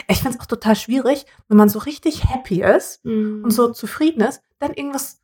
Ich 0.08 0.18
finde 0.22 0.36
es 0.36 0.42
auch 0.42 0.48
total 0.48 0.76
schwierig, 0.76 1.26
wenn 1.48 1.58
man 1.58 1.70
so 1.70 1.80
richtig 1.80 2.28
happy 2.30 2.62
ist 2.64 3.06
Mhm. 3.06 3.44
und 3.46 3.52
so 3.52 3.72
zufrieden 3.72 4.22
ist, 4.22 4.42
dann 4.58 4.74
irgendwas 4.74 5.22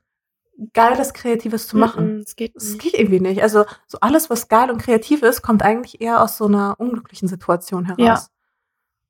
Geiles, 0.72 1.14
Kreatives 1.14 1.68
zu 1.68 1.76
machen. 1.78 2.20
Es 2.26 2.38
geht 2.38 2.56
Das 2.56 2.64
nicht. 2.70 2.80
geht 2.82 2.94
irgendwie 2.94 3.20
nicht. 3.20 3.42
Also 3.44 3.66
so 3.88 3.98
alles, 4.00 4.30
was 4.30 4.48
geil 4.48 4.72
und 4.72 4.78
kreativ 4.82 5.22
ist, 5.24 5.42
kommt 5.42 5.64
eigentlich 5.64 6.00
eher 6.00 6.22
aus 6.24 6.38
so 6.38 6.46
einer 6.46 6.76
unglücklichen 6.80 7.28
Situation 7.28 7.86
heraus. 7.86 8.00
Ja, 8.00 8.26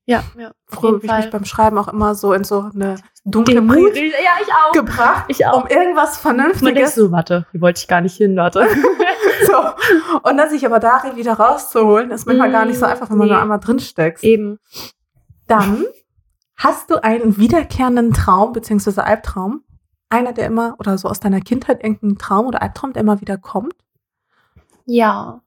ja. 0.05 0.19
Auf 0.19 0.79
Früher 0.79 0.89
habe 0.89 0.97
ich 0.97 1.03
mich 1.03 1.11
Fall. 1.11 1.29
beim 1.31 1.45
Schreiben 1.45 1.77
auch 1.77 1.87
immer 1.87 2.15
so 2.15 2.33
in 2.33 2.43
so 2.43 2.69
eine 2.73 2.95
dunkle 3.25 3.55
Den 3.55 3.65
Mut. 3.65 3.95
Ja, 3.95 4.01
ich 4.41 4.51
auch. 4.53 4.71
gebracht, 4.71 5.25
Ich 5.27 5.45
auch. 5.45 5.63
um 5.63 5.67
irgendwas 5.67 6.17
Vernünftiges 6.17 6.95
so, 6.95 7.11
warte, 7.11 7.45
hier 7.51 7.61
wollte 7.61 7.79
ich 7.79 7.87
gar 7.87 8.01
nicht 8.01 8.15
hin, 8.15 8.35
warte. 8.35 8.67
so. 9.47 10.19
Und 10.23 10.37
dann 10.37 10.49
sich 10.49 10.65
aber 10.65 10.79
darin 10.79 11.15
wieder 11.15 11.33
rauszuholen, 11.33 12.11
ist 12.11 12.27
manchmal 12.27 12.49
Mm, 12.49 12.51
gar 12.51 12.65
nicht 12.65 12.79
so 12.79 12.85
einfach, 12.85 13.09
wenn 13.09 13.17
man 13.17 13.27
nee. 13.27 13.33
nur 13.33 13.41
einmal 13.41 13.59
drinsteckst. 13.59 14.23
Eben. 14.23 14.59
Dann 15.47 15.85
hast 16.55 16.89
du 16.91 17.03
einen 17.03 17.37
wiederkehrenden 17.37 18.13
Traum 18.13 18.53
beziehungsweise 18.53 19.03
Albtraum. 19.03 19.63
Einer, 20.09 20.33
der 20.33 20.45
immer, 20.45 20.75
oder 20.77 20.97
so 20.97 21.07
aus 21.09 21.19
deiner 21.19 21.41
Kindheit 21.41 21.83
irgendein 21.83 22.17
Traum 22.17 22.45
oder 22.45 22.61
Albtraum, 22.61 22.93
der 22.93 23.01
immer 23.01 23.21
wieder 23.21 23.37
kommt. 23.37 23.73
Ja. 24.85 25.41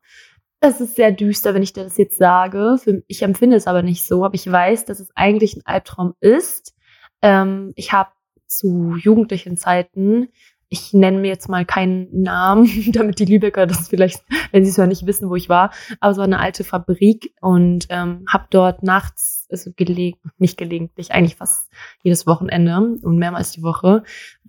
Es 0.60 0.80
ist 0.80 0.97
sehr 0.97 1.12
düster, 1.12 1.55
wenn 1.55 1.62
ich 1.62 1.72
dir 1.72 1.85
das 1.85 1.97
jetzt 1.98 2.18
sage. 2.18 2.76
Ich 3.06 3.22
empfinde 3.22 3.56
es 3.56 3.66
aber 3.66 3.82
nicht 3.82 4.05
so, 4.05 4.24
aber 4.24 4.35
ich 4.35 4.51
weiß, 4.51 4.86
dass 4.86 4.98
es 4.98 5.10
eigentlich 5.14 5.56
ein 5.56 5.66
Albtraum 5.66 6.14
ist. 6.20 6.74
Ähm, 7.22 7.72
ich 7.76 7.93
habe 7.93 8.10
zu 8.47 8.97
jugendlichen 8.97 9.56
Zeiten, 9.56 10.28
ich 10.68 10.93
nenne 10.93 11.18
mir 11.18 11.28
jetzt 11.28 11.48
mal 11.48 11.64
keinen 11.64 12.22
Namen, 12.22 12.68
damit 12.93 13.20
die 13.20 13.24
Lübecker 13.24 13.66
das 13.66 13.89
vielleicht, 13.89 14.24
wenn 14.51 14.64
sie 14.64 14.70
es 14.70 14.78
hören, 14.78 14.89
nicht 14.89 15.06
wissen, 15.06 15.30
wo 15.30 15.36
ich 15.36 15.48
war, 15.48 15.72
aber 16.01 16.14
so 16.14 16.22
eine 16.22 16.40
alte 16.40 16.64
Fabrik 16.64 17.32
und 17.40 17.86
ähm, 17.90 18.24
habe 18.28 18.47
dort 18.51 18.82
nachts, 18.82 19.47
also 19.51 19.70
gelegen, 19.76 20.18
nicht 20.39 20.59
gelegentlich, 20.59 21.12
eigentlich 21.12 21.36
fast 21.36 21.70
jedes 22.02 22.26
Wochenende 22.26 22.76
und 23.02 23.18
mehrmals 23.18 23.52
die 23.52 23.62
Woche, 23.62 24.02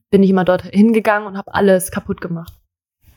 bin 0.10 0.24
ich 0.24 0.32
immer 0.32 0.46
dort 0.46 0.64
hingegangen 0.64 1.28
und 1.28 1.38
habe 1.38 1.54
alles 1.54 1.92
kaputt 1.92 2.20
gemacht, 2.20 2.54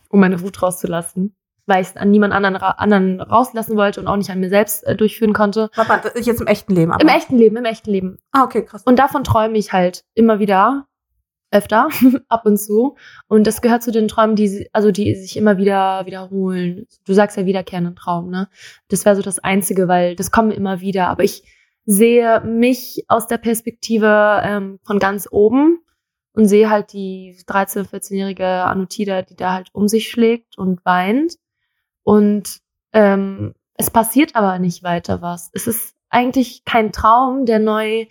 um 0.09 0.19
meine 0.19 0.41
Wut 0.41 0.61
rauszulassen, 0.61 1.35
weil 1.65 1.81
ich 1.81 1.89
es 1.89 1.97
an 1.97 2.11
niemand 2.11 2.33
anderen, 2.33 2.55
ra 2.55 2.71
anderen 2.71 3.21
rauslassen 3.21 3.77
wollte 3.77 3.99
und 3.99 4.07
auch 4.07 4.17
nicht 4.17 4.29
an 4.29 4.39
mir 4.39 4.49
selbst 4.49 4.83
äh, 4.85 4.95
durchführen 4.95 5.33
konnte. 5.33 5.69
Mal, 5.75 5.99
das 6.01 6.13
ist 6.13 6.25
jetzt 6.27 6.41
im 6.41 6.47
echten 6.47 6.73
Leben. 6.73 6.91
Aber. 6.91 7.01
Im 7.01 7.07
echten 7.07 7.37
Leben, 7.37 7.57
im 7.57 7.65
echten 7.65 7.91
Leben. 7.91 8.17
Ah, 8.31 8.43
okay, 8.43 8.63
krass. 8.63 8.83
Und 8.83 8.99
davon 8.99 9.23
träume 9.23 9.57
ich 9.57 9.73
halt 9.73 10.03
immer 10.13 10.39
wieder, 10.39 10.87
öfter, 11.51 11.87
ab 12.29 12.45
und 12.45 12.57
zu. 12.57 12.95
Und 13.27 13.45
das 13.47 13.61
gehört 13.61 13.83
zu 13.83 13.91
den 13.91 14.07
Träumen, 14.07 14.35
die, 14.35 14.67
also 14.73 14.91
die 14.91 15.15
sich 15.15 15.37
immer 15.37 15.57
wieder 15.57 16.05
wiederholen. 16.05 16.87
Du 17.05 17.13
sagst 17.13 17.37
ja 17.37 17.45
wiederkehrenden 17.45 17.95
Traum, 17.95 18.29
ne? 18.29 18.49
Das 18.89 19.05
wäre 19.05 19.15
so 19.15 19.21
das 19.21 19.39
Einzige, 19.39 19.87
weil 19.87 20.15
das 20.15 20.31
kommt 20.31 20.53
immer 20.53 20.81
wieder. 20.81 21.09
Aber 21.09 21.23
ich, 21.23 21.43
sehe 21.85 22.41
mich 22.41 23.05
aus 23.07 23.27
der 23.27 23.37
Perspektive 23.37 24.41
ähm, 24.43 24.79
von 24.83 24.99
ganz 24.99 25.27
oben 25.29 25.79
und 26.33 26.47
sehe 26.47 26.69
halt 26.69 26.93
die 26.93 27.35
13-, 27.47 27.89
14-jährige 27.89 28.47
Anutida, 28.47 29.21
die 29.21 29.35
da 29.35 29.53
halt 29.53 29.69
um 29.73 29.87
sich 29.87 30.09
schlägt 30.09 30.57
und 30.57 30.83
weint. 30.85 31.35
Und 32.03 32.59
ähm, 32.91 33.53
es 33.75 33.89
passiert 33.89 34.35
aber 34.35 34.59
nicht 34.59 34.83
weiter 34.83 35.21
was. 35.21 35.49
Es 35.53 35.67
ist 35.67 35.95
eigentlich 36.09 36.63
kein 36.65 36.91
Traum, 36.91 37.45
der 37.45 37.59
neu 37.59 38.05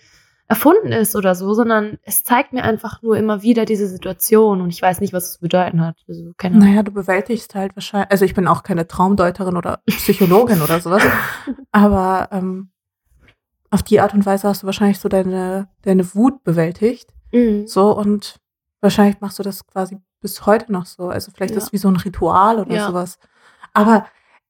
erfunden 0.48 0.93
ist 0.93 1.16
oder 1.16 1.35
so, 1.35 1.55
sondern 1.55 1.98
es 2.02 2.24
zeigt 2.24 2.52
mir 2.52 2.62
einfach 2.62 3.01
nur 3.01 3.16
immer 3.16 3.43
wieder 3.43 3.64
diese 3.64 3.86
Situation 3.86 4.60
und 4.60 4.69
ich 4.69 4.82
weiß 4.82 5.01
nicht, 5.01 5.14
was 5.14 5.31
es 5.31 5.39
bedeuten 5.39 5.81
hat. 5.81 5.97
Also, 6.06 6.32
keine 6.36 6.59
naja, 6.59 6.82
du 6.82 6.93
bewältigst 6.93 7.55
halt 7.55 7.74
wahrscheinlich, 7.74 8.10
also 8.10 8.27
ich 8.27 8.35
bin 8.35 8.47
auch 8.47 8.62
keine 8.62 8.86
Traumdeuterin 8.86 9.56
oder 9.56 9.81
Psychologin 9.86 10.60
oder 10.60 10.81
sowas, 10.81 11.02
aber 11.73 12.28
ähm, 12.32 12.70
auf 13.70 13.82
die 13.82 14.01
Art 14.01 14.12
und 14.12 14.27
Weise 14.27 14.47
hast 14.47 14.62
du 14.62 14.66
wahrscheinlich 14.66 14.98
so 14.98 15.09
deine, 15.09 15.69
deine 15.82 16.14
Wut 16.14 16.44
bewältigt. 16.44 17.09
Mhm. 17.32 17.66
So 17.66 17.97
und 17.97 18.36
wahrscheinlich 18.82 19.20
machst 19.20 19.39
du 19.39 19.43
das 19.43 19.66
quasi 19.66 19.97
bis 20.20 20.44
heute 20.44 20.70
noch 20.70 20.85
so. 20.85 21.09
Also 21.09 21.32
vielleicht 21.32 21.52
ja. 21.52 21.59
ist 21.59 21.64
es 21.64 21.73
wie 21.73 21.78
so 21.78 21.89
ein 21.89 21.97
Ritual 21.97 22.59
oder 22.59 22.74
ja. 22.74 22.86
sowas. 22.86 23.19
Aber 23.72 24.06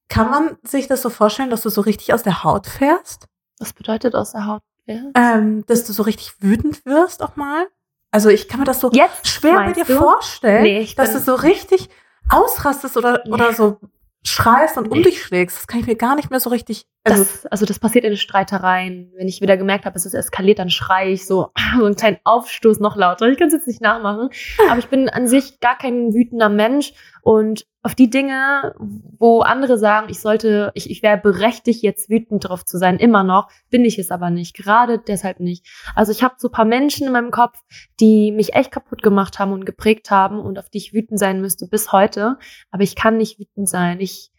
kann 0.08 0.30
man 0.30 0.58
sich 0.62 0.88
das 0.88 1.02
so 1.02 1.10
vorstellen, 1.10 1.50
dass 1.50 1.62
du 1.62 1.70
so 1.70 1.80
richtig 1.80 2.12
aus 2.12 2.22
der 2.22 2.44
Haut 2.44 2.66
fährst? 2.66 3.26
Was 3.58 3.72
bedeutet 3.72 4.14
aus 4.14 4.32
der 4.32 4.46
Haut 4.46 4.62
fährst? 4.84 5.10
Ähm, 5.14 5.64
dass 5.66 5.84
du 5.84 5.92
so 5.92 6.02
richtig 6.02 6.34
wütend 6.40 6.84
wirst 6.84 7.22
auch 7.22 7.36
mal. 7.36 7.66
Also 8.10 8.28
ich 8.28 8.46
kann 8.46 8.60
mir 8.60 8.66
das 8.66 8.80
so 8.80 8.90
Jetzt 8.92 9.26
schwer 9.26 9.54
bei 9.54 9.72
dir 9.72 9.84
du? 9.84 9.96
vorstellen, 9.96 10.64
nee, 10.64 10.92
dass 10.96 11.12
du 11.12 11.20
so 11.20 11.34
richtig 11.34 11.88
ausrastest 12.28 12.96
oder, 12.96 13.22
nee. 13.24 13.32
oder 13.32 13.54
so 13.54 13.80
schreist 14.24 14.76
und 14.76 14.88
um 14.88 15.02
dich 15.02 15.22
schlägst. 15.22 15.58
Das 15.58 15.66
kann 15.66 15.80
ich 15.80 15.86
mir 15.86 15.96
gar 15.96 16.14
nicht 16.14 16.30
mehr 16.30 16.40
so 16.40 16.50
richtig. 16.50 16.86
Also 17.04 17.24
das, 17.24 17.46
also 17.46 17.66
das 17.66 17.80
passiert 17.80 18.04
in 18.04 18.16
Streitereien. 18.16 19.12
Wenn 19.16 19.26
ich 19.26 19.40
wieder 19.40 19.56
gemerkt 19.56 19.86
habe, 19.86 19.96
es 19.96 20.06
ist 20.06 20.14
eskaliert, 20.14 20.60
dann 20.60 20.70
schreie 20.70 21.10
ich 21.10 21.26
so, 21.26 21.50
so 21.78 21.84
einen 21.84 21.96
kleinen 21.96 22.18
Aufstoß 22.24 22.78
noch 22.78 22.96
lauter. 22.96 23.28
Ich 23.28 23.38
kann 23.38 23.48
es 23.48 23.54
jetzt 23.54 23.66
nicht 23.66 23.80
nachmachen. 23.80 24.30
Aber 24.68 24.78
ich 24.78 24.88
bin 24.88 25.08
an 25.08 25.26
sich 25.26 25.58
gar 25.60 25.76
kein 25.76 26.14
wütender 26.14 26.48
Mensch 26.48 26.92
und 27.22 27.66
auf 27.84 27.96
die 27.96 28.10
Dinge, 28.10 28.74
wo 29.18 29.40
andere 29.40 29.76
sagen, 29.76 30.06
ich 30.08 30.20
sollte, 30.20 30.70
ich, 30.74 30.88
ich 30.90 31.02
wäre 31.02 31.18
berechtigt, 31.18 31.82
jetzt 31.82 32.08
wütend 32.08 32.48
drauf 32.48 32.64
zu 32.64 32.78
sein, 32.78 32.98
immer 32.98 33.24
noch, 33.24 33.48
bin 33.70 33.84
ich 33.84 33.98
es 33.98 34.12
aber 34.12 34.30
nicht. 34.30 34.54
Gerade 34.54 35.00
deshalb 35.00 35.40
nicht. 35.40 35.66
Also 35.96 36.12
ich 36.12 36.22
habe 36.22 36.34
so 36.38 36.48
paar 36.48 36.64
Menschen 36.64 37.06
in 37.08 37.12
meinem 37.12 37.32
Kopf, 37.32 37.58
die 37.98 38.30
mich 38.30 38.54
echt 38.54 38.70
kaputt 38.70 39.02
gemacht 39.02 39.40
haben 39.40 39.52
und 39.52 39.66
geprägt 39.66 40.12
haben 40.12 40.38
und 40.38 40.60
auf 40.60 40.68
die 40.68 40.78
ich 40.78 40.92
wütend 40.92 41.18
sein 41.18 41.40
müsste 41.40 41.66
bis 41.66 41.90
heute. 41.90 42.38
Aber 42.70 42.84
ich 42.84 42.94
kann 42.94 43.16
nicht 43.16 43.40
wütend 43.40 43.68
sein. 43.68 43.98
Ich 43.98 44.31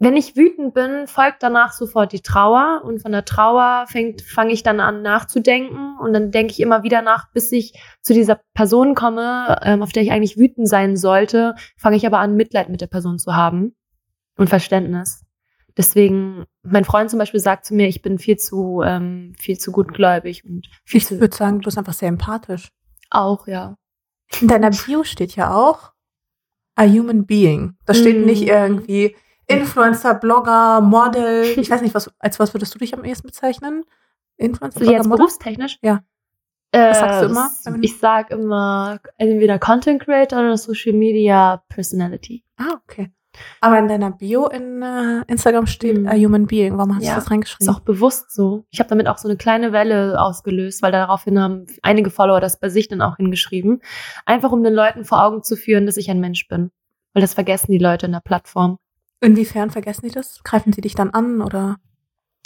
wenn 0.00 0.16
ich 0.16 0.36
wütend 0.36 0.74
bin, 0.74 1.08
folgt 1.08 1.42
danach 1.42 1.72
sofort 1.72 2.12
die 2.12 2.20
Trauer 2.20 2.82
und 2.84 3.02
von 3.02 3.10
der 3.10 3.24
Trauer 3.24 3.86
fange 3.88 4.52
ich 4.52 4.62
dann 4.62 4.78
an 4.78 5.02
nachzudenken 5.02 5.98
und 6.00 6.12
dann 6.12 6.30
denke 6.30 6.52
ich 6.52 6.60
immer 6.60 6.84
wieder 6.84 7.02
nach, 7.02 7.30
bis 7.32 7.50
ich 7.50 7.72
zu 8.00 8.14
dieser 8.14 8.40
Person 8.54 8.94
komme, 8.94 9.58
ähm, 9.62 9.82
auf 9.82 9.90
der 9.90 10.04
ich 10.04 10.12
eigentlich 10.12 10.38
wütend 10.38 10.68
sein 10.68 10.96
sollte, 10.96 11.56
fange 11.76 11.96
ich 11.96 12.06
aber 12.06 12.20
an 12.20 12.36
Mitleid 12.36 12.68
mit 12.68 12.80
der 12.80 12.86
Person 12.86 13.18
zu 13.18 13.34
haben 13.34 13.74
und 14.36 14.48
Verständnis. 14.48 15.24
Deswegen, 15.76 16.44
mein 16.62 16.84
Freund 16.84 17.10
zum 17.10 17.18
Beispiel 17.18 17.40
sagt 17.40 17.64
zu 17.64 17.74
mir, 17.74 17.88
ich 17.88 18.02
bin 18.02 18.18
viel 18.18 18.36
zu 18.36 18.82
viel 19.38 19.58
zu 19.58 19.70
ähm, 19.70 19.74
gutgläubig 19.74 20.44
und 20.44 20.68
viel 20.84 20.98
ich 20.98 21.06
zu. 21.06 21.14
Ich 21.14 21.20
würde 21.20 21.36
sagen, 21.36 21.60
du 21.60 21.66
bist 21.66 21.78
einfach 21.78 21.92
sehr 21.92 22.08
empathisch. 22.08 22.70
Auch 23.10 23.46
ja. 23.46 23.76
In 24.40 24.48
deiner 24.48 24.70
Bio 24.70 25.04
steht 25.04 25.34
ja 25.34 25.54
auch 25.54 25.92
a 26.76 26.84
human 26.84 27.26
being. 27.26 27.76
Da 27.84 27.94
steht 27.94 28.18
mm. 28.18 28.24
nicht 28.24 28.42
irgendwie 28.42 29.16
Influencer, 29.48 30.14
Blogger, 30.14 30.80
Model. 30.80 31.44
Ich 31.58 31.70
weiß 31.70 31.82
nicht, 31.82 31.94
was, 31.94 32.10
als 32.18 32.38
was 32.38 32.54
würdest 32.54 32.74
du 32.74 32.78
dich 32.78 32.94
am 32.94 33.04
ehesten 33.04 33.26
bezeichnen? 33.26 33.84
Influencer, 34.36 34.80
Blogger, 34.80 34.96
Jetzt 34.96 35.06
Model? 35.06 35.18
berufstechnisch? 35.18 35.78
Ja. 35.82 36.00
Was 36.72 36.98
sagst 36.98 37.22
du 37.22 37.26
äh, 37.26 37.30
immer? 37.30 37.50
Ich 37.80 37.98
sag 37.98 38.30
immer 38.30 39.00
entweder 39.16 39.58
Content 39.58 40.02
Creator 40.02 40.40
oder 40.40 40.56
Social 40.56 40.92
Media 40.92 41.62
Personality. 41.68 42.44
Ah, 42.58 42.78
okay. 42.82 43.10
Aber 43.60 43.78
in 43.78 43.88
deiner 43.88 44.10
Bio 44.10 44.48
in 44.48 44.82
uh, 44.82 45.22
Instagram 45.26 45.66
steht 45.66 45.98
mhm. 45.98 46.08
a 46.08 46.14
human 46.14 46.46
being. 46.46 46.76
Warum 46.76 46.96
hast 46.96 47.04
ja, 47.04 47.14
du 47.14 47.20
das 47.20 47.30
reingeschrieben? 47.30 47.68
Ist 47.68 47.74
auch 47.74 47.80
bewusst 47.80 48.32
so. 48.32 48.64
Ich 48.70 48.80
habe 48.80 48.88
damit 48.88 49.08
auch 49.08 49.18
so 49.18 49.28
eine 49.28 49.36
kleine 49.36 49.72
Welle 49.72 50.20
ausgelöst, 50.20 50.82
weil 50.82 50.92
daraufhin 50.92 51.40
haben 51.40 51.66
einige 51.82 52.10
Follower 52.10 52.40
das 52.40 52.58
bei 52.58 52.68
sich 52.68 52.88
dann 52.88 53.00
auch 53.00 53.16
hingeschrieben. 53.16 53.80
Einfach 54.26 54.52
um 54.52 54.62
den 54.62 54.74
Leuten 54.74 55.04
vor 55.04 55.22
Augen 55.22 55.42
zu 55.42 55.56
führen, 55.56 55.86
dass 55.86 55.96
ich 55.96 56.10
ein 56.10 56.20
Mensch 56.20 56.48
bin. 56.48 56.70
Weil 57.14 57.20
das 57.20 57.34
vergessen 57.34 57.72
die 57.72 57.78
Leute 57.78 58.06
in 58.06 58.12
der 58.12 58.20
Plattform. 58.20 58.78
Inwiefern 59.20 59.70
vergessen 59.70 60.06
die 60.06 60.14
das? 60.14 60.42
Greifen 60.44 60.72
sie 60.72 60.80
dich 60.80 60.94
dann 60.94 61.10
an 61.10 61.42
oder? 61.42 61.76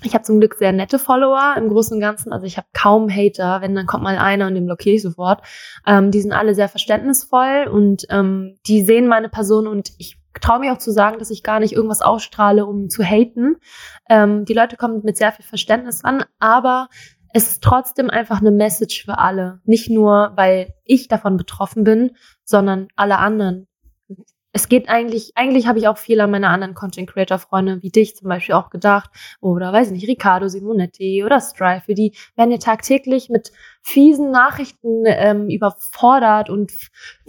Ich 0.04 0.14
habe 0.14 0.24
zum 0.24 0.40
Glück 0.40 0.54
sehr 0.54 0.72
nette 0.72 0.98
Follower 0.98 1.54
im 1.56 1.68
Großen 1.68 1.94
und 1.94 2.00
Ganzen. 2.00 2.32
Also 2.32 2.46
ich 2.46 2.56
habe 2.56 2.66
kaum 2.72 3.08
Hater. 3.08 3.60
Wenn 3.60 3.74
dann 3.74 3.86
kommt 3.86 4.02
mal 4.02 4.18
einer 4.18 4.46
und 4.46 4.54
den 4.54 4.66
blockiere 4.66 4.96
ich 4.96 5.02
sofort. 5.02 5.42
Ähm, 5.86 6.10
die 6.10 6.20
sind 6.20 6.32
alle 6.32 6.54
sehr 6.54 6.68
verständnisvoll 6.68 7.68
und 7.70 8.04
ähm, 8.10 8.56
die 8.66 8.82
sehen 8.82 9.06
meine 9.06 9.28
Person 9.28 9.66
und 9.66 9.92
ich 9.98 10.18
traue 10.40 10.60
mich 10.60 10.70
auch 10.70 10.78
zu 10.78 10.90
sagen, 10.90 11.18
dass 11.18 11.30
ich 11.30 11.42
gar 11.42 11.60
nicht 11.60 11.72
irgendwas 11.72 12.02
ausstrahle, 12.02 12.66
um 12.66 12.88
zu 12.88 13.04
haten. 13.04 13.56
Ähm, 14.08 14.44
die 14.44 14.54
Leute 14.54 14.76
kommen 14.76 15.02
mit 15.04 15.16
sehr 15.16 15.32
viel 15.32 15.44
Verständnis 15.44 16.04
an, 16.04 16.24
aber 16.38 16.88
es 17.34 17.52
ist 17.52 17.62
trotzdem 17.62 18.10
einfach 18.10 18.40
eine 18.40 18.50
Message 18.50 19.04
für 19.04 19.18
alle. 19.18 19.60
Nicht 19.64 19.90
nur, 19.90 20.32
weil 20.36 20.74
ich 20.84 21.08
davon 21.08 21.36
betroffen 21.36 21.84
bin, 21.84 22.12
sondern 22.44 22.88
alle 22.96 23.18
anderen 23.18 23.68
es 24.52 24.68
geht 24.68 24.88
eigentlich, 24.88 25.32
eigentlich 25.34 25.66
habe 25.66 25.78
ich 25.78 25.88
auch 25.88 25.96
viel 25.98 26.20
an 26.20 26.30
meine 26.30 26.48
anderen 26.48 26.74
Content 26.74 27.10
Creator 27.10 27.38
Freunde 27.38 27.82
wie 27.82 27.90
dich 27.90 28.16
zum 28.16 28.28
Beispiel 28.28 28.54
auch 28.54 28.70
gedacht 28.70 29.10
oder 29.40 29.72
weiß 29.72 29.88
ich 29.88 29.92
nicht, 29.94 30.08
Riccardo 30.08 30.48
Simonetti 30.48 31.24
oder 31.24 31.40
Strife, 31.40 31.94
die 31.94 32.14
werden 32.36 32.50
ja 32.50 32.58
tagtäglich 32.58 33.30
mit 33.30 33.52
fiesen 33.80 34.30
Nachrichten 34.30 35.04
ähm, 35.06 35.48
überfordert 35.48 36.50
und 36.50 36.72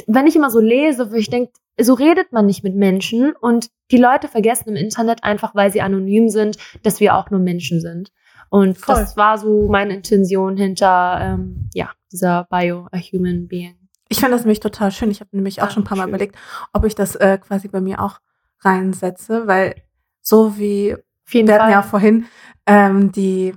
wenn 0.08 0.28
ich 0.28 0.36
immer 0.36 0.50
so 0.50 0.60
lese, 0.60 1.12
wo 1.12 1.16
ich 1.16 1.30
denke, 1.30 1.54
so 1.80 1.94
redet 1.94 2.32
man 2.32 2.46
nicht 2.46 2.64
mit 2.64 2.76
Menschen 2.76 3.34
und 3.40 3.70
die 3.92 3.98
Leute 3.98 4.28
vergessen 4.28 4.70
im 4.70 4.76
Internet 4.76 5.24
einfach, 5.24 5.56
weil 5.56 5.72
sie 5.72 5.82
anonym 5.82 6.30
sind, 6.30 6.58
dass 6.84 7.00
wir 7.00 7.16
auch 7.16 7.32
nur 7.32 7.40
Menschen 7.40 7.82
sind. 7.82 8.12
Und 8.50 8.78
Voll. 8.78 8.96
das 8.96 9.18
war 9.18 9.40
so 9.40 9.68
meine 9.68 9.96
Intention 9.96 10.58
hinter 10.58 11.18
ähm, 11.20 11.70
ja 11.74 11.90
dieser 12.12 12.46
Bio, 12.52 12.88
a 12.92 12.98
Human 12.98 13.48
Being. 13.48 13.83
Ich 14.14 14.20
finde 14.20 14.36
das 14.36 14.42
nämlich 14.42 14.60
total 14.60 14.92
schön. 14.92 15.10
Ich 15.10 15.22
habe 15.22 15.30
nämlich 15.32 15.64
auch 15.64 15.72
schon 15.72 15.82
ein 15.82 15.86
paar 15.88 15.98
Mal 15.98 16.08
überlegt, 16.08 16.36
ob 16.72 16.86
ich 16.86 16.94
das 16.94 17.16
äh, 17.16 17.40
quasi 17.40 17.68
bei 17.68 17.82
mir 17.82 18.00
auch 18.00 18.20
reinsetze, 18.60 19.48
weil 19.48 19.82
so 20.22 20.56
wie 20.60 20.96
wir 21.26 21.54
hatten 21.56 21.72
ja 21.72 21.82
vorhin 21.82 22.26
ähm, 22.68 23.12
die 23.12 23.56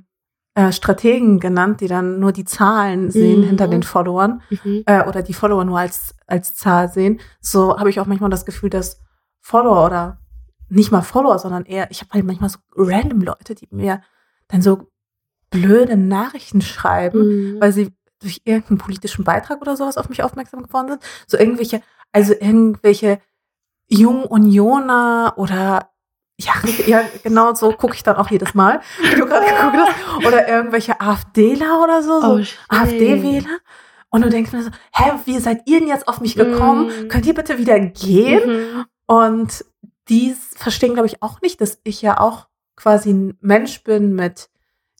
äh, 0.54 0.72
Strategen 0.72 1.40
genannt, 1.40 1.82
die 1.82 1.88
dann 1.88 2.20
nur 2.20 2.32
die 2.32 2.46
Zahlen 2.46 3.10
sehen 3.10 3.40
mhm. 3.40 3.48
hinter 3.48 3.68
den 3.68 3.82
Followern 3.82 4.40
mhm. 4.48 4.82
äh, 4.86 5.06
oder 5.06 5.22
die 5.22 5.34
Follower 5.34 5.62
nur 5.62 5.78
als, 5.78 6.14
als 6.26 6.54
Zahl 6.54 6.90
sehen. 6.90 7.20
So 7.42 7.78
habe 7.78 7.90
ich 7.90 8.00
auch 8.00 8.06
manchmal 8.06 8.30
das 8.30 8.46
Gefühl, 8.46 8.70
dass 8.70 9.02
Follower 9.42 9.84
oder 9.84 10.20
nicht 10.70 10.90
mal 10.90 11.02
Follower, 11.02 11.38
sondern 11.38 11.66
eher, 11.66 11.90
ich 11.90 12.00
habe 12.00 12.12
halt 12.14 12.24
manchmal 12.24 12.48
so 12.48 12.60
random 12.74 13.20
Leute, 13.20 13.54
die 13.54 13.68
mir 13.70 14.00
dann 14.48 14.62
so 14.62 14.90
blöde 15.50 15.98
Nachrichten 15.98 16.62
schreiben, 16.62 17.18
mhm. 17.56 17.60
weil 17.60 17.72
sie 17.72 17.94
durch 18.26 18.42
irgendeinen 18.44 18.78
politischen 18.78 19.24
Beitrag 19.24 19.60
oder 19.60 19.76
sowas 19.76 19.96
auf 19.96 20.08
mich 20.08 20.22
aufmerksam 20.22 20.62
geworden 20.62 20.88
sind. 20.88 21.02
So 21.26 21.38
irgendwelche, 21.38 21.80
also 22.12 22.32
irgendwelche 22.32 23.20
Jung 23.88 24.24
Unioner 24.24 25.34
oder 25.36 25.90
ja, 26.38 26.52
ja, 26.86 27.02
genau 27.22 27.54
so 27.54 27.72
gucke 27.72 27.94
ich 27.94 28.02
dann 28.02 28.16
auch 28.16 28.30
jedes 28.30 28.54
Mal, 28.54 28.80
wie 29.00 29.14
du 29.14 29.26
gerade 29.26 29.46
geguckt 29.46 29.76
hast. 29.76 30.26
Oder 30.26 30.48
irgendwelche 30.48 31.00
AfDler 31.00 31.82
oder 31.82 32.02
so, 32.02 32.20
so 32.20 32.38
oh, 32.38 32.44
AfD-Wähler. 32.68 33.58
Und 34.10 34.24
du 34.24 34.28
denkst 34.30 34.52
mir 34.52 34.62
so, 34.62 34.70
hä, 34.92 35.12
wie 35.24 35.38
seid 35.38 35.62
ihr 35.66 35.80
denn 35.80 35.88
jetzt 35.88 36.08
auf 36.08 36.20
mich 36.20 36.36
gekommen? 36.36 36.88
Mm. 36.88 37.08
Könnt 37.08 37.26
ihr 37.26 37.34
bitte 37.34 37.58
wieder 37.58 37.78
gehen? 37.80 38.48
Mhm. 38.48 38.84
Und 39.06 39.64
die 40.08 40.34
verstehen, 40.54 40.94
glaube 40.94 41.08
ich, 41.08 41.22
auch 41.22 41.40
nicht, 41.40 41.60
dass 41.60 41.80
ich 41.84 42.02
ja 42.02 42.20
auch 42.20 42.46
quasi 42.76 43.12
ein 43.12 43.38
Mensch 43.40 43.82
bin 43.82 44.14
mit 44.14 44.48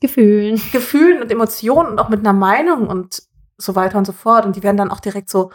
Gefühlen. 0.01 0.61
Gefühlen 0.73 1.23
und 1.23 1.31
Emotionen 1.31 1.91
und 1.91 1.99
auch 1.99 2.09
mit 2.09 2.21
einer 2.21 2.33
Meinung 2.33 2.89
und 2.89 3.23
so 3.59 3.75
weiter 3.75 3.99
und 3.99 4.05
so 4.05 4.13
fort. 4.13 4.45
Und 4.45 4.57
die 4.57 4.63
werden 4.63 4.77
dann 4.77 4.91
auch 4.91 5.01
direkt 5.01 5.31
so, 5.31 5.51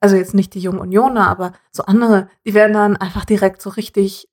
also 0.00 0.16
jetzt 0.16 0.34
nicht 0.34 0.54
die 0.54 0.60
jungen 0.60 0.80
Unioner, 0.80 1.28
aber 1.28 1.52
so 1.70 1.84
andere, 1.84 2.28
die 2.44 2.54
werden 2.54 2.74
dann 2.74 2.96
einfach 2.96 3.24
direkt 3.24 3.62
so 3.62 3.70
richtig 3.70 4.28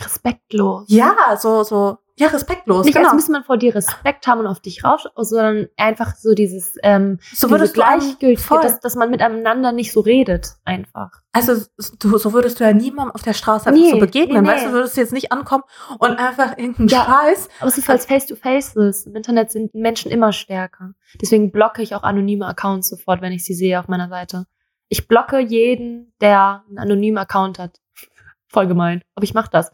respektlos. 0.00 0.86
Ja, 0.88 1.36
so, 1.40 1.62
so, 1.62 1.98
ja, 2.18 2.28
respektlos. 2.28 2.86
Nicht 2.86 2.94
genau. 2.94 3.08
als 3.08 3.14
müsste 3.14 3.32
man 3.32 3.44
vor 3.44 3.58
dir 3.58 3.74
Respekt 3.74 4.26
haben 4.26 4.40
und 4.40 4.46
auf 4.46 4.60
dich 4.60 4.82
raus, 4.82 5.06
sondern 5.16 5.68
einfach 5.76 6.16
so 6.16 6.32
dieses 6.32 6.76
ähm, 6.82 7.18
so 7.34 7.50
würdest 7.50 7.74
Gleichgültigkeit, 7.74 8.64
dass, 8.64 8.80
dass 8.80 8.96
man 8.96 9.10
miteinander 9.10 9.72
nicht 9.72 9.92
so 9.92 10.00
redet, 10.00 10.54
einfach. 10.64 11.10
Also 11.32 11.66
du, 11.98 12.16
so 12.16 12.32
würdest 12.32 12.58
du 12.58 12.64
ja 12.64 12.72
niemandem 12.72 13.14
auf 13.14 13.22
der 13.22 13.34
Straße 13.34 13.70
nee, 13.70 13.90
so 13.90 13.98
begegnen, 13.98 14.42
nee, 14.42 14.48
nee. 14.48 14.48
weißt 14.48 14.66
du, 14.66 14.72
würdest 14.72 14.96
du 14.96 15.02
jetzt 15.02 15.12
nicht 15.12 15.30
ankommen 15.30 15.64
und 15.98 16.18
einfach 16.18 16.56
irgendeinen 16.56 16.88
ja, 16.88 17.04
Scheiß. 17.04 17.48
Aber 17.60 17.68
es 17.68 17.76
ist 17.76 17.90
als 17.90 18.06
Face-to-Face 18.06 19.04
Im 19.04 19.14
Internet 19.14 19.50
sind 19.50 19.74
Menschen 19.74 20.10
immer 20.10 20.32
stärker. 20.32 20.94
Deswegen 21.20 21.52
blocke 21.52 21.82
ich 21.82 21.94
auch 21.94 22.02
anonyme 22.02 22.46
Accounts 22.46 22.88
sofort, 22.88 23.20
wenn 23.20 23.32
ich 23.32 23.44
sie 23.44 23.54
sehe 23.54 23.78
auf 23.78 23.88
meiner 23.88 24.08
Seite. 24.08 24.46
Ich 24.88 25.06
blocke 25.06 25.38
jeden, 25.38 26.14
der 26.22 26.64
einen 26.66 26.78
anonymen 26.78 27.18
Account 27.18 27.58
hat. 27.58 27.78
Voll 28.48 28.68
gemein. 28.68 29.02
Aber 29.14 29.24
ich 29.24 29.34
mache 29.34 29.50
das 29.50 29.70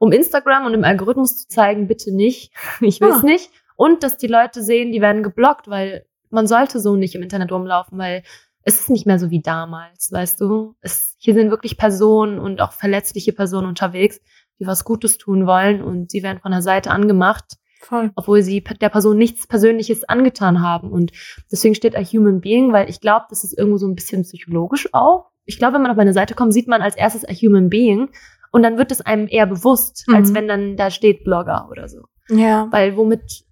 um 0.00 0.12
Instagram 0.12 0.64
und 0.64 0.74
im 0.74 0.82
Algorithmus 0.82 1.36
zu 1.36 1.48
zeigen, 1.48 1.86
bitte 1.86 2.12
nicht, 2.12 2.52
ich 2.80 3.00
will 3.00 3.10
es 3.10 3.22
ah. 3.22 3.26
nicht. 3.26 3.50
Und 3.76 4.02
dass 4.02 4.16
die 4.16 4.26
Leute 4.26 4.62
sehen, 4.62 4.92
die 4.92 5.00
werden 5.00 5.22
geblockt, 5.22 5.68
weil 5.68 6.04
man 6.30 6.46
sollte 6.46 6.80
so 6.80 6.96
nicht 6.96 7.14
im 7.14 7.22
Internet 7.22 7.52
rumlaufen, 7.52 7.98
weil 7.98 8.22
es 8.62 8.80
ist 8.80 8.90
nicht 8.90 9.06
mehr 9.06 9.18
so 9.18 9.30
wie 9.30 9.40
damals, 9.40 10.10
weißt 10.12 10.40
du? 10.40 10.74
Es, 10.80 11.16
hier 11.18 11.34
sind 11.34 11.50
wirklich 11.50 11.76
Personen 11.76 12.38
und 12.38 12.60
auch 12.60 12.72
verletzliche 12.72 13.32
Personen 13.32 13.66
unterwegs, 13.66 14.20
die 14.58 14.66
was 14.66 14.84
Gutes 14.84 15.18
tun 15.18 15.46
wollen 15.46 15.82
und 15.82 16.10
sie 16.10 16.22
werden 16.22 16.40
von 16.40 16.52
der 16.52 16.62
Seite 16.62 16.90
angemacht, 16.90 17.56
Voll. 17.80 18.10
obwohl 18.16 18.42
sie 18.42 18.62
der 18.62 18.90
Person 18.90 19.16
nichts 19.16 19.46
Persönliches 19.46 20.04
angetan 20.04 20.60
haben. 20.60 20.90
Und 20.90 21.12
deswegen 21.50 21.74
steht 21.74 21.96
a 21.96 22.02
Human 22.02 22.40
Being, 22.40 22.72
weil 22.72 22.90
ich 22.90 23.00
glaube, 23.00 23.26
das 23.30 23.44
ist 23.44 23.56
irgendwo 23.56 23.78
so 23.78 23.86
ein 23.86 23.94
bisschen 23.94 24.22
psychologisch 24.22 24.88
auch. 24.92 25.30
Ich 25.46 25.58
glaube, 25.58 25.74
wenn 25.74 25.82
man 25.82 25.90
auf 25.90 25.96
meine 25.96 26.12
Seite 26.12 26.34
kommt, 26.34 26.52
sieht 26.52 26.68
man 26.68 26.82
als 26.82 26.96
erstes 26.96 27.24
a 27.24 27.32
Human 27.32 27.70
Being 27.70 28.10
und 28.50 28.62
dann 28.62 28.78
wird 28.78 28.90
es 28.92 29.00
einem 29.00 29.26
eher 29.28 29.46
bewusst, 29.46 30.04
Mhm. 30.08 30.14
als 30.14 30.34
wenn 30.34 30.48
dann 30.48 30.76
da 30.76 30.90
steht 30.90 31.24
Blogger 31.24 31.68
oder 31.70 31.88
so. 31.88 32.04
Ja. 32.28 32.68
Weil 32.70 32.96
womit 32.96 33.44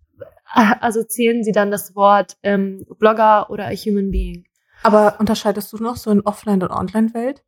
äh, 0.54 0.74
assoziieren 0.80 1.44
sie 1.44 1.52
dann 1.52 1.70
das 1.70 1.94
Wort 1.94 2.36
ähm, 2.42 2.84
Blogger 2.98 3.50
oder 3.50 3.66
a 3.66 3.70
Human 3.72 4.10
Being? 4.10 4.44
Aber 4.82 5.16
unterscheidest 5.18 5.72
du 5.72 5.78
noch 5.78 5.96
so 5.96 6.10
in 6.10 6.20
Offline- 6.22 6.62
und 6.62 6.70
Online-Welt? 6.70 7.42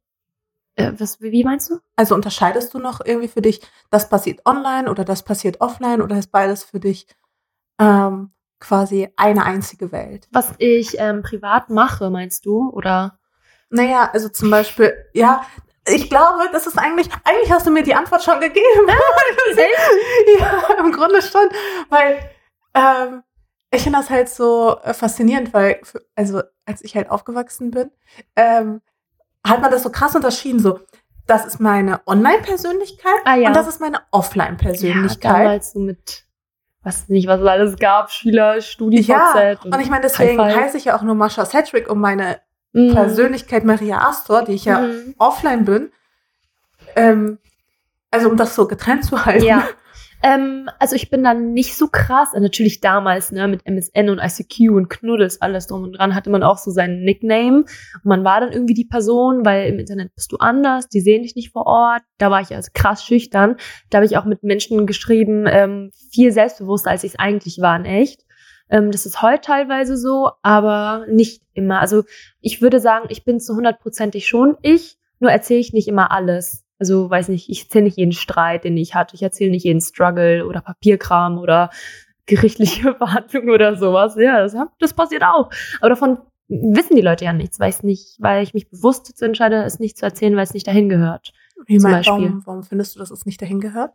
Äh, 0.77 0.93
was, 0.99 1.21
wie 1.21 1.45
meinst 1.45 1.71
du? 1.71 1.79
Also 1.97 2.15
unterscheidest 2.15 2.75
du 2.75 2.79
noch 2.79 3.01
irgendwie 3.05 3.29
für 3.29 3.43
dich, 3.43 3.61
das 3.91 4.09
passiert 4.09 4.45
online 4.47 4.91
oder 4.91 5.05
das 5.05 5.23
passiert 5.23 5.61
offline 5.61 6.03
oder 6.03 6.19
ist 6.19 6.31
beides 6.33 6.65
für 6.65 6.81
dich 6.81 7.07
ähm, 7.79 8.31
quasi 8.59 9.09
eine 9.17 9.45
einzige 9.45 9.91
Welt? 9.93 10.29
Was 10.33 10.53
ich 10.59 10.97
ähm, 10.99 11.23
privat 11.23 11.71
mache, 11.71 12.11
meinst 12.11 12.45
du? 12.47 12.69
Oder? 12.71 13.19
Naja, 13.71 14.11
also 14.13 14.29
zum 14.29 14.51
Beispiel, 14.51 14.93
ja, 15.15 15.45
ich 15.87 16.09
glaube, 16.09 16.49
das 16.53 16.67
ist 16.67 16.79
eigentlich, 16.79 17.09
eigentlich 17.25 17.51
hast 17.53 17.67
du 17.67 17.71
mir 17.71 17.83
die 17.83 17.95
Antwort 17.95 18.23
schon 18.23 18.41
gegeben. 18.41 18.87
ja, 20.39 20.63
im 20.79 20.93
Grunde 20.93 21.23
schon, 21.23 21.49
weil 21.89 22.19
ähm, 22.75 23.23
ich 23.71 23.83
finde 23.83 23.99
das 23.99 24.11
halt 24.11 24.29
so 24.29 24.79
äh, 24.83 24.93
faszinierend, 24.95 25.55
weil, 25.55 25.81
für, 25.83 26.03
also 26.17 26.43
als 26.67 26.83
ich 26.83 26.97
halt 26.97 27.11
aufgewachsen 27.11 27.71
bin, 27.71 27.91
ähm, 28.37 28.81
hat 29.47 29.61
man 29.63 29.71
das 29.71 29.83
so 29.83 29.91
krass 29.91 30.15
unterschieden, 30.15 30.61
so, 30.61 30.81
das 31.27 31.47
ist 31.47 31.61
meine 31.61 32.01
Online-Persönlichkeit 32.07 33.21
Ah, 33.25 33.37
ja. 33.37 33.49
und 33.49 33.55
das 33.57 33.69
ist 33.69 33.81
meine 33.81 33.97
Ja, 33.99 34.03
Offline-Persönlichkeit. 34.11 35.33
damals 35.33 35.73
so 35.73 35.79
mit, 35.79 36.25
was 36.83 37.09
nicht, 37.09 37.29
was 37.29 37.41
es 37.41 37.47
alles 37.47 37.77
gab, 37.79 38.11
Schüler, 38.11 38.61
StudiVZ. 38.61 39.09
Ja, 39.09 39.57
und 39.65 39.81
ich 39.81 39.89
meine, 39.89 40.03
deswegen 40.03 40.41
heiße 40.43 40.77
ich 40.77 40.87
ja 40.87 40.97
auch 40.97 41.03
nur 41.03 41.15
Mascha 41.15 41.45
Cedric 41.47 41.89
um 41.91 42.01
meine 42.01 42.41
Mhm. 42.73 42.93
Persönlichkeit 42.93 43.65
Maria 43.65 44.07
Astor, 44.09 44.45
die 44.45 44.53
ich 44.53 44.65
ja 44.65 44.81
Mhm. 44.81 45.15
offline 45.19 45.65
bin. 45.65 45.91
Ähm, 46.97 47.39
also 48.11 48.29
um 48.31 48.37
das 48.37 48.55
so 48.55 48.67
getrennt 48.67 49.05
zu 49.05 49.25
halten. 49.25 49.45
Ja. 49.45 49.69
Ähm, 50.23 50.69
also 50.79 50.97
ich 50.97 51.09
bin 51.09 51.25
dann 51.25 51.55
nicht 51.55 51.79
so 51.79 51.89
krass. 51.89 52.35
Äh, 52.35 52.41
Natürlich 52.41 52.81
damals, 52.83 53.33
ne, 53.33 53.49
mit 53.49 53.65
MSN 53.65 54.11
und 54.11 54.19
ICQ 54.19 54.71
und 54.71 54.91
Knuddels, 54.91 55.41
alles 55.41 55.67
drum 55.67 55.83
und 55.83 55.93
dran, 55.93 56.15
hatte 56.15 56.29
man 56.29 56.43
auch 56.43 56.59
so 56.59 56.71
seinen 56.71 57.05
Nickname. 57.05 57.61
Und 57.61 58.05
man 58.05 58.23
war 58.23 58.41
dann 58.41 58.53
irgendwie 58.53 58.75
die 58.75 58.85
Person, 58.85 59.47
weil 59.47 59.71
im 59.73 59.79
Internet 59.79 60.15
bist 60.15 60.31
du 60.31 60.37
anders, 60.37 60.89
die 60.89 61.01
sehen 61.01 61.23
dich 61.23 61.37
nicht 61.37 61.53
vor 61.53 61.65
Ort. 61.65 62.03
Da 62.19 62.31
war 62.31 62.43
ich 62.43 62.55
also 62.55 62.71
krass 62.75 63.03
schüchtern. 63.03 63.57
Da 63.89 63.97
habe 63.97 64.05
ich 64.05 64.19
auch 64.19 64.27
mit 64.27 64.43
Menschen 64.43 64.87
geschrieben, 64.87 65.47
ähm, 65.49 65.91
viel 66.13 66.33
selbstbewusster, 66.33 66.91
als 66.91 67.03
ich 67.05 67.13
es 67.15 67.19
eigentlich 67.19 67.59
war, 67.63 67.75
in 67.77 67.87
echt. 67.87 68.27
Ähm, 68.71 68.91
das 68.91 69.05
ist 69.05 69.21
heute 69.21 69.43
teilweise 69.43 69.97
so, 69.97 70.31
aber 70.43 71.05
nicht 71.09 71.43
immer. 71.53 71.81
Also 71.81 72.05
ich 72.41 72.63
würde 72.63 72.81
sagen, 72.81 73.07
ich 73.11 73.25
bin 73.25 73.41
zu 73.41 73.55
hundertprozentig 73.55 74.29
schon 74.29 74.57
ich, 74.63 74.97
nur 75.19 75.31
erzähle 75.31 75.61
ich 75.61 75.73
nicht 75.73 75.89
immer 75.89 76.11
alles. 76.11 76.65
Also 76.79 77.11
weiß 77.11 77.29
nicht, 77.29 77.51
ich 77.51 77.65
erzähle 77.65 77.85
nicht 77.85 77.99
jeden 77.99 78.13
Streit, 78.13 78.65
den 78.65 78.77
ich 78.77 78.95
hatte. 78.95 79.15
Ich 79.15 79.23
erzähle 79.23 79.51
nicht 79.51 79.65
jeden 79.65 79.83
Struggle 79.83 80.47
oder 80.47 80.63
Papierkram 80.63 81.39
oder 81.39 81.71
gerichtliche 82.25 82.95
Verhandlungen 82.97 83.51
oder 83.51 83.77
sowas. 83.77 84.17
Ja, 84.17 84.41
das, 84.41 84.57
das 84.79 84.95
passiert 84.95 85.23
auch. 85.23 85.51
Aber 85.81 85.91
davon 85.91 86.19
wissen 86.49 86.97
die 86.97 87.03
Leute 87.03 87.25
ja 87.25 87.33
nichts, 87.33 87.61
weil 87.61 87.71
ich 87.71 87.83
nicht, 87.83 88.17
weil 88.19 88.43
ich 88.43 88.55
mich 88.55 88.71
bewusst 88.71 89.09
dazu 89.09 89.25
entscheide, 89.25 89.63
es 89.63 89.79
nicht 89.79 89.99
zu 89.99 90.07
erzählen, 90.07 90.35
weil 90.37 90.45
es 90.45 90.55
nicht 90.55 90.67
dahin 90.67 90.89
gehört. 90.89 91.33
Wie 91.67 91.79
zum 91.79 91.91
mein, 91.91 92.01
Beispiel. 92.01 92.15
warum, 92.15 92.47
warum 92.47 92.63
findest 92.63 92.95
du, 92.95 92.99
dass 92.99 93.11
es 93.11 93.27
nicht 93.27 93.43
dahin 93.43 93.61
gehört? 93.61 93.93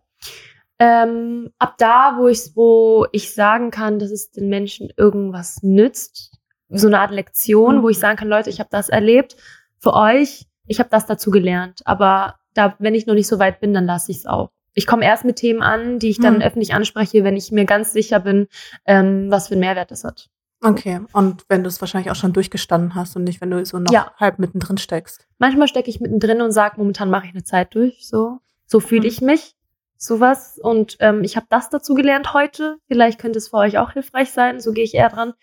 Ähm, 0.79 1.51
ab 1.57 1.75
da, 1.77 2.15
wo 2.19 2.27
ich, 2.27 2.51
wo 2.55 3.07
ich 3.11 3.33
sagen 3.33 3.71
kann, 3.71 3.97
dass 3.99 4.11
es 4.11 4.31
den 4.31 4.49
Menschen 4.49 4.91
irgendwas 4.97 5.63
nützt, 5.63 6.37
so 6.69 6.87
eine 6.87 6.99
Art 6.99 7.11
Lektion, 7.11 7.77
Mhm. 7.77 7.83
wo 7.83 7.89
ich 7.89 7.99
sagen 7.99 8.17
kann, 8.17 8.27
Leute, 8.27 8.49
ich 8.49 8.59
habe 8.59 8.69
das 8.71 8.89
erlebt 8.89 9.37
für 9.79 9.93
euch, 9.93 10.47
ich 10.65 10.79
habe 10.79 10.89
das 10.89 11.05
dazu 11.05 11.31
gelernt. 11.31 11.81
Aber 11.85 12.35
da, 12.53 12.75
wenn 12.79 12.95
ich 12.95 13.05
noch 13.05 13.13
nicht 13.13 13.27
so 13.27 13.39
weit 13.39 13.59
bin, 13.61 13.73
dann 13.73 13.85
lasse 13.85 14.11
ich 14.11 14.17
es 14.19 14.25
auch. 14.25 14.49
Ich 14.73 14.85
komme 14.87 15.05
erst 15.05 15.23
mit 15.23 15.37
Themen 15.37 15.61
an, 15.61 15.99
die 15.99 16.09
ich 16.09 16.19
dann 16.19 16.35
Mhm. 16.35 16.41
öffentlich 16.41 16.73
anspreche, 16.73 17.23
wenn 17.23 17.37
ich 17.37 17.51
mir 17.51 17.63
ganz 17.65 17.93
sicher 17.93 18.19
bin, 18.19 18.47
ähm, 18.85 19.27
was 19.31 19.47
für 19.47 19.53
einen 19.53 19.61
Mehrwert 19.61 19.91
das 19.91 20.03
hat. 20.03 20.27
Okay. 20.61 20.99
Und 21.13 21.43
wenn 21.47 21.63
du 21.63 21.69
es 21.69 21.79
wahrscheinlich 21.79 22.11
auch 22.11 22.15
schon 22.15 22.33
durchgestanden 22.33 22.95
hast 22.95 23.15
und 23.15 23.23
nicht, 23.23 23.39
wenn 23.39 23.51
du 23.51 23.63
so 23.65 23.77
noch 23.79 23.91
Ja. 23.93 24.11
halb 24.17 24.39
mittendrin 24.39 24.77
steckst. 24.77 25.27
Manchmal 25.37 25.67
stecke 25.69 25.89
ich 25.89 26.01
mittendrin 26.01 26.41
und 26.41 26.51
sage, 26.51 26.75
momentan 26.77 27.09
mache 27.09 27.27
ich 27.27 27.31
eine 27.33 27.43
Zeit 27.43 27.75
durch. 27.75 28.07
So, 28.07 28.39
so 28.65 28.79
fühle 28.81 29.01
Mhm. 29.01 29.07
ich 29.07 29.21
mich. 29.21 29.54
Sowas. 29.97 30.59
Und 30.61 30.97
ähm, 30.99 31.23
ich 31.23 31.35
habe 31.35 31.47
das 31.49 31.69
dazu 31.69 31.93
gelernt 31.93 32.33
heute. 32.33 32.77
Vielleicht 32.87 33.19
könnte 33.19 33.37
es 33.37 33.49
für 33.49 33.57
euch 33.57 33.77
auch 33.77 33.91
hilfreich 33.91 34.31
sein. 34.31 34.59
So 34.59 34.73
gehe 34.73 34.83
ich 34.83 34.93
eher 34.93 35.09
dran. 35.09 35.33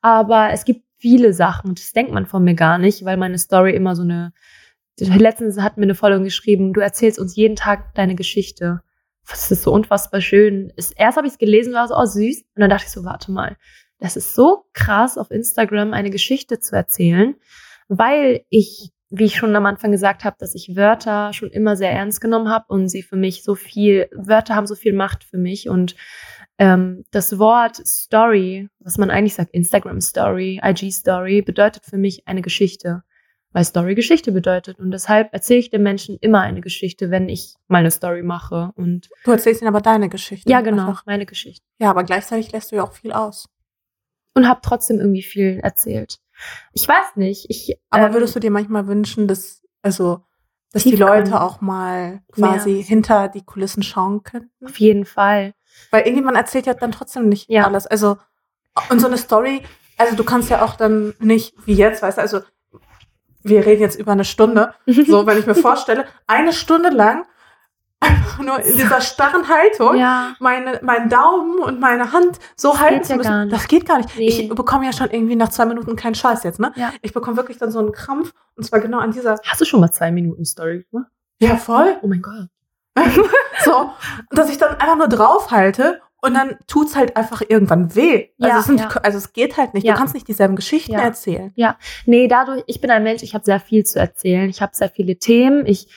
Aber 0.00 0.50
es 0.50 0.64
gibt 0.64 0.84
viele 0.98 1.32
Sachen. 1.32 1.74
Das 1.74 1.92
denkt 1.92 2.12
man 2.12 2.26
von 2.26 2.44
mir 2.44 2.54
gar 2.54 2.78
nicht, 2.78 3.04
weil 3.04 3.16
meine 3.16 3.38
Story 3.38 3.74
immer 3.74 3.96
so 3.96 4.02
eine. 4.02 4.32
Letztens 4.98 5.58
hat 5.60 5.78
mir 5.78 5.84
eine 5.84 5.94
Folge 5.94 6.22
geschrieben, 6.22 6.74
du 6.74 6.80
erzählst 6.80 7.18
uns 7.18 7.34
jeden 7.34 7.56
Tag 7.56 7.94
deine 7.94 8.14
Geschichte. 8.14 8.82
Das 9.26 9.50
ist 9.50 9.62
so 9.62 9.72
unfassbar 9.72 10.20
schön. 10.20 10.72
Erst 10.96 11.16
habe 11.16 11.26
ich 11.26 11.34
es 11.34 11.38
gelesen, 11.38 11.72
war 11.72 11.88
so, 11.88 11.96
oh 11.96 12.04
süß. 12.04 12.42
Und 12.54 12.60
dann 12.60 12.68
dachte 12.68 12.84
ich 12.86 12.92
so, 12.92 13.04
warte 13.04 13.32
mal. 13.32 13.56
Das 13.98 14.16
ist 14.16 14.34
so 14.34 14.64
krass, 14.72 15.18
auf 15.18 15.30
Instagram 15.30 15.92
eine 15.92 16.10
Geschichte 16.10 16.58
zu 16.58 16.74
erzählen, 16.74 17.36
weil 17.88 18.44
ich, 18.48 18.90
wie 19.10 19.24
ich 19.24 19.36
schon 19.36 19.54
am 19.56 19.66
Anfang 19.66 19.90
gesagt 19.90 20.24
habe, 20.24 20.36
dass 20.38 20.54
ich 20.54 20.76
Wörter 20.76 21.32
schon 21.32 21.50
immer 21.50 21.76
sehr 21.76 21.90
ernst 21.90 22.20
genommen 22.20 22.48
habe 22.48 22.66
und 22.68 22.88
sie 22.88 23.02
für 23.02 23.16
mich 23.16 23.42
so 23.42 23.54
viel, 23.56 24.08
Wörter 24.14 24.54
haben 24.54 24.66
so 24.68 24.76
viel 24.76 24.92
Macht 24.92 25.24
für 25.24 25.36
mich 25.38 25.68
und 25.68 25.96
ähm, 26.58 27.04
das 27.10 27.38
Wort 27.38 27.76
Story, 27.86 28.68
was 28.78 28.98
man 28.98 29.10
eigentlich 29.10 29.34
sagt, 29.34 29.50
Instagram 29.52 30.00
Story, 30.00 30.60
IG 30.62 30.90
Story, 30.92 31.42
bedeutet 31.42 31.84
für 31.86 31.98
mich 31.98 32.28
eine 32.28 32.42
Geschichte, 32.42 33.02
weil 33.52 33.64
Story 33.64 33.96
Geschichte 33.96 34.30
bedeutet 34.30 34.78
und 34.78 34.92
deshalb 34.92 35.32
erzähle 35.32 35.58
ich 35.60 35.70
den 35.70 35.82
Menschen 35.82 36.16
immer 36.20 36.42
eine 36.42 36.60
Geschichte, 36.60 37.10
wenn 37.10 37.28
ich 37.28 37.54
mal 37.66 37.78
eine 37.78 37.90
Story 37.90 38.22
mache 38.22 38.70
und 38.76 39.08
Du 39.24 39.32
erzählst 39.32 39.60
ihnen 39.60 39.68
aber 39.68 39.80
deine 39.80 40.08
Geschichte. 40.08 40.48
ja 40.48 40.60
genau, 40.60 40.86
Einfach. 40.88 41.04
meine 41.06 41.26
Geschichte 41.26 41.64
Ja, 41.80 41.90
aber 41.90 42.04
gleichzeitig 42.04 42.52
lässt 42.52 42.70
du 42.70 42.76
ja 42.76 42.84
auch 42.84 42.92
viel 42.92 43.10
aus. 43.12 43.48
und 44.34 44.46
habe 44.46 44.60
trotzdem 44.62 45.00
irgendwie 45.00 45.22
viel 45.24 45.58
erzählt. 45.62 46.18
Ich 46.72 46.86
weiß 46.88 47.16
nicht, 47.16 47.46
ich 47.48 47.76
Aber 47.90 48.06
ähm, 48.06 48.12
würdest 48.14 48.34
du 48.36 48.40
dir 48.40 48.50
manchmal 48.50 48.86
wünschen, 48.86 49.28
dass, 49.28 49.62
also, 49.82 50.20
dass 50.72 50.84
die. 50.84 50.96
Leute 50.96 51.40
auch 51.40 51.60
mal 51.60 52.22
quasi 52.32 52.72
Mehr. 52.74 52.82
hinter 52.84 53.28
die 53.28 53.44
Kulissen 53.44 53.82
schauen 53.82 54.22
könnten? 54.22 54.66
auf 54.66 54.78
jeden 54.78 55.04
Fall 55.04 55.54
Weil 55.90 56.02
irgendjemand 56.02 56.36
erzählt 56.36 56.66
ja 56.66 56.74
dann 56.74 56.92
trotzdem 56.92 57.28
nicht 57.28 57.48
Ja. 57.50 57.66
alles. 57.66 57.86
Also, 57.86 58.16
und 58.88 59.00
so 59.00 59.06
eine 59.06 59.18
Story, 59.18 59.62
also 59.98 60.14
du 60.16 60.24
kannst 60.24 60.48
ja 60.50 60.62
auch 60.64 60.76
dann 60.76 61.14
nicht, 61.18 61.54
wie 61.66 61.74
jetzt, 61.74 62.02
weißt 62.02 62.18
du, 62.18 62.22
also 62.22 62.40
wir 63.42 63.64
reden 63.66 63.80
jetzt 63.82 63.98
über 63.98 64.12
eine 64.12 64.24
Stunde. 64.24 64.74
So, 64.86 65.26
wenn 65.26 65.38
ich 65.38 65.46
mir 65.46 65.54
vorstelle, 65.54 66.04
eine 66.26 66.52
Stunde 66.52 66.90
lang 66.90 67.24
einfach 68.00 68.38
nur 68.38 68.58
in 68.60 68.76
dieser 68.76 69.00
starren 69.00 69.46
Haltung 69.48 69.96
ja, 69.96 70.34
meine, 70.40 70.80
meinen 70.82 71.08
Daumen 71.10 71.58
und 71.60 71.80
meine 71.80 72.12
Hand 72.12 72.38
so 72.56 72.78
halten 72.80 72.96
geht 72.96 73.04
zu 73.06 73.12
ja 73.12 73.16
müssen. 73.18 73.40
nicht. 73.44 73.52
Das 73.54 73.68
geht 73.68 73.86
gar 73.86 73.98
nicht. 73.98 74.16
Nee. 74.16 74.26
Ich 74.28 74.48
bekomme 74.48 74.86
ja 74.86 74.92
schon 74.92 75.10
irgendwie 75.10 75.36
nach 75.36 75.50
zwei 75.50 75.66
Minuten 75.66 75.96
keinen 75.96 76.14
Scheiß 76.14 76.42
jetzt, 76.44 76.58
ne? 76.60 76.72
Ja. 76.76 76.92
Ich 77.02 77.12
bekomme 77.12 77.36
wirklich 77.36 77.58
dann 77.58 77.70
so 77.70 77.78
einen 77.78 77.92
Krampf 77.92 78.32
und 78.56 78.64
zwar 78.64 78.80
genau 78.80 78.98
an 78.98 79.10
dieser, 79.12 79.36
Hast 79.46 79.60
du 79.60 79.64
schon 79.64 79.80
mal 79.80 79.90
zwei 79.90 80.10
Minuten 80.10 80.44
Story 80.44 80.86
gemacht? 80.90 81.10
ja 81.40 81.56
voll, 81.56 81.96
Oh 82.02 82.06
mein 82.06 82.22
Gott. 82.22 82.48
so, 83.64 83.90
dass 84.30 84.50
ich 84.50 84.58
dann 84.58 84.72
einfach 84.76 84.96
nur 84.96 85.08
draufhalte 85.08 86.00
und 86.22 86.34
dann 86.34 86.56
tut's 86.66 86.96
halt 86.96 87.16
einfach 87.16 87.40
irgendwann 87.48 87.94
weh. 87.94 88.28
Also, 88.40 88.52
Ja, 88.52 88.58
es, 88.58 88.64
sind, 88.66 88.80
ja. 88.80 88.88
also 89.02 89.16
es 89.16 89.32
geht 89.32 89.56
halt 89.56 89.72
nicht. 89.74 89.84
Ja. 89.86 89.92
Du 89.94 89.98
kannst 89.98 90.12
nicht 90.12 90.28
dieselben 90.28 90.56
Geschichten 90.56 90.92
Ja. 90.92 91.00
erzählen. 91.00 91.52
Nee, 92.04 92.28
dadurch, 92.28 92.62
ich 92.66 92.80
bin 92.80 92.90
ein 92.90 93.02
Mensch, 93.02 93.22
ich 93.22 93.34
habe 93.34 93.44
sehr 93.44 93.60
viel 93.60 93.84
zu 93.84 93.98
erzählen. 93.98 94.50
Ich 94.50 94.60
habe 94.60 94.72
sehr 94.74 94.90
viele 94.90 95.16
Themen. 95.18 95.64
Ich 95.66 95.88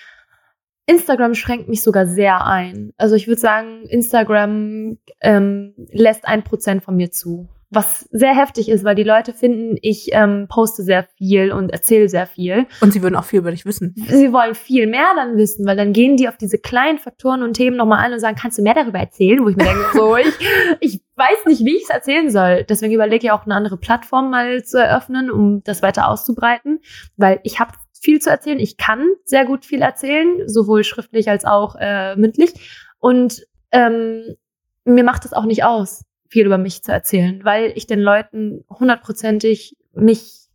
Instagram 0.85 1.33
schränkt 1.33 1.69
mich 1.69 1.81
sogar 1.81 2.07
sehr 2.07 2.45
ein. 2.45 2.91
Also 2.97 3.15
ich 3.15 3.27
würde 3.27 3.39
sagen, 3.39 3.83
Instagram 3.87 4.97
ähm, 5.21 5.73
lässt 5.91 6.27
ein 6.27 6.43
Prozent 6.43 6.83
von 6.83 6.95
mir 6.95 7.11
zu. 7.11 7.47
Was 7.69 8.01
sehr 8.11 8.35
heftig 8.35 8.69
ist, 8.69 8.83
weil 8.83 8.93
die 8.93 9.03
Leute 9.03 9.33
finden, 9.33 9.77
ich 9.81 10.09
ähm, 10.11 10.45
poste 10.47 10.83
sehr 10.83 11.07
viel 11.17 11.51
und 11.51 11.71
erzähle 11.71 12.07
sehr 12.07 12.27
viel. 12.27 12.67
Und 12.81 12.93
sie 12.93 13.01
würden 13.01 13.15
auch 13.15 13.23
viel 13.23 13.39
über 13.39 13.49
dich 13.49 13.65
wissen. 13.65 13.95
Sie 13.95 14.31
wollen 14.31 14.53
viel 14.53 14.85
mehr 14.85 15.07
dann 15.15 15.37
wissen, 15.37 15.65
weil 15.65 15.75
dann 15.75 15.91
gehen 15.91 16.15
die 16.15 16.27
auf 16.27 16.37
diese 16.37 16.59
kleinen 16.59 16.99
Faktoren 16.99 17.41
und 17.41 17.53
Themen 17.53 17.75
nochmal 17.75 18.05
an 18.05 18.13
und 18.13 18.19
sagen, 18.19 18.37
kannst 18.39 18.59
du 18.59 18.61
mehr 18.61 18.75
darüber 18.75 18.99
erzählen? 18.99 19.43
Wo 19.43 19.49
ich 19.49 19.55
mir 19.55 19.63
denke, 19.63 19.85
so, 19.93 20.15
ich, 20.17 20.33
ich 20.81 21.01
weiß 21.15 21.45
nicht, 21.47 21.65
wie 21.65 21.77
ich 21.77 21.83
es 21.83 21.89
erzählen 21.89 22.29
soll. 22.29 22.63
Deswegen 22.63 22.93
überlege 22.93 23.25
ich 23.25 23.31
auch 23.31 23.45
eine 23.45 23.55
andere 23.55 23.77
Plattform 23.77 24.29
mal 24.29 24.63
zu 24.63 24.77
eröffnen, 24.77 25.31
um 25.31 25.63
das 25.63 25.81
weiter 25.81 26.09
auszubreiten, 26.09 26.79
weil 27.17 27.39
ich 27.41 27.59
habe 27.59 27.71
viel 28.03 28.19
zu 28.19 28.29
erzählen. 28.29 28.59
Ich 28.59 28.75
kann 28.77 29.07
sehr 29.23 29.45
gut 29.45 29.65
viel 29.65 29.81
erzählen, 29.81 30.47
sowohl 30.47 30.83
schriftlich 30.83 31.29
als 31.29 31.45
auch 31.45 31.75
äh, 31.79 32.15
mündlich. 32.17 32.53
Und 32.99 33.47
ähm, 33.71 34.35
mir 34.83 35.05
macht 35.05 35.23
das 35.23 35.33
auch 35.33 35.45
nicht 35.45 35.63
aus. 35.63 36.03
viel 36.27 36.45
über 36.45 36.57
mich 36.57 36.83
zu 36.83 36.91
erzählen, 36.91 37.45
weil 37.45 37.71
ich 37.75 37.87
den 37.87 37.99
Leuten 37.99 38.65
hundertprozentig 38.67 39.77
mich 39.93 40.49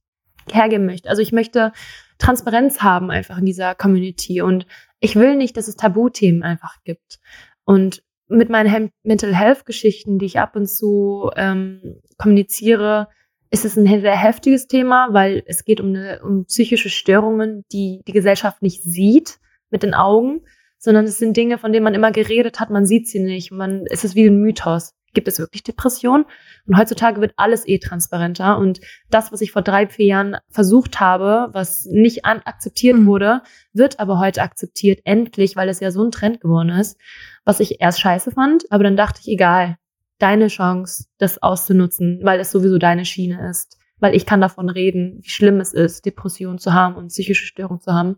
hergeben 0.51 0.87
möchte. 0.87 1.09
Also 1.09 1.23
ich 1.23 1.33
möchte 1.33 1.73
Transparenz 2.19 2.83
haben 2.83 3.11
einfach 3.11 3.39
in 3.39 3.47
dieser 3.47 3.75
Community 3.75 4.43
und 4.43 4.67
ich 4.99 5.15
will 5.15 5.37
nicht, 5.37 5.57
dass 5.57 5.69
es 5.69 5.77
Tabuthemen 5.77 6.43
einfach 6.43 6.83
gibt. 6.85 7.21
Und 7.65 8.03
mit 8.27 8.51
meinen 8.51 8.91
Mental 9.05 9.35
Health 9.35 9.65
Geschichten, 9.65 10.19
die 10.19 10.27
ich 10.27 10.41
ab 10.41 10.57
und 10.57 10.67
zu 10.67 11.31
ähm, 11.37 12.01
kommuniziere, 12.19 13.09
ist 13.51 13.65
es 13.65 13.77
ein 13.77 13.87
sehr 13.87 14.17
heftiges 14.17 14.67
Thema, 14.67 15.09
weil 15.13 15.43
es 15.47 15.65
geht 15.65 15.81
um, 15.81 15.89
eine, 15.89 16.21
um 16.23 16.45
psychische 16.45 16.91
Störungen, 16.91 17.65
die 17.73 18.03
die 18.07 18.13
Gesellschaft 18.13 18.63
nicht 18.63 18.83
sieht 18.83 19.39
mit 19.71 19.83
den 19.83 19.95
Augen, 19.95 20.43
sondern 20.79 21.05
es 21.07 21.19
sind 21.19 21.37
Dinge, 21.37 21.59
von 21.59 21.73
denen 21.73 21.85
man 21.85 21.95
immer 21.95 22.13
geredet 22.13 22.61
hat, 22.61 22.71
man 22.71 22.87
sieht 22.87 23.09
sie 23.09 23.21
nicht, 23.21 23.51
man 23.51 23.85
es 23.91 24.05
ist 24.05 24.15
wie 24.15 24.27
ein 24.27 24.41
Mythos. 24.41 24.95
Gibt 25.15 25.27
es 25.27 25.39
wirklich 25.39 25.63
Depressionen? 25.63 26.27
Und 26.67 26.77
heutzutage 26.77 27.21
wird 27.23 27.33
alles 27.37 27.67
eh 27.67 27.79
transparenter. 27.79 28.59
Und 28.59 28.81
das, 29.11 29.33
was 29.33 29.41
ich 29.41 29.53
vor 29.53 29.63
drei, 29.63 29.89
vier 29.89 30.07
Jahren 30.07 30.37
versucht 30.51 31.01
habe, 31.01 31.49
was 31.53 31.87
nicht 31.87 32.27
akzeptiert 32.27 32.99
mhm. 32.99 33.07
wurde, 33.07 33.43
wird 33.73 34.01
aber 34.01 34.19
heute 34.19 34.43
akzeptiert, 34.43 35.01
endlich, 35.05 35.57
weil 35.57 35.71
es 35.71 35.81
ja 35.81 35.91
so 35.91 36.05
ein 36.05 36.11
Trend 36.11 36.41
geworden 36.43 36.69
ist, 36.69 37.01
was 37.45 37.59
ich 37.61 37.81
erst 37.81 38.01
scheiße 38.01 38.33
fand. 38.33 38.71
Aber 38.71 38.85
dann 38.85 38.97
dachte 38.97 39.21
ich, 39.23 39.29
egal, 39.29 39.79
deine 40.19 40.49
Chance, 40.49 41.07
das 41.19 41.43
auszunutzen, 41.43 42.21
weil 42.23 42.41
es 42.41 42.51
sowieso 42.51 42.79
deine 42.79 43.05
Schiene 43.05 43.49
ist. 43.51 43.79
Weil 44.01 44.15
ich 44.15 44.27
kann 44.27 44.41
davon 44.41 44.69
reden, 44.69 45.19
wie 45.23 45.29
schlimm 45.29 45.61
es 45.61 45.73
ist, 45.73 46.07
Depressionen 46.07 46.59
zu 46.59 46.73
haben 46.73 46.97
und 46.97 47.09
psychische 47.09 47.47
Störungen 47.47 47.81
zu 47.81 47.93
haben. 47.93 48.17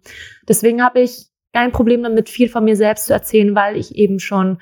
Deswegen 0.49 0.83
habe 0.83 1.01
ich 1.01 1.29
kein 1.53 1.73
Problem 1.73 2.03
damit, 2.03 2.29
viel 2.29 2.49
von 2.49 2.65
mir 2.65 2.77
selbst 2.77 3.07
zu 3.07 3.13
erzählen, 3.13 3.55
weil 3.55 3.77
ich 3.77 3.95
eben 3.95 4.21
schon 4.21 4.59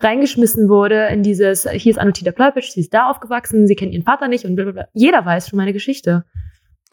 reingeschmissen 0.00 0.68
wurde 0.68 1.06
in 1.06 1.22
dieses, 1.22 1.68
hier 1.68 1.90
ist 1.90 1.98
Anotita 1.98 2.30
Plöpitsch, 2.30 2.70
sie 2.70 2.80
ist 2.80 2.94
da 2.94 3.10
aufgewachsen, 3.10 3.66
sie 3.66 3.74
kennt 3.74 3.92
ihren 3.92 4.04
Vater 4.04 4.28
nicht 4.28 4.44
und 4.44 4.54
blablabla. 4.54 4.88
Jeder 4.92 5.24
weiß 5.24 5.48
schon 5.48 5.56
meine 5.56 5.72
Geschichte. 5.72 6.24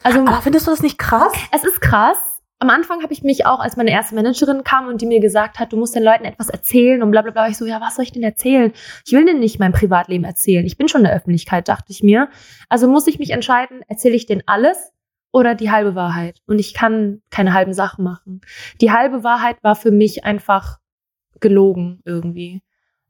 Also, 0.02 0.20
Aber 0.20 0.42
findest 0.42 0.66
du 0.66 0.72
das 0.72 0.82
nicht 0.82 0.98
krass? 0.98 1.32
Es 1.54 1.64
ist 1.64 1.80
krass. 1.80 2.18
Am 2.58 2.70
Anfang 2.70 3.02
habe 3.02 3.12
ich 3.12 3.22
mich 3.22 3.44
auch, 3.44 3.60
als 3.60 3.76
meine 3.76 3.90
erste 3.90 4.14
Managerin 4.14 4.64
kam 4.64 4.88
und 4.88 5.02
die 5.02 5.06
mir 5.06 5.20
gesagt 5.20 5.58
hat, 5.58 5.72
du 5.72 5.76
musst 5.76 5.94
den 5.94 6.02
Leuten 6.02 6.24
etwas 6.24 6.48
erzählen 6.48 7.02
und 7.02 7.10
blablabla, 7.10 7.42
bla, 7.42 7.50
ich 7.50 7.58
so, 7.58 7.66
ja, 7.66 7.80
was 7.80 7.96
soll 7.96 8.04
ich 8.04 8.12
denn 8.12 8.22
erzählen? 8.22 8.72
Ich 9.04 9.12
will 9.12 9.26
denn 9.26 9.40
nicht 9.40 9.58
mein 9.58 9.72
Privatleben 9.72 10.24
erzählen. 10.24 10.64
Ich 10.64 10.78
bin 10.78 10.88
schon 10.88 11.02
in 11.02 11.06
der 11.06 11.14
Öffentlichkeit, 11.14 11.68
dachte 11.68 11.92
ich 11.92 12.02
mir. 12.02 12.30
Also 12.68 12.88
muss 12.88 13.06
ich 13.06 13.18
mich 13.18 13.30
entscheiden, 13.30 13.82
erzähle 13.88 14.16
ich 14.16 14.26
denen 14.26 14.42
alles 14.46 14.92
oder 15.32 15.54
die 15.54 15.70
halbe 15.70 15.94
Wahrheit. 15.94 16.40
Und 16.46 16.58
ich 16.58 16.72
kann 16.72 17.20
keine 17.30 17.52
halben 17.52 17.74
Sachen 17.74 18.04
machen. 18.04 18.40
Die 18.80 18.90
halbe 18.90 19.22
Wahrheit 19.22 19.56
war 19.62 19.76
für 19.76 19.90
mich 19.90 20.24
einfach 20.24 20.78
gelogen 21.40 22.00
irgendwie 22.04 22.62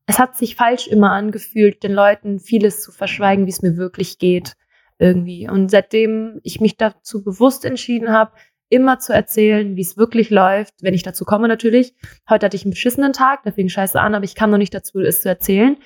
es 0.07 0.19
hat 0.19 0.37
sich 0.37 0.55
falsch 0.55 0.87
immer 0.87 1.11
angefühlt, 1.13 1.83
den 1.83 1.93
Leuten 1.93 2.39
vieles 2.39 2.81
zu 2.81 2.93
verschweigen, 2.93 3.47
wie 3.47 3.51
es 3.51 3.63
mir 3.63 3.77
wirklich 3.77 4.19
geht 4.19 4.57
irgendwie. 4.99 5.49
Und 5.49 5.71
seitdem 5.71 6.41
ich 6.43 6.61
mich 6.61 6.77
dazu 6.77 7.23
bewusst 7.23 7.65
entschieden 7.65 8.11
habe, 8.11 8.33
immer 8.69 8.99
zu 8.99 9.13
erzählen, 9.13 9.77
wie 9.77 9.83
es 9.83 9.97
wirklich 9.97 10.31
läuft, 10.31 10.75
wenn 10.83 10.95
ich 10.95 11.03
dazu 11.03 11.25
komme 11.25 11.49
natürlich. 11.49 11.95
Heute 12.29 12.47
hatte 12.47 12.57
ich 12.57 12.65
einen 12.65 12.73
beschissenen 12.73 13.13
Tag, 13.13 13.43
da 13.45 13.53
fing 13.53 13.69
scheiße 13.69 14.01
an, 14.01 14.15
aber 14.15 14.25
ich 14.25 14.35
kam 14.35 14.51
noch 14.51 14.59
nicht 14.59 14.75
dazu, 14.75 15.01
es 15.01 15.23
zu 15.23 15.29
erzählen. 15.29 15.77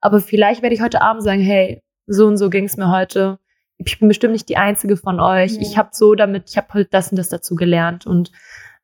Aber 0.00 0.20
vielleicht 0.20 0.62
werde 0.62 0.74
ich 0.74 0.82
heute 0.82 1.00
Abend 1.00 1.22
sagen, 1.22 1.40
hey, 1.40 1.82
so 2.06 2.26
und 2.26 2.36
so 2.36 2.50
ging 2.50 2.64
es 2.64 2.76
mir 2.76 2.90
heute. 2.90 3.38
Ich 3.78 3.98
bin 3.98 4.08
bestimmt 4.08 4.32
nicht 4.32 4.48
die 4.48 4.56
einzige 4.56 4.96
von 4.96 5.20
euch. 5.20 5.54
Ja. 5.54 5.60
Ich 5.60 5.78
habe 5.78 5.90
so 5.92 6.14
damit, 6.14 6.50
ich 6.50 6.56
habe 6.56 6.68
halt 6.72 6.92
das 6.92 7.10
und 7.10 7.16
das 7.16 7.28
dazu 7.28 7.54
gelernt. 7.54 8.06
Und 8.06 8.30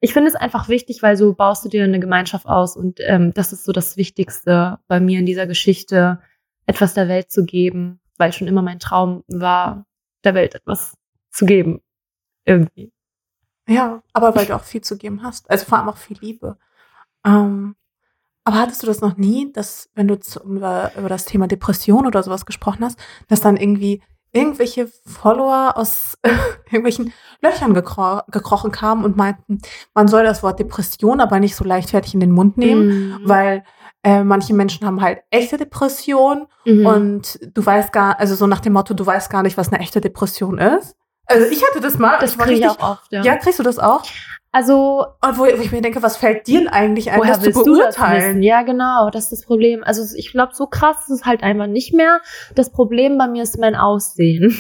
ich 0.01 0.13
finde 0.13 0.29
es 0.29 0.35
einfach 0.35 0.69
wichtig, 0.69 1.03
weil 1.03 1.17
so 1.17 1.35
baust 1.35 1.65
du 1.65 1.69
dir 1.69 1.85
eine 1.85 2.01
Gemeinschaft 2.01 2.47
aus 2.47 2.77
und 2.77 2.99
ähm, 3.07 3.33
das 3.35 3.53
ist 3.53 3.65
so 3.65 3.73
das 3.73 3.97
Wichtigste 3.97 4.79
bei 4.89 4.99
mir 4.99 5.21
in 5.21 5.27
dieser 5.27 5.47
Geschichte, 5.47 6.19
etwas 6.67 6.95
der 6.95 7.09
Welt 7.09 7.31
zu 7.31 7.45
geben, 7.45 8.01
weil 8.19 8.33
schon 8.33 8.49
immer 8.49 8.63
mein 8.63 8.81
Traum 8.81 9.23
war, 9.29 9.87
der 10.25 10.35
Welt 10.35 10.55
etwas 10.55 10.95
zu 11.31 11.47
geben. 11.47 11.81
Irgendwie. 12.45 12.93
Ja, 13.69 14.03
aber 14.13 14.35
weil 14.35 14.47
du 14.47 14.57
auch 14.57 14.65
viel 14.65 14.81
zu 14.81 14.97
geben 14.97 15.23
hast. 15.23 15.51
Also 15.51 15.65
vor 15.67 15.79
allem 15.79 15.89
auch 15.89 15.97
viel 15.97 16.19
Liebe. 16.21 16.57
Ähm, 17.25 17.77
aber 18.45 18.59
hattest 18.59 18.83
du 18.83 18.87
das 18.87 19.01
noch 19.01 19.17
nie, 19.17 19.53
dass, 19.53 19.89
wenn 19.95 20.09
du 20.09 20.19
zu, 20.19 20.41
über, 20.41 20.91
über 20.99 21.09
das 21.09 21.25
Thema 21.25 21.47
Depression 21.47 22.07
oder 22.07 22.23
sowas 22.23 22.45
gesprochen 22.45 22.85
hast, 22.85 22.99
dass 23.29 23.41
dann 23.41 23.57
irgendwie 23.57 24.03
irgendwelche 24.33 24.89
Follower 25.07 25.77
aus 25.77 26.19
äh, 26.23 26.31
irgendwelchen 26.67 27.13
Löchern 27.41 27.75
gekro 27.75 28.21
gekrochen 28.29 28.73
kamen 28.73 29.05
und 29.05 29.17
meinten, 29.17 29.59
man 29.95 30.09
soll 30.09 30.25
das 30.25 30.43
Wort 30.43 30.59
Depression 30.59 31.21
aber 31.21 31.39
nicht 31.39 31.55
so 31.55 31.65
leichtfertig 31.65 32.15
in 32.15 32.21
den 32.21 32.33
Mund 32.33 32.57
nehmen, 32.57 32.87
mhm. 32.89 33.21
weil 33.25 33.65
äh, 34.03 34.25
manche 34.25 34.55
Menschen 34.55 34.87
haben 34.87 35.01
halt 35.01 35.21
echte 35.31 35.59
Depression 35.59 36.47
mhm. 36.65 36.87
und 36.87 37.39
du 37.55 37.65
weißt 37.65 37.93
gar, 37.93 38.19
also 38.19 38.35
so 38.35 38.47
nach 38.47 38.61
dem 38.61 38.73
Motto, 38.73 38.95
du 38.95 39.07
weißt 39.07 39.31
gar 39.31 39.43
nicht, 39.43 39.57
was 39.57 39.71
eine 39.71 39.81
echte 39.81 40.01
Depression 40.01 40.59
ist. 40.59 40.97
Also 41.27 41.47
ich 41.47 41.63
hatte 41.67 41.81
das 41.81 41.99
mal. 41.99 42.19
Das 42.21 42.37
kriege 42.37 42.61
ich 42.61 42.69
auch 42.69 42.79
oft, 42.81 43.13
ja. 43.13 43.23
Ja, 43.23 43.37
kriegst 43.37 43.59
du 43.59 43.63
das 43.63 43.79
auch? 43.79 44.03
Also. 44.51 45.07
Und 45.23 45.39
wo, 45.39 45.43
wo, 45.43 45.47
ich 45.47 45.73
mir 45.73 45.81
denke, 45.81 46.03
was 46.03 46.17
fällt 46.17 46.47
dir 46.47 46.73
eigentlich 46.73 47.11
ein, 47.11 47.21
das 47.23 47.41
zu 47.41 47.53
beurteilen? 47.53 48.37
Das 48.37 48.45
ja, 48.45 48.63
genau, 48.63 49.11
das 49.11 49.25
ist 49.25 49.33
das 49.33 49.47
Problem. 49.47 49.83
Also 49.83 50.03
ich 50.17 50.31
glaube, 50.31 50.55
so 50.55 50.67
krass 50.67 50.97
ist 51.05 51.11
es 51.11 51.25
halt 51.25 51.43
einfach 51.43 51.67
nicht 51.67 51.95
mehr. 51.95 52.21
Das 52.55 52.71
Problem 52.71 53.19
bei 53.19 53.29
mir 53.29 53.43
ist 53.43 53.59
mein 53.59 53.75
Aussehen. 53.75 54.57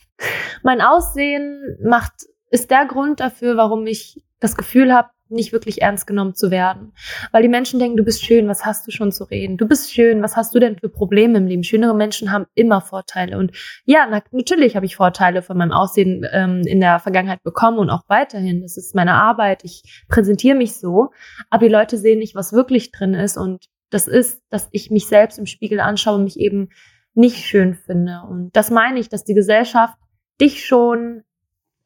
mein 0.62 0.80
Aussehen 0.80 1.78
macht, 1.82 2.12
ist 2.50 2.70
der 2.70 2.86
Grund 2.86 3.20
dafür, 3.20 3.56
warum 3.56 3.86
ich 3.86 4.22
das 4.40 4.56
Gefühl 4.56 4.92
habe, 4.92 5.10
nicht 5.30 5.52
wirklich 5.52 5.82
ernst 5.82 6.06
genommen 6.06 6.34
zu 6.34 6.50
werden. 6.50 6.92
Weil 7.32 7.42
die 7.42 7.48
Menschen 7.48 7.78
denken, 7.78 7.96
du 7.96 8.04
bist 8.04 8.24
schön, 8.24 8.48
was 8.48 8.64
hast 8.64 8.86
du 8.86 8.90
schon 8.90 9.12
zu 9.12 9.24
reden? 9.24 9.56
Du 9.56 9.66
bist 9.66 9.92
schön, 9.92 10.22
was 10.22 10.36
hast 10.36 10.54
du 10.54 10.58
denn 10.58 10.78
für 10.78 10.88
Probleme 10.88 11.38
im 11.38 11.46
Leben? 11.46 11.62
Schönere 11.62 11.94
Menschen 11.94 12.32
haben 12.32 12.46
immer 12.54 12.80
Vorteile. 12.80 13.38
Und 13.38 13.52
ja, 13.84 14.06
na, 14.10 14.22
natürlich 14.32 14.76
habe 14.76 14.86
ich 14.86 14.96
Vorteile 14.96 15.42
von 15.42 15.56
meinem 15.56 15.72
Aussehen 15.72 16.26
ähm, 16.32 16.62
in 16.66 16.80
der 16.80 16.98
Vergangenheit 16.98 17.42
bekommen 17.42 17.78
und 17.78 17.90
auch 17.90 18.02
weiterhin. 18.08 18.62
Das 18.62 18.76
ist 18.76 18.94
meine 18.94 19.14
Arbeit. 19.14 19.64
Ich 19.64 20.04
präsentiere 20.08 20.56
mich 20.56 20.74
so. 20.74 21.10
Aber 21.48 21.66
die 21.66 21.72
Leute 21.72 21.96
sehen 21.96 22.18
nicht, 22.18 22.34
was 22.34 22.52
wirklich 22.52 22.92
drin 22.92 23.14
ist. 23.14 23.36
Und 23.36 23.66
das 23.90 24.06
ist, 24.06 24.42
dass 24.50 24.68
ich 24.72 24.90
mich 24.90 25.06
selbst 25.06 25.38
im 25.38 25.46
Spiegel 25.46 25.80
anschaue 25.80 26.16
und 26.16 26.24
mich 26.24 26.38
eben 26.38 26.68
nicht 27.14 27.38
schön 27.38 27.74
finde. 27.74 28.22
Und 28.28 28.54
das 28.54 28.70
meine 28.70 29.00
ich, 29.00 29.08
dass 29.08 29.24
die 29.24 29.34
Gesellschaft 29.34 29.94
dich 30.40 30.64
schon 30.64 31.22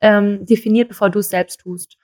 ähm, 0.00 0.44
definiert, 0.44 0.88
bevor 0.88 1.10
du 1.10 1.20
es 1.20 1.30
selbst 1.30 1.60
tust. 1.60 1.96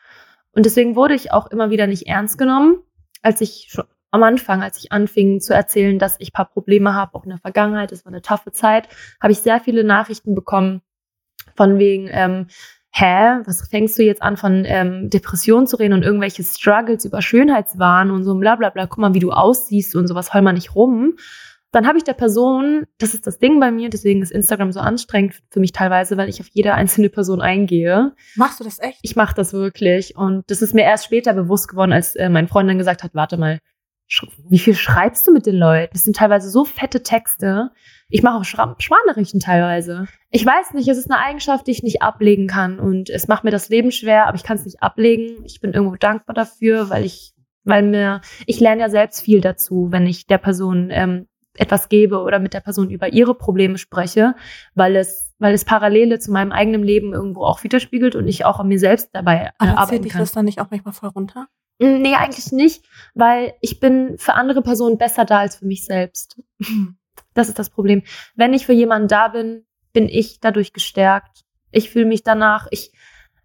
Und 0.53 0.67
deswegen 0.67 0.97
wurde 0.97 1.15
ich 1.15 1.33
auch 1.33 1.47
immer 1.47 1.71
wieder 1.71 1.87
nicht 1.87 2.07
ernst 2.07 2.39
genommen, 2.39 2.79
als 3.23 3.41
ich 3.41 3.69
schon 3.71 3.85
am 4.11 4.23
Anfang, 4.23 4.63
als 4.63 4.79
ich 4.79 4.93
anfing 4.93 5.41
zu 5.41 5.55
erzählen, 5.55 5.99
dass 5.99 6.17
ich 6.19 6.33
paar 6.33 6.47
Probleme 6.47 6.95
habe, 6.95 7.15
auch 7.15 7.25
in 7.25 7.31
der 7.31 7.39
Vergangenheit, 7.39 7.93
es 7.93 8.05
war 8.05 8.13
eine 8.13 8.23
taffe 8.23 8.51
Zeit, 8.51 8.89
habe 9.21 9.33
ich 9.33 9.39
sehr 9.39 9.61
viele 9.61 9.85
Nachrichten 9.85 10.35
bekommen 10.35 10.83
von 11.55 11.79
wegen, 11.79 12.09
ähm, 12.11 12.49
hä, 12.93 13.41
was 13.45 13.69
fängst 13.69 13.97
du 13.99 14.03
jetzt 14.03 14.23
an 14.23 14.37
von 14.37 14.65
ähm, 14.67 15.11
Depressionen 15.11 15.69
zu 15.69 15.77
reden 15.77 15.95
und 15.95 16.03
irgendwelche 16.03 16.43
Struggles 16.43 17.05
über 17.05 17.23
Schönheitswahn 17.23 18.11
und 18.11 18.25
so 18.25 18.35
bla 18.35 18.57
bla 18.57 18.71
bla, 18.71 18.87
guck 18.87 18.99
mal, 18.99 19.15
wie 19.15 19.21
du 19.21 19.31
aussiehst 19.31 19.95
und 19.95 20.09
sowas, 20.09 20.35
heul 20.35 20.43
mal 20.43 20.53
nicht 20.53 20.75
rum 20.75 21.15
dann 21.73 21.87
habe 21.87 21.99
ich 21.99 22.05
der 22.05 22.15
Person, 22.15 22.87
das 22.99 23.15
ist 23.15 23.27
das 23.27 23.39
Ding 23.39 23.61
bei 23.61 23.71
mir, 23.71 23.91
deswegen 23.91 24.23
ist 24.23 24.33
Instagram 24.33 24.73
so 24.73 24.81
anstrengend 24.81 25.41
für 25.51 25.61
mich 25.61 25.73
teilweise, 25.73 26.17
weil 26.17 26.29
ich 26.29 26.41
auf 26.41 26.49
jede 26.49 26.75
einzelne 26.75 27.11
Person 27.11 27.41
eingehe. 27.41 28.13
Machst 28.35 28.59
du 28.59 28.65
das 28.65 28.81
echt? 28.81 28.99
Ich 29.03 29.17
mache 29.17 29.35
das 29.35 29.53
wirklich 29.53 30.17
und 30.17 30.51
das 30.51 30.63
ist 30.63 30.75
mir 30.75 30.83
erst 30.83 31.05
später 31.05 31.33
bewusst 31.33 31.69
geworden, 31.69 31.93
als 31.93 32.17
äh, 32.17 32.29
mein 32.29 32.49
Freund 32.49 32.69
dann 32.69 32.79
gesagt 32.79 33.05
hat, 33.05 33.15
warte 33.15 33.37
mal, 33.37 33.61
wie 34.49 34.59
viel 34.59 34.75
schreibst 34.75 35.27
du 35.29 35.33
mit 35.33 35.47
den 35.47 35.55
Leuten? 35.55 35.93
Das 35.93 36.03
sind 36.03 36.17
teilweise 36.17 36.51
so 36.51 36.65
fette 36.65 37.05
Texte. 37.05 37.71
Ich 38.09 38.25
mache 38.25 38.39
auch 38.39 38.45
Sprachnachrichten 38.45 39.39
teilweise. 39.39 40.09
Ich 40.31 40.45
weiß 40.45 40.75
nicht, 40.75 40.89
es 40.89 40.99
ist 40.99 41.09
eine 41.09 41.23
Eigenschaft, 41.23 41.69
die 41.69 41.71
ich 41.71 41.85
nicht 41.85 42.03
ablegen 42.03 42.49
kann 42.49 42.81
und 42.81 43.09
es 43.09 43.29
macht 43.29 43.45
mir 43.45 43.53
das 43.53 43.69
Leben 43.69 43.93
schwer, 43.93 44.27
aber 44.27 44.35
ich 44.35 44.43
kann 44.43 44.57
es 44.57 44.65
nicht 44.65 44.83
ablegen. 44.83 45.45
Ich 45.45 45.61
bin 45.61 45.73
irgendwo 45.73 45.95
dankbar 45.95 46.35
dafür, 46.35 46.91
weil 46.91 47.05
ich 47.05 47.35
weil 47.63 47.83
mir, 47.83 48.23
ich 48.47 48.59
lerne 48.59 48.81
ja 48.81 48.89
selbst 48.89 49.21
viel 49.21 49.41
dazu, 49.41 49.89
wenn 49.91 50.07
ich 50.07 50.27
der 50.27 50.39
Person 50.39 50.89
ähm, 50.91 51.29
etwas 51.61 51.89
gebe 51.89 52.19
oder 52.21 52.39
mit 52.39 52.55
der 52.55 52.61
Person 52.61 52.91
über 52.91 53.13
ihre 53.13 53.35
Probleme 53.35 53.79
spreche, 53.79 54.35
weil 54.75 54.97
es, 54.97 55.35
weil 55.39 55.55
es 55.55 55.65
Parallele 55.65 56.19
zu 56.19 56.33
meinem 56.33 56.53
eigenen 56.53 56.83
Leben 56.83 57.13
irgendwo 57.13 57.45
auch 57.45 57.63
widerspiegelt 57.63 58.17
und 58.17 58.27
ich 58.27 58.45
auch 58.45 58.61
an 58.61 58.69
mir 58.69 58.79
selbst 58.79 59.11
dabei 59.13 59.53
Aber 59.59 59.79
arbeiten 59.79 60.03
dich 60.03 60.13
kann. 60.13 60.21
das 60.21 60.33
dann 60.33 60.47
nicht 60.47 60.61
auch 60.61 60.71
manchmal 60.71 60.95
voll 60.95 61.11
runter? 61.11 61.49
Mm, 61.79 62.01
nee, 62.03 62.15
eigentlich 62.15 62.51
nicht, 62.53 62.85
weil 63.15 63.55
ich 63.61 63.79
bin 63.79 64.17
für 64.17 64.35
andere 64.35 64.63
Personen 64.63 64.99
besser 64.99 65.25
da 65.25 65.41
als 65.41 65.57
für 65.57 65.67
mich 65.67 65.85
selbst. 65.85 66.41
Das 67.35 67.49
ist 67.49 67.59
das 67.61 67.71
Problem. 67.71 68.03
Wenn 68.35 68.55
ich 68.55 68.67
für 68.67 68.73
jemanden 68.73 69.07
da 69.07 69.29
bin, 69.29 69.65
bin 69.93 70.09
ich 70.09 70.41
dadurch 70.41 70.73
gestärkt. 70.73 71.45
Ich 71.71 71.91
fühle 71.91 72.07
mich 72.07 72.25
danach, 72.25 72.67
ich, 72.71 72.93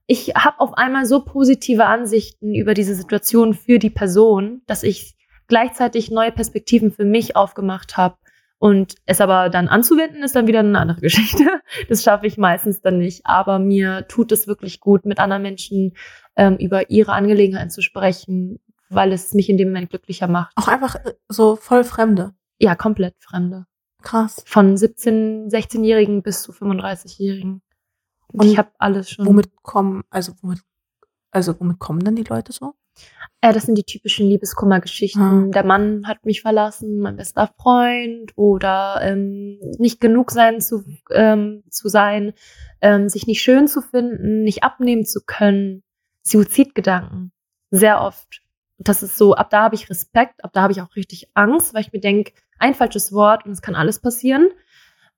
ich 0.08 0.34
habe 0.34 0.60
auf 0.60 0.74
einmal 0.76 1.06
so 1.06 1.24
positive 1.24 1.86
Ansichten 1.86 2.56
über 2.56 2.74
diese 2.74 2.96
Situation 2.96 3.54
für 3.54 3.78
die 3.78 3.92
Person, 3.92 4.62
dass 4.66 4.82
ich 4.82 5.16
gleichzeitig 5.47 6.11
neue 6.11 6.31
Perspektiven 6.31 6.91
für 6.91 7.05
mich 7.05 7.35
aufgemacht 7.35 7.97
habe. 7.97 8.17
Und 8.57 8.95
es 9.05 9.22
aber 9.22 9.49
dann 9.49 9.67
anzuwenden, 9.67 10.23
ist 10.23 10.35
dann 10.35 10.47
wieder 10.47 10.59
eine 10.59 10.80
andere 10.80 10.99
Geschichte. 11.01 11.43
Das 11.89 12.03
schaffe 12.03 12.26
ich 12.26 12.38
meistens 12.38 12.81
dann 12.81 12.97
nicht. 12.97 13.26
Aber 13.26 13.59
mir 13.59 14.07
tut 14.07 14.31
es 14.31 14.47
wirklich 14.47 14.80
gut, 14.80 15.05
mit 15.05 15.19
anderen 15.19 15.43
Menschen 15.43 15.93
ähm, 16.35 16.57
über 16.57 16.89
ihre 16.89 17.13
Angelegenheiten 17.13 17.69
zu 17.69 17.81
sprechen, 17.81 18.59
weil 18.89 19.11
es 19.11 19.34
mich 19.34 19.49
in 19.49 19.57
dem 19.57 19.69
Moment 19.69 19.89
glücklicher 19.89 20.27
macht. 20.27 20.53
Auch 20.55 20.67
einfach 20.67 20.95
äh, 20.95 21.13
so 21.27 21.55
voll 21.55 21.84
Fremde. 21.84 22.34
Ja, 22.57 22.76
komplett 22.76 23.15
Fremde. 23.19 23.65
Krass. 24.01 24.43
Von 24.45 24.77
17, 24.77 25.49
16-Jährigen 25.49 26.22
bis 26.22 26.43
zu 26.43 26.51
35-Jährigen. 26.51 27.61
Und, 28.27 28.39
Und 28.41 28.47
ich 28.47 28.57
habe 28.57 28.69
alles 28.77 29.09
schon. 29.09 29.26
Womit 29.26 29.49
kommen, 29.63 30.03
also 30.09 30.34
womit, 30.41 30.61
also 31.31 31.59
womit 31.59 31.80
kommen 31.80 32.03
dann 32.03 32.15
die 32.15 32.23
Leute 32.23 32.51
so? 32.51 32.76
Äh, 33.41 33.53
das 33.53 33.63
sind 33.63 33.77
die 33.77 33.84
typischen 33.84 34.27
Liebeskummergeschichten. 34.27 35.22
Ah. 35.22 35.51
Der 35.53 35.65
Mann 35.65 36.07
hat 36.07 36.26
mich 36.26 36.41
verlassen, 36.41 36.99
mein 36.99 37.15
bester 37.15 37.49
Freund 37.59 38.31
oder 38.35 38.99
ähm, 39.01 39.59
nicht 39.77 39.99
genug 39.99 40.31
sein 40.31 40.61
zu, 40.61 40.84
ähm, 41.11 41.63
zu 41.69 41.89
sein, 41.89 42.34
ähm, 42.81 43.09
sich 43.09 43.27
nicht 43.27 43.41
schön 43.41 43.67
zu 43.67 43.81
finden, 43.81 44.43
nicht 44.43 44.63
abnehmen 44.63 45.05
zu 45.05 45.22
können. 45.26 45.84
Suizidgedanken. 46.23 47.31
Sehr 47.69 48.01
oft. 48.01 48.41
Das 48.77 49.03
ist 49.03 49.17
so, 49.17 49.35
ab 49.35 49.49
da 49.51 49.63
habe 49.63 49.76
ich 49.76 49.89
Respekt, 49.89 50.43
ab 50.43 50.51
da 50.53 50.63
habe 50.63 50.73
ich 50.73 50.81
auch 50.81 50.95
richtig 50.95 51.30
Angst, 51.34 51.73
weil 51.73 51.81
ich 51.81 51.93
mir 51.93 52.01
denke, 52.01 52.34
ein 52.57 52.73
falsches 52.73 53.13
Wort 53.13 53.45
und 53.45 53.51
es 53.51 53.61
kann 53.61 53.76
alles 53.76 53.99
passieren. 53.99 54.49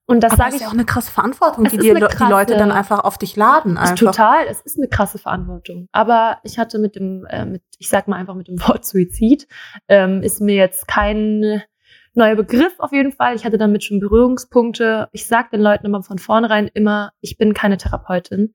Und 0.10 0.22
das 0.24 0.32
sage 0.32 0.44
das 0.44 0.50
ist 0.50 0.56
ich 0.56 0.62
ja 0.62 0.68
auch 0.70 0.74
eine 0.74 0.86
krasse 0.86 1.12
Verantwortung, 1.12 1.66
die 1.66 1.80
eine 1.92 2.00
Le- 2.00 2.08
die 2.08 2.24
Leute 2.24 2.54
krasse- 2.54 2.58
dann 2.58 2.72
einfach 2.72 3.00
auf 3.04 3.18
dich 3.18 3.36
laden. 3.36 3.78
Einfach. 3.78 3.96
Total, 3.96 4.46
es 4.50 4.62
ist 4.62 4.78
eine 4.78 4.88
krasse 4.88 5.18
Verantwortung. 5.18 5.88
Aber 5.92 6.38
ich 6.44 6.58
hatte 6.58 6.80
mit 6.80 6.96
dem, 6.96 7.26
äh, 7.30 7.46
mit, 7.46 7.62
ich 7.78 7.90
sag 7.90 8.08
mal 8.08 8.16
einfach 8.16 8.34
mit 8.36 8.48
dem 8.48 8.58
Wort 8.68 8.86
Suizid, 8.86 9.48
ähm, 9.90 10.24
ist 10.24 10.40
mir 10.40 10.56
jetzt 10.56 10.88
kein 10.88 11.62
neuer 12.14 12.36
Begriff 12.36 12.74
auf 12.80 12.94
jeden 12.94 13.12
Fall. 13.12 13.36
Ich 13.36 13.46
hatte 13.46 13.58
damit 13.58 13.84
schon 13.84 14.00
Berührungspunkte. 14.00 15.10
Ich 15.12 15.28
sage 15.28 15.50
den 15.52 15.62
Leuten 15.62 15.86
immer 15.86 16.02
von 16.02 16.18
vornherein 16.20 16.68
immer, 16.74 17.12
ich 17.20 17.38
bin 17.38 17.54
keine 17.54 17.78
Therapeutin. 17.78 18.54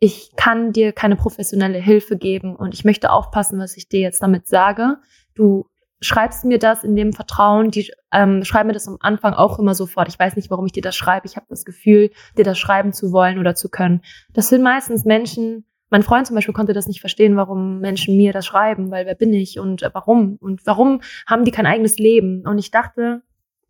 Ich 0.00 0.32
kann 0.36 0.72
dir 0.72 0.92
keine 0.92 1.14
professionelle 1.16 1.78
Hilfe 1.78 2.16
geben 2.18 2.56
und 2.56 2.74
ich 2.74 2.84
möchte 2.84 3.10
aufpassen, 3.12 3.58
was 3.60 3.76
ich 3.76 3.88
dir 3.88 4.00
jetzt 4.00 4.22
damit 4.22 4.48
sage. 4.48 4.96
Du 5.34 5.66
schreibst 6.00 6.44
mir 6.44 6.58
das 6.58 6.82
in 6.84 6.96
dem 6.96 7.12
Vertrauen, 7.12 7.70
die 7.70 7.90
ähm, 8.12 8.44
schreiben 8.44 8.68
mir 8.68 8.72
das 8.72 8.88
am 8.88 8.96
Anfang 9.00 9.34
auch 9.34 9.58
immer 9.58 9.74
sofort. 9.74 10.08
Ich 10.08 10.18
weiß 10.18 10.36
nicht, 10.36 10.50
warum 10.50 10.66
ich 10.66 10.72
dir 10.72 10.82
das 10.82 10.96
schreibe. 10.96 11.26
Ich 11.26 11.36
habe 11.36 11.46
das 11.48 11.64
Gefühl, 11.64 12.10
dir 12.38 12.44
das 12.44 12.58
schreiben 12.58 12.92
zu 12.92 13.12
wollen 13.12 13.38
oder 13.38 13.54
zu 13.54 13.68
können. 13.68 14.02
Das 14.32 14.48
sind 14.48 14.62
meistens 14.62 15.04
Menschen, 15.04 15.64
mein 15.90 16.02
Freund 16.04 16.26
zum 16.26 16.36
Beispiel 16.36 16.54
konnte 16.54 16.72
das 16.72 16.86
nicht 16.86 17.00
verstehen, 17.00 17.36
warum 17.36 17.80
Menschen 17.80 18.16
mir 18.16 18.32
das 18.32 18.46
schreiben, 18.46 18.90
weil 18.90 19.06
wer 19.06 19.16
bin 19.16 19.32
ich 19.32 19.58
und 19.58 19.82
äh, 19.82 19.90
warum? 19.92 20.36
Und 20.40 20.64
warum 20.64 21.02
haben 21.26 21.44
die 21.44 21.50
kein 21.50 21.66
eigenes 21.66 21.98
Leben? 21.98 22.46
Und 22.46 22.58
ich 22.58 22.70
dachte, 22.70 23.22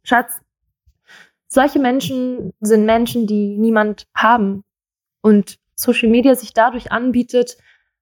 Schatz, 0.02 0.40
solche 1.48 1.78
Menschen 1.78 2.52
sind 2.60 2.84
Menschen, 2.84 3.26
die 3.26 3.56
niemand 3.58 4.06
haben. 4.14 4.64
Und 5.22 5.58
Social 5.74 6.10
Media 6.10 6.34
sich 6.34 6.52
dadurch 6.52 6.92
anbietet, 6.92 7.56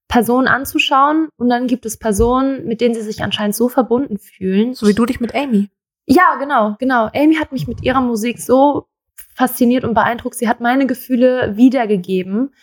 Personen 0.09 0.49
anzuschauen 0.49 1.29
und 1.37 1.51
dann 1.51 1.67
gibt 1.67 1.85
es 1.87 1.99
Personen, 1.99 2.65
mit 2.67 2.81
denen 2.81 2.95
sie 2.95 3.03
sich 3.03 3.23
anscheinend 3.23 3.55
so 3.55 3.69
verbunden 3.69 4.19
fühlen. 4.19 4.75
So 4.75 4.89
wie 4.89 4.95
du 4.95 5.05
dich 5.05 5.21
mit 5.21 5.35
Amy. 5.35 5.69
Ja, 6.07 6.37
genau, 6.39 6.77
genau. 6.79 7.11
Amy 7.15 7.37
hat 7.37 7.53
mich 7.53 7.69
mit 7.69 7.83
ihrer 7.83 8.01
Musik 8.01 8.41
so 8.41 8.87
fasziniert 9.35 9.85
und 9.85 9.93
beeindruckt. 9.93 10.35
Sie 10.35 10.49
hat 10.49 10.61
meine 10.61 10.87
Gefühle 10.87 11.57
wiedergegeben, 11.57 12.55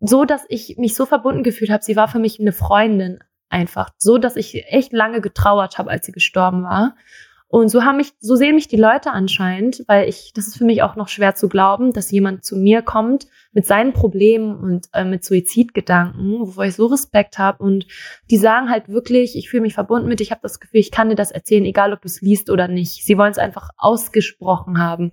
so 0.00 0.24
dass 0.24 0.44
ich 0.48 0.78
mich 0.78 0.94
so 0.94 1.04
verbunden 1.04 1.42
gefühlt 1.42 1.70
habe. 1.70 1.84
Sie 1.84 1.96
war 1.96 2.08
für 2.08 2.18
mich 2.18 2.40
eine 2.40 2.52
Freundin 2.52 3.18
einfach, 3.50 3.90
so 3.98 4.16
dass 4.16 4.36
ich 4.36 4.64
echt 4.68 4.92
lange 4.92 5.20
getrauert 5.20 5.76
habe, 5.76 5.90
als 5.90 6.06
sie 6.06 6.12
gestorben 6.12 6.64
war. 6.64 6.96
Und 7.50 7.70
so 7.70 7.82
haben 7.82 7.96
mich, 7.96 8.12
so 8.20 8.36
sehen 8.36 8.56
mich 8.56 8.68
die 8.68 8.76
Leute 8.76 9.10
anscheinend, 9.10 9.82
weil 9.86 10.06
ich, 10.06 10.32
das 10.34 10.48
ist 10.48 10.58
für 10.58 10.66
mich 10.66 10.82
auch 10.82 10.96
noch 10.96 11.08
schwer 11.08 11.34
zu 11.34 11.48
glauben, 11.48 11.94
dass 11.94 12.10
jemand 12.10 12.44
zu 12.44 12.56
mir 12.56 12.82
kommt 12.82 13.26
mit 13.52 13.64
seinen 13.64 13.94
Problemen 13.94 14.54
und 14.54 14.88
äh, 14.92 15.04
mit 15.04 15.24
Suizidgedanken, 15.24 16.40
wovor 16.40 16.66
ich 16.66 16.74
so 16.74 16.86
Respekt 16.86 17.38
habe. 17.38 17.62
Und 17.62 17.86
die 18.30 18.36
sagen 18.36 18.68
halt 18.68 18.90
wirklich, 18.90 19.34
ich 19.34 19.48
fühle 19.48 19.62
mich 19.62 19.72
verbunden 19.72 20.08
mit, 20.08 20.20
ich 20.20 20.30
habe 20.30 20.42
das 20.42 20.60
Gefühl, 20.60 20.80
ich 20.80 20.90
kann 20.90 21.08
dir 21.08 21.14
das 21.14 21.30
erzählen, 21.30 21.64
egal 21.64 21.94
ob 21.94 22.02
du 22.02 22.06
es 22.06 22.20
liest 22.20 22.50
oder 22.50 22.68
nicht. 22.68 23.06
Sie 23.06 23.16
wollen 23.16 23.32
es 23.32 23.38
einfach 23.38 23.70
ausgesprochen 23.78 24.78
haben. 24.78 25.12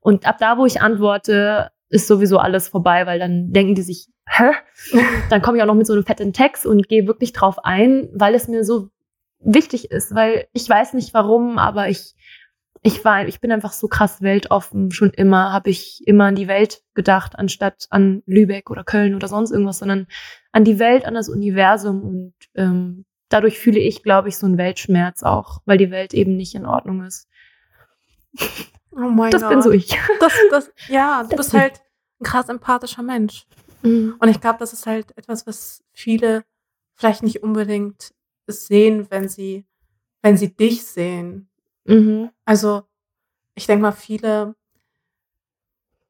Und 0.00 0.26
ab 0.26 0.38
da, 0.38 0.56
wo 0.56 0.64
ich 0.64 0.80
antworte, 0.80 1.70
ist 1.90 2.08
sowieso 2.08 2.38
alles 2.38 2.68
vorbei, 2.68 3.06
weil 3.06 3.18
dann 3.18 3.52
denken 3.52 3.74
die 3.74 3.82
sich, 3.82 4.08
hä? 4.26 4.52
Dann 5.30 5.42
komme 5.42 5.58
ich 5.58 5.62
auch 5.62 5.66
noch 5.66 5.74
mit 5.74 5.86
so 5.86 5.92
einem 5.92 6.04
fetten 6.04 6.32
Text 6.32 6.66
und 6.66 6.88
gehe 6.88 7.06
wirklich 7.06 7.32
drauf 7.32 7.58
ein, 7.62 8.08
weil 8.14 8.34
es 8.34 8.48
mir 8.48 8.64
so 8.64 8.88
wichtig 9.44 9.90
ist, 9.90 10.14
weil 10.14 10.48
ich 10.52 10.68
weiß 10.68 10.94
nicht 10.94 11.14
warum, 11.14 11.58
aber 11.58 11.88
ich 11.88 12.14
ich 12.82 13.02
war 13.04 13.26
ich 13.26 13.40
bin 13.40 13.50
einfach 13.50 13.72
so 13.72 13.88
krass 13.88 14.20
weltoffen. 14.20 14.90
Schon 14.90 15.10
immer 15.10 15.52
habe 15.52 15.70
ich 15.70 16.02
immer 16.06 16.24
an 16.24 16.34
die 16.34 16.48
Welt 16.48 16.82
gedacht, 16.94 17.38
anstatt 17.38 17.86
an 17.90 18.22
Lübeck 18.26 18.70
oder 18.70 18.84
Köln 18.84 19.14
oder 19.14 19.28
sonst 19.28 19.52
irgendwas, 19.52 19.78
sondern 19.78 20.06
an 20.52 20.64
die 20.64 20.78
Welt, 20.78 21.06
an 21.06 21.14
das 21.14 21.28
Universum 21.28 22.02
und 22.02 22.34
ähm, 22.54 23.04
dadurch 23.30 23.58
fühle 23.58 23.80
ich, 23.80 24.02
glaube 24.02 24.28
ich, 24.28 24.36
so 24.36 24.46
einen 24.46 24.58
Weltschmerz 24.58 25.22
auch, 25.22 25.60
weil 25.64 25.78
die 25.78 25.90
Welt 25.90 26.12
eben 26.14 26.36
nicht 26.36 26.54
in 26.54 26.66
Ordnung 26.66 27.04
ist. 27.04 27.28
Oh 28.92 29.08
mein 29.08 29.30
Das 29.30 29.42
Gott. 29.42 29.50
bin 29.50 29.62
so 29.62 29.70
ich. 29.70 29.98
Das, 30.20 30.32
das, 30.50 30.72
ja, 30.88 31.22
du 31.22 31.30
Das 31.30 31.46
bist 31.50 31.54
halt 31.54 31.80
ein 32.20 32.24
krass 32.24 32.48
empathischer 32.48 33.02
Mensch. 33.02 33.46
Mhm. 33.82 34.14
Und 34.18 34.28
ich 34.28 34.40
glaube, 34.40 34.58
das 34.58 34.72
ist 34.72 34.86
halt 34.86 35.16
etwas, 35.16 35.46
was 35.46 35.82
viele 35.92 36.44
vielleicht 36.94 37.22
nicht 37.22 37.42
unbedingt 37.42 38.13
sehen, 38.46 39.06
wenn 39.10 39.28
sie, 39.28 39.66
wenn 40.22 40.36
sie 40.36 40.54
dich 40.54 40.84
sehen. 40.86 41.48
Mhm. 41.84 42.30
Also, 42.44 42.82
ich 43.54 43.66
denke 43.66 43.82
mal, 43.82 43.92
viele, 43.92 44.54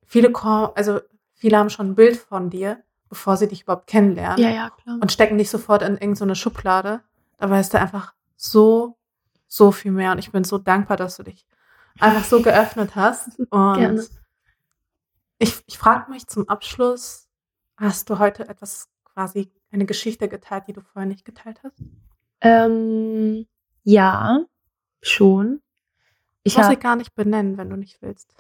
viele, 0.05 0.33
ko- 0.33 0.73
also 0.75 1.01
viele 1.35 1.59
haben 1.59 1.71
schon 1.71 1.91
ein 1.91 1.95
Bild 1.95 2.17
von 2.17 2.51
dir, 2.51 2.83
bevor 3.09 3.37
sie 3.37 3.49
dich 3.49 3.63
überhaupt 3.63 3.87
kennenlernen. 3.87 4.43
Ja, 4.43 4.51
ja, 4.51 4.71
klar. 4.71 4.99
Und 5.01 5.13
stecken 5.13 5.39
dich 5.39 5.51
sofort 5.51 5.83
in 5.83 5.95
irgendeine 5.97 6.37
Schublade. 6.37 7.03
Dabei 7.39 7.61
ist 7.61 7.75
da 7.75 7.81
einfach 7.81 8.15
so, 8.37 8.97
so 9.47 9.73
viel 9.73 9.93
mehr. 9.93 10.13
Und 10.13 10.19
ich 10.19 10.33
bin 10.33 10.45
so 10.45 10.59
dankbar, 10.59 10.97
dass 10.97 11.17
du 11.17 11.23
dich 11.23 11.47
einfach 11.99 12.25
so 12.25 12.43
geöffnet 12.43 12.95
hast. 12.97 13.39
Und 13.51 13.77
Gerne. 13.77 14.07
ich, 15.39 15.63
ich 15.67 15.79
frage 15.79 16.11
mich 16.11 16.27
zum 16.27 16.49
Abschluss, 16.49 17.29
hast 17.77 18.09
du 18.09 18.19
heute 18.19 18.49
etwas 18.49 18.89
quasi, 19.05 19.53
eine 19.71 19.87
Geschichte 19.87 20.29
geteilt, 20.29 20.69
die 20.69 20.73
du 20.73 20.81
vorher 20.81 21.09
nicht 21.09 21.25
geteilt 21.25 21.61
hast? 21.65 21.83
Ähm, 22.45 23.47
ja, 23.83 24.45
schon. 25.01 25.61
Ich 26.43 26.57
muss 26.57 26.69
sie 26.69 26.77
gar 26.77 26.95
nicht 26.95 27.15
benennen, 27.15 27.57
wenn 27.57 27.71
du 27.71 27.77
nicht 27.77 28.01
willst. 28.03 28.35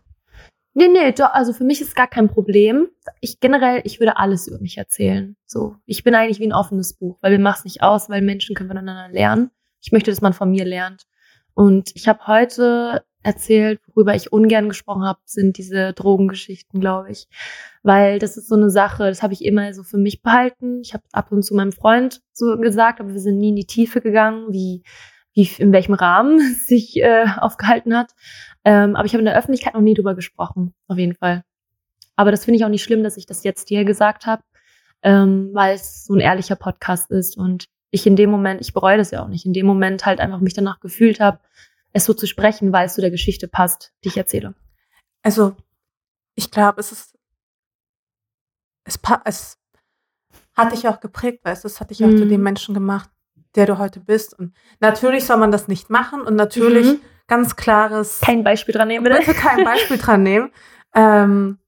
Nee, 0.75 0.89
nee, 0.89 1.13
doch, 1.13 1.33
also 1.33 1.53
für 1.53 1.65
mich 1.65 1.81
ist 1.81 1.95
gar 1.97 2.09
kein 2.09 2.29
Problem. 2.29 2.89
Ich 3.21 3.41
generell, 3.41 3.81
ich 3.85 4.01
würde 4.01 4.17
alles 4.17 4.47
über 4.47 4.59
mich 4.59 4.77
erzählen. 4.77 5.37
So, 5.47 5.77
ich 5.87 6.05
bin 6.05 6.15
eigentlich 6.15 6.41
wie 6.41 6.47
ein 6.47 6.53
offenes 6.53 6.95
Buch, 6.95 7.17
weil 7.23 7.31
wir 7.31 7.39
machen 7.39 7.59
es 7.61 7.65
nicht 7.65 7.83
aus, 7.83 8.11
weil 8.11 8.23
Menschen 8.23 8.55
können 8.55 8.69
voneinander 8.69 9.09
lernen. 9.09 9.51
Ich 9.81 9.93
möchte, 9.93 10.11
dass 10.11 10.21
man 10.21 10.33
von 10.33 10.51
mir 10.51 10.65
lernt. 10.65 11.07
Und 11.55 11.93
ich 11.95 12.09
habe 12.09 12.27
heute 12.27 13.05
erzählt, 13.25 13.81
worüber 13.87 14.15
ich 14.15 14.33
ungern 14.33 14.69
gesprochen 14.69 15.05
habe, 15.05 15.19
sind 15.25 15.59
diese 15.59 15.93
Drogengeschichten, 15.93 16.81
glaube 16.81 17.11
ich. 17.11 17.27
Weil 17.83 18.19
das 18.19 18.37
ist 18.37 18.49
so 18.49 18.55
eine 18.55 18.71
Sache, 18.71 19.05
das 19.05 19.23
habe 19.23 19.33
ich 19.33 19.45
immer 19.45 19.73
so 19.75 19.83
für 19.83 19.99
mich 19.99 20.23
behalten. 20.23 20.81
Ich 20.83 20.95
habe 20.95 21.05
ab 21.13 21.33
und 21.33 21.43
zu 21.43 21.55
meinem 21.55 21.73
Freund 21.73 22.21
so 22.33 22.57
gesagt, 22.59 23.01
aber 23.01 23.13
wir 23.13 23.21
sind 23.21 23.39
nie 23.39 23.51
in 23.51 23.57
die 23.57 23.67
Tiefe 23.67 24.01
gegangen, 24.01 24.53
wie, 24.53 24.83
wie 25.33 25.49
in 25.59 25.73
welchem 25.73 25.95
Rahmen 25.95 26.39
sich 26.67 26.97
äh, 26.97 27.27
aufgehalten 27.39 27.97
hat. 27.97 28.13
Ähm, 28.65 28.97
aber 28.97 29.07
ich 29.07 29.13
habe 29.13 29.21
in 29.21 29.27
der 29.27 29.37
Öffentlichkeit 29.37 29.75
noch 29.75 29.81
nie 29.81 29.95
drüber 29.95 30.15
gesprochen, 30.15 30.75
auf 30.89 30.99
jeden 30.99 31.15
Fall. 31.15 31.43
Aber 32.17 32.31
das 32.31 32.45
finde 32.45 32.59
ich 32.59 32.65
auch 32.65 32.71
nicht 32.71 32.85
schlimm, 32.85 33.03
dass 33.03 33.17
ich 33.17 33.27
das 33.27 33.43
jetzt 33.43 33.69
hier 33.69 33.85
gesagt 33.85 34.27
habe, 34.27 34.43
ähm, 35.03 35.51
weil 35.53 35.75
es 35.75 36.05
so 36.05 36.15
ein 36.15 36.21
ehrlicher 36.21 36.57
Podcast 36.57 37.11
ist 37.11 37.37
und 37.37 37.67
ich 37.91 38.07
in 38.07 38.17
dem 38.17 38.31
Moment, 38.31 38.61
ich 38.61 38.73
bereue 38.73 38.97
das 38.97 39.13
ja 39.13 39.23
auch 39.23 39.29
nicht, 39.29 39.47
in 39.47 39.53
dem 39.53 39.67
Moment 39.67 40.05
halt 40.05 40.19
einfach 40.19 40.41
mich 40.41 40.55
danach 40.55 40.81
gefühlt 40.81 41.21
habe, 41.21 41.39
es 41.95 42.05
so 42.05 42.13
zu 42.13 42.27
sprechen, 42.27 42.73
weil 42.73 42.87
es 42.87 42.95
zu 42.95 43.01
der 43.01 43.11
Geschichte 43.11 43.49
passt, 43.49 43.93
die 44.05 44.09
ich 44.09 44.17
erzähle. 44.19 44.55
Also, 45.23 45.57
ich 46.35 46.51
glaube, 46.51 46.81
es 46.81 46.93
ist, 46.93 47.17
es, 48.85 48.99
es 49.25 49.59
hat 50.55 50.73
dich 50.73 50.87
auch 50.89 51.01
geprägt, 51.01 51.45
weißt 51.45 51.65
du, 51.65 51.69
es 51.69 51.81
hat 51.81 51.91
dich 51.91 52.05
auch 52.05 52.09
Mhm. 52.09 52.19
zu 52.19 52.27
dem 52.27 52.43
Menschen 52.43 52.75
gemacht, 52.75 53.09
der 53.55 53.67
du 53.67 53.79
heute 53.79 54.01
bist. 54.01 54.39
Und 54.39 54.55
natürlich 54.81 55.25
soll 55.25 55.37
man 55.39 55.51
das 55.53 55.69
nicht 55.69 55.89
machen 55.89 56.21
und 56.23 56.35
natürlich 56.37 56.87
Mhm. 56.87 57.01
ganz 57.27 57.57
klares, 57.57 58.21
Kein 58.21 58.45
Beispiel 58.45 58.75
dran 58.75 58.89
nehmen, 58.89 59.05
bitte. 59.05 59.19
bitte 59.19 59.35
kein 59.35 59.65
Beispiel 59.65 59.99
dran 59.99 60.23
nehmen. 60.23 60.53
Ähm, 60.95 61.59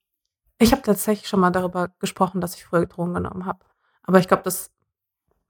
ich 0.59 0.73
habe 0.73 0.83
tatsächlich 0.83 1.29
schon 1.29 1.41
mal 1.41 1.51
darüber 1.51 1.89
gesprochen, 2.01 2.41
dass 2.41 2.57
ich 2.57 2.65
früher 2.65 2.87
Drogen 2.87 3.15
genommen 3.15 3.47
habe. 3.47 3.65
Aber 4.03 4.19
ich 4.19 4.29
glaube, 4.29 4.43
das 4.43 4.71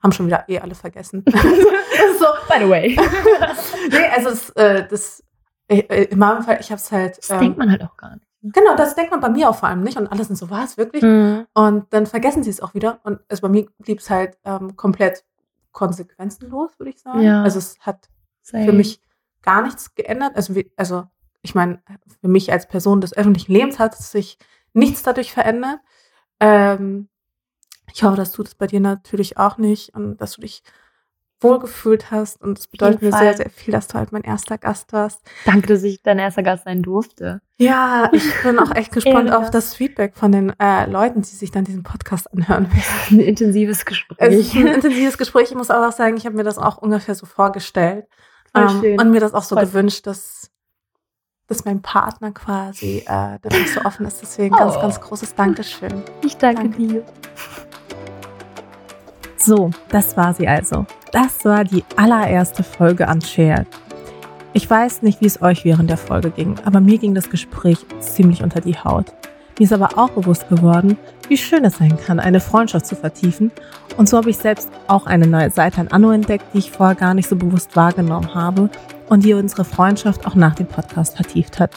haben 0.02 0.12
schon 0.12 0.26
wieder 0.26 0.48
eh 0.48 0.58
alle 0.58 0.74
vergessen. 0.74 1.24
so, 2.18 2.26
By 2.48 2.64
the 2.64 2.68
way. 2.68 2.96
nee, 3.90 4.08
also 4.14 4.30
das, 4.30 4.50
äh, 4.50 4.86
das 4.88 5.22
äh, 5.68 5.78
äh, 5.80 6.04
in 6.04 6.18
meinem 6.18 6.42
Fall, 6.42 6.58
ich 6.60 6.70
habe 6.70 6.80
es 6.80 6.92
halt. 6.92 7.18
Das 7.18 7.38
denkt 7.38 7.58
man 7.58 7.70
halt 7.70 7.82
auch 7.82 7.96
gar 7.96 8.14
nicht. 8.14 8.26
Genau, 8.42 8.76
das 8.76 8.94
denkt 8.94 9.10
man 9.10 9.20
bei 9.20 9.28
mir 9.28 9.48
auch 9.48 9.56
vor 9.56 9.68
allem 9.68 9.82
nicht. 9.82 9.98
Und 9.98 10.06
alle 10.06 10.22
sind 10.24 10.36
so, 10.36 10.50
was, 10.50 10.76
wirklich? 10.76 11.02
Mhm. 11.02 11.46
Und 11.54 11.92
dann 11.92 12.06
vergessen 12.06 12.44
sie 12.44 12.50
es 12.50 12.60
auch 12.60 12.74
wieder. 12.74 13.00
Und 13.02 13.20
also 13.28 13.42
bei 13.42 13.48
mir 13.48 13.66
blieb 13.78 13.98
es 13.98 14.08
halt 14.08 14.38
ähm, 14.44 14.76
komplett 14.76 15.24
konsequenzenlos, 15.72 16.78
würde 16.78 16.90
ich 16.90 17.00
sagen. 17.00 17.22
Ja. 17.22 17.42
Also 17.42 17.58
es 17.58 17.78
hat 17.80 18.08
Same. 18.42 18.64
für 18.64 18.72
mich 18.72 19.00
gar 19.42 19.62
nichts 19.62 19.94
geändert. 19.94 20.36
Also, 20.36 20.54
wie, 20.54 20.70
also 20.76 21.04
ich 21.42 21.54
meine, 21.54 21.82
für 22.20 22.28
mich 22.28 22.52
als 22.52 22.68
Person 22.68 23.00
des 23.00 23.16
öffentlichen 23.16 23.52
Lebens 23.52 23.78
hat 23.78 23.96
sich 23.96 24.38
nichts 24.72 25.02
dadurch 25.02 25.32
verändert. 25.32 25.80
Ähm, 26.38 27.08
ich 27.92 28.02
hoffe, 28.02 28.16
das 28.16 28.32
tut 28.32 28.48
es 28.48 28.54
bei 28.54 28.66
dir 28.66 28.80
natürlich 28.80 29.38
auch 29.38 29.58
nicht 29.58 29.94
und 29.94 30.16
dass 30.18 30.32
du 30.32 30.40
dich 30.42 30.62
wohlgefühlt 31.40 32.10
hast. 32.10 32.40
Und 32.42 32.58
es 32.58 32.66
bedeutet 32.66 33.02
mir 33.02 33.12
sehr, 33.12 33.36
sehr 33.36 33.50
viel, 33.50 33.72
dass 33.72 33.88
du 33.88 33.94
halt 33.98 34.10
mein 34.10 34.22
erster 34.22 34.56
Gast 34.56 34.92
warst. 34.94 35.20
Danke, 35.44 35.66
dass 35.66 35.82
ich 35.82 36.02
dein 36.02 36.18
erster 36.18 36.42
Gast 36.42 36.64
sein 36.64 36.82
durfte. 36.82 37.42
Ja, 37.58 38.08
ich 38.12 38.24
bin 38.42 38.58
auch 38.58 38.74
echt 38.74 38.92
gespannt 38.92 39.30
auf 39.30 39.50
das 39.50 39.74
Feedback 39.74 40.16
von 40.16 40.32
den 40.32 40.58
äh, 40.58 40.86
Leuten, 40.90 41.20
die 41.22 41.28
sich 41.28 41.50
dann 41.50 41.64
diesen 41.64 41.82
Podcast 41.82 42.32
anhören. 42.32 42.70
Ein 43.10 43.20
intensives 43.20 43.84
Gespräch. 43.84 44.54
Ein 44.56 44.66
intensives 44.66 45.18
Gespräch. 45.18 45.50
Ich 45.50 45.56
muss 45.56 45.70
aber 45.70 45.88
auch 45.88 45.92
sagen, 45.92 46.16
ich 46.16 46.24
habe 46.24 46.36
mir 46.36 46.44
das 46.44 46.56
auch 46.58 46.78
ungefähr 46.78 47.14
so 47.14 47.26
vorgestellt. 47.26 48.06
Ähm, 48.54 48.96
und 48.98 49.10
mir 49.10 49.20
das 49.20 49.34
auch 49.34 49.42
so 49.42 49.56
Voll. 49.56 49.66
gewünscht, 49.66 50.06
dass, 50.06 50.50
dass 51.48 51.66
mein 51.66 51.82
Partner 51.82 52.32
quasi 52.32 53.04
äh, 53.06 53.38
nicht 53.50 53.74
so 53.74 53.82
offen 53.82 54.06
ist. 54.06 54.22
Deswegen 54.22 54.56
ganz, 54.56 54.74
Oh. 54.76 54.80
ganz 54.80 54.98
großes 55.02 55.34
Dankeschön. 55.34 56.02
Ich 56.24 56.38
danke, 56.38 56.62
Danke. 56.62 56.78
dir. 56.78 57.04
So, 59.46 59.70
das 59.90 60.16
war 60.16 60.34
sie 60.34 60.48
also. 60.48 60.86
Das 61.12 61.44
war 61.44 61.62
die 61.62 61.84
allererste 61.94 62.64
Folge 62.64 63.06
Unshared. 63.06 63.68
Ich 64.52 64.68
weiß 64.68 65.02
nicht, 65.02 65.20
wie 65.20 65.26
es 65.26 65.40
euch 65.40 65.64
während 65.64 65.88
der 65.88 65.98
Folge 65.98 66.30
ging, 66.30 66.56
aber 66.64 66.80
mir 66.80 66.98
ging 66.98 67.14
das 67.14 67.30
Gespräch 67.30 67.78
ziemlich 68.00 68.42
unter 68.42 68.60
die 68.60 68.76
Haut. 68.76 69.12
Mir 69.56 69.66
ist 69.66 69.72
aber 69.72 69.96
auch 69.96 70.10
bewusst 70.10 70.48
geworden, 70.48 70.98
wie 71.28 71.36
schön 71.36 71.64
es 71.64 71.76
sein 71.76 71.96
kann, 71.96 72.18
eine 72.18 72.40
Freundschaft 72.40 72.86
zu 72.86 72.96
vertiefen. 72.96 73.52
Und 73.96 74.08
so 74.08 74.16
habe 74.16 74.30
ich 74.30 74.36
selbst 74.36 74.68
auch 74.88 75.06
eine 75.06 75.28
neue 75.28 75.50
Seite 75.50 75.80
an 75.80 75.88
Anno 75.92 76.10
entdeckt, 76.10 76.46
die 76.52 76.58
ich 76.58 76.72
vorher 76.72 76.96
gar 76.96 77.14
nicht 77.14 77.28
so 77.28 77.36
bewusst 77.36 77.76
wahrgenommen 77.76 78.34
habe 78.34 78.68
und 79.08 79.24
die 79.24 79.34
unsere 79.34 79.64
Freundschaft 79.64 80.26
auch 80.26 80.34
nach 80.34 80.56
dem 80.56 80.66
Podcast 80.66 81.14
vertieft 81.14 81.60
hat. 81.60 81.70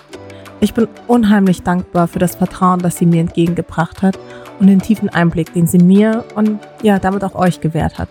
Ich 0.59 0.73
bin 0.73 0.87
unheimlich 1.05 1.61
dankbar 1.61 2.07
für 2.07 2.19
das 2.19 2.33
Vertrauen, 2.33 2.79
das 2.79 2.97
sie 2.97 3.05
mir 3.05 3.21
entgegengebracht 3.21 4.01
hat 4.01 4.17
und 4.59 4.67
den 4.67 4.79
tiefen 4.79 5.09
Einblick, 5.09 5.53
den 5.53 5.67
sie 5.67 5.77
mir 5.77 6.23
und 6.35 6.59
ja, 6.81 6.99
damit 6.99 7.23
auch 7.23 7.35
euch 7.35 7.61
gewährt 7.61 7.97
hat. 7.97 8.09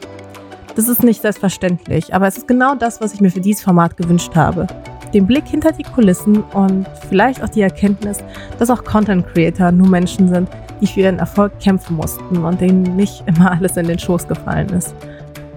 Das 0.74 0.88
ist 0.88 1.02
nicht 1.02 1.22
selbstverständlich, 1.22 2.14
aber 2.14 2.28
es 2.28 2.38
ist 2.38 2.46
genau 2.46 2.74
das, 2.74 3.00
was 3.00 3.12
ich 3.12 3.20
mir 3.20 3.30
für 3.30 3.40
dieses 3.40 3.64
Format 3.64 3.96
gewünscht 3.96 4.36
habe. 4.36 4.66
Den 5.12 5.26
Blick 5.26 5.48
hinter 5.48 5.72
die 5.72 5.82
Kulissen 5.82 6.42
und 6.52 6.86
vielleicht 7.08 7.42
auch 7.42 7.48
die 7.48 7.62
Erkenntnis, 7.62 8.18
dass 8.58 8.70
auch 8.70 8.84
Content 8.84 9.26
Creator 9.26 9.72
nur 9.72 9.88
Menschen 9.88 10.28
sind, 10.28 10.48
die 10.80 10.86
für 10.86 11.00
ihren 11.00 11.18
Erfolg 11.18 11.58
kämpfen 11.58 11.96
mussten 11.96 12.44
und 12.44 12.60
denen 12.60 12.94
nicht 12.94 13.24
immer 13.26 13.50
alles 13.52 13.76
in 13.76 13.88
den 13.88 13.98
Schoß 13.98 14.28
gefallen 14.28 14.68
ist. 14.70 14.94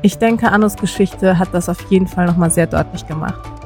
Ich 0.02 0.18
denke, 0.18 0.52
Annos 0.52 0.76
Geschichte 0.76 1.38
hat 1.38 1.50
das 1.54 1.70
auf 1.70 1.80
jeden 1.92 2.08
Fall 2.08 2.26
nochmal 2.26 2.50
sehr 2.50 2.66
deutlich 2.66 3.06
gemacht. 3.06 3.61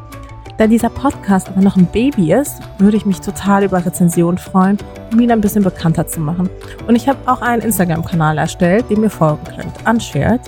Da 0.58 0.68
dieser 0.68 0.90
Podcast 0.90 1.50
aber 1.50 1.62
noch 1.62 1.76
ein 1.76 1.86
Baby 1.88 2.32
ist, 2.32 2.62
würde 2.78 2.96
ich 2.96 3.06
mich 3.06 3.20
total 3.20 3.66
über 3.66 3.86
Rezensionen 3.86 4.38
freuen, 4.38 4.78
um 5.12 5.20
ihn 5.20 5.30
ein 5.30 5.42
bisschen 5.42 5.64
bekannter 5.64 6.08
zu 6.08 6.22
machen. 6.22 6.50
Und 6.88 6.96
ich 6.96 7.10
habe 7.10 7.20
auch 7.26 7.42
einen 7.42 7.62
Instagram-Kanal 7.62 8.38
erstellt, 8.38 8.90
dem 8.90 9.04
ihr 9.04 9.10
folgen 9.10 9.44
könnt, 9.54 9.74
Unshared, 9.86 10.40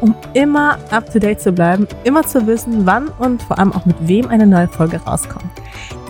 um 0.00 0.14
immer 0.34 0.78
up 0.92 1.12
to 1.12 1.18
date 1.18 1.40
zu 1.40 1.50
bleiben, 1.50 1.88
immer 2.04 2.22
zu 2.22 2.46
wissen, 2.46 2.86
wann 2.86 3.08
und 3.18 3.42
vor 3.42 3.58
allem 3.58 3.72
auch 3.72 3.84
mit 3.86 3.96
wem 4.06 4.28
eine 4.28 4.46
neue 4.46 4.68
Folge 4.68 5.00
rauskommt. 5.04 5.50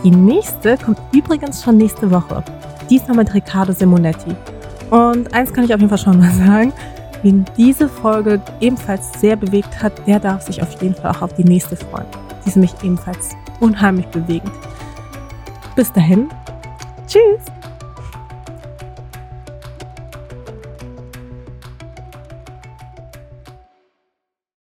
Die 0.04 0.10
nächste 0.10 0.76
kommt 0.76 0.98
übrigens 1.12 1.64
schon 1.64 1.78
nächste 1.78 2.10
Woche. 2.10 2.44
Diesmal 2.90 3.16
mit 3.16 3.32
Riccardo 3.32 3.72
Simonetti. 3.72 4.36
Und 4.90 5.32
eins 5.32 5.52
kann 5.52 5.64
ich 5.64 5.72
auf 5.72 5.80
jeden 5.80 5.88
Fall 5.88 5.98
schon 5.98 6.20
mal 6.20 6.30
sagen, 6.30 6.74
wen 7.22 7.46
diese 7.56 7.88
Folge 7.88 8.38
ebenfalls 8.60 9.18
sehr 9.18 9.36
bewegt 9.36 9.82
hat, 9.82 10.06
der 10.06 10.20
darf 10.20 10.42
sich 10.42 10.60
auf 10.60 10.80
jeden 10.82 10.94
Fall 10.94 11.12
auch 11.12 11.22
auf 11.22 11.32
die 11.32 11.44
nächste 11.44 11.74
freuen. 11.74 12.06
Die 12.44 12.50
ist 12.50 12.56
nämlich 12.56 12.74
ebenfalls 12.82 13.30
unheimlich 13.60 14.06
bewegend. 14.08 14.52
Bis 15.74 15.92
dahin, 15.92 16.28
tschüss! 17.06 17.55